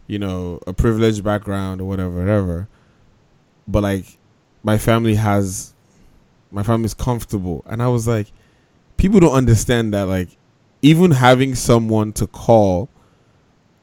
you 0.08 0.20
know, 0.20 0.60
a 0.68 0.74
privileged 0.74 1.24
background 1.24 1.80
or 1.82 1.86
whatever, 1.86 2.20
whatever. 2.20 2.68
But 3.68 3.84
like, 3.84 4.18
my 4.64 4.78
family 4.78 5.16
has, 5.16 5.74
my 6.52 6.64
family's 6.64 6.94
comfortable. 6.94 7.64
And 7.68 7.82
I 7.82 7.88
was 7.88 8.08
like, 8.08 8.28
people 8.98 9.20
don't 9.20 9.34
understand 9.34 9.94
that, 9.94 10.04
like, 10.04 10.30
even 10.82 11.12
having 11.12 11.56
someone 11.56 12.12
to 12.14 12.28
call 12.28 12.90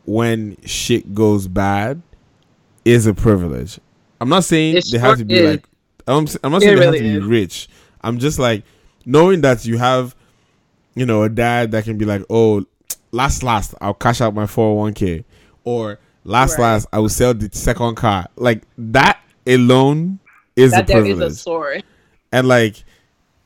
when 0.04 0.56
shit 0.64 1.14
goes 1.14 1.48
bad 1.48 2.02
is 2.84 3.06
a 3.06 3.14
privilege. 3.14 3.80
I'm 4.20 4.28
not 4.28 4.44
saying 4.44 4.76
It 4.76 4.86
they 4.90 4.98
have 4.98 5.18
to 5.18 5.24
be 5.24 5.36
is. 5.38 5.50
like, 5.50 5.68
I'm, 6.06 6.26
I'm 6.44 6.52
not 6.52 6.62
It 6.62 6.66
saying 6.66 6.76
they 6.78 6.86
really 6.86 6.98
have 6.98 7.06
to 7.06 7.18
is. 7.18 7.24
be 7.24 7.28
rich. 7.28 7.68
I'm 8.02 8.18
just 8.18 8.38
like, 8.38 8.64
knowing 9.06 9.40
that 9.40 9.64
you 9.64 9.78
have 9.78 10.14
you 10.98 11.06
know, 11.06 11.22
a 11.22 11.28
dad 11.28 11.70
that 11.72 11.84
can 11.84 11.96
be 11.98 12.04
like, 12.04 12.22
oh, 12.30 12.64
last, 13.12 13.42
last, 13.42 13.74
I'll 13.80 13.94
cash 13.94 14.20
out 14.20 14.34
my 14.34 14.44
401k. 14.44 15.24
Or 15.64 15.98
last, 16.24 16.52
Right. 16.58 16.64
last, 16.72 16.86
I 16.92 16.98
will 16.98 17.08
sell 17.08 17.34
the 17.34 17.48
second 17.52 17.96
car. 17.96 18.26
Like, 18.36 18.62
that 18.76 19.18
alone 19.46 20.18
is 20.56 20.72
That 20.72 20.84
a 20.84 20.86
there 20.86 20.98
is 20.98 21.04
privilege. 21.16 21.32
a 21.32 21.34
story. 21.36 21.84
and, 22.32 22.46
like, 22.48 22.84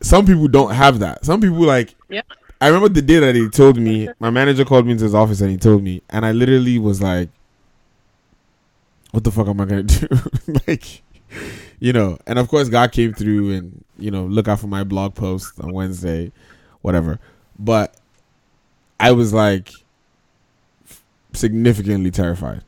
some 0.01 0.27
people 0.27 0.49
don't 0.49 0.75
have 0.75 0.99
that. 1.01 1.25
Some 1.25 1.41
people, 1.41 1.59
like, 1.61 1.95
Yeah. 2.09 2.23
I 2.61 2.69
remember 2.69 2.89
the 2.89 3.03
day 3.03 3.19
that 3.19 3.35
he 3.35 3.49
told 3.49 3.77
me, 3.77 4.09
my 4.21 4.31
manager 4.31 4.65
called 4.65 4.87
me 4.87 4.93
into 4.93 5.05
his 5.05 5.15
office 5.15 5.41
and 5.41 5.51
he 5.51 5.57
told 5.57 5.83
me, 5.83 6.01
and 6.11 6.25
I 6.25 6.31
literally 6.33 6.79
was 6.79 7.03
like, 7.03 7.29
what 9.11 9.25
the 9.25 9.31
fuck 9.31 9.47
am 9.49 9.61
I 9.61 9.65
going 9.65 9.87
to 9.89 10.07
do? 10.09 10.59
like, 10.67 11.03
you 11.81 11.93
know, 11.93 12.19
and 12.27 12.39
of 12.39 12.49
course, 12.49 12.69
God 12.69 12.93
came 12.93 13.13
through 13.15 13.53
and, 13.53 13.85
you 13.99 14.11
know, 14.11 14.25
look 14.25 14.49
out 14.49 14.61
for 14.61 14.69
my 14.69 14.85
blog 14.85 15.15
post 15.15 15.55
on 15.61 15.73
Wednesday, 15.73 16.31
whatever. 16.83 17.19
But 17.59 17.97
I 18.99 19.13
was 19.13 19.33
like 19.33 19.71
significantly 21.33 22.11
terrified. 22.11 22.63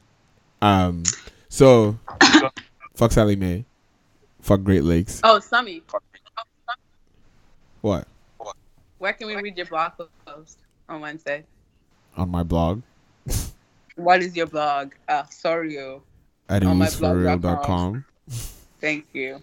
Um, 0.62 1.04
so 1.48 1.98
fuck 2.94 3.12
Sallie 3.12 3.36
Mae, 3.36 3.64
fuck 4.40 4.62
Great 4.62 4.84
Lakes. 4.84 5.20
Oh, 5.24 5.40
Summy, 5.40 5.82
What 7.82 8.06
where 8.98 9.12
can 9.12 9.26
we 9.26 9.36
read 9.36 9.56
your 9.56 9.66
blog 9.66 9.92
post 10.26 10.58
on 10.88 11.00
Wednesday? 11.00 11.44
on 12.16 12.30
my 12.30 12.42
blog? 12.42 12.82
What 13.96 14.22
is 14.22 14.36
your 14.36 14.46
blog? 14.46 14.92
Uh, 15.08 15.24
sorry, 15.30 15.74
you. 15.74 16.02
At 16.48 16.64
On 16.64 16.78
my 16.78 16.88
com. 16.88 18.04
Thank 18.80 19.06
you. 19.12 19.40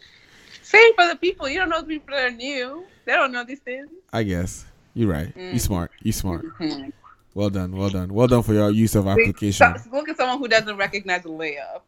Same 0.61 0.93
for 0.95 1.07
the 1.07 1.15
people. 1.15 1.49
You 1.49 1.59
don't 1.59 1.69
know 1.69 1.81
the 1.81 1.87
people 1.87 2.15
that 2.15 2.31
are 2.31 2.35
new. 2.35 2.85
They 3.05 3.13
don't 3.13 3.31
know 3.31 3.43
these 3.43 3.59
things. 3.59 3.89
I 4.13 4.23
guess 4.23 4.65
you're 4.93 5.09
right. 5.09 5.33
You 5.35 5.53
Mm. 5.53 5.59
smart. 5.59 5.91
You 6.01 6.11
smart. 6.11 6.45
Mhm. 6.59 6.91
Well 7.33 7.49
done. 7.49 7.71
Well 7.75 7.89
done. 7.89 8.13
Well 8.13 8.27
done 8.27 8.43
for 8.43 8.53
your 8.53 8.69
use 8.71 8.93
of 8.95 9.07
application. 9.07 9.73
so- 9.77 9.89
Look 9.91 10.09
at 10.09 10.17
someone 10.17 10.37
who 10.39 10.47
doesn't 10.49 10.75
recognize 10.77 11.23
a 11.25 11.29
layup. 11.29 11.81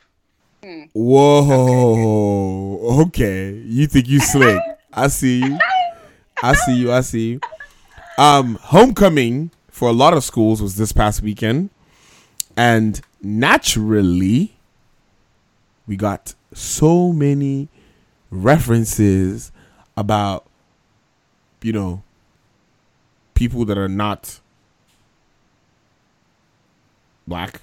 Whoa. 1.74 3.02
Okay. 3.08 3.52
You 3.66 3.88
think 3.88 4.08
you 4.08 4.20
slick? 4.20 4.62
I 4.94 5.08
see 5.08 5.40
you. 5.40 5.58
I 6.42 6.54
see 6.54 6.76
you. 6.78 6.92
I 6.94 7.02
see 7.02 7.32
you. 7.32 7.40
Um, 8.18 8.56
homecoming 8.62 9.52
for 9.70 9.90
a 9.90 9.92
lot 9.94 10.14
of 10.14 10.24
schools 10.24 10.62
was 10.62 10.76
this 10.76 10.92
past 10.92 11.22
weekend, 11.22 11.70
and 12.56 13.02
naturally, 13.22 14.56
we 15.88 15.96
got 15.96 16.36
so 16.54 17.12
many 17.12 17.70
references 18.30 19.52
about, 19.98 20.46
you 21.64 21.74
know, 21.74 22.04
people 23.44 23.66
that 23.66 23.78
are 23.78 23.90
not 23.90 24.40
black 27.28 27.62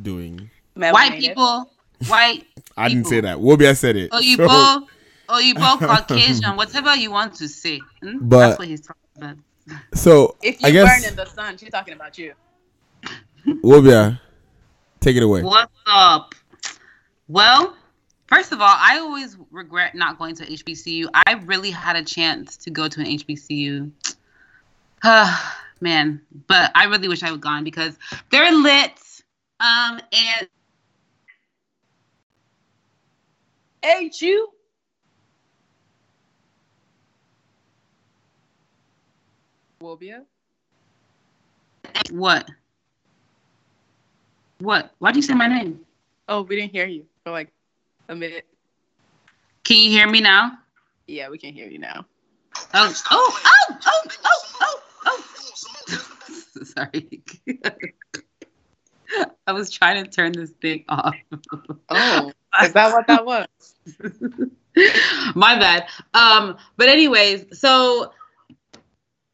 doing. 0.00 0.50
white 0.74 1.18
people, 1.18 1.70
white. 2.08 2.46
I 2.76 2.88
didn't 2.88 3.04
say 3.06 3.16
People. 3.20 3.28
that. 3.28 3.58
Wobia 3.58 3.76
said 3.76 3.96
it. 3.96 4.08
Oh, 4.12 4.20
you 4.20 4.36
So- 4.40 4.46
both. 4.48 4.88
Oh, 5.32 5.38
you 5.38 5.54
both 5.54 5.78
Caucasian. 5.90 6.56
Whatever 6.56 6.96
you 6.96 7.10
want 7.10 7.34
to 7.36 7.48
say. 7.48 7.80
Hmm? 8.02 8.18
But- 8.22 8.38
That's 8.48 8.58
what 8.58 8.68
he's 8.68 8.80
talking 8.80 9.02
about. 9.16 9.36
So 9.94 10.36
If 10.42 10.60
you 10.62 10.68
I 10.68 10.70
guess 10.72 11.02
burn 11.02 11.10
in 11.10 11.16
the 11.16 11.26
sun, 11.26 11.56
she's 11.58 11.70
talking 11.70 11.94
about 11.94 12.16
you. 12.18 12.32
Wobia, 13.46 14.18
take 15.00 15.16
it 15.16 15.22
away. 15.22 15.42
What's 15.42 15.70
up? 15.86 16.34
Well, 17.28 17.76
first 18.26 18.50
of 18.52 18.60
all, 18.60 18.74
I 18.76 18.98
always 18.98 19.36
regret 19.52 19.94
not 19.94 20.18
going 20.18 20.34
to 20.36 20.46
HBCU. 20.46 21.06
I 21.14 21.34
really 21.44 21.70
had 21.70 21.94
a 21.94 22.02
chance 22.02 22.56
to 22.56 22.70
go 22.70 22.88
to 22.88 23.00
an 23.00 23.06
HBCU. 23.06 23.90
Man, 25.82 26.20
but 26.46 26.70
I 26.74 26.84
really 26.84 27.08
wish 27.08 27.22
I 27.22 27.30
would 27.30 27.40
gone 27.40 27.64
because 27.64 27.98
they're 28.30 28.52
lit. 28.52 28.92
Um, 29.60 30.00
and 30.12 30.48
Ain't 33.82 34.20
you? 34.20 34.50
Wobia? 39.82 40.24
what? 42.10 42.50
What? 44.58 44.92
Why 44.98 45.12
do 45.12 45.18
you 45.18 45.22
say 45.22 45.32
my 45.34 45.46
name? 45.46 45.80
Oh, 46.28 46.42
we 46.42 46.56
didn't 46.56 46.72
hear 46.72 46.86
you 46.86 47.06
for 47.24 47.30
like 47.30 47.48
a 48.08 48.14
minute. 48.14 48.46
Can 49.64 49.78
you 49.78 49.90
hear 49.90 50.08
me 50.08 50.20
now? 50.20 50.58
Yeah, 51.06 51.30
we 51.30 51.38
can 51.38 51.54
hear 51.54 51.68
you 51.68 51.78
now. 51.78 52.04
Oh, 52.74 52.94
oh, 53.10 53.40
oh, 53.44 53.68
oh, 53.70 53.76
oh, 53.86 54.02
oh, 54.24 54.56
oh. 54.60 54.79
Sorry. 56.64 57.22
I 59.46 59.52
was 59.52 59.70
trying 59.70 60.04
to 60.04 60.10
turn 60.10 60.32
this 60.32 60.50
thing 60.50 60.84
off. 60.88 61.14
Oh, 61.88 62.32
is 62.62 62.72
that 62.72 62.92
what 62.92 63.06
that 63.08 63.26
was? 63.26 63.46
My 65.34 65.58
bad. 65.58 65.88
Um, 66.14 66.56
but 66.76 66.88
anyways, 66.88 67.58
so 67.58 68.12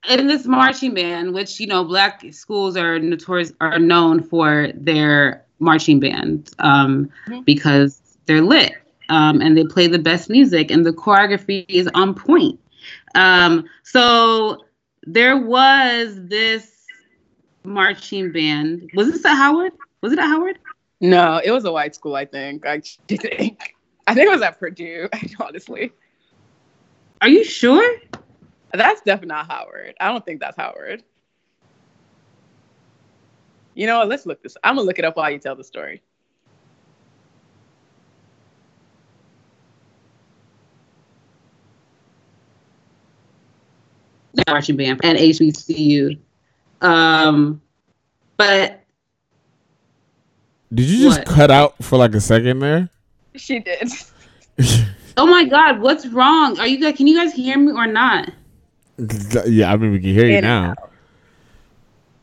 in 0.08 0.26
this 0.26 0.46
marching 0.46 0.94
band, 0.94 1.34
which 1.34 1.60
you 1.60 1.66
know, 1.66 1.84
black 1.84 2.24
schools 2.30 2.76
are 2.76 2.98
notorious 2.98 3.52
are 3.60 3.78
known 3.78 4.22
for 4.22 4.68
their 4.74 5.44
marching 5.58 6.00
band 6.00 6.50
um, 6.58 7.10
mm-hmm. 7.26 7.42
because 7.42 8.00
they're 8.26 8.42
lit 8.42 8.72
um, 9.08 9.40
and 9.40 9.56
they 9.56 9.64
play 9.64 9.86
the 9.86 9.98
best 9.98 10.28
music 10.30 10.70
and 10.70 10.84
the 10.84 10.92
choreography 10.92 11.64
is 11.68 11.88
on 11.94 12.14
point. 12.14 12.58
Um, 13.14 13.68
so 13.82 14.65
there 15.06 15.36
was 15.36 16.18
this 16.28 16.84
marching 17.64 18.32
band. 18.32 18.90
Was 18.94 19.10
this 19.10 19.24
at 19.24 19.36
Howard? 19.36 19.72
Was 20.00 20.12
it 20.12 20.18
at 20.18 20.26
Howard? 20.26 20.58
No, 21.00 21.40
it 21.42 21.50
was 21.50 21.64
a 21.64 21.72
white 21.72 21.94
school. 21.94 22.14
I 22.14 22.24
think. 22.24 22.66
I 22.66 22.80
think. 23.08 23.74
I 24.06 24.14
think 24.14 24.26
it 24.26 24.30
was 24.30 24.42
at 24.42 24.58
Purdue. 24.58 25.08
Honestly. 25.40 25.92
Are 27.20 27.28
you 27.28 27.44
sure? 27.44 27.98
That's 28.72 29.00
definitely 29.02 29.28
not 29.28 29.50
Howard. 29.50 29.94
I 30.00 30.08
don't 30.08 30.24
think 30.24 30.40
that's 30.40 30.56
Howard. 30.56 31.02
You 33.74 33.86
know 33.86 33.98
what? 33.98 34.08
Let's 34.08 34.26
look 34.26 34.42
this. 34.42 34.56
I'm 34.64 34.76
gonna 34.76 34.86
look 34.86 34.98
it 34.98 35.04
up 35.04 35.16
while 35.16 35.30
you 35.30 35.38
tell 35.38 35.56
the 35.56 35.64
story. 35.64 36.02
Marching 44.47 44.77
band 44.77 45.05
at 45.05 45.16
HBCU. 45.16 46.18
Um, 46.81 47.60
but 48.36 48.85
did 50.73 50.86
you 50.86 51.05
just 51.05 51.20
what? 51.20 51.28
cut 51.28 51.51
out 51.51 51.74
for 51.82 51.97
like 51.97 52.14
a 52.14 52.20
second 52.20 52.59
there? 52.59 52.89
She 53.35 53.60
did. 53.60 53.90
oh 55.16 55.27
my 55.27 55.44
god, 55.44 55.81
what's 55.81 56.06
wrong? 56.06 56.59
Are 56.59 56.66
you 56.66 56.81
guys? 56.81 56.97
Can 56.97 57.06
you 57.06 57.16
guys 57.16 57.32
hear 57.32 57.59
me 57.59 57.73
or 57.73 57.86
not? 57.86 58.31
Yeah, 59.47 59.73
I 59.73 59.77
mean 59.77 59.93
we 59.93 60.01
can 60.01 60.10
hear 60.10 60.27
you 60.27 60.40
now. 60.40 60.73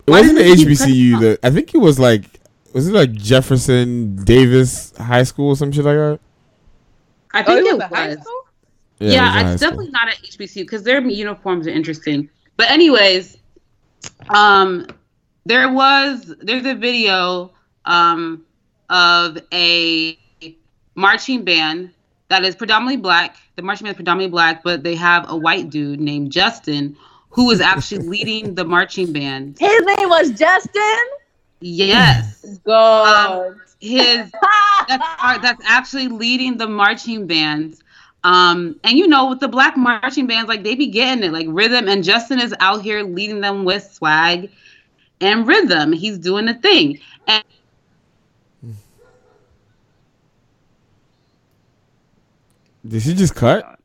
It 0.06 0.12
Why 0.12 0.22
wasn't 0.22 0.40
the 0.40 0.44
HBCU. 0.44 1.20
That 1.22 1.40
I 1.44 1.50
think 1.50 1.74
it 1.74 1.78
was 1.78 2.00
like 2.00 2.40
was 2.74 2.88
it 2.88 2.94
like 2.94 3.12
Jefferson 3.14 4.16
Davis 4.24 4.96
High 4.98 5.24
School 5.24 5.50
or 5.50 5.56
some 5.56 5.72
shit 5.72 5.86
like 5.86 5.96
that? 5.96 6.20
I 7.34 7.44
think 7.44 7.68
oh, 7.68 7.76
it, 7.76 7.92
was. 7.92 8.18
High 9.00 9.06
school? 9.06 9.14
Yeah, 9.14 9.36
yeah 9.36 9.52
it's 9.52 9.62
definitely 9.62 9.90
not 9.90 10.08
at 10.08 10.16
HBCU 10.16 10.64
because 10.64 10.84
their 10.84 11.02
uniforms 11.02 11.68
are 11.68 11.72
interesting. 11.72 12.30
But 12.58 12.70
anyways, 12.70 13.38
um, 14.30 14.88
there 15.46 15.72
was 15.72 16.34
there's 16.42 16.66
a 16.66 16.76
video 16.76 17.52
um 17.86 18.46
of 18.90 19.38
a 19.52 20.18
marching 20.96 21.44
band 21.44 21.92
that 22.30 22.44
is 22.44 22.56
predominantly 22.56 23.02
black. 23.02 23.38
The 23.56 23.62
marching 23.62 23.86
band 23.86 23.96
is 23.96 23.98
predominantly 23.98 24.32
black, 24.32 24.64
but 24.64 24.84
they 24.84 24.96
have 24.96 25.30
a 25.30 25.36
white 25.36 25.70
dude 25.70 26.00
named 26.00 26.32
Justin 26.32 26.96
who 27.30 27.50
is 27.52 27.62
actually 27.62 28.08
leading 28.08 28.56
the 28.56 28.64
marching 28.64 29.12
band. 29.12 29.58
His 29.60 29.82
name 29.86 30.10
was 30.10 30.32
Justin. 30.32 31.06
Yes. 31.60 32.60
God. 32.66 33.48
Um, 33.48 33.62
his 33.80 34.32
that's, 34.88 35.42
that's 35.42 35.62
actually 35.66 36.08
leading 36.08 36.58
the 36.58 36.68
marching 36.68 37.28
band. 37.28 37.78
Um, 38.24 38.80
and 38.84 38.98
you 38.98 39.08
know, 39.08 39.30
with 39.30 39.40
the 39.42 39.48
black 39.48 39.76
marching 39.76 40.28
bands, 40.28 40.48
like 40.48 40.64
they 40.64 40.76
be 40.76 40.88
getting 40.88 41.24
it, 41.24 41.34
like 41.34 41.48
rhythm, 41.50 41.90
and 41.90 42.04
Justin 42.04 42.40
is 42.40 42.56
out 42.60 42.82
here 42.82 43.04
leading 43.04 43.42
them 43.42 43.66
with 43.66 43.92
swag 43.92 44.50
and 45.20 45.46
rhythm. 45.46 45.92
He's 45.92 46.18
doing 46.18 46.46
the 46.46 46.54
thing. 46.54 47.00
And 47.28 47.44
Did 52.86 53.02
she 53.02 53.14
just 53.14 53.36
cut? 53.36 53.80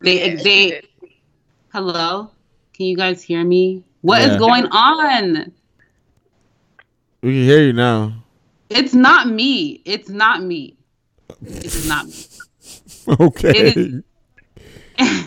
They 0.00 0.34
they 0.36 0.82
Hello? 1.72 2.30
Can 2.72 2.86
you 2.86 2.96
guys 2.96 3.22
hear 3.22 3.42
me? 3.42 3.82
What 4.02 4.20
yeah. 4.20 4.32
is 4.32 4.36
going 4.36 4.66
on? 4.66 5.52
We 7.22 7.32
can 7.32 7.42
hear 7.42 7.62
you 7.62 7.72
now. 7.72 8.12
It's 8.68 8.94
not 8.94 9.28
me. 9.28 9.80
It's 9.84 10.08
not 10.08 10.42
me. 10.42 10.76
It's 11.42 11.88
not 11.88 12.06
me. 12.06 12.26
okay. 13.20 14.02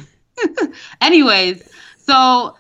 Anyways, 1.02 1.68
so 1.98 2.56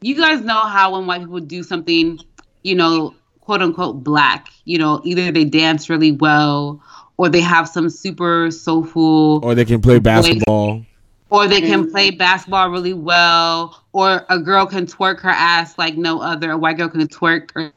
you 0.00 0.16
guys 0.16 0.42
know 0.42 0.60
how 0.60 0.92
when 0.92 1.06
white 1.06 1.20
people 1.20 1.40
do 1.40 1.62
something, 1.62 2.18
you 2.62 2.74
know, 2.74 3.14
quote 3.40 3.62
unquote 3.62 4.04
black, 4.04 4.48
you 4.64 4.78
know, 4.78 5.00
either 5.04 5.32
they 5.32 5.44
dance 5.44 5.88
really 5.88 6.12
well 6.12 6.82
or 7.16 7.28
they 7.28 7.40
have 7.40 7.68
some 7.68 7.90
super 7.90 8.50
soulful 8.50 9.44
or 9.44 9.54
they 9.54 9.64
can 9.64 9.80
play 9.80 9.98
basketball. 9.98 10.84
or 11.30 11.46
they 11.46 11.60
can 11.60 11.82
mm-hmm. 11.82 11.90
play 11.90 12.10
basketball 12.10 12.70
really 12.70 12.94
well 12.94 13.82
or 13.92 14.24
a 14.28 14.38
girl 14.38 14.66
can 14.66 14.86
twerk 14.86 15.20
her 15.20 15.30
ass 15.30 15.76
like 15.78 15.96
no 15.96 16.20
other 16.20 16.52
a 16.52 16.58
white 16.58 16.76
girl 16.76 16.88
can 16.88 17.06
twerk 17.08 17.50
or 17.54 17.72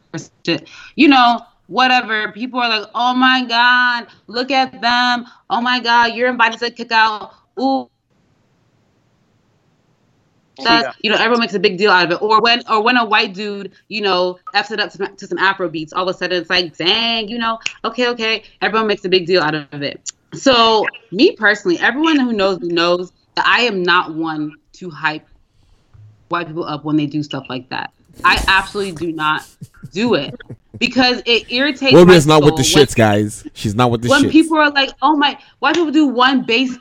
shit 0.46 0.70
you 0.96 1.08
know 1.08 1.42
whatever 1.72 2.34
people 2.34 2.60
are 2.60 2.68
like 2.68 2.90
oh 2.94 3.14
my 3.14 3.46
god 3.46 4.06
look 4.28 4.52
at 4.52 4.82
them 4.82 5.26
oh 5.50 5.62
my 5.62 5.80
god 5.80 6.14
you're 6.14 6.30
invited 6.30 6.60
to 6.60 6.70
kick 6.70 6.92
out 6.92 7.34
ooh 7.60 7.90
that's, 10.64 10.96
you 11.02 11.10
know, 11.10 11.16
everyone 11.16 11.40
makes 11.40 11.56
a 11.56 11.60
big 11.60 11.80
deal 11.80 11.90
out 11.90 12.06
of 12.06 12.12
it. 12.12 12.22
Or 12.22 12.40
when, 12.40 12.62
or 12.70 12.84
when 12.84 12.96
a 12.96 13.04
white 13.04 13.34
dude, 13.34 13.72
you 13.88 14.02
know, 14.02 14.38
f's 14.54 14.70
it 14.70 14.80
up 14.80 14.92
to, 14.92 15.08
to 15.08 15.26
some 15.26 15.40
Afro 15.40 15.70
beats, 15.70 15.92
all 15.92 16.08
of 16.08 16.16
a 16.16 16.18
sudden 16.18 16.40
it's 16.40 16.52
like, 16.52 16.78
dang, 16.78 17.30
you 17.30 17.40
know, 17.40 17.58
okay, 17.84 18.10
okay. 18.10 18.44
Everyone 18.62 18.86
makes 18.86 19.04
a 19.04 19.10
big 19.10 19.26
deal 19.26 19.42
out 19.42 19.56
of 19.56 19.82
it. 19.82 20.12
So, 20.36 20.86
me 21.12 21.36
personally, 21.36 21.80
everyone 21.80 22.20
who 22.20 22.32
knows 22.32 22.60
me 22.60 22.68
knows 22.68 23.12
that 23.36 23.48
I 23.48 23.62
am 23.62 23.82
not 23.82 24.14
one 24.14 24.54
to 24.74 24.92
hype 24.92 25.26
white 26.30 26.46
people 26.46 26.66
up 26.66 26.86
when 26.86 26.96
they 26.96 27.08
do 27.08 27.24
stuff 27.24 27.46
like 27.50 27.70
that. 27.70 27.92
I 28.24 28.44
absolutely 28.48 28.92
do 28.92 29.14
not 29.14 29.48
do 29.92 30.14
it 30.14 30.36
because 30.78 31.22
it 31.26 31.52
irritates. 31.52 31.94
Woman's 31.94 32.28
not 32.28 32.44
with 32.44 32.56
the 32.56 32.64
shits, 32.64 32.98
when, 32.98 33.08
guys. 33.08 33.48
She's 33.54 33.76
not 33.76 33.92
with 33.92 34.02
the 34.02 34.10
when 34.10 34.24
shits. 34.24 34.32
people 34.32 34.58
are 34.58 34.72
like, 34.72 34.92
"Oh 35.02 35.16
my," 35.16 35.38
white 35.60 35.76
people 35.76 35.92
do 35.92 36.08
one 36.08 36.44
base 36.44 36.78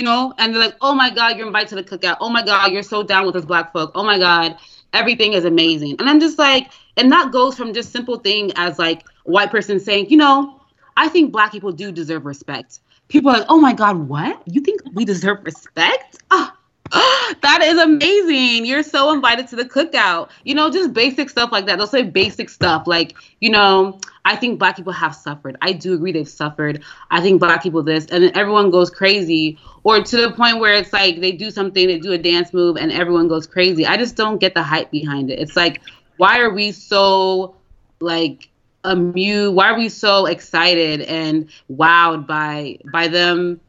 you 0.00 0.06
know, 0.06 0.32
and 0.38 0.54
they're 0.54 0.62
like, 0.62 0.76
oh 0.80 0.94
my 0.94 1.10
God, 1.10 1.36
you're 1.36 1.46
invited 1.46 1.68
to 1.68 1.74
the 1.74 1.84
cookout. 1.84 2.16
Oh 2.20 2.30
my 2.30 2.42
God, 2.42 2.72
you're 2.72 2.82
so 2.82 3.02
down 3.02 3.26
with 3.26 3.36
us 3.36 3.44
black 3.44 3.72
folk. 3.72 3.92
Oh 3.94 4.02
my 4.02 4.18
God, 4.18 4.56
everything 4.92 5.34
is 5.34 5.44
amazing. 5.44 5.96
And 5.98 6.08
I'm 6.08 6.20
just 6.20 6.38
like, 6.38 6.70
and 6.96 7.12
that 7.12 7.32
goes 7.32 7.56
from 7.56 7.74
just 7.74 7.92
simple 7.92 8.18
thing 8.18 8.50
as 8.56 8.78
like 8.78 9.04
white 9.24 9.50
person 9.50 9.78
saying, 9.78 10.08
you 10.08 10.16
know, 10.16 10.60
I 10.96 11.08
think 11.08 11.32
black 11.32 11.52
people 11.52 11.70
do 11.70 11.92
deserve 11.92 12.24
respect. 12.24 12.80
People 13.08 13.30
are 13.30 13.38
like, 13.38 13.46
oh 13.48 13.58
my 13.58 13.72
God, 13.72 14.08
what? 14.08 14.42
You 14.46 14.60
think 14.60 14.80
we 14.94 15.04
deserve 15.04 15.44
respect? 15.44 16.22
Oh, 16.30 16.50
that 17.42 17.60
is 17.62 17.78
amazing. 17.78 18.66
You're 18.66 18.82
so 18.82 19.12
invited 19.12 19.46
to 19.48 19.56
the 19.56 19.64
cookout. 19.64 20.30
You 20.44 20.56
know, 20.56 20.70
just 20.70 20.92
basic 20.92 21.30
stuff 21.30 21.52
like 21.52 21.66
that. 21.66 21.76
They'll 21.76 21.86
say 21.86 22.02
basic 22.02 22.48
stuff 22.48 22.86
like, 22.86 23.14
you 23.40 23.50
know, 23.50 24.00
I 24.24 24.34
think 24.34 24.58
black 24.58 24.76
people 24.76 24.92
have 24.92 25.14
suffered. 25.14 25.56
I 25.62 25.72
do 25.72 25.94
agree 25.94 26.10
they've 26.10 26.28
suffered. 26.28 26.82
I 27.10 27.20
think 27.20 27.38
black 27.38 27.62
people 27.62 27.82
this, 27.84 28.06
and 28.06 28.24
then 28.24 28.36
everyone 28.36 28.70
goes 28.70 28.90
crazy, 28.90 29.58
or 29.84 30.02
to 30.02 30.16
the 30.16 30.32
point 30.32 30.58
where 30.58 30.74
it's 30.74 30.92
like 30.92 31.20
they 31.20 31.32
do 31.32 31.50
something, 31.50 31.86
they 31.86 31.98
do 31.98 32.12
a 32.12 32.18
dance 32.18 32.52
move, 32.52 32.76
and 32.76 32.90
everyone 32.90 33.28
goes 33.28 33.46
crazy. 33.46 33.86
I 33.86 33.96
just 33.96 34.16
don't 34.16 34.38
get 34.38 34.54
the 34.54 34.62
hype 34.62 34.90
behind 34.90 35.30
it. 35.30 35.38
It's 35.38 35.56
like, 35.56 35.80
why 36.16 36.40
are 36.40 36.50
we 36.50 36.72
so 36.72 37.54
like 38.00 38.48
amused? 38.84 39.54
Why 39.54 39.70
are 39.70 39.78
we 39.78 39.88
so 39.88 40.26
excited 40.26 41.02
and 41.02 41.48
wowed 41.70 42.26
by 42.26 42.78
by 42.92 43.08
them 43.08 43.60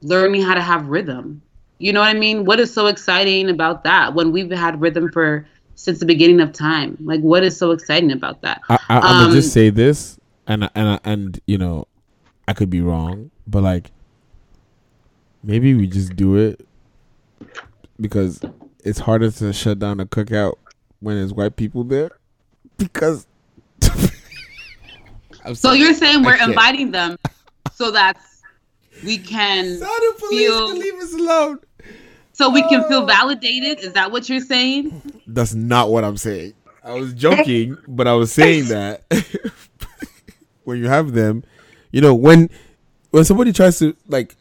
learning 0.00 0.42
how 0.42 0.54
to 0.54 0.62
have 0.62 0.88
rhythm? 0.88 1.42
You 1.82 1.92
know 1.92 1.98
what 1.98 2.14
I 2.14 2.18
mean? 2.18 2.44
What 2.44 2.60
is 2.60 2.72
so 2.72 2.86
exciting 2.86 3.50
about 3.50 3.82
that 3.82 4.14
when 4.14 4.30
we've 4.30 4.52
had 4.52 4.80
rhythm 4.80 5.10
for 5.10 5.44
since 5.74 5.98
the 5.98 6.06
beginning 6.06 6.40
of 6.40 6.52
time? 6.52 6.96
Like, 7.00 7.20
what 7.22 7.42
is 7.42 7.56
so 7.56 7.72
exciting 7.72 8.12
about 8.12 8.40
that? 8.42 8.60
I, 8.68 8.78
I, 8.88 8.96
am 8.96 9.02
gonna 9.02 9.34
just 9.34 9.48
um, 9.48 9.50
say 9.50 9.70
this, 9.70 10.16
and 10.46 10.70
and 10.76 11.00
and 11.02 11.40
you 11.48 11.58
know, 11.58 11.88
I 12.46 12.52
could 12.52 12.70
be 12.70 12.80
wrong, 12.80 13.32
but 13.48 13.64
like, 13.64 13.90
maybe 15.42 15.74
we 15.74 15.88
just 15.88 16.14
do 16.14 16.36
it 16.36 16.64
because 18.00 18.40
it's 18.84 19.00
harder 19.00 19.32
to 19.32 19.52
shut 19.52 19.80
down 19.80 19.98
a 19.98 20.06
cookout 20.06 20.58
when 21.00 21.16
there's 21.16 21.34
white 21.34 21.56
people 21.56 21.82
there 21.82 22.12
because. 22.76 23.26
so 25.54 25.72
you're 25.72 25.94
saying 25.94 26.22
we're 26.22 26.40
inviting 26.40 26.92
them 26.92 27.16
so 27.72 27.90
that 27.90 28.16
we 29.04 29.18
can 29.18 29.80
feel. 30.30 30.72
leave 30.72 30.94
us 30.94 31.12
alone. 31.14 31.58
So 32.32 32.50
we 32.50 32.62
can 32.62 32.84
feel 32.88 33.02
oh. 33.02 33.06
validated. 33.06 33.80
Is 33.80 33.92
that 33.92 34.10
what 34.10 34.28
you're 34.28 34.40
saying? 34.40 35.20
That's 35.26 35.54
not 35.54 35.90
what 35.90 36.04
I'm 36.04 36.16
saying. 36.16 36.54
I 36.82 36.94
was 36.94 37.12
joking, 37.12 37.76
but 37.88 38.08
I 38.08 38.14
was 38.14 38.32
saying 38.32 38.66
that 38.66 39.04
when 40.64 40.78
you 40.78 40.88
have 40.88 41.12
them, 41.12 41.44
you 41.90 42.00
know, 42.00 42.14
when 42.14 42.50
when 43.10 43.24
somebody 43.24 43.52
tries 43.52 43.78
to 43.78 43.94
like 44.08 44.36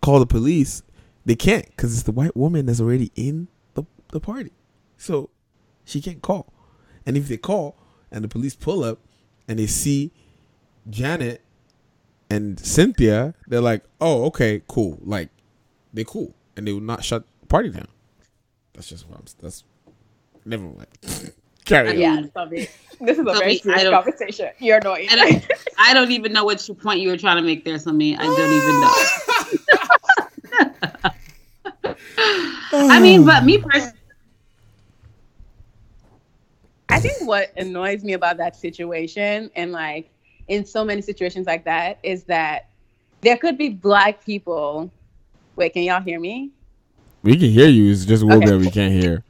call 0.00 0.18
the 0.18 0.26
police, 0.26 0.82
they 1.24 1.34
can't 1.34 1.66
because 1.66 1.94
it's 1.94 2.04
the 2.04 2.12
white 2.12 2.36
woman 2.36 2.66
that's 2.66 2.80
already 2.80 3.10
in 3.16 3.48
the 3.74 3.84
the 4.12 4.20
party, 4.20 4.52
so 4.96 5.30
she 5.84 6.00
can't 6.00 6.22
call. 6.22 6.52
And 7.06 7.16
if 7.16 7.28
they 7.28 7.38
call 7.38 7.76
and 8.10 8.22
the 8.22 8.28
police 8.28 8.54
pull 8.54 8.84
up 8.84 8.98
and 9.48 9.58
they 9.58 9.66
see 9.66 10.12
Janet 10.88 11.42
and 12.28 12.60
Cynthia, 12.60 13.34
they're 13.48 13.60
like, 13.60 13.84
"Oh, 14.00 14.26
okay, 14.26 14.62
cool." 14.68 14.98
Like 15.02 15.30
they 15.92 16.04
cool, 16.04 16.34
and 16.60 16.68
they 16.68 16.74
will 16.74 16.80
not 16.80 17.02
shut 17.02 17.24
the 17.40 17.46
party 17.46 17.70
down. 17.70 17.88
That's 18.74 18.86
just 18.86 19.08
what 19.08 19.18
I'm. 19.18 19.24
That's 19.40 19.64
never 20.44 20.64
mind. 20.64 20.88
Carry 21.64 21.92
on. 21.92 21.98
Yeah, 21.98 22.22
Sophie. 22.34 22.68
This 23.00 23.18
is 23.18 23.20
a 23.20 23.22
very 23.22 23.56
Sophie, 23.56 23.78
serious 23.78 23.88
conversation. 23.88 24.50
You're 24.58 24.76
annoying. 24.76 25.08
I 25.10 25.16
don't, 25.16 25.46
I 25.78 25.94
don't 25.94 26.10
even 26.10 26.34
know 26.34 26.44
which 26.44 26.70
point 26.82 27.00
you 27.00 27.08
were 27.08 27.16
trying 27.16 27.38
to 27.38 27.42
make 27.42 27.64
there, 27.64 27.78
Sumi. 27.78 28.14
I 28.14 28.22
don't 28.22 28.52
even 28.52 28.80
know. 31.02 31.10
I 32.92 33.00
mean, 33.00 33.24
but 33.24 33.42
me 33.42 33.56
personally, 33.56 33.96
I 36.90 37.00
think 37.00 37.26
what 37.26 37.56
annoys 37.56 38.04
me 38.04 38.12
about 38.12 38.36
that 38.36 38.54
situation 38.54 39.50
and 39.56 39.72
like 39.72 40.10
in 40.48 40.66
so 40.66 40.84
many 40.84 41.00
situations 41.00 41.46
like 41.46 41.64
that 41.64 42.00
is 42.02 42.24
that 42.24 42.68
there 43.22 43.38
could 43.38 43.56
be 43.56 43.70
black 43.70 44.22
people. 44.22 44.90
Wait, 45.56 45.72
can 45.72 45.82
y'all 45.82 46.00
hear 46.00 46.20
me? 46.20 46.50
we 47.22 47.36
can 47.36 47.50
hear 47.50 47.68
you. 47.68 47.90
It's 47.90 48.04
just 48.04 48.22
a 48.22 48.26
little 48.26 48.42
Okay. 48.42 48.52
bit 48.52 48.60
we 48.60 48.70
can't 48.70 48.92
hear. 48.92 49.22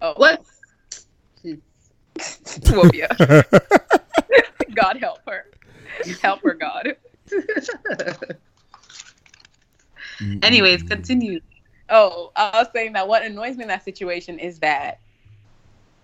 Oh, 0.00 0.14
what? 0.16 0.44
Whoopia. 2.60 3.08
God 4.74 4.98
help 4.98 5.20
her. 5.26 5.44
Help 6.22 6.42
her, 6.42 6.54
God. 6.54 6.96
Anyways, 10.42 10.82
continue. 10.84 11.40
Oh, 11.88 12.30
I 12.36 12.58
was 12.58 12.68
saying 12.74 12.92
that 12.94 13.08
what 13.08 13.24
annoys 13.24 13.56
me 13.56 13.62
in 13.62 13.68
that 13.68 13.84
situation 13.84 14.38
is 14.38 14.58
that 14.60 15.00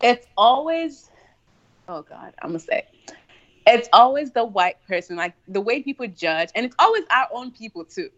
it's 0.01 0.27
always, 0.37 1.11
oh 1.89 2.03
God, 2.03 2.35
I'm 2.43 2.51
gonna 2.51 2.61
say, 2.61 2.85
it's 3.67 3.89
always 3.93 4.33
the 4.33 4.45
white 4.45 4.77
person, 4.87 5.17
like 5.17 5.35
the 5.49 5.61
way 5.61 5.83
people 5.83 6.07
judge, 6.09 6.51
and 6.55 6.65
it's 6.67 6.77
always 6.79 7.05
our 7.11 7.29
own 7.33 7.51
people 7.53 7.85
too. 7.85 8.11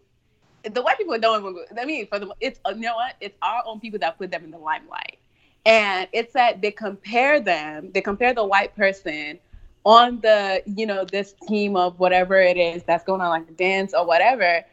The 0.71 0.81
white 0.81 0.97
people 0.97 1.17
don't 1.19 1.41
even. 1.41 1.79
I 1.79 1.85
mean, 1.85 2.07
for 2.07 2.19
the 2.19 2.33
it's 2.39 2.59
you 2.67 2.75
know 2.75 2.95
what? 2.95 3.15
It's 3.21 3.37
our 3.41 3.63
own 3.65 3.79
people 3.79 3.99
that 3.99 4.17
put 4.17 4.31
them 4.31 4.43
in 4.43 4.51
the 4.51 4.57
limelight, 4.57 5.17
and 5.65 6.07
it's 6.11 6.33
that 6.33 6.61
they 6.61 6.71
compare 6.71 7.39
them. 7.39 7.91
They 7.93 8.01
compare 8.01 8.33
the 8.33 8.45
white 8.45 8.75
person 8.75 9.39
on 9.83 10.19
the 10.21 10.63
you 10.65 10.85
know 10.85 11.05
this 11.05 11.35
team 11.47 11.75
of 11.75 11.99
whatever 11.99 12.39
it 12.39 12.57
is 12.57 12.83
that's 12.83 13.03
going 13.03 13.21
on, 13.21 13.29
like 13.29 13.47
the 13.47 13.53
dance 13.53 13.93
or 13.93 14.05
whatever 14.05 14.63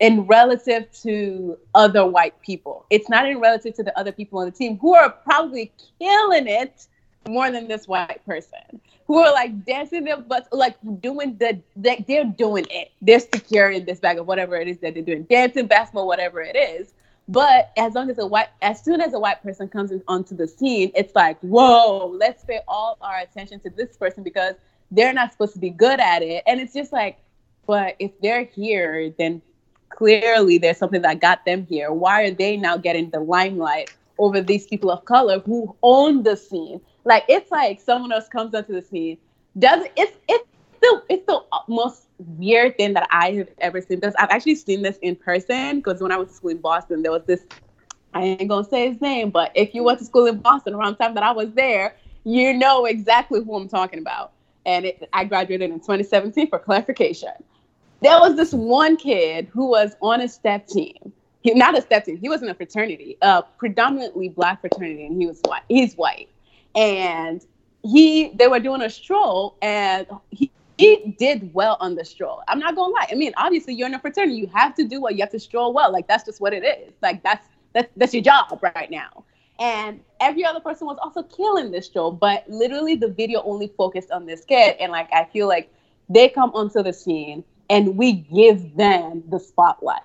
in 0.00 0.22
relative 0.22 0.90
to 1.02 1.58
other 1.74 2.06
white 2.06 2.40
people. 2.40 2.86
It's 2.90 3.08
not 3.08 3.28
in 3.28 3.40
relative 3.40 3.74
to 3.76 3.82
the 3.82 3.96
other 3.98 4.12
people 4.12 4.38
on 4.38 4.46
the 4.46 4.52
team 4.52 4.78
who 4.78 4.94
are 4.94 5.10
probably 5.10 5.72
killing 5.98 6.46
it 6.46 6.86
more 7.28 7.50
than 7.50 7.68
this 7.68 7.88
white 7.88 8.24
person. 8.24 8.80
Who 9.06 9.18
are 9.18 9.32
like 9.32 9.64
dancing 9.64 10.04
their 10.04 10.16
butts, 10.16 10.48
like 10.50 10.76
doing 11.00 11.36
the, 11.38 11.60
like 11.76 12.06
they're 12.06 12.24
doing 12.24 12.66
it. 12.70 12.90
They're 13.02 13.20
securing 13.20 13.84
this 13.84 14.00
bag 14.00 14.18
of 14.18 14.26
whatever 14.26 14.56
it 14.56 14.66
is 14.66 14.78
that 14.78 14.94
they're 14.94 15.02
doing, 15.02 15.24
dancing, 15.24 15.66
basketball, 15.66 16.06
whatever 16.06 16.40
it 16.40 16.56
is. 16.56 16.94
But 17.28 17.72
as 17.76 17.94
long 17.94 18.10
as 18.10 18.18
a 18.18 18.26
white, 18.26 18.48
as 18.60 18.82
soon 18.82 19.00
as 19.00 19.14
a 19.14 19.18
white 19.18 19.42
person 19.42 19.68
comes 19.68 19.90
in, 19.90 20.02
onto 20.08 20.36
the 20.36 20.46
scene, 20.46 20.92
it's 20.94 21.14
like, 21.14 21.38
whoa, 21.40 22.06
let's 22.18 22.44
pay 22.44 22.60
all 22.68 22.98
our 23.00 23.18
attention 23.20 23.60
to 23.60 23.70
this 23.70 23.96
person 23.96 24.22
because 24.22 24.54
they're 24.90 25.12
not 25.12 25.32
supposed 25.32 25.54
to 25.54 25.58
be 25.58 25.70
good 25.70 26.00
at 26.00 26.22
it. 26.22 26.42
And 26.46 26.60
it's 26.60 26.74
just 26.74 26.92
like, 26.92 27.18
but 27.66 27.96
if 27.98 28.12
they're 28.20 28.44
here, 28.44 29.12
then 29.18 29.40
clearly 29.88 30.58
there's 30.58 30.76
something 30.76 31.02
that 31.02 31.20
got 31.20 31.44
them 31.46 31.66
here. 31.66 31.92
Why 31.92 32.24
are 32.24 32.30
they 32.30 32.56
now 32.56 32.76
getting 32.76 33.10
the 33.10 33.20
limelight 33.20 33.90
over 34.18 34.40
these 34.40 34.66
people 34.66 34.90
of 34.90 35.04
color 35.06 35.38
who 35.40 35.74
own 35.82 36.22
the 36.22 36.36
scene? 36.36 36.80
Like 37.04 37.24
it's 37.28 37.50
like 37.50 37.80
someone 37.80 38.12
else 38.12 38.28
comes 38.28 38.54
onto 38.54 38.72
the 38.72 38.82
scene. 38.82 39.18
Does 39.58 39.86
it's 39.96 40.12
it's 40.28 40.48
the 40.80 41.02
it's 41.08 41.26
the 41.26 41.40
most 41.68 42.06
weird 42.18 42.76
thing 42.76 42.94
that 42.94 43.06
I 43.10 43.32
have 43.32 43.48
ever 43.58 43.80
seen 43.80 44.00
because 44.00 44.14
I've 44.18 44.30
actually 44.30 44.56
seen 44.56 44.82
this 44.82 44.98
in 45.02 45.16
person. 45.16 45.78
Because 45.78 46.00
when 46.00 46.12
I 46.12 46.16
was 46.16 46.40
in 46.44 46.58
Boston, 46.58 47.02
there 47.02 47.12
was 47.12 47.24
this. 47.26 47.44
I 48.14 48.22
ain't 48.22 48.48
gonna 48.48 48.68
say 48.68 48.90
his 48.90 49.00
name, 49.00 49.30
but 49.30 49.50
if 49.54 49.74
you 49.74 49.82
went 49.82 49.98
to 49.98 50.04
school 50.04 50.26
in 50.26 50.38
Boston 50.38 50.74
around 50.74 50.96
the 50.98 51.04
time 51.04 51.14
that 51.14 51.24
I 51.24 51.32
was 51.32 51.52
there, 51.52 51.96
you 52.24 52.54
know 52.54 52.84
exactly 52.86 53.42
who 53.42 53.56
I'm 53.56 53.68
talking 53.68 53.98
about. 53.98 54.32
And 54.66 54.84
it, 54.86 55.08
I 55.12 55.24
graduated 55.24 55.70
in 55.70 55.80
2017 55.80 56.48
for 56.48 56.58
clarification 56.58 57.32
there 58.04 58.20
was 58.20 58.36
this 58.36 58.52
one 58.52 58.96
kid 58.96 59.48
who 59.52 59.68
was 59.68 59.96
on 60.02 60.20
a 60.20 60.28
step 60.28 60.66
team. 60.66 61.12
He, 61.42 61.54
not 61.54 61.76
a 61.76 61.82
step 61.82 62.04
team. 62.04 62.18
He 62.18 62.28
was 62.28 62.42
in 62.42 62.48
a 62.50 62.54
fraternity, 62.54 63.16
a 63.22 63.42
predominantly 63.42 64.28
black 64.28 64.60
fraternity, 64.60 65.06
and 65.06 65.20
he 65.20 65.26
was 65.26 65.40
white. 65.44 65.62
He's 65.68 65.94
white, 65.94 66.28
and 66.74 67.44
he 67.82 68.28
they 68.34 68.48
were 68.48 68.60
doing 68.60 68.82
a 68.82 68.90
stroll, 68.90 69.56
and 69.62 70.06
he. 70.30 70.50
He 70.76 71.14
did 71.20 71.54
well 71.54 71.76
on 71.78 71.94
the 71.94 72.04
stroll. 72.04 72.42
I'm 72.48 72.58
not 72.58 72.74
gonna 72.74 72.92
lie. 72.92 73.06
I 73.08 73.14
mean, 73.14 73.32
obviously, 73.36 73.74
you're 73.74 73.86
in 73.86 73.94
a 73.94 74.00
fraternity. 74.00 74.34
You 74.34 74.48
have 74.48 74.74
to 74.74 74.82
do 74.82 75.00
well. 75.00 75.12
You 75.12 75.20
have 75.20 75.30
to 75.30 75.38
stroll 75.38 75.72
well. 75.72 75.92
Like 75.92 76.08
that's 76.08 76.24
just 76.24 76.40
what 76.40 76.52
it 76.52 76.64
is. 76.64 76.92
Like 77.00 77.22
that's 77.22 77.46
that's 77.74 77.88
that's 77.96 78.12
your 78.12 78.24
job 78.24 78.58
right 78.60 78.90
now. 78.90 79.22
And 79.60 80.00
every 80.18 80.44
other 80.44 80.58
person 80.58 80.88
was 80.88 80.98
also 81.00 81.22
killing 81.22 81.70
this 81.70 81.86
stroll, 81.86 82.10
but 82.10 82.44
literally 82.48 82.96
the 82.96 83.06
video 83.06 83.40
only 83.44 83.68
focused 83.68 84.10
on 84.10 84.26
this 84.26 84.44
kid. 84.44 84.74
And 84.80 84.90
like 84.90 85.08
I 85.12 85.26
feel 85.26 85.46
like 85.46 85.72
they 86.08 86.28
come 86.28 86.50
onto 86.54 86.82
the 86.82 86.92
scene 86.92 87.44
and 87.70 87.96
we 87.96 88.12
give 88.12 88.74
them 88.76 89.22
the 89.28 89.38
spotlight. 89.38 90.02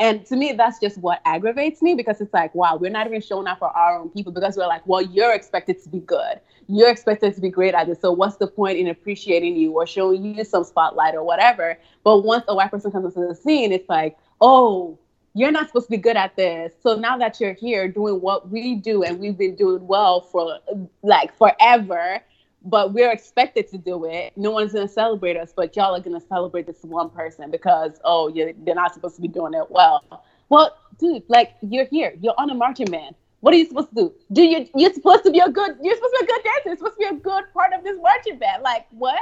And 0.00 0.24
to 0.26 0.36
me, 0.36 0.52
that's 0.52 0.78
just 0.78 0.98
what 0.98 1.20
aggravates 1.24 1.82
me 1.82 1.94
because 1.94 2.20
it's 2.20 2.32
like, 2.32 2.54
wow, 2.54 2.76
we're 2.76 2.90
not 2.90 3.08
even 3.08 3.20
showing 3.20 3.48
up 3.48 3.58
for 3.58 3.68
our 3.68 3.98
own 3.98 4.10
people 4.10 4.30
because 4.30 4.56
we're 4.56 4.68
like, 4.68 4.86
well, 4.86 5.02
you're 5.02 5.34
expected 5.34 5.82
to 5.82 5.88
be 5.88 5.98
good. 5.98 6.40
You're 6.68 6.90
expected 6.90 7.34
to 7.34 7.40
be 7.40 7.50
great 7.50 7.74
at 7.74 7.88
this. 7.88 8.00
So 8.00 8.12
what's 8.12 8.36
the 8.36 8.46
point 8.46 8.78
in 8.78 8.88
appreciating 8.88 9.56
you 9.56 9.72
or 9.72 9.86
showing 9.86 10.24
you 10.24 10.44
some 10.44 10.62
spotlight 10.62 11.14
or 11.14 11.24
whatever? 11.24 11.78
But 12.04 12.18
once 12.18 12.44
a 12.46 12.54
white 12.54 12.70
person 12.70 12.92
comes 12.92 13.16
into 13.16 13.26
the 13.28 13.34
scene, 13.34 13.72
it's 13.72 13.88
like, 13.88 14.16
oh, 14.40 14.98
you're 15.34 15.50
not 15.50 15.66
supposed 15.66 15.86
to 15.86 15.90
be 15.90 15.96
good 15.96 16.16
at 16.16 16.36
this. 16.36 16.72
So 16.82 16.94
now 16.94 17.18
that 17.18 17.40
you're 17.40 17.54
here 17.54 17.88
doing 17.88 18.20
what 18.20 18.50
we 18.50 18.76
do 18.76 19.02
and 19.02 19.18
we've 19.18 19.38
been 19.38 19.56
doing 19.56 19.86
well 19.86 20.20
for 20.20 20.58
like 21.02 21.36
forever, 21.36 22.20
but 22.62 22.92
we're 22.92 23.10
expected 23.10 23.68
to 23.68 23.78
do 23.78 24.04
it. 24.04 24.32
No 24.36 24.50
one's 24.50 24.72
gonna 24.72 24.88
celebrate 24.88 25.36
us, 25.36 25.52
but 25.54 25.74
y'all 25.76 25.94
are 25.94 26.00
gonna 26.00 26.20
celebrate 26.20 26.66
this 26.66 26.82
one 26.82 27.10
person 27.10 27.50
because 27.50 28.00
oh, 28.04 28.28
you're, 28.28 28.52
they're 28.64 28.74
not 28.74 28.94
supposed 28.94 29.16
to 29.16 29.22
be 29.22 29.28
doing 29.28 29.54
it 29.54 29.70
well. 29.70 30.02
Well, 30.48 30.76
dude, 30.98 31.22
like 31.28 31.54
you're 31.62 31.86
here, 31.86 32.14
you're 32.20 32.34
on 32.38 32.50
a 32.50 32.54
marching 32.54 32.90
band. 32.90 33.14
What 33.40 33.54
are 33.54 33.56
you 33.56 33.66
supposed 33.66 33.90
to 33.90 33.94
do? 33.94 34.14
Do 34.32 34.42
you 34.42 34.68
you're 34.74 34.92
supposed 34.92 35.24
to 35.24 35.30
be 35.30 35.38
a 35.38 35.48
good 35.48 35.76
you're 35.80 35.94
supposed 35.94 36.14
to 36.18 36.24
be 36.24 36.24
a 36.24 36.34
good 36.34 36.42
dancer. 36.44 36.68
You're 36.68 36.76
supposed 36.76 36.94
to 36.94 37.10
be 37.10 37.16
a 37.16 37.20
good 37.20 37.44
part 37.52 37.72
of 37.72 37.84
this 37.84 37.98
marching 38.02 38.38
band. 38.38 38.62
Like 38.62 38.86
what? 38.90 39.20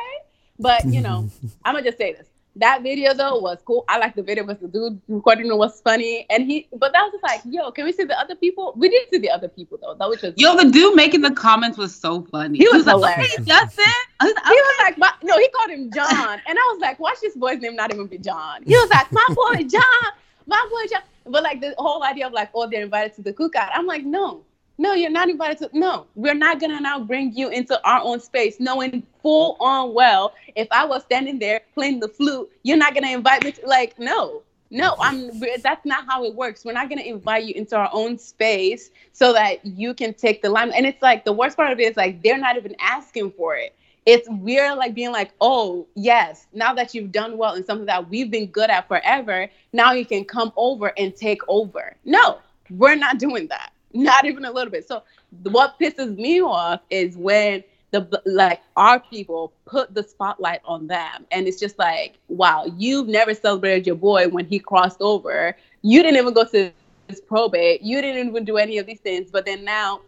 But 0.58 0.86
you 0.86 1.02
know, 1.02 1.28
I'm 1.64 1.74
gonna 1.74 1.84
just 1.84 1.98
say 1.98 2.14
this. 2.14 2.26
That 2.58 2.82
video 2.82 3.12
though 3.12 3.38
was 3.38 3.58
cool. 3.64 3.84
I 3.86 3.98
like 3.98 4.14
the 4.14 4.22
video 4.22 4.44
because 4.44 4.62
the 4.62 4.68
dude 4.68 5.00
recording 5.08 5.46
it 5.48 5.56
was 5.56 5.80
funny, 5.82 6.26
and 6.30 6.44
he. 6.44 6.66
But 6.72 6.92
that 6.94 7.02
was 7.02 7.12
just 7.12 7.22
like, 7.22 7.42
yo, 7.44 7.70
can 7.70 7.84
we 7.84 7.92
see 7.92 8.04
the 8.04 8.18
other 8.18 8.34
people? 8.34 8.72
We 8.76 8.88
did 8.88 9.08
see 9.12 9.18
the 9.18 9.30
other 9.30 9.48
people 9.48 9.78
though. 9.80 9.94
That 9.98 10.08
was 10.08 10.22
just 10.22 10.40
Yo, 10.40 10.56
the 10.56 10.70
dude 10.70 10.96
making 10.96 11.20
the 11.20 11.32
comments 11.32 11.76
was 11.76 11.94
so 11.94 12.22
funny. 12.32 12.58
He 12.58 12.68
was 12.68 12.86
like, 12.86 12.96
hilarious. 12.96 13.34
okay, 13.34 13.44
Justin. 13.44 13.84
Was, 14.22 14.32
He 14.46 14.54
was 14.54 14.76
like, 14.80 14.96
my, 14.96 15.12
no, 15.22 15.38
he 15.38 15.48
called 15.48 15.70
him 15.70 15.90
John. 15.92 16.40
And 16.46 16.58
I 16.58 16.72
was 16.72 16.78
like, 16.80 16.98
watch 16.98 17.18
this 17.20 17.36
boy's 17.36 17.60
name 17.60 17.76
not 17.76 17.92
even 17.92 18.06
be 18.06 18.16
John. 18.18 18.62
He 18.62 18.74
was 18.74 18.88
like, 18.90 19.12
my 19.12 19.26
boy 19.34 19.64
John, 19.64 20.12
my 20.46 20.66
boy 20.70 20.88
John. 20.90 21.02
But 21.26 21.42
like 21.42 21.60
the 21.60 21.74
whole 21.76 22.02
idea 22.04 22.26
of 22.26 22.32
like, 22.32 22.50
oh, 22.54 22.70
they're 22.70 22.84
invited 22.84 23.14
to 23.16 23.22
the 23.22 23.34
cookout. 23.34 23.68
I'm 23.74 23.86
like, 23.86 24.04
no, 24.04 24.44
no, 24.78 24.92
you're 24.92 25.10
not 25.10 25.30
invited 25.30 25.58
to. 25.58 25.78
No, 25.78 26.06
we're 26.14 26.34
not 26.34 26.60
gonna 26.60 26.80
now 26.80 27.00
bring 27.00 27.32
you 27.34 27.48
into 27.48 27.80
our 27.88 28.00
own 28.02 28.20
space, 28.20 28.56
knowing 28.60 29.02
full 29.22 29.56
on 29.60 29.94
well 29.94 30.34
if 30.54 30.68
I 30.70 30.84
was 30.84 31.02
standing 31.02 31.38
there 31.38 31.60
playing 31.74 32.00
the 32.00 32.08
flute, 32.08 32.50
you're 32.62 32.76
not 32.76 32.94
gonna 32.94 33.10
invite 33.10 33.44
me. 33.44 33.52
To, 33.52 33.66
like, 33.66 33.98
no, 33.98 34.42
no, 34.70 34.96
I'm. 35.00 35.30
That's 35.62 35.84
not 35.86 36.04
how 36.06 36.24
it 36.24 36.34
works. 36.34 36.64
We're 36.64 36.72
not 36.72 36.90
gonna 36.90 37.02
invite 37.02 37.44
you 37.44 37.54
into 37.54 37.76
our 37.76 37.90
own 37.92 38.18
space 38.18 38.90
so 39.12 39.32
that 39.32 39.64
you 39.64 39.94
can 39.94 40.12
take 40.12 40.42
the 40.42 40.50
line. 40.50 40.72
And 40.72 40.84
it's 40.84 41.00
like 41.02 41.24
the 41.24 41.32
worst 41.32 41.56
part 41.56 41.72
of 41.72 41.80
it 41.80 41.84
is 41.84 41.96
like 41.96 42.22
they're 42.22 42.38
not 42.38 42.56
even 42.56 42.76
asking 42.80 43.32
for 43.32 43.56
it. 43.56 43.74
It's 44.04 44.28
we're 44.30 44.74
like 44.76 44.94
being 44.94 45.10
like, 45.10 45.32
oh 45.40 45.86
yes, 45.94 46.46
now 46.52 46.74
that 46.74 46.94
you've 46.94 47.12
done 47.12 47.38
well 47.38 47.54
in 47.54 47.64
something 47.64 47.86
that 47.86 48.08
we've 48.10 48.30
been 48.30 48.46
good 48.46 48.70
at 48.70 48.86
forever, 48.88 49.48
now 49.72 49.92
you 49.92 50.04
can 50.04 50.24
come 50.24 50.52
over 50.56 50.92
and 50.98 51.16
take 51.16 51.40
over. 51.48 51.96
No, 52.04 52.38
we're 52.70 52.94
not 52.94 53.18
doing 53.18 53.48
that. 53.48 53.72
Not 53.96 54.24
even 54.26 54.44
a 54.44 54.52
little 54.52 54.70
bit. 54.70 54.86
So 54.86 55.02
what 55.42 55.78
pisses 55.80 56.16
me 56.16 56.40
off 56.40 56.80
is 56.90 57.16
when 57.16 57.64
the 57.92 58.22
like 58.26 58.60
our 58.76 59.00
people 59.00 59.52
put 59.64 59.94
the 59.94 60.02
spotlight 60.02 60.60
on 60.64 60.86
them. 60.86 61.26
And 61.30 61.46
it's 61.46 61.58
just 61.58 61.78
like 61.78 62.18
wow 62.28 62.66
you've 62.76 63.08
never 63.08 63.34
celebrated 63.34 63.86
your 63.86 63.96
boy 63.96 64.28
when 64.28 64.44
he 64.46 64.58
crossed 64.58 65.00
over. 65.00 65.56
You 65.82 66.02
didn't 66.02 66.18
even 66.18 66.34
go 66.34 66.44
to 66.44 66.72
his 67.08 67.20
probate. 67.20 67.82
You 67.82 68.00
didn't 68.02 68.28
even 68.28 68.44
do 68.44 68.56
any 68.56 68.78
of 68.78 68.86
these 68.86 69.00
things. 69.00 69.30
But 69.30 69.46
then 69.46 69.64
now 69.64 70.00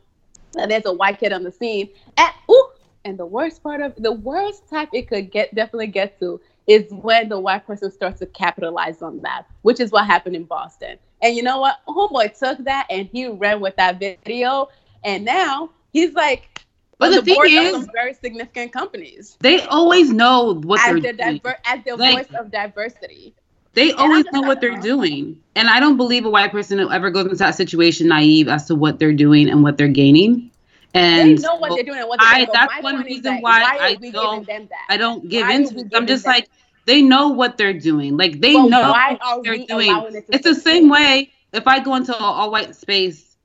uh, 0.59 0.67
there's 0.67 0.87
a 0.87 0.93
white 0.93 1.19
kid 1.19 1.33
on 1.33 1.45
the 1.45 1.53
scene. 1.53 1.89
And 2.17 2.33
ooh, 2.51 2.69
and 3.05 3.19
the 3.19 3.27
worst 3.27 3.63
part 3.63 3.81
of 3.81 3.95
the 3.97 4.13
worst 4.13 4.69
type 4.69 4.91
it 4.93 5.09
could 5.09 5.31
get 5.31 5.55
definitely 5.55 5.87
get 5.87 6.19
to 6.21 6.41
is 6.69 6.85
when 6.93 7.29
the 7.29 7.41
white 7.41 7.67
person 7.67 7.91
starts 7.91 8.21
to 8.21 8.27
capitalize 8.27 9.03
on 9.03 9.19
that, 9.23 9.47
which 9.63 9.81
is 9.81 9.91
what 9.91 10.07
happened 10.07 10.37
in 10.37 10.45
Boston. 10.45 10.99
And 11.23 11.35
you 11.35 11.43
know 11.43 11.59
what? 11.59 11.79
Homeboy 11.89 12.39
took 12.39 12.59
that 12.65 12.87
and 12.91 13.09
he 13.13 13.27
ran 13.27 13.61
with 13.61 13.75
that 13.77 13.99
video, 13.99 14.69
and 15.03 15.25
now 15.25 15.71
he's 15.93 16.13
like. 16.15 16.61
But 16.99 17.11
on 17.11 17.15
the 17.17 17.23
thing 17.23 17.39
is- 17.47 17.87
very 17.95 18.13
significant 18.15 18.73
companies 18.73 19.37
They 19.41 19.61
always 19.67 20.11
know 20.13 20.61
what 20.65 20.81
as 20.81 21.01
they're 21.01 21.13
the 21.13 21.23
doing. 21.23 21.37
diver- 21.39 21.59
as 21.65 21.85
the 21.85 21.97
Like- 21.97 22.29
voice 22.29 22.39
of 22.41 22.51
diversity. 22.51 23.35
They 23.75 23.91
And 23.91 24.01
always 24.01 24.25
know 24.33 24.41
what 24.41 24.61
they're 24.61 24.81
doing. 24.81 25.39
And 25.55 25.69
I 25.69 25.79
don't 25.79 25.97
believe 25.97 26.25
a 26.27 26.31
white 26.31 26.51
person 26.51 26.81
ever 26.81 27.11
goes 27.11 27.25
into 27.27 27.37
that 27.37 27.55
situation 27.55 28.09
naive 28.09 28.49
as 28.49 28.67
to 28.67 28.75
what 28.75 28.99
they're 28.99 29.13
doing 29.13 29.49
and 29.49 29.63
what 29.63 29.77
they're 29.79 29.87
gaining. 29.87 30.51
And 30.95 31.39
they 31.39 31.43
know 31.43 31.57
what 31.57 31.75
they're 31.75 31.85
doing 31.85 31.99
and 32.01 32.09
what 32.09 32.19
they're 32.21 32.29
I- 32.29 32.35
doing. 32.37 32.47
but 32.47 32.53
that's 32.55 32.83
one 32.83 33.03
reason 33.03 33.23
that 33.35 33.43
why 33.43 33.63
why 33.63 33.79
I 33.81 33.95
don't- 33.95 34.47
them 34.47 34.69
that? 34.71 34.87
I 34.89 34.97
don't 34.97 35.29
give 35.29 35.47
Why 35.47 35.55
in 35.55 35.69
to 35.69 35.79
it. 35.81 35.87
I'm 35.95 36.07
just 36.07 36.27
like, 36.27 36.49
they 36.87 37.03
know 37.03 37.29
what 37.29 37.57
they're 37.59 37.79
doing. 37.79 38.17
Like 38.17 38.41
they 38.41 38.55
But 38.55 38.67
know 38.69 38.91
what 38.93 39.45
they're 39.45 39.59
doing. 39.67 39.91
it 40.15 40.25
It's 40.31 40.45
the 40.45 40.55
same 40.55 40.89
way 40.89 41.31
if 41.53 41.67
I 41.67 41.81
go 41.81 41.95
into 41.95 42.17
an 42.17 42.23
all 42.23 42.51
white 42.51 42.75
space 42.75 43.37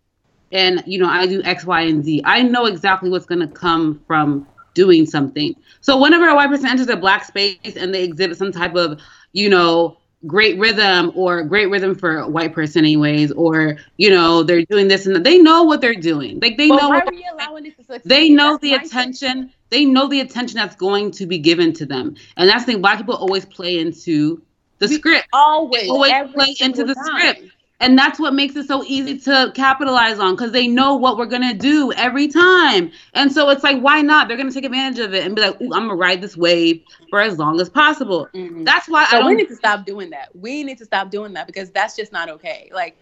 and 0.52 0.84
you 0.86 1.00
know 1.00 1.08
I 1.10 1.26
do 1.26 1.42
X, 1.44 1.66
Y, 1.66 1.82
and 1.82 2.04
Z, 2.04 2.22
I 2.26 2.42
know 2.44 2.66
exactly 2.66 3.10
what's 3.10 3.26
gonna 3.26 3.48
come 3.48 4.00
from 4.08 4.48
doing 4.74 5.06
something. 5.06 5.56
So 5.82 5.98
whenever 5.98 6.28
a 6.28 6.36
white 6.36 6.50
person 6.50 6.68
enters 6.68 6.88
a 6.88 6.96
black 6.96 7.26
space 7.26 7.76
and 7.76 7.94
they 7.94 8.04
exhibit 8.04 8.38
some 8.38 8.52
type 8.52 8.76
of, 8.76 9.00
you 9.34 9.50
know, 9.50 9.98
great 10.26 10.58
rhythm 10.58 11.12
or 11.16 11.44
great 11.44 11.70
rhythm 11.70 11.96
for 11.96 12.18
a 12.20 12.28
white 12.28 12.54
person 12.54 12.80
anyways, 12.86 13.32
or 13.34 13.78
you 13.98 14.10
know, 14.10 14.44
they're 14.44 14.64
doing 14.70 14.88
this 14.88 15.06
and 15.06 15.16
that, 15.16 15.24
they 15.24 15.38
know 15.40 15.64
what 15.64 15.82
they're 15.82 15.94
doing. 15.96 16.40
Like 16.42 16.58
they 16.58 16.70
But 16.70 16.82
know 16.82 16.90
what 16.90 17.08
are 17.08 17.12
we 17.12 17.26
allowing 17.32 17.66
it 17.66 17.78
to 17.78 18.02
they 18.06 18.30
know 18.30 18.58
the 18.62 18.72
my 18.72 18.78
thing. 18.78 18.88
attention 18.88 19.54
they 19.70 19.86
know 19.86 20.08
the 20.08 20.20
attention 20.22 20.58
that's 20.58 20.76
going 20.76 21.12
to 21.12 21.26
be 21.26 21.40
given 21.40 21.74
to 21.74 21.86
them 21.86 22.16
and 22.38 22.50
that's 22.50 22.66
the 22.66 22.74
thing 22.74 22.82
black 22.82 22.98
people 23.00 23.16
always 23.16 23.46
play 23.46 23.80
into 23.80 24.42
the 24.80 24.88
We- 24.88 24.96
script 24.96 25.28
Always, 25.34 25.90
always 25.90 26.12
play 26.34 26.56
into 26.60 26.84
the 26.84 26.96
time. 26.96 27.36
script. 27.36 27.52
And 27.84 28.00
that's 28.00 28.20
what 28.20 28.34
makes 28.34 28.56
it 28.58 28.68
so 28.68 28.84
easy 28.86 29.20
to 29.20 29.52
capitalize 29.56 30.20
on 30.20 30.36
because 30.36 30.52
they 30.52 30.68
know 30.68 30.96
what 30.96 31.18
we're 31.18 31.26
gonna 31.28 31.54
do 31.54 31.94
every 31.94 32.28
time 32.28 32.92
and 33.14 33.32
so 33.32 33.50
it's 33.50 33.64
like 33.64 33.80
why 33.82 34.02
not 34.02 34.28
they're 34.28 34.38
gonna 34.38 34.52
take 34.52 34.66
advantage 34.66 35.00
of 35.00 35.14
it 35.14 35.26
and 35.26 35.36
be 35.36 35.42
like 35.42 35.62
Ooh, 35.62 35.74
i'm 35.74 35.88
gonna 35.88 35.96
ride 35.96 36.22
this 36.22 36.38
wave 36.38 36.82
for 37.10 37.22
as 37.22 37.40
long 37.40 37.62
as 37.62 37.70
possible 37.70 38.30
Mhm. 38.36 38.66
that's 38.66 38.90
why 38.90 39.06
i 39.12 39.20
So 39.20 39.26
we 39.26 39.36
need 39.36 39.48
to 39.50 39.56
stop 39.56 39.86
doing 39.86 40.12
that. 40.12 40.30
We 40.36 40.64
need 40.64 40.78
to 40.80 40.86
stop 40.86 41.12
doing 41.12 41.34
that 41.34 41.48
because 41.48 41.72
that's 41.72 41.96
just 41.96 42.12
not 42.12 42.30
okay. 42.30 42.70
Like, 42.74 42.98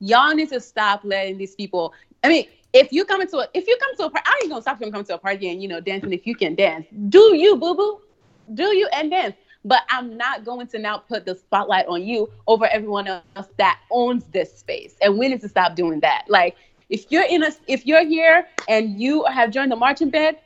y'all 0.00 0.34
need 0.34 0.48
to 0.50 0.60
stop 0.60 1.00
letting 1.04 1.38
these 1.38 1.54
people. 1.54 1.92
I 2.22 2.28
mean, 2.28 2.46
if 2.72 2.92
you 2.92 3.04
come 3.04 3.20
into 3.22 3.38
a, 3.38 3.48
if 3.54 3.66
you 3.66 3.76
come 3.80 3.96
to 3.98 4.04
a 4.06 4.10
party, 4.10 4.24
I 4.26 4.40
ain't 4.42 4.50
gonna 4.50 4.62
stop 4.62 4.80
you 4.80 4.86
from 4.86 4.92
coming 4.92 5.06
to 5.06 5.14
a 5.14 5.18
party 5.18 5.50
and 5.50 5.62
you 5.62 5.68
know 5.68 5.80
dancing 5.80 6.12
if 6.12 6.26
you 6.26 6.36
can 6.36 6.54
dance. 6.54 6.86
Do 7.08 7.34
you, 7.36 7.56
boo 7.56 7.74
boo? 7.74 7.98
Do 8.52 8.74
you 8.76 8.88
and 8.92 9.10
dance? 9.10 9.36
But 9.64 9.82
I'm 9.90 10.16
not 10.16 10.44
going 10.44 10.66
to 10.68 10.78
now 10.78 10.98
put 10.98 11.24
the 11.24 11.36
spotlight 11.36 11.86
on 11.86 12.02
you 12.02 12.30
over 12.46 12.66
everyone 12.66 13.06
else 13.06 13.48
that 13.58 13.80
owns 13.90 14.24
this 14.32 14.56
space, 14.58 14.96
and 15.00 15.18
we 15.18 15.28
need 15.28 15.40
to 15.40 15.48
stop 15.48 15.76
doing 15.76 16.00
that. 16.00 16.24
Like, 16.28 16.56
if 16.88 17.06
you're 17.10 17.24
in 17.24 17.44
a, 17.44 17.50
if 17.68 17.86
you're 17.86 18.04
here 18.04 18.46
and 18.68 19.00
you 19.00 19.24
have 19.24 19.50
joined 19.50 19.70
the 19.70 19.76
marching 19.76 20.10
band, 20.10 20.36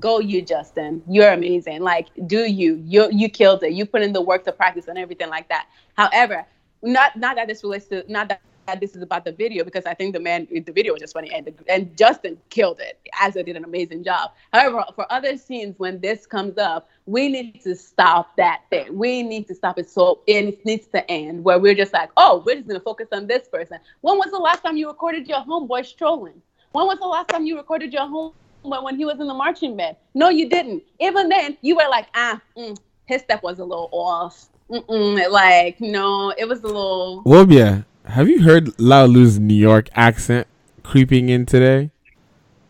go 0.00 0.20
you 0.20 0.40
justin. 0.40 1.02
You're 1.08 1.32
amazing. 1.32 1.82
Like 1.82 2.08
do 2.26 2.44
you. 2.50 2.82
You 2.86 3.08
you 3.10 3.28
killed 3.28 3.62
it. 3.62 3.72
You 3.72 3.84
put 3.84 4.02
in 4.02 4.12
the 4.12 4.22
work 4.22 4.44
to 4.44 4.52
practice 4.52 4.88
and 4.88 4.96
everything 4.96 5.28
like 5.28 5.48
that. 5.50 5.66
However 5.98 6.46
not 6.82 7.16
not 7.16 7.36
that 7.36 7.48
this 7.48 7.62
relates 7.62 7.86
to 7.86 8.04
not 8.08 8.28
that 8.28 8.40
this 8.80 8.96
is 8.96 9.02
about 9.02 9.24
the 9.24 9.32
video 9.32 9.64
because 9.64 9.84
i 9.86 9.94
think 9.94 10.12
the 10.12 10.20
man 10.20 10.46
the 10.50 10.72
video 10.72 10.92
was 10.92 11.00
just 11.00 11.12
funny 11.12 11.30
and 11.32 11.46
the, 11.46 11.54
and 11.68 11.96
justin 11.96 12.38
killed 12.48 12.80
it 12.80 12.98
as 13.20 13.34
did 13.34 13.48
an 13.56 13.64
amazing 13.64 14.02
job 14.04 14.30
however 14.52 14.84
for 14.94 15.10
other 15.12 15.36
scenes 15.36 15.78
when 15.78 16.00
this 16.00 16.26
comes 16.26 16.56
up 16.58 16.88
we 17.06 17.28
need 17.28 17.60
to 17.60 17.74
stop 17.74 18.34
that 18.36 18.62
thing 18.70 18.96
we 18.96 19.22
need 19.22 19.46
to 19.46 19.54
stop 19.54 19.78
it 19.78 19.90
so 19.90 20.20
it 20.26 20.64
needs 20.64 20.86
to 20.86 21.08
end 21.10 21.42
where 21.42 21.58
we're 21.58 21.74
just 21.74 21.92
like 21.92 22.10
oh 22.16 22.42
we're 22.46 22.56
just 22.56 22.68
to 22.68 22.80
focus 22.80 23.08
on 23.12 23.26
this 23.26 23.48
person 23.48 23.78
when 24.00 24.16
was 24.16 24.30
the 24.30 24.38
last 24.38 24.62
time 24.62 24.76
you 24.76 24.88
recorded 24.88 25.26
your 25.26 25.40
homeboy 25.40 25.84
strolling 25.84 26.40
when 26.72 26.86
was 26.86 26.98
the 26.98 27.06
last 27.06 27.28
time 27.28 27.44
you 27.44 27.56
recorded 27.56 27.92
your 27.92 28.06
home 28.06 28.32
when, 28.62 28.96
he 28.96 29.04
was 29.04 29.20
in 29.20 29.26
the 29.26 29.34
marching 29.34 29.76
band. 29.76 29.96
No, 30.14 30.28
you 30.28 30.48
didn't. 30.48 30.82
Even 31.00 31.28
then, 31.28 31.56
you 31.62 31.76
were 31.76 31.88
like, 31.90 32.06
ah, 32.14 32.40
mm, 32.56 32.76
his 33.06 33.22
step 33.22 33.42
was 33.42 33.58
a 33.58 33.64
little 33.64 33.88
off. 33.92 34.48
Mm-mm, 34.70 35.30
like, 35.30 35.80
no, 35.80 36.30
it 36.30 36.48
was 36.48 36.62
a 36.62 36.66
little. 36.66 37.22
Wobia, 37.24 37.84
have 38.06 38.28
you 38.28 38.42
heard 38.42 38.78
Laulu's 38.78 39.38
New 39.38 39.54
York 39.54 39.88
accent 39.94 40.46
creeping 40.82 41.28
in 41.28 41.46
today? 41.46 41.90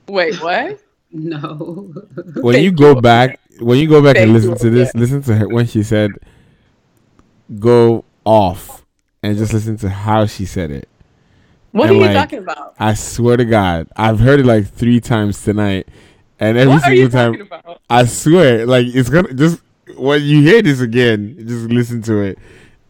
Wait, 0.09 0.41
what? 0.41 0.81
no 1.13 1.93
When 2.41 2.55
Thank 2.55 2.65
you 2.65 2.73
go 2.73 2.95
you. 2.95 3.01
back, 3.01 3.41
when 3.61 3.79
you 3.79 3.89
go 3.89 4.03
back 4.03 4.19
and 4.21 4.33
listen 4.33 4.55
you, 4.55 4.57
to 4.57 4.71
this, 4.71 4.95
listen 4.95 5.23
to 5.23 5.35
her 5.37 5.49
when 5.49 5.67
she 5.67 5.83
said, 5.83 6.13
"Go 7.59 8.05
off," 8.25 8.85
and 9.23 9.37
just 9.37 9.53
listen 9.53 9.77
to 9.79 9.89
how 9.89 10.27
she 10.27 10.45
said 10.45 10.71
it. 10.71 10.89
What 11.73 11.89
And, 11.89 11.93
are 11.93 12.01
you 12.01 12.09
like, 12.09 12.15
talking 12.15 12.39
about? 12.41 12.75
I 12.79 12.95
swear 12.95 13.37
to 13.37 13.45
God, 13.45 13.89
I've 13.97 14.21
heard 14.21 14.41
it 14.41 14.47
like 14.47 14.67
three 14.67 15.01
times 15.01 15.43
tonight, 15.43 15.89
and 16.41 16.59
every 16.59 16.79
What 16.79 16.85
are 16.85 16.95
you 16.95 17.09
single 17.09 17.11
time, 17.11 17.33
talking 17.33 17.41
about? 17.43 17.81
I 17.91 18.05
swear, 18.07 18.67
like 18.67 18.87
it's 18.89 19.09
gonna 19.11 19.33
just 19.35 19.61
when 19.97 20.23
you 20.23 20.43
hear 20.43 20.63
this 20.63 20.81
again, 20.81 21.37
just 21.47 21.69
listen 21.71 22.03
to 22.03 22.21
it, 22.23 22.39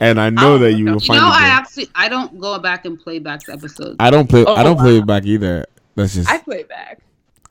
and 0.02 0.20
I 0.20 0.30
know 0.30 0.58
Oh, 0.58 0.58
that 0.58 0.74
you 0.74 0.84
will 0.90 1.00
you 1.00 1.00
find 1.00 1.20
know 1.20 1.28
it. 1.28 1.36
i 1.42 1.48
good. 1.48 1.58
actually 1.58 1.88
i 1.94 2.08
don't 2.08 2.38
go 2.38 2.58
back 2.58 2.84
and 2.84 3.00
play 3.00 3.18
back 3.18 3.40
episodes 3.48 3.96
I 3.98 4.10
don't 4.10 4.28
play. 4.28 4.44
Oh, 4.46 4.54
I 4.54 4.62
don't 4.62 4.78
play 4.78 4.94
wow. 4.94 5.02
it 5.02 5.06
back 5.06 5.24
either. 5.24 5.66
That's 5.94 6.14
just. 6.14 6.28
I 6.28 6.38
I. 6.38 6.38
play 6.38 6.62
back. 6.64 7.00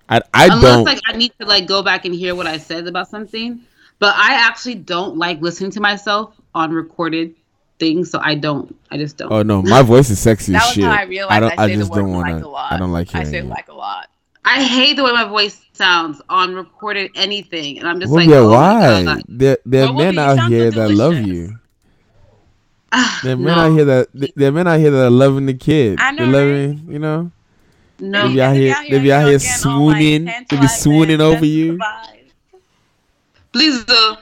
I, 0.10 0.22
unless 0.52 0.62
don't. 0.62 0.84
like 0.86 1.00
I 1.08 1.14
need 1.18 1.32
to 1.40 1.46
like 1.48 1.68
go 1.68 1.82
back 1.82 2.06
and 2.06 2.14
hear 2.14 2.36
what 2.36 2.48
I 2.48 2.58
said 2.58 2.88
about 2.88 3.08
something. 3.10 3.62
But 4.00 4.16
I 4.18 4.34
actually 4.48 4.76
don't 4.76 5.18
like 5.18 5.42
listening 5.42 5.72
to 5.72 5.80
myself 5.82 6.36
on 6.56 6.72
recorded 6.72 7.36
things, 7.80 8.12
so 8.12 8.20
I 8.22 8.36
don't. 8.36 8.76
I 8.92 8.98
just 8.98 9.18
don't. 9.18 9.32
oh 9.32 9.44
no, 9.44 9.62
my 9.62 9.82
voice 9.84 10.10
is 10.10 10.20
sexy 10.20 10.54
That 10.54 10.64
as 10.64 10.68
was 10.70 10.74
shit. 10.76 10.84
how 10.84 10.92
I 10.92 11.04
realized 11.04 11.32
I 11.32 11.38
I, 11.38 11.40
don't. 11.40 11.60
I, 11.60 11.68
say 11.68 11.76
just 11.76 11.92
the 11.94 12.00
don't 12.02 12.12
want 12.12 12.28
to. 12.40 12.48
lot. 12.50 12.72
I 12.72 12.78
don't 12.78 12.92
like 12.92 13.16
I 13.16 13.24
say 13.24 13.40
it. 13.40 13.46
like 13.46 13.70
a 13.70 13.74
lot. 13.74 14.10
I 14.44 14.64
hate 14.64 14.96
the 14.98 15.04
way 15.04 15.12
my 15.14 15.26
voice 15.26 15.64
sounds 15.74 16.22
on 16.28 16.56
recorded 16.56 17.12
anything, 17.16 17.80
and 17.80 17.88
I'm 17.88 18.00
just 18.00 18.12
Well, 18.12 18.22
like, 18.26 18.30
yeah, 18.30 18.38
oh 18.40 18.50
why? 18.50 19.04
God. 19.04 19.24
There, 19.28 19.58
there 19.66 19.88
are 19.88 19.94
men 19.94 20.18
out 20.20 20.50
here 20.50 20.72
that 20.72 20.90
love 20.92 21.14
delicious. 21.14 21.28
you. 21.28 21.60
Ah, 22.92 23.20
There 23.24 23.34
are 23.34 23.38
men 23.38 23.56
no, 23.56 23.62
out 23.62 23.72
here 23.72 23.86
that 23.86 24.08
there 24.36 24.50
are 24.50 24.52
men 24.52 24.68
out 24.68 24.80
here 24.80 24.92
that 24.92 25.06
are 25.06 25.10
loving 25.10 25.46
the 25.46 25.54
kid. 25.54 26.00
I 26.02 26.12
know, 26.12 26.30
They're 26.30 26.46
right? 26.46 26.68
loving, 26.70 26.92
you 26.92 27.00
know. 27.00 27.32
no. 28.00 28.28
They 28.28 28.34
be 28.34 28.42
out 28.42 28.56
here. 28.56 28.76
They 28.90 29.00
be 29.00 29.12
out 29.14 29.28
here 29.28 29.40
swooning. 29.40 30.26
They 30.26 30.58
be 30.60 30.68
swooning 30.68 31.22
over 31.22 31.46
you. 31.46 31.80
Please 33.52 33.84
do. 33.86 34.16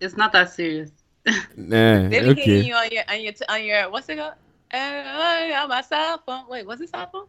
It's 0.00 0.16
not 0.16 0.32
that 0.32 0.50
serious. 0.52 0.90
Nah. 1.56 2.08
They 2.08 2.34
be 2.34 2.40
hitting 2.40 2.64
you 2.64 2.74
on 2.74 2.88
your 2.90 3.04
on 3.08 3.20
your 3.20 3.32
on 3.48 3.64
your 3.64 3.90
what's 3.90 4.08
it 4.08 4.16
called? 4.18 4.34
Uh, 4.74 5.52
on 5.62 5.68
my 5.68 5.80
cell 5.82 6.20
phone. 6.26 6.44
Wait, 6.48 6.66
what's 6.66 6.80
it 6.80 6.88
cell 6.90 7.08
phone? 7.12 7.26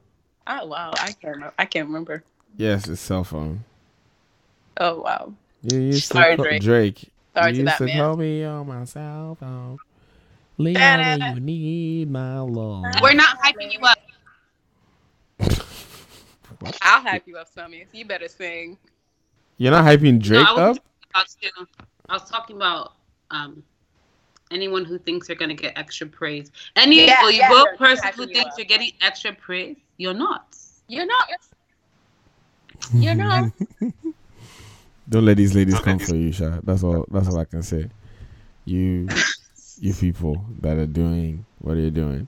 Oh 0.47 0.65
wow, 0.65 0.91
I 0.99 1.11
can't 1.11 1.35
remember. 1.35 1.53
I 1.59 1.65
can't 1.65 1.87
remember. 1.87 2.23
Yes, 2.57 2.87
it's 2.87 3.01
cell 3.01 3.23
phone. 3.23 3.63
Oh 4.77 5.01
wow. 5.01 5.33
You 5.61 5.77
used 5.79 6.05
Sorry, 6.11 6.31
to 6.31 6.37
call, 6.37 6.45
Drake. 6.45 6.61
Drake. 6.63 7.11
Sorry 7.35 7.51
you 7.51 7.53
to 7.53 7.59
used 7.61 7.67
that 7.67 7.77
to 7.77 7.85
man. 7.85 7.97
call 7.97 8.17
me 8.17 8.43
on 8.43 8.67
my 8.67 8.83
cell 8.85 9.37
phone. 9.39 9.79
Leon, 10.57 11.35
you 11.35 11.39
need 11.39 12.11
my 12.11 12.39
love. 12.39 12.85
We're 13.01 13.13
not 13.13 13.39
hyping 13.39 13.73
you 13.73 13.79
up. 13.79 13.97
I'll 16.81 17.01
hype 17.01 17.27
you 17.27 17.37
up, 17.37 17.53
Summy. 17.53 17.85
You 17.91 18.05
better 18.05 18.27
sing. 18.27 18.77
You're 19.57 19.71
not 19.71 19.85
hyping 19.85 20.19
Drake 20.19 20.41
no, 20.41 20.47
I 20.49 20.53
was 20.53 20.77
up. 20.77 20.85
I 22.09 22.13
was 22.13 22.29
talking 22.29 22.55
about 22.55 22.93
um 23.31 23.63
anyone 24.51 24.85
who 24.85 24.97
thinks 24.97 25.27
they're 25.27 25.35
gonna 25.35 25.53
get 25.53 25.77
extra 25.77 26.07
praise. 26.07 26.51
Any 26.75 27.07
Yeah, 27.07 27.21
well, 27.21 27.31
you 27.31 27.39
yeah, 27.39 27.49
both 27.49 27.77
person 27.77 28.09
who 28.15 28.21
you 28.23 28.27
thinks 28.33 28.53
up. 28.53 28.57
you're 28.57 28.65
getting 28.65 28.91
extra 29.01 29.33
praise, 29.33 29.77
you're 29.97 30.13
not. 30.13 30.55
You're 30.87 31.05
not. 31.05 31.27
You're 32.93 33.15
not. 33.15 33.51
Don't 35.09 35.25
let 35.25 35.37
these 35.37 35.55
ladies 35.55 35.79
come 35.79 35.99
for 35.99 36.15
you, 36.15 36.31
Sha. 36.31 36.59
That's 36.63 36.83
all. 36.83 37.05
That's 37.11 37.27
all 37.27 37.37
I 37.37 37.45
can 37.45 37.63
say. 37.63 37.89
You, 38.65 39.07
you 39.83 39.93
people 39.93 40.45
that 40.61 40.77
are 40.77 40.85
doing 40.85 41.45
what 41.59 41.75
are 41.75 41.81
you're 41.81 41.91
doing. 41.91 42.27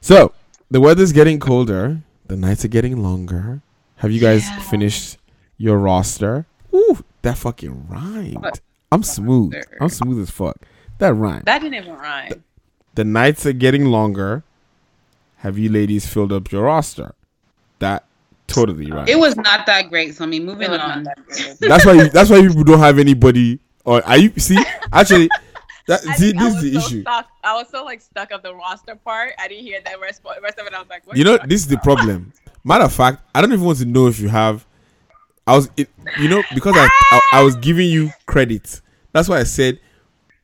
So 0.00 0.32
the 0.70 0.80
weather's 0.80 1.12
getting 1.12 1.38
colder. 1.38 2.00
The 2.26 2.36
nights 2.36 2.64
are 2.64 2.68
getting 2.68 3.02
longer. 3.02 3.62
Have 3.96 4.10
you 4.10 4.20
guys 4.20 4.42
Yeah. 4.46 4.58
finished 4.60 5.16
your 5.56 5.78
roster? 5.78 6.46
Ooh, 6.74 6.98
that 7.22 7.38
fucking 7.38 7.86
rhymed. 7.88 8.60
I'm 8.90 9.02
smooth. 9.02 9.54
I'm 9.80 9.88
smooth 9.88 10.20
as 10.22 10.30
fuck. 10.30 10.56
That 10.98 11.14
rhymed. 11.14 11.44
That 11.46 11.60
didn't 11.62 11.74
even 11.82 11.94
rhyme. 11.94 12.42
the 12.94 13.04
nights 13.04 13.46
are 13.46 13.52
getting 13.52 13.84
longer. 13.84 14.42
Have 15.38 15.56
you 15.56 15.68
ladies 15.70 16.04
filled 16.06 16.32
up 16.32 16.50
your 16.50 16.64
roster? 16.64 17.14
That 17.78 18.04
totally 18.48 18.90
right. 18.90 19.08
It 19.08 19.18
was 19.20 19.36
not 19.36 19.66
that 19.66 19.88
great, 19.88 20.16
so 20.16 20.24
I 20.24 20.26
mean 20.26 20.44
moving 20.44 20.62
It 20.66 20.70
was 20.70 20.78
not 20.78 20.96
on. 20.96 21.02
that. 21.04 21.18
That's 21.60 21.86
why. 21.86 21.92
You, 21.92 22.08
that's 22.08 22.28
why 22.28 22.42
people 22.42 22.64
don't 22.64 22.80
have 22.80 22.98
anybody. 22.98 23.60
Or 23.84 24.04
are 24.04 24.18
you 24.18 24.32
see? 24.36 24.58
Actually, 24.92 25.28
that 25.88 26.06
I 26.06 26.14
see, 26.16 26.32
this 26.32 26.54
is 26.54 26.60
the 26.62 26.72
so 26.80 26.86
issue. 26.86 27.00
Stuck, 27.00 27.28
I 27.42 27.54
was 27.54 27.68
so 27.70 27.82
like 27.82 28.02
stuck 28.02 28.30
of 28.30 28.42
the 28.42 28.54
roster 28.54 28.94
part. 28.94 29.32
I 29.38 29.48
didn't 29.48 29.64
hear 29.64 29.80
that 29.80 29.98
rest, 30.00 30.20
rest 30.42 30.58
of 30.58 30.66
it. 30.66 30.74
I 30.74 30.78
was 30.80 30.88
like, 30.88 31.02
You 31.14 31.24
know, 31.24 31.38
this 31.46 31.62
is 31.62 31.66
the 31.66 31.78
problem. 31.78 32.32
Matter 32.62 32.84
of 32.84 32.92
fact, 32.92 33.22
I 33.34 33.40
don't 33.40 33.52
even 33.52 33.64
want 33.64 33.78
to 33.78 33.86
know 33.86 34.06
if 34.06 34.20
you 34.20 34.28
have. 34.28 34.66
I 35.46 35.56
was, 35.56 35.70
it, 35.78 35.88
you 36.20 36.28
know, 36.28 36.42
because 36.54 36.76
I, 36.76 36.88
I 37.10 37.20
I 37.32 37.42
was 37.42 37.56
giving 37.56 37.88
you 37.88 38.10
credit. 38.26 38.82
That's 39.12 39.30
why 39.30 39.38
I 39.38 39.44
said 39.44 39.80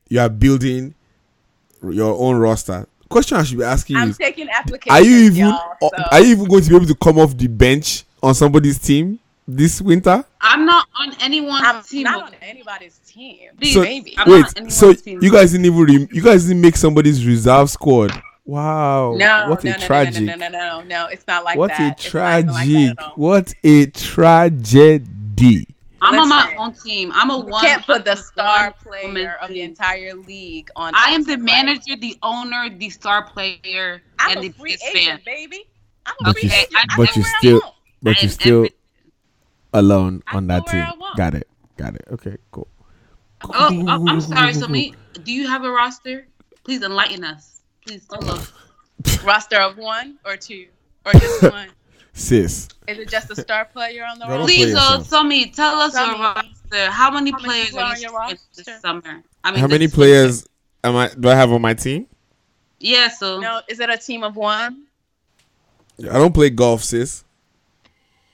you 0.08 0.18
are 0.18 0.30
building 0.30 0.94
your 1.82 2.18
own 2.18 2.36
roster. 2.36 2.86
Question 3.10 3.36
I 3.36 3.42
should 3.42 3.58
be 3.58 3.64
asking 3.64 3.96
I'm 3.96 4.10
is. 4.10 4.18
Are 4.88 5.02
you 5.02 5.16
even 5.26 5.36
y'all, 5.36 5.76
so- 5.82 5.90
are 6.10 6.20
you 6.20 6.28
even 6.28 6.46
going 6.46 6.62
to 6.62 6.70
be 6.70 6.74
able 6.76 6.86
to 6.86 6.94
come 6.94 7.18
off 7.18 7.36
the 7.36 7.48
bench 7.48 8.04
on 8.22 8.34
somebody's 8.34 8.78
team 8.78 9.18
this 9.46 9.80
winter? 9.80 10.24
I'm 10.40 10.64
not 10.64 10.86
on 10.98 11.14
anyone's 11.20 11.62
I'm 11.64 11.82
team. 11.82 12.04
not 12.04 12.22
on 12.24 12.34
anybody's 12.42 12.98
team. 13.06 13.50
Please, 13.60 13.74
So- 13.74 13.82
maybe. 13.82 14.14
I'm 14.18 14.30
Wait, 14.30 14.40
not 14.40 14.60
on 14.60 14.70
so 14.70 14.92
team. 14.92 15.22
you 15.22 15.30
guys 15.30 15.52
didn't 15.52 15.66
even 15.66 15.78
re- 15.80 16.08
you 16.12 16.22
guys 16.22 16.44
didn't 16.46 16.60
make 16.62 16.76
somebody's 16.76 17.24
reserve 17.26 17.70
squad? 17.70 18.12
Wow! 18.46 19.14
No, 19.16 19.46
what 19.48 19.64
no, 19.64 19.70
a 19.70 19.74
no, 19.74 19.80
no, 19.80 19.86
tragic! 19.86 20.22
No, 20.24 20.34
no, 20.34 20.48
no, 20.48 20.48
no, 20.50 20.80
no, 20.80 20.82
no. 20.82 21.06
It's 21.06 21.26
not 21.26 21.44
like 21.44 21.56
what 21.56 21.68
that. 21.68 21.80
a 21.80 21.86
It's 21.92 22.12
not 22.12 22.40
even 22.40 22.52
like 22.52 22.68
that 22.68 22.96
tragic! 22.96 23.16
what 23.16 23.54
a 23.64 23.86
tragedy! 23.86 25.66
I'm 26.02 26.18
on 26.18 26.28
my 26.28 26.54
own 26.58 26.74
team. 26.74 27.10
I'm 27.14 27.30
a 27.30 27.38
one. 27.38 27.64
can't 27.64 27.82
put 27.86 28.04
the 28.04 28.14
star 28.16 28.72
player 28.82 29.36
of 29.40 29.48
the 29.48 29.62
entire 29.62 30.12
league 30.14 30.68
on. 30.76 30.92
I 30.94 31.12
am 31.12 31.22
the 31.22 31.28
Tyson 31.36 31.46
Wright. 31.46 31.64
manager, 31.64 31.96
the 31.96 32.18
owner, 32.22 32.68
the 32.76 32.90
star 32.90 33.22
player, 33.24 34.02
I'm 34.18 34.32
and 34.36 34.38
a 34.40 34.42
the 34.42 34.48
free 34.50 34.72
biggest 34.72 34.84
agent, 34.94 35.22
fan. 35.24 35.34
baby. 35.34 35.64
I'm 36.04 36.14
a 36.20 36.24
But 36.24 36.38
free 36.38 36.50
you- 36.50 36.54
agent. 36.54 36.74
But 36.98 37.16
you 37.16 37.22
still- 37.38 37.74
But 38.02 38.22
you're 38.22 38.30
still 38.30 38.56
everything. 38.58 38.76
Alone 39.74 40.22
I 40.26 40.36
on 40.36 40.46
that 40.46 40.66
team. 40.66 40.86
Got 41.16 41.34
it. 41.34 41.48
Got 41.76 41.96
it. 41.96 42.05
Okay. 42.12 42.36
Cool. 42.51 42.68
Oh, 43.42 43.51
oh, 43.52 44.06
I'm 44.09 44.20
sorry, 44.20 44.55
So, 44.55 44.68
me, 44.68 44.94
Do 45.22 45.32
you 45.32 45.46
have 45.46 45.64
a 45.64 45.70
roster? 45.70 46.26
Please 46.64 46.82
enlighten 46.82 47.24
us. 47.24 47.60
Please 47.86 48.06
tell 48.06 48.26
us. 48.30 48.52
Roster 49.24 49.59
of 49.59 49.76
one 49.76 50.18
or 50.24 50.36
two 50.36 50.66
or 51.05 51.12
just 51.12 51.42
one. 51.52 51.68
Sis, 52.14 52.68
Is 52.86 52.98
it 52.98 53.09
just 53.10 53.30
a 53.30 53.36
star 53.36 53.64
player 53.64 54.05
on 54.10 54.18
the 54.20 54.26
roster? 54.26 54.44
play 54.44 54.55
Please, 54.56 54.74
uh, 54.74 54.78
yourself. 54.78 55.06
Sumi, 55.09 55.51
tell 55.51 55.80
us 55.80 55.94
your 55.94 56.16
roster. 56.16 56.90
How 56.90 57.10
many 57.10 57.32
How 57.32 57.38
players 57.38 57.66
people 57.66 57.80
are 57.80 57.84
are 57.86 57.88
you 57.88 57.92
on 57.92 58.01
your 58.01 58.10
starting 58.10 58.38
this 58.56 58.80
summer? 58.80 59.22
I 59.42 59.51
mean, 59.51 59.60
how 59.60 59.66
many 59.66 59.86
this 59.86 59.94
players 59.94 60.46
am 60.84 60.96
I? 60.96 61.09
Do 61.09 61.28
I 61.28 61.34
have 61.34 61.52
on 61.52 61.60
my 61.60 61.74
team? 61.74 62.02
winter. 62.02 62.09
Yeah, 62.78 63.09
so 63.09 63.40
No, 63.40 63.60
is 63.68 63.80
it 63.80 63.90
a 63.90 63.98
team 63.98 64.22
of 64.22 64.36
one? 64.36 64.84
I 66.01 66.14
don't 66.18 66.32
play 66.32 66.51
golf, 66.51 66.84
sis. 66.84 67.24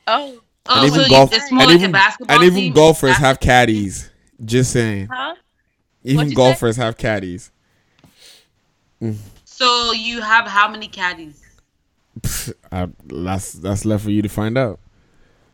Oh, 0.06 0.40
oh, 0.66 0.76
and 0.82 0.86
even 0.92 1.04
so 1.04 1.08
golf, 1.10 1.32
it's 1.32 1.50
more 1.50 1.62
and 1.62 1.68
like 1.70 1.78
even 1.78 1.90
a 1.90 1.92
basketball 1.92 2.36
and 2.36 2.44
even 2.44 2.58
team? 2.58 2.72
golfers 2.72 3.10
Bas- 3.10 3.18
have 3.18 3.40
caddies. 3.40 4.10
Just 4.44 4.72
saying. 4.72 5.08
huh? 5.10 5.34
Even 6.02 6.16
What'd 6.16 6.30
say? 6.30 6.34
golfers 6.36 6.76
have 6.76 6.96
caddies. 6.96 7.50
Mm. 9.02 9.16
So 9.44 9.92
you 9.92 10.20
have 10.22 10.46
how 10.46 10.68
many 10.70 10.88
caddies? 10.88 11.42
Pfft, 12.20 12.54
I, 12.72 12.88
that's 13.06 13.52
that's 13.52 13.84
left 13.84 14.04
for 14.04 14.10
you 14.10 14.22
to 14.22 14.28
find 14.28 14.56
out. 14.58 14.80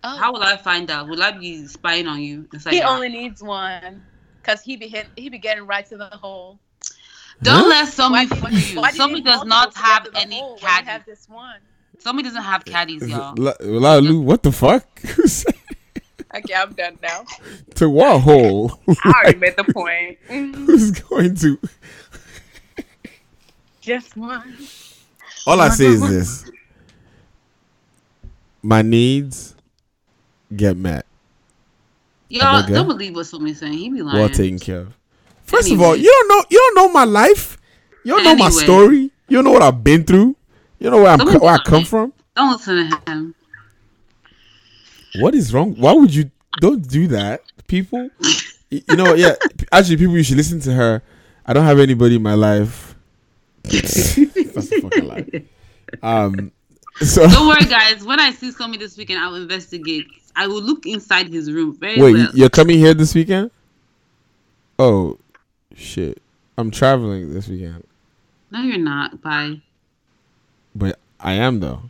Oh, 0.04 0.16
How 0.16 0.32
will 0.32 0.42
I 0.42 0.56
find 0.56 0.88
out? 0.90 1.08
Will 1.08 1.20
I 1.22 1.32
be 1.32 1.66
spying 1.66 2.06
on 2.06 2.20
you? 2.22 2.48
Like, 2.64 2.74
he 2.74 2.82
only 2.82 3.08
needs 3.08 3.42
one 3.42 4.04
because 4.40 4.62
he 4.62 4.76
be 4.76 4.86
hit. 4.86 5.06
He 5.16 5.28
be 5.28 5.38
getting 5.38 5.66
right 5.66 5.84
to 5.86 5.96
the 5.96 6.06
hole. 6.06 6.60
don't 7.42 7.62
Huh? 7.64 7.68
let 7.68 7.88
somebody 7.88 8.28
Why- 8.28 8.36
fool 8.36 8.50
you. 8.50 8.80
why 8.80 8.90
do 8.90 8.96
you 8.96 9.02
Somebody 9.02 9.22
does 9.22 9.44
not 9.44 9.74
have 9.74 10.06
any 10.14 10.38
hole 10.38 10.50
when 10.54 10.58
you 10.62 10.66
caddies. 10.68 10.88
have 10.88 11.04
this 11.06 11.28
one. 11.28 11.56
Somebody 11.98 12.28
doesn't 12.28 12.42
have 12.42 12.64
caddies, 12.64 13.06
y'all. 13.08 13.34
La- 13.36 13.54
La- 13.60 13.96
Lu, 13.96 14.20
what 14.20 14.42
the 14.42 14.52
fuck? 14.52 14.86
Okay, 16.34 16.54
I'm 16.54 16.72
done 16.74 16.98
now. 17.02 17.24
to 17.76 17.88
what 17.88 18.20
hole? 18.20 18.78
I 19.04 19.12
already 19.22 19.38
made 19.38 19.56
the 19.56 19.64
point. 19.72 20.18
Who's 20.26 20.90
going 20.90 21.34
to? 21.36 21.58
Just 23.80 24.16
one. 24.18 24.56
All 25.46 25.60
I 25.60 25.70
say 25.70 25.86
is 25.86 26.00
this: 26.06 26.50
my 28.62 28.82
needs 28.82 29.54
get 30.54 30.76
met, 30.76 31.06
Y'all 32.28 32.62
Okay. 32.64 32.74
don't 32.74 32.88
believe 32.88 33.14
what 33.14 33.24
somebody's 33.26 33.60
saying. 33.60 33.72
He 33.74 33.88
be 33.88 34.02
lying. 34.02 34.18
well 34.18 34.28
taken 34.28 34.58
care 34.58 34.80
of. 34.80 34.94
First 35.44 35.70
of 35.70 35.80
all, 35.80 35.96
you 35.96 36.04
don't 36.10 36.28
know 36.28 36.44
you 36.50 36.58
don't 36.58 36.74
know 36.74 36.92
my 36.92 37.04
life. 37.04 37.56
You 38.04 38.12
don't 38.14 38.24
know 38.24 38.36
my 38.36 38.50
story. 38.50 39.10
You 39.28 39.38
don't 39.38 39.44
know 39.44 39.52
what 39.52 39.62
I've 39.62 39.82
been 39.82 40.04
through. 40.04 40.36
You 40.78 40.90
know 40.90 40.98
where 40.98 41.08
I'm 41.08 41.40
where 41.40 41.54
I 41.54 41.58
come 41.58 41.84
from. 41.84 42.12
Don't 42.34 42.52
listen 42.52 42.90
to 42.90 43.10
him. 43.10 43.34
What 45.18 45.34
is 45.34 45.52
wrong? 45.52 45.74
Why 45.76 45.92
would 45.92 46.14
you 46.14 46.30
don't 46.60 46.86
do 46.86 47.06
that, 47.08 47.42
people? 47.66 48.10
You 48.70 48.96
know, 48.96 49.14
yeah. 49.14 49.34
Actually, 49.72 49.96
people, 49.96 50.16
you 50.16 50.22
should 50.22 50.36
listen 50.36 50.60
to 50.60 50.72
her. 50.72 51.02
I 51.46 51.52
don't 51.52 51.64
have 51.64 51.78
anybody 51.78 52.16
in 52.16 52.22
my 52.22 52.34
life. 52.34 52.94
That's 53.62 54.18
a 54.18 54.80
fucking 54.80 55.06
lie. 55.06 55.44
Um, 56.02 56.52
so 57.00 57.26
Don't 57.28 57.46
worry, 57.46 57.64
guys. 57.64 58.04
When 58.04 58.20
I 58.20 58.32
see 58.32 58.50
somebody 58.50 58.84
this 58.84 58.96
weekend, 58.96 59.20
I'll 59.20 59.34
investigate. 59.34 60.06
I 60.34 60.46
will 60.46 60.62
look 60.62 60.84
inside 60.86 61.28
his 61.28 61.50
room 61.50 61.76
very 61.78 62.00
wait, 62.00 62.14
well. 62.14 62.30
you're 62.34 62.50
coming 62.50 62.78
here 62.78 62.92
this 62.92 63.14
weekend? 63.14 63.50
Oh, 64.78 65.18
shit! 65.74 66.20
I'm 66.58 66.70
traveling 66.70 67.32
this 67.32 67.48
weekend, 67.48 67.84
No, 68.50 68.60
you're 68.62 68.78
not. 68.78 69.22
Bye. 69.22 69.62
But 70.78 70.98
I 71.20 71.34
am 71.34 71.60
though. 71.60 71.80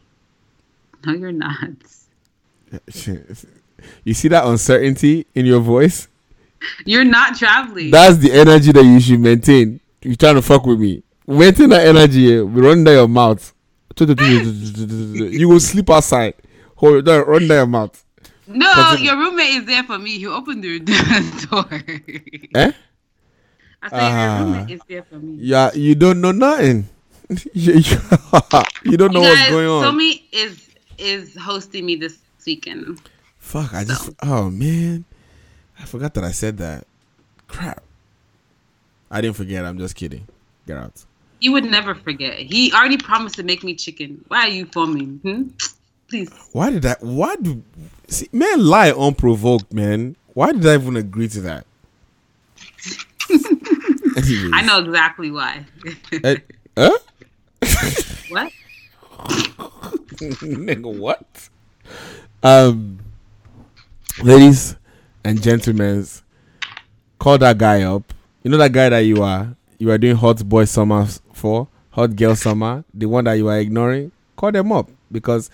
No, 1.04 1.12
you're 1.12 1.32
not. 1.32 1.54
You 4.04 4.14
see 4.14 4.28
that 4.28 4.44
uncertainty 4.44 5.26
in 5.34 5.46
your 5.46 5.60
voice? 5.60 6.08
You're 6.84 7.04
not 7.04 7.36
traveling. 7.36 7.90
That's 7.92 8.16
the 8.16 8.32
energy 8.32 8.72
that 8.72 8.82
you 8.84 8.98
should 8.98 9.20
maintain. 9.20 9.78
You're 10.02 10.16
trying 10.16 10.34
to 10.34 10.42
fuck 10.42 10.66
with 10.66 10.80
me. 10.80 11.02
Maintain 11.26 11.68
that 11.70 11.86
energy. 11.86 12.34
eh, 12.34 12.40
We 12.40 12.62
run 12.62 12.82
down 12.82 12.94
your 12.94 13.06
mouth. 13.08 13.52
You 13.98 15.48
will 15.48 15.60
sleep 15.60 15.88
outside. 15.90 16.34
Hold 16.76 17.04
down, 17.04 17.26
run 17.26 17.46
down 17.46 17.56
your 17.58 17.66
mouth. 17.66 18.04
no, 18.48 18.72
Continue. 18.74 19.04
your 19.10 19.16
roommate 19.18 19.54
is 19.54 19.64
there 19.66 19.82
for 19.84 19.98
me. 19.98 20.18
He 20.18 20.26
opened 20.26 20.64
the 20.64 20.78
door. 21.50 21.66
Eh? 22.54 22.72
I 23.82 23.88
said 23.88 23.98
Ah. 24.00 24.38
your 24.38 24.46
roommate 24.46 24.70
is 24.74 24.80
there 24.88 25.02
for 25.04 25.16
me. 25.16 25.36
Yeah, 25.40 25.70
you 25.74 25.94
don't 25.94 26.20
know 26.20 26.32
nothing. 26.32 26.88
you 27.52 28.96
don't 28.96 29.12
know 29.12 29.22
You 29.22 29.28
what's 29.28 29.50
going 29.50 29.66
on. 29.66 29.84
Somi 29.84 30.22
is 30.32 30.68
is 30.98 31.36
hosting 31.36 31.84
me 31.84 31.96
this 31.96 32.18
weekend. 32.46 33.00
Fuck, 33.38 33.74
I 33.74 33.84
just 33.84 34.10
oh 34.22 34.50
man. 34.50 35.04
I 35.78 35.84
forgot 35.84 36.14
that 36.14 36.24
I 36.24 36.30
said 36.30 36.58
that. 36.58 36.86
Crap. 37.48 37.82
I 39.10 39.20
didn't 39.20 39.36
forget, 39.36 39.64
I'm 39.64 39.78
just 39.78 39.94
kidding. 39.94 40.26
Get 40.66 40.76
out. 40.76 41.04
You 41.40 41.52
would 41.52 41.64
never 41.64 41.94
forget. 41.94 42.38
He 42.38 42.72
already 42.72 42.96
promised 42.96 43.36
to 43.36 43.42
make 43.42 43.62
me 43.62 43.74
chicken. 43.74 44.24
Why 44.28 44.46
are 44.46 44.48
you 44.48 44.66
forming? 44.66 45.18
Hmm? 45.22 45.42
Please. 46.08 46.32
Why 46.52 46.70
did 46.70 46.86
I 46.86 46.96
why 47.00 47.36
do 47.36 47.62
see 48.08 48.28
men 48.32 48.64
lie 48.64 48.92
unprovoked, 48.92 49.72
man? 49.72 50.16
Why 50.34 50.52
did 50.52 50.66
I 50.66 50.74
even 50.74 50.96
agree 50.96 51.28
to 51.28 51.40
that? 51.42 51.66
I 54.52 54.62
know 54.64 54.78
exactly 54.78 55.30
why. 55.30 55.66
Eh, 56.12 56.36
huh? 56.76 56.98
What? 58.28 58.52
Nigga, 60.18 60.98
what? 60.98 61.48
Um, 62.42 62.98
ladies 64.22 64.76
and 65.24 65.42
gentlemen, 65.42 66.06
call 67.18 67.38
that 67.38 67.58
guy 67.58 67.82
up. 67.82 68.12
You 68.42 68.50
know 68.50 68.58
that 68.58 68.72
guy 68.72 68.88
that 68.88 69.00
you 69.00 69.22
are 69.22 69.54
you 69.78 69.90
are 69.90 69.98
doing 69.98 70.16
hot 70.16 70.48
boy 70.48 70.64
summer 70.64 71.06
for, 71.32 71.68
hot 71.90 72.16
girl 72.16 72.34
summer, 72.34 72.84
the 72.94 73.06
one 73.06 73.24
that 73.24 73.34
you 73.34 73.48
are 73.48 73.58
ignoring. 73.58 74.12
Call 74.36 74.52
them 74.52 74.72
up 74.72 74.90
because 75.10 75.50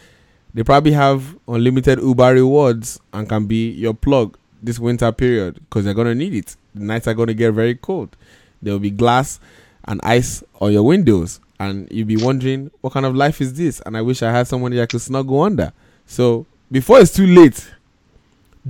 they 0.54 0.62
probably 0.62 0.92
have 0.92 1.36
unlimited 1.48 2.00
Uber 2.00 2.34
rewards 2.34 3.00
and 3.12 3.28
can 3.28 3.46
be 3.46 3.70
your 3.70 3.94
plug 3.94 4.36
this 4.62 4.78
winter 4.78 5.10
period 5.12 5.54
because 5.54 5.84
they're 5.84 5.94
gonna 5.94 6.14
need 6.14 6.34
it. 6.34 6.56
The 6.74 6.84
nights 6.84 7.08
are 7.08 7.14
gonna 7.14 7.34
get 7.34 7.52
very 7.52 7.74
cold. 7.74 8.16
There 8.60 8.72
will 8.72 8.80
be 8.80 8.90
glass 8.90 9.40
and 9.84 10.00
ice 10.04 10.44
on 10.60 10.72
your 10.72 10.84
windows, 10.84 11.40
and 11.62 11.88
you'll 11.90 12.06
be 12.06 12.16
wondering 12.16 12.70
what 12.80 12.92
kind 12.92 13.06
of 13.06 13.14
life 13.14 13.40
is 13.40 13.54
this? 13.54 13.80
And 13.86 13.96
I 13.96 14.02
wish 14.02 14.22
I 14.22 14.32
had 14.32 14.48
someone 14.48 14.72
that 14.72 14.82
I 14.82 14.86
could 14.86 15.00
snuggle 15.00 15.42
under. 15.42 15.72
So 16.06 16.44
before 16.70 16.98
it's 16.98 17.12
too 17.12 17.26
late, 17.26 17.70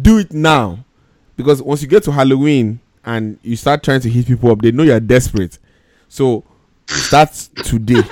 do 0.01 0.19
it 0.19 0.33
now, 0.33 0.85
because 1.37 1.63
once 1.63 1.81
you 1.83 1.89
get 1.89 2.03
to 2.05 2.13
Halloween 2.13 2.81
and 3.05 3.39
you 3.43 3.57
start 3.57 3.83
trying 3.83 4.01
to 4.01 4.11
hit 4.11 4.27
people 4.27 4.51
up, 4.51 4.61
they 4.61 4.71
know 4.73 4.83
you're 4.83 5.01
desperate. 5.01 5.59
So 6.09 6.45
start 6.87 7.33
today, 7.65 8.03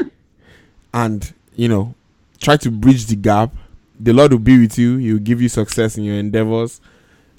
and 0.94 1.32
you 1.54 1.68
know 1.68 1.94
try 2.38 2.56
to 2.56 2.70
bridge 2.70 3.06
the 3.06 3.16
gap. 3.16 3.52
The 3.98 4.14
Lord 4.14 4.32
will 4.32 4.38
be 4.38 4.60
with 4.60 4.78
you. 4.78 4.96
He 4.96 5.12
will 5.12 5.20
give 5.20 5.42
you 5.42 5.50
success 5.50 5.98
in 5.98 6.04
your 6.04 6.16
endeavors, 6.16 6.80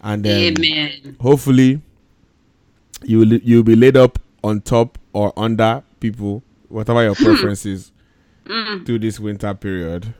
and 0.01 0.26
um, 0.26 0.31
Amen. 0.31 1.18
hopefully 1.19 1.81
you 3.03 3.18
will 3.19 3.34
you'll 3.34 3.63
be 3.63 3.76
laid 3.76 3.97
up 3.97 4.19
on 4.43 4.61
top 4.61 4.99
or 5.13 5.34
under 5.35 5.81
people, 5.99 6.43
whatever 6.72 7.03
your 7.03 7.15
preference 7.15 7.65
is, 7.65 7.91
Mm, 8.45 8.85
through 8.88 8.98
this 8.99 9.19
winter 9.19 9.53
period. 9.53 10.14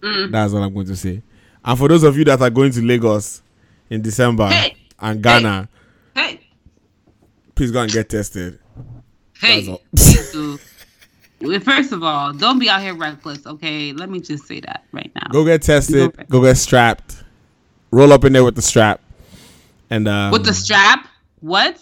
mm. 0.00 0.30
That's 0.32 0.52
what 0.54 0.62
I'm 0.62 0.72
going 0.72 0.86
to 0.86 0.96
say. 0.96 1.22
And 1.64 1.78
for 1.78 1.86
those 1.88 2.02
of 2.02 2.16
you 2.16 2.24
that 2.24 2.40
are 2.40 2.48
going 2.50 2.72
to 2.72 2.80
Lagos 2.82 3.42
in 3.90 4.00
December 4.00 4.48
Hey. 4.48 4.74
and 4.98 5.22
Ghana, 5.22 5.68
Hey, 6.14 6.40
please 7.54 7.70
go 7.70 7.82
and 7.82 7.92
get 7.92 8.08
tested. 8.08 8.58
hey. 9.38 9.56
That's 9.66 9.68
all. 9.68 9.82
please 9.94 10.32
do. 10.32 10.58
Well, 11.42 11.60
First 11.60 11.92
of 11.92 12.02
all, 12.02 12.32
don't 12.32 12.58
be 12.58 12.68
out 12.70 12.80
here 12.80 12.94
reckless, 12.94 13.46
okay? 13.46 13.92
Let 13.92 14.08
me 14.10 14.18
just 14.20 14.46
say 14.46 14.60
that 14.60 14.84
right 14.92 15.12
now. 15.14 15.28
Go 15.30 15.44
get 15.44 15.60
tested. 15.62 16.08
Okay. 16.14 16.24
Go 16.28 16.40
get 16.42 16.56
strapped. 16.56 17.22
Roll 17.90 18.12
up 18.14 18.24
in 18.24 18.32
there 18.32 18.44
with 18.44 18.56
the 18.56 18.62
strap. 18.62 19.00
And 19.90 20.08
um, 20.08 20.32
With 20.32 20.44
the 20.44 20.54
strap? 20.54 21.06
What? 21.40 21.78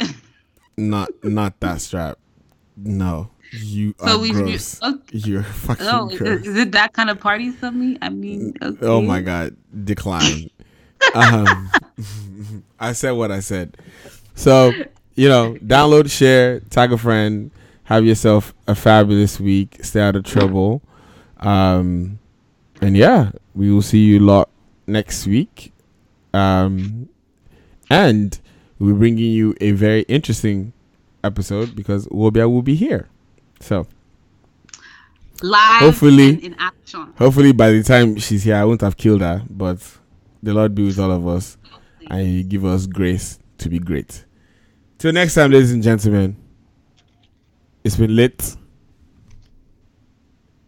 not 0.76 1.10
not 1.22 1.60
that 1.60 1.80
strap. 1.80 2.18
No, 2.76 3.30
you 3.52 3.94
So 3.98 4.06
are 4.06 4.18
we- 4.18 4.30
gross. 4.32 4.80
okay. 4.82 5.18
You're 5.18 5.42
fucking 5.42 5.86
Oh, 5.86 6.08
is 6.10 6.18
gross. 6.18 6.40
it, 6.40 6.46
is 6.46 6.56
it 6.56 6.72
that 6.72 6.92
kind 6.92 7.10
of 7.10 7.18
party 7.20 7.50
for 7.50 7.70
me? 7.70 7.96
I 8.02 8.08
mean, 8.10 8.54
okay. 8.62 8.86
Oh 8.86 9.00
my 9.02 9.20
god, 9.20 9.56
decline. 9.84 10.50
um, 11.14 11.70
I 12.80 12.92
said 12.92 13.12
what 13.12 13.30
I 13.30 13.40
said. 13.40 13.76
So 14.34 14.72
you 15.14 15.28
know, 15.28 15.54
download, 15.64 16.10
share, 16.10 16.60
tag 16.70 16.92
a 16.92 16.98
friend. 16.98 17.50
Have 17.84 18.04
yourself 18.04 18.52
a 18.66 18.74
fabulous 18.74 19.40
week. 19.40 19.78
Stay 19.82 20.00
out 20.00 20.14
of 20.14 20.24
trouble. 20.24 20.82
Um, 21.38 22.18
and 22.82 22.96
yeah, 22.96 23.30
we 23.54 23.72
will 23.72 23.80
see 23.82 24.04
you 24.04 24.18
lot 24.20 24.50
next 24.86 25.26
week. 25.26 25.72
Um, 26.34 27.08
and 27.88 28.38
we're 28.78 28.92
bringing 28.94 29.30
you 29.32 29.54
a 29.62 29.70
very 29.72 30.02
interesting 30.02 30.74
episode 31.24 31.74
because 31.74 32.06
Wobia 32.08 32.48
will 32.50 32.60
be 32.62 32.74
here. 32.74 33.08
So 33.60 33.86
Live 35.42 35.80
Hopefully- 35.80 36.30
and 36.30 36.40
in 36.40 36.54
action. 36.58 37.12
hopefully 37.16 37.52
by 37.52 37.70
the 37.70 37.82
time 37.82 38.16
she's 38.16 38.42
here, 38.42 38.56
I 38.56 38.64
won't 38.64 38.80
have 38.80 38.96
killed 38.96 39.20
her. 39.20 39.42
But 39.48 39.78
the 40.42 40.52
Lord 40.52 40.74
be 40.74 40.84
with 40.84 40.98
all 40.98 41.12
of 41.12 41.26
us 41.28 41.56
and 42.08 42.26
He 42.26 42.42
give 42.42 42.64
us 42.64 42.86
grace 42.86 43.38
to 43.58 43.68
be 43.68 43.78
great. 43.78 44.24
Till 44.98 45.12
next 45.12 45.34
time, 45.34 45.52
ladies 45.52 45.72
and 45.72 45.82
gentlemen. 45.82 46.36
It's 47.84 47.94
been 47.96 48.14
lit. 48.16 48.56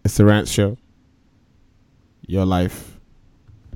It's 0.05 0.17
the 0.17 0.25
rant 0.25 0.47
show. 0.49 0.79
Your 2.27 2.47
life. 2.47 2.99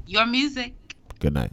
Your 0.06 0.26
music. 0.26 0.72
Good 1.18 1.34
night. 1.34 1.52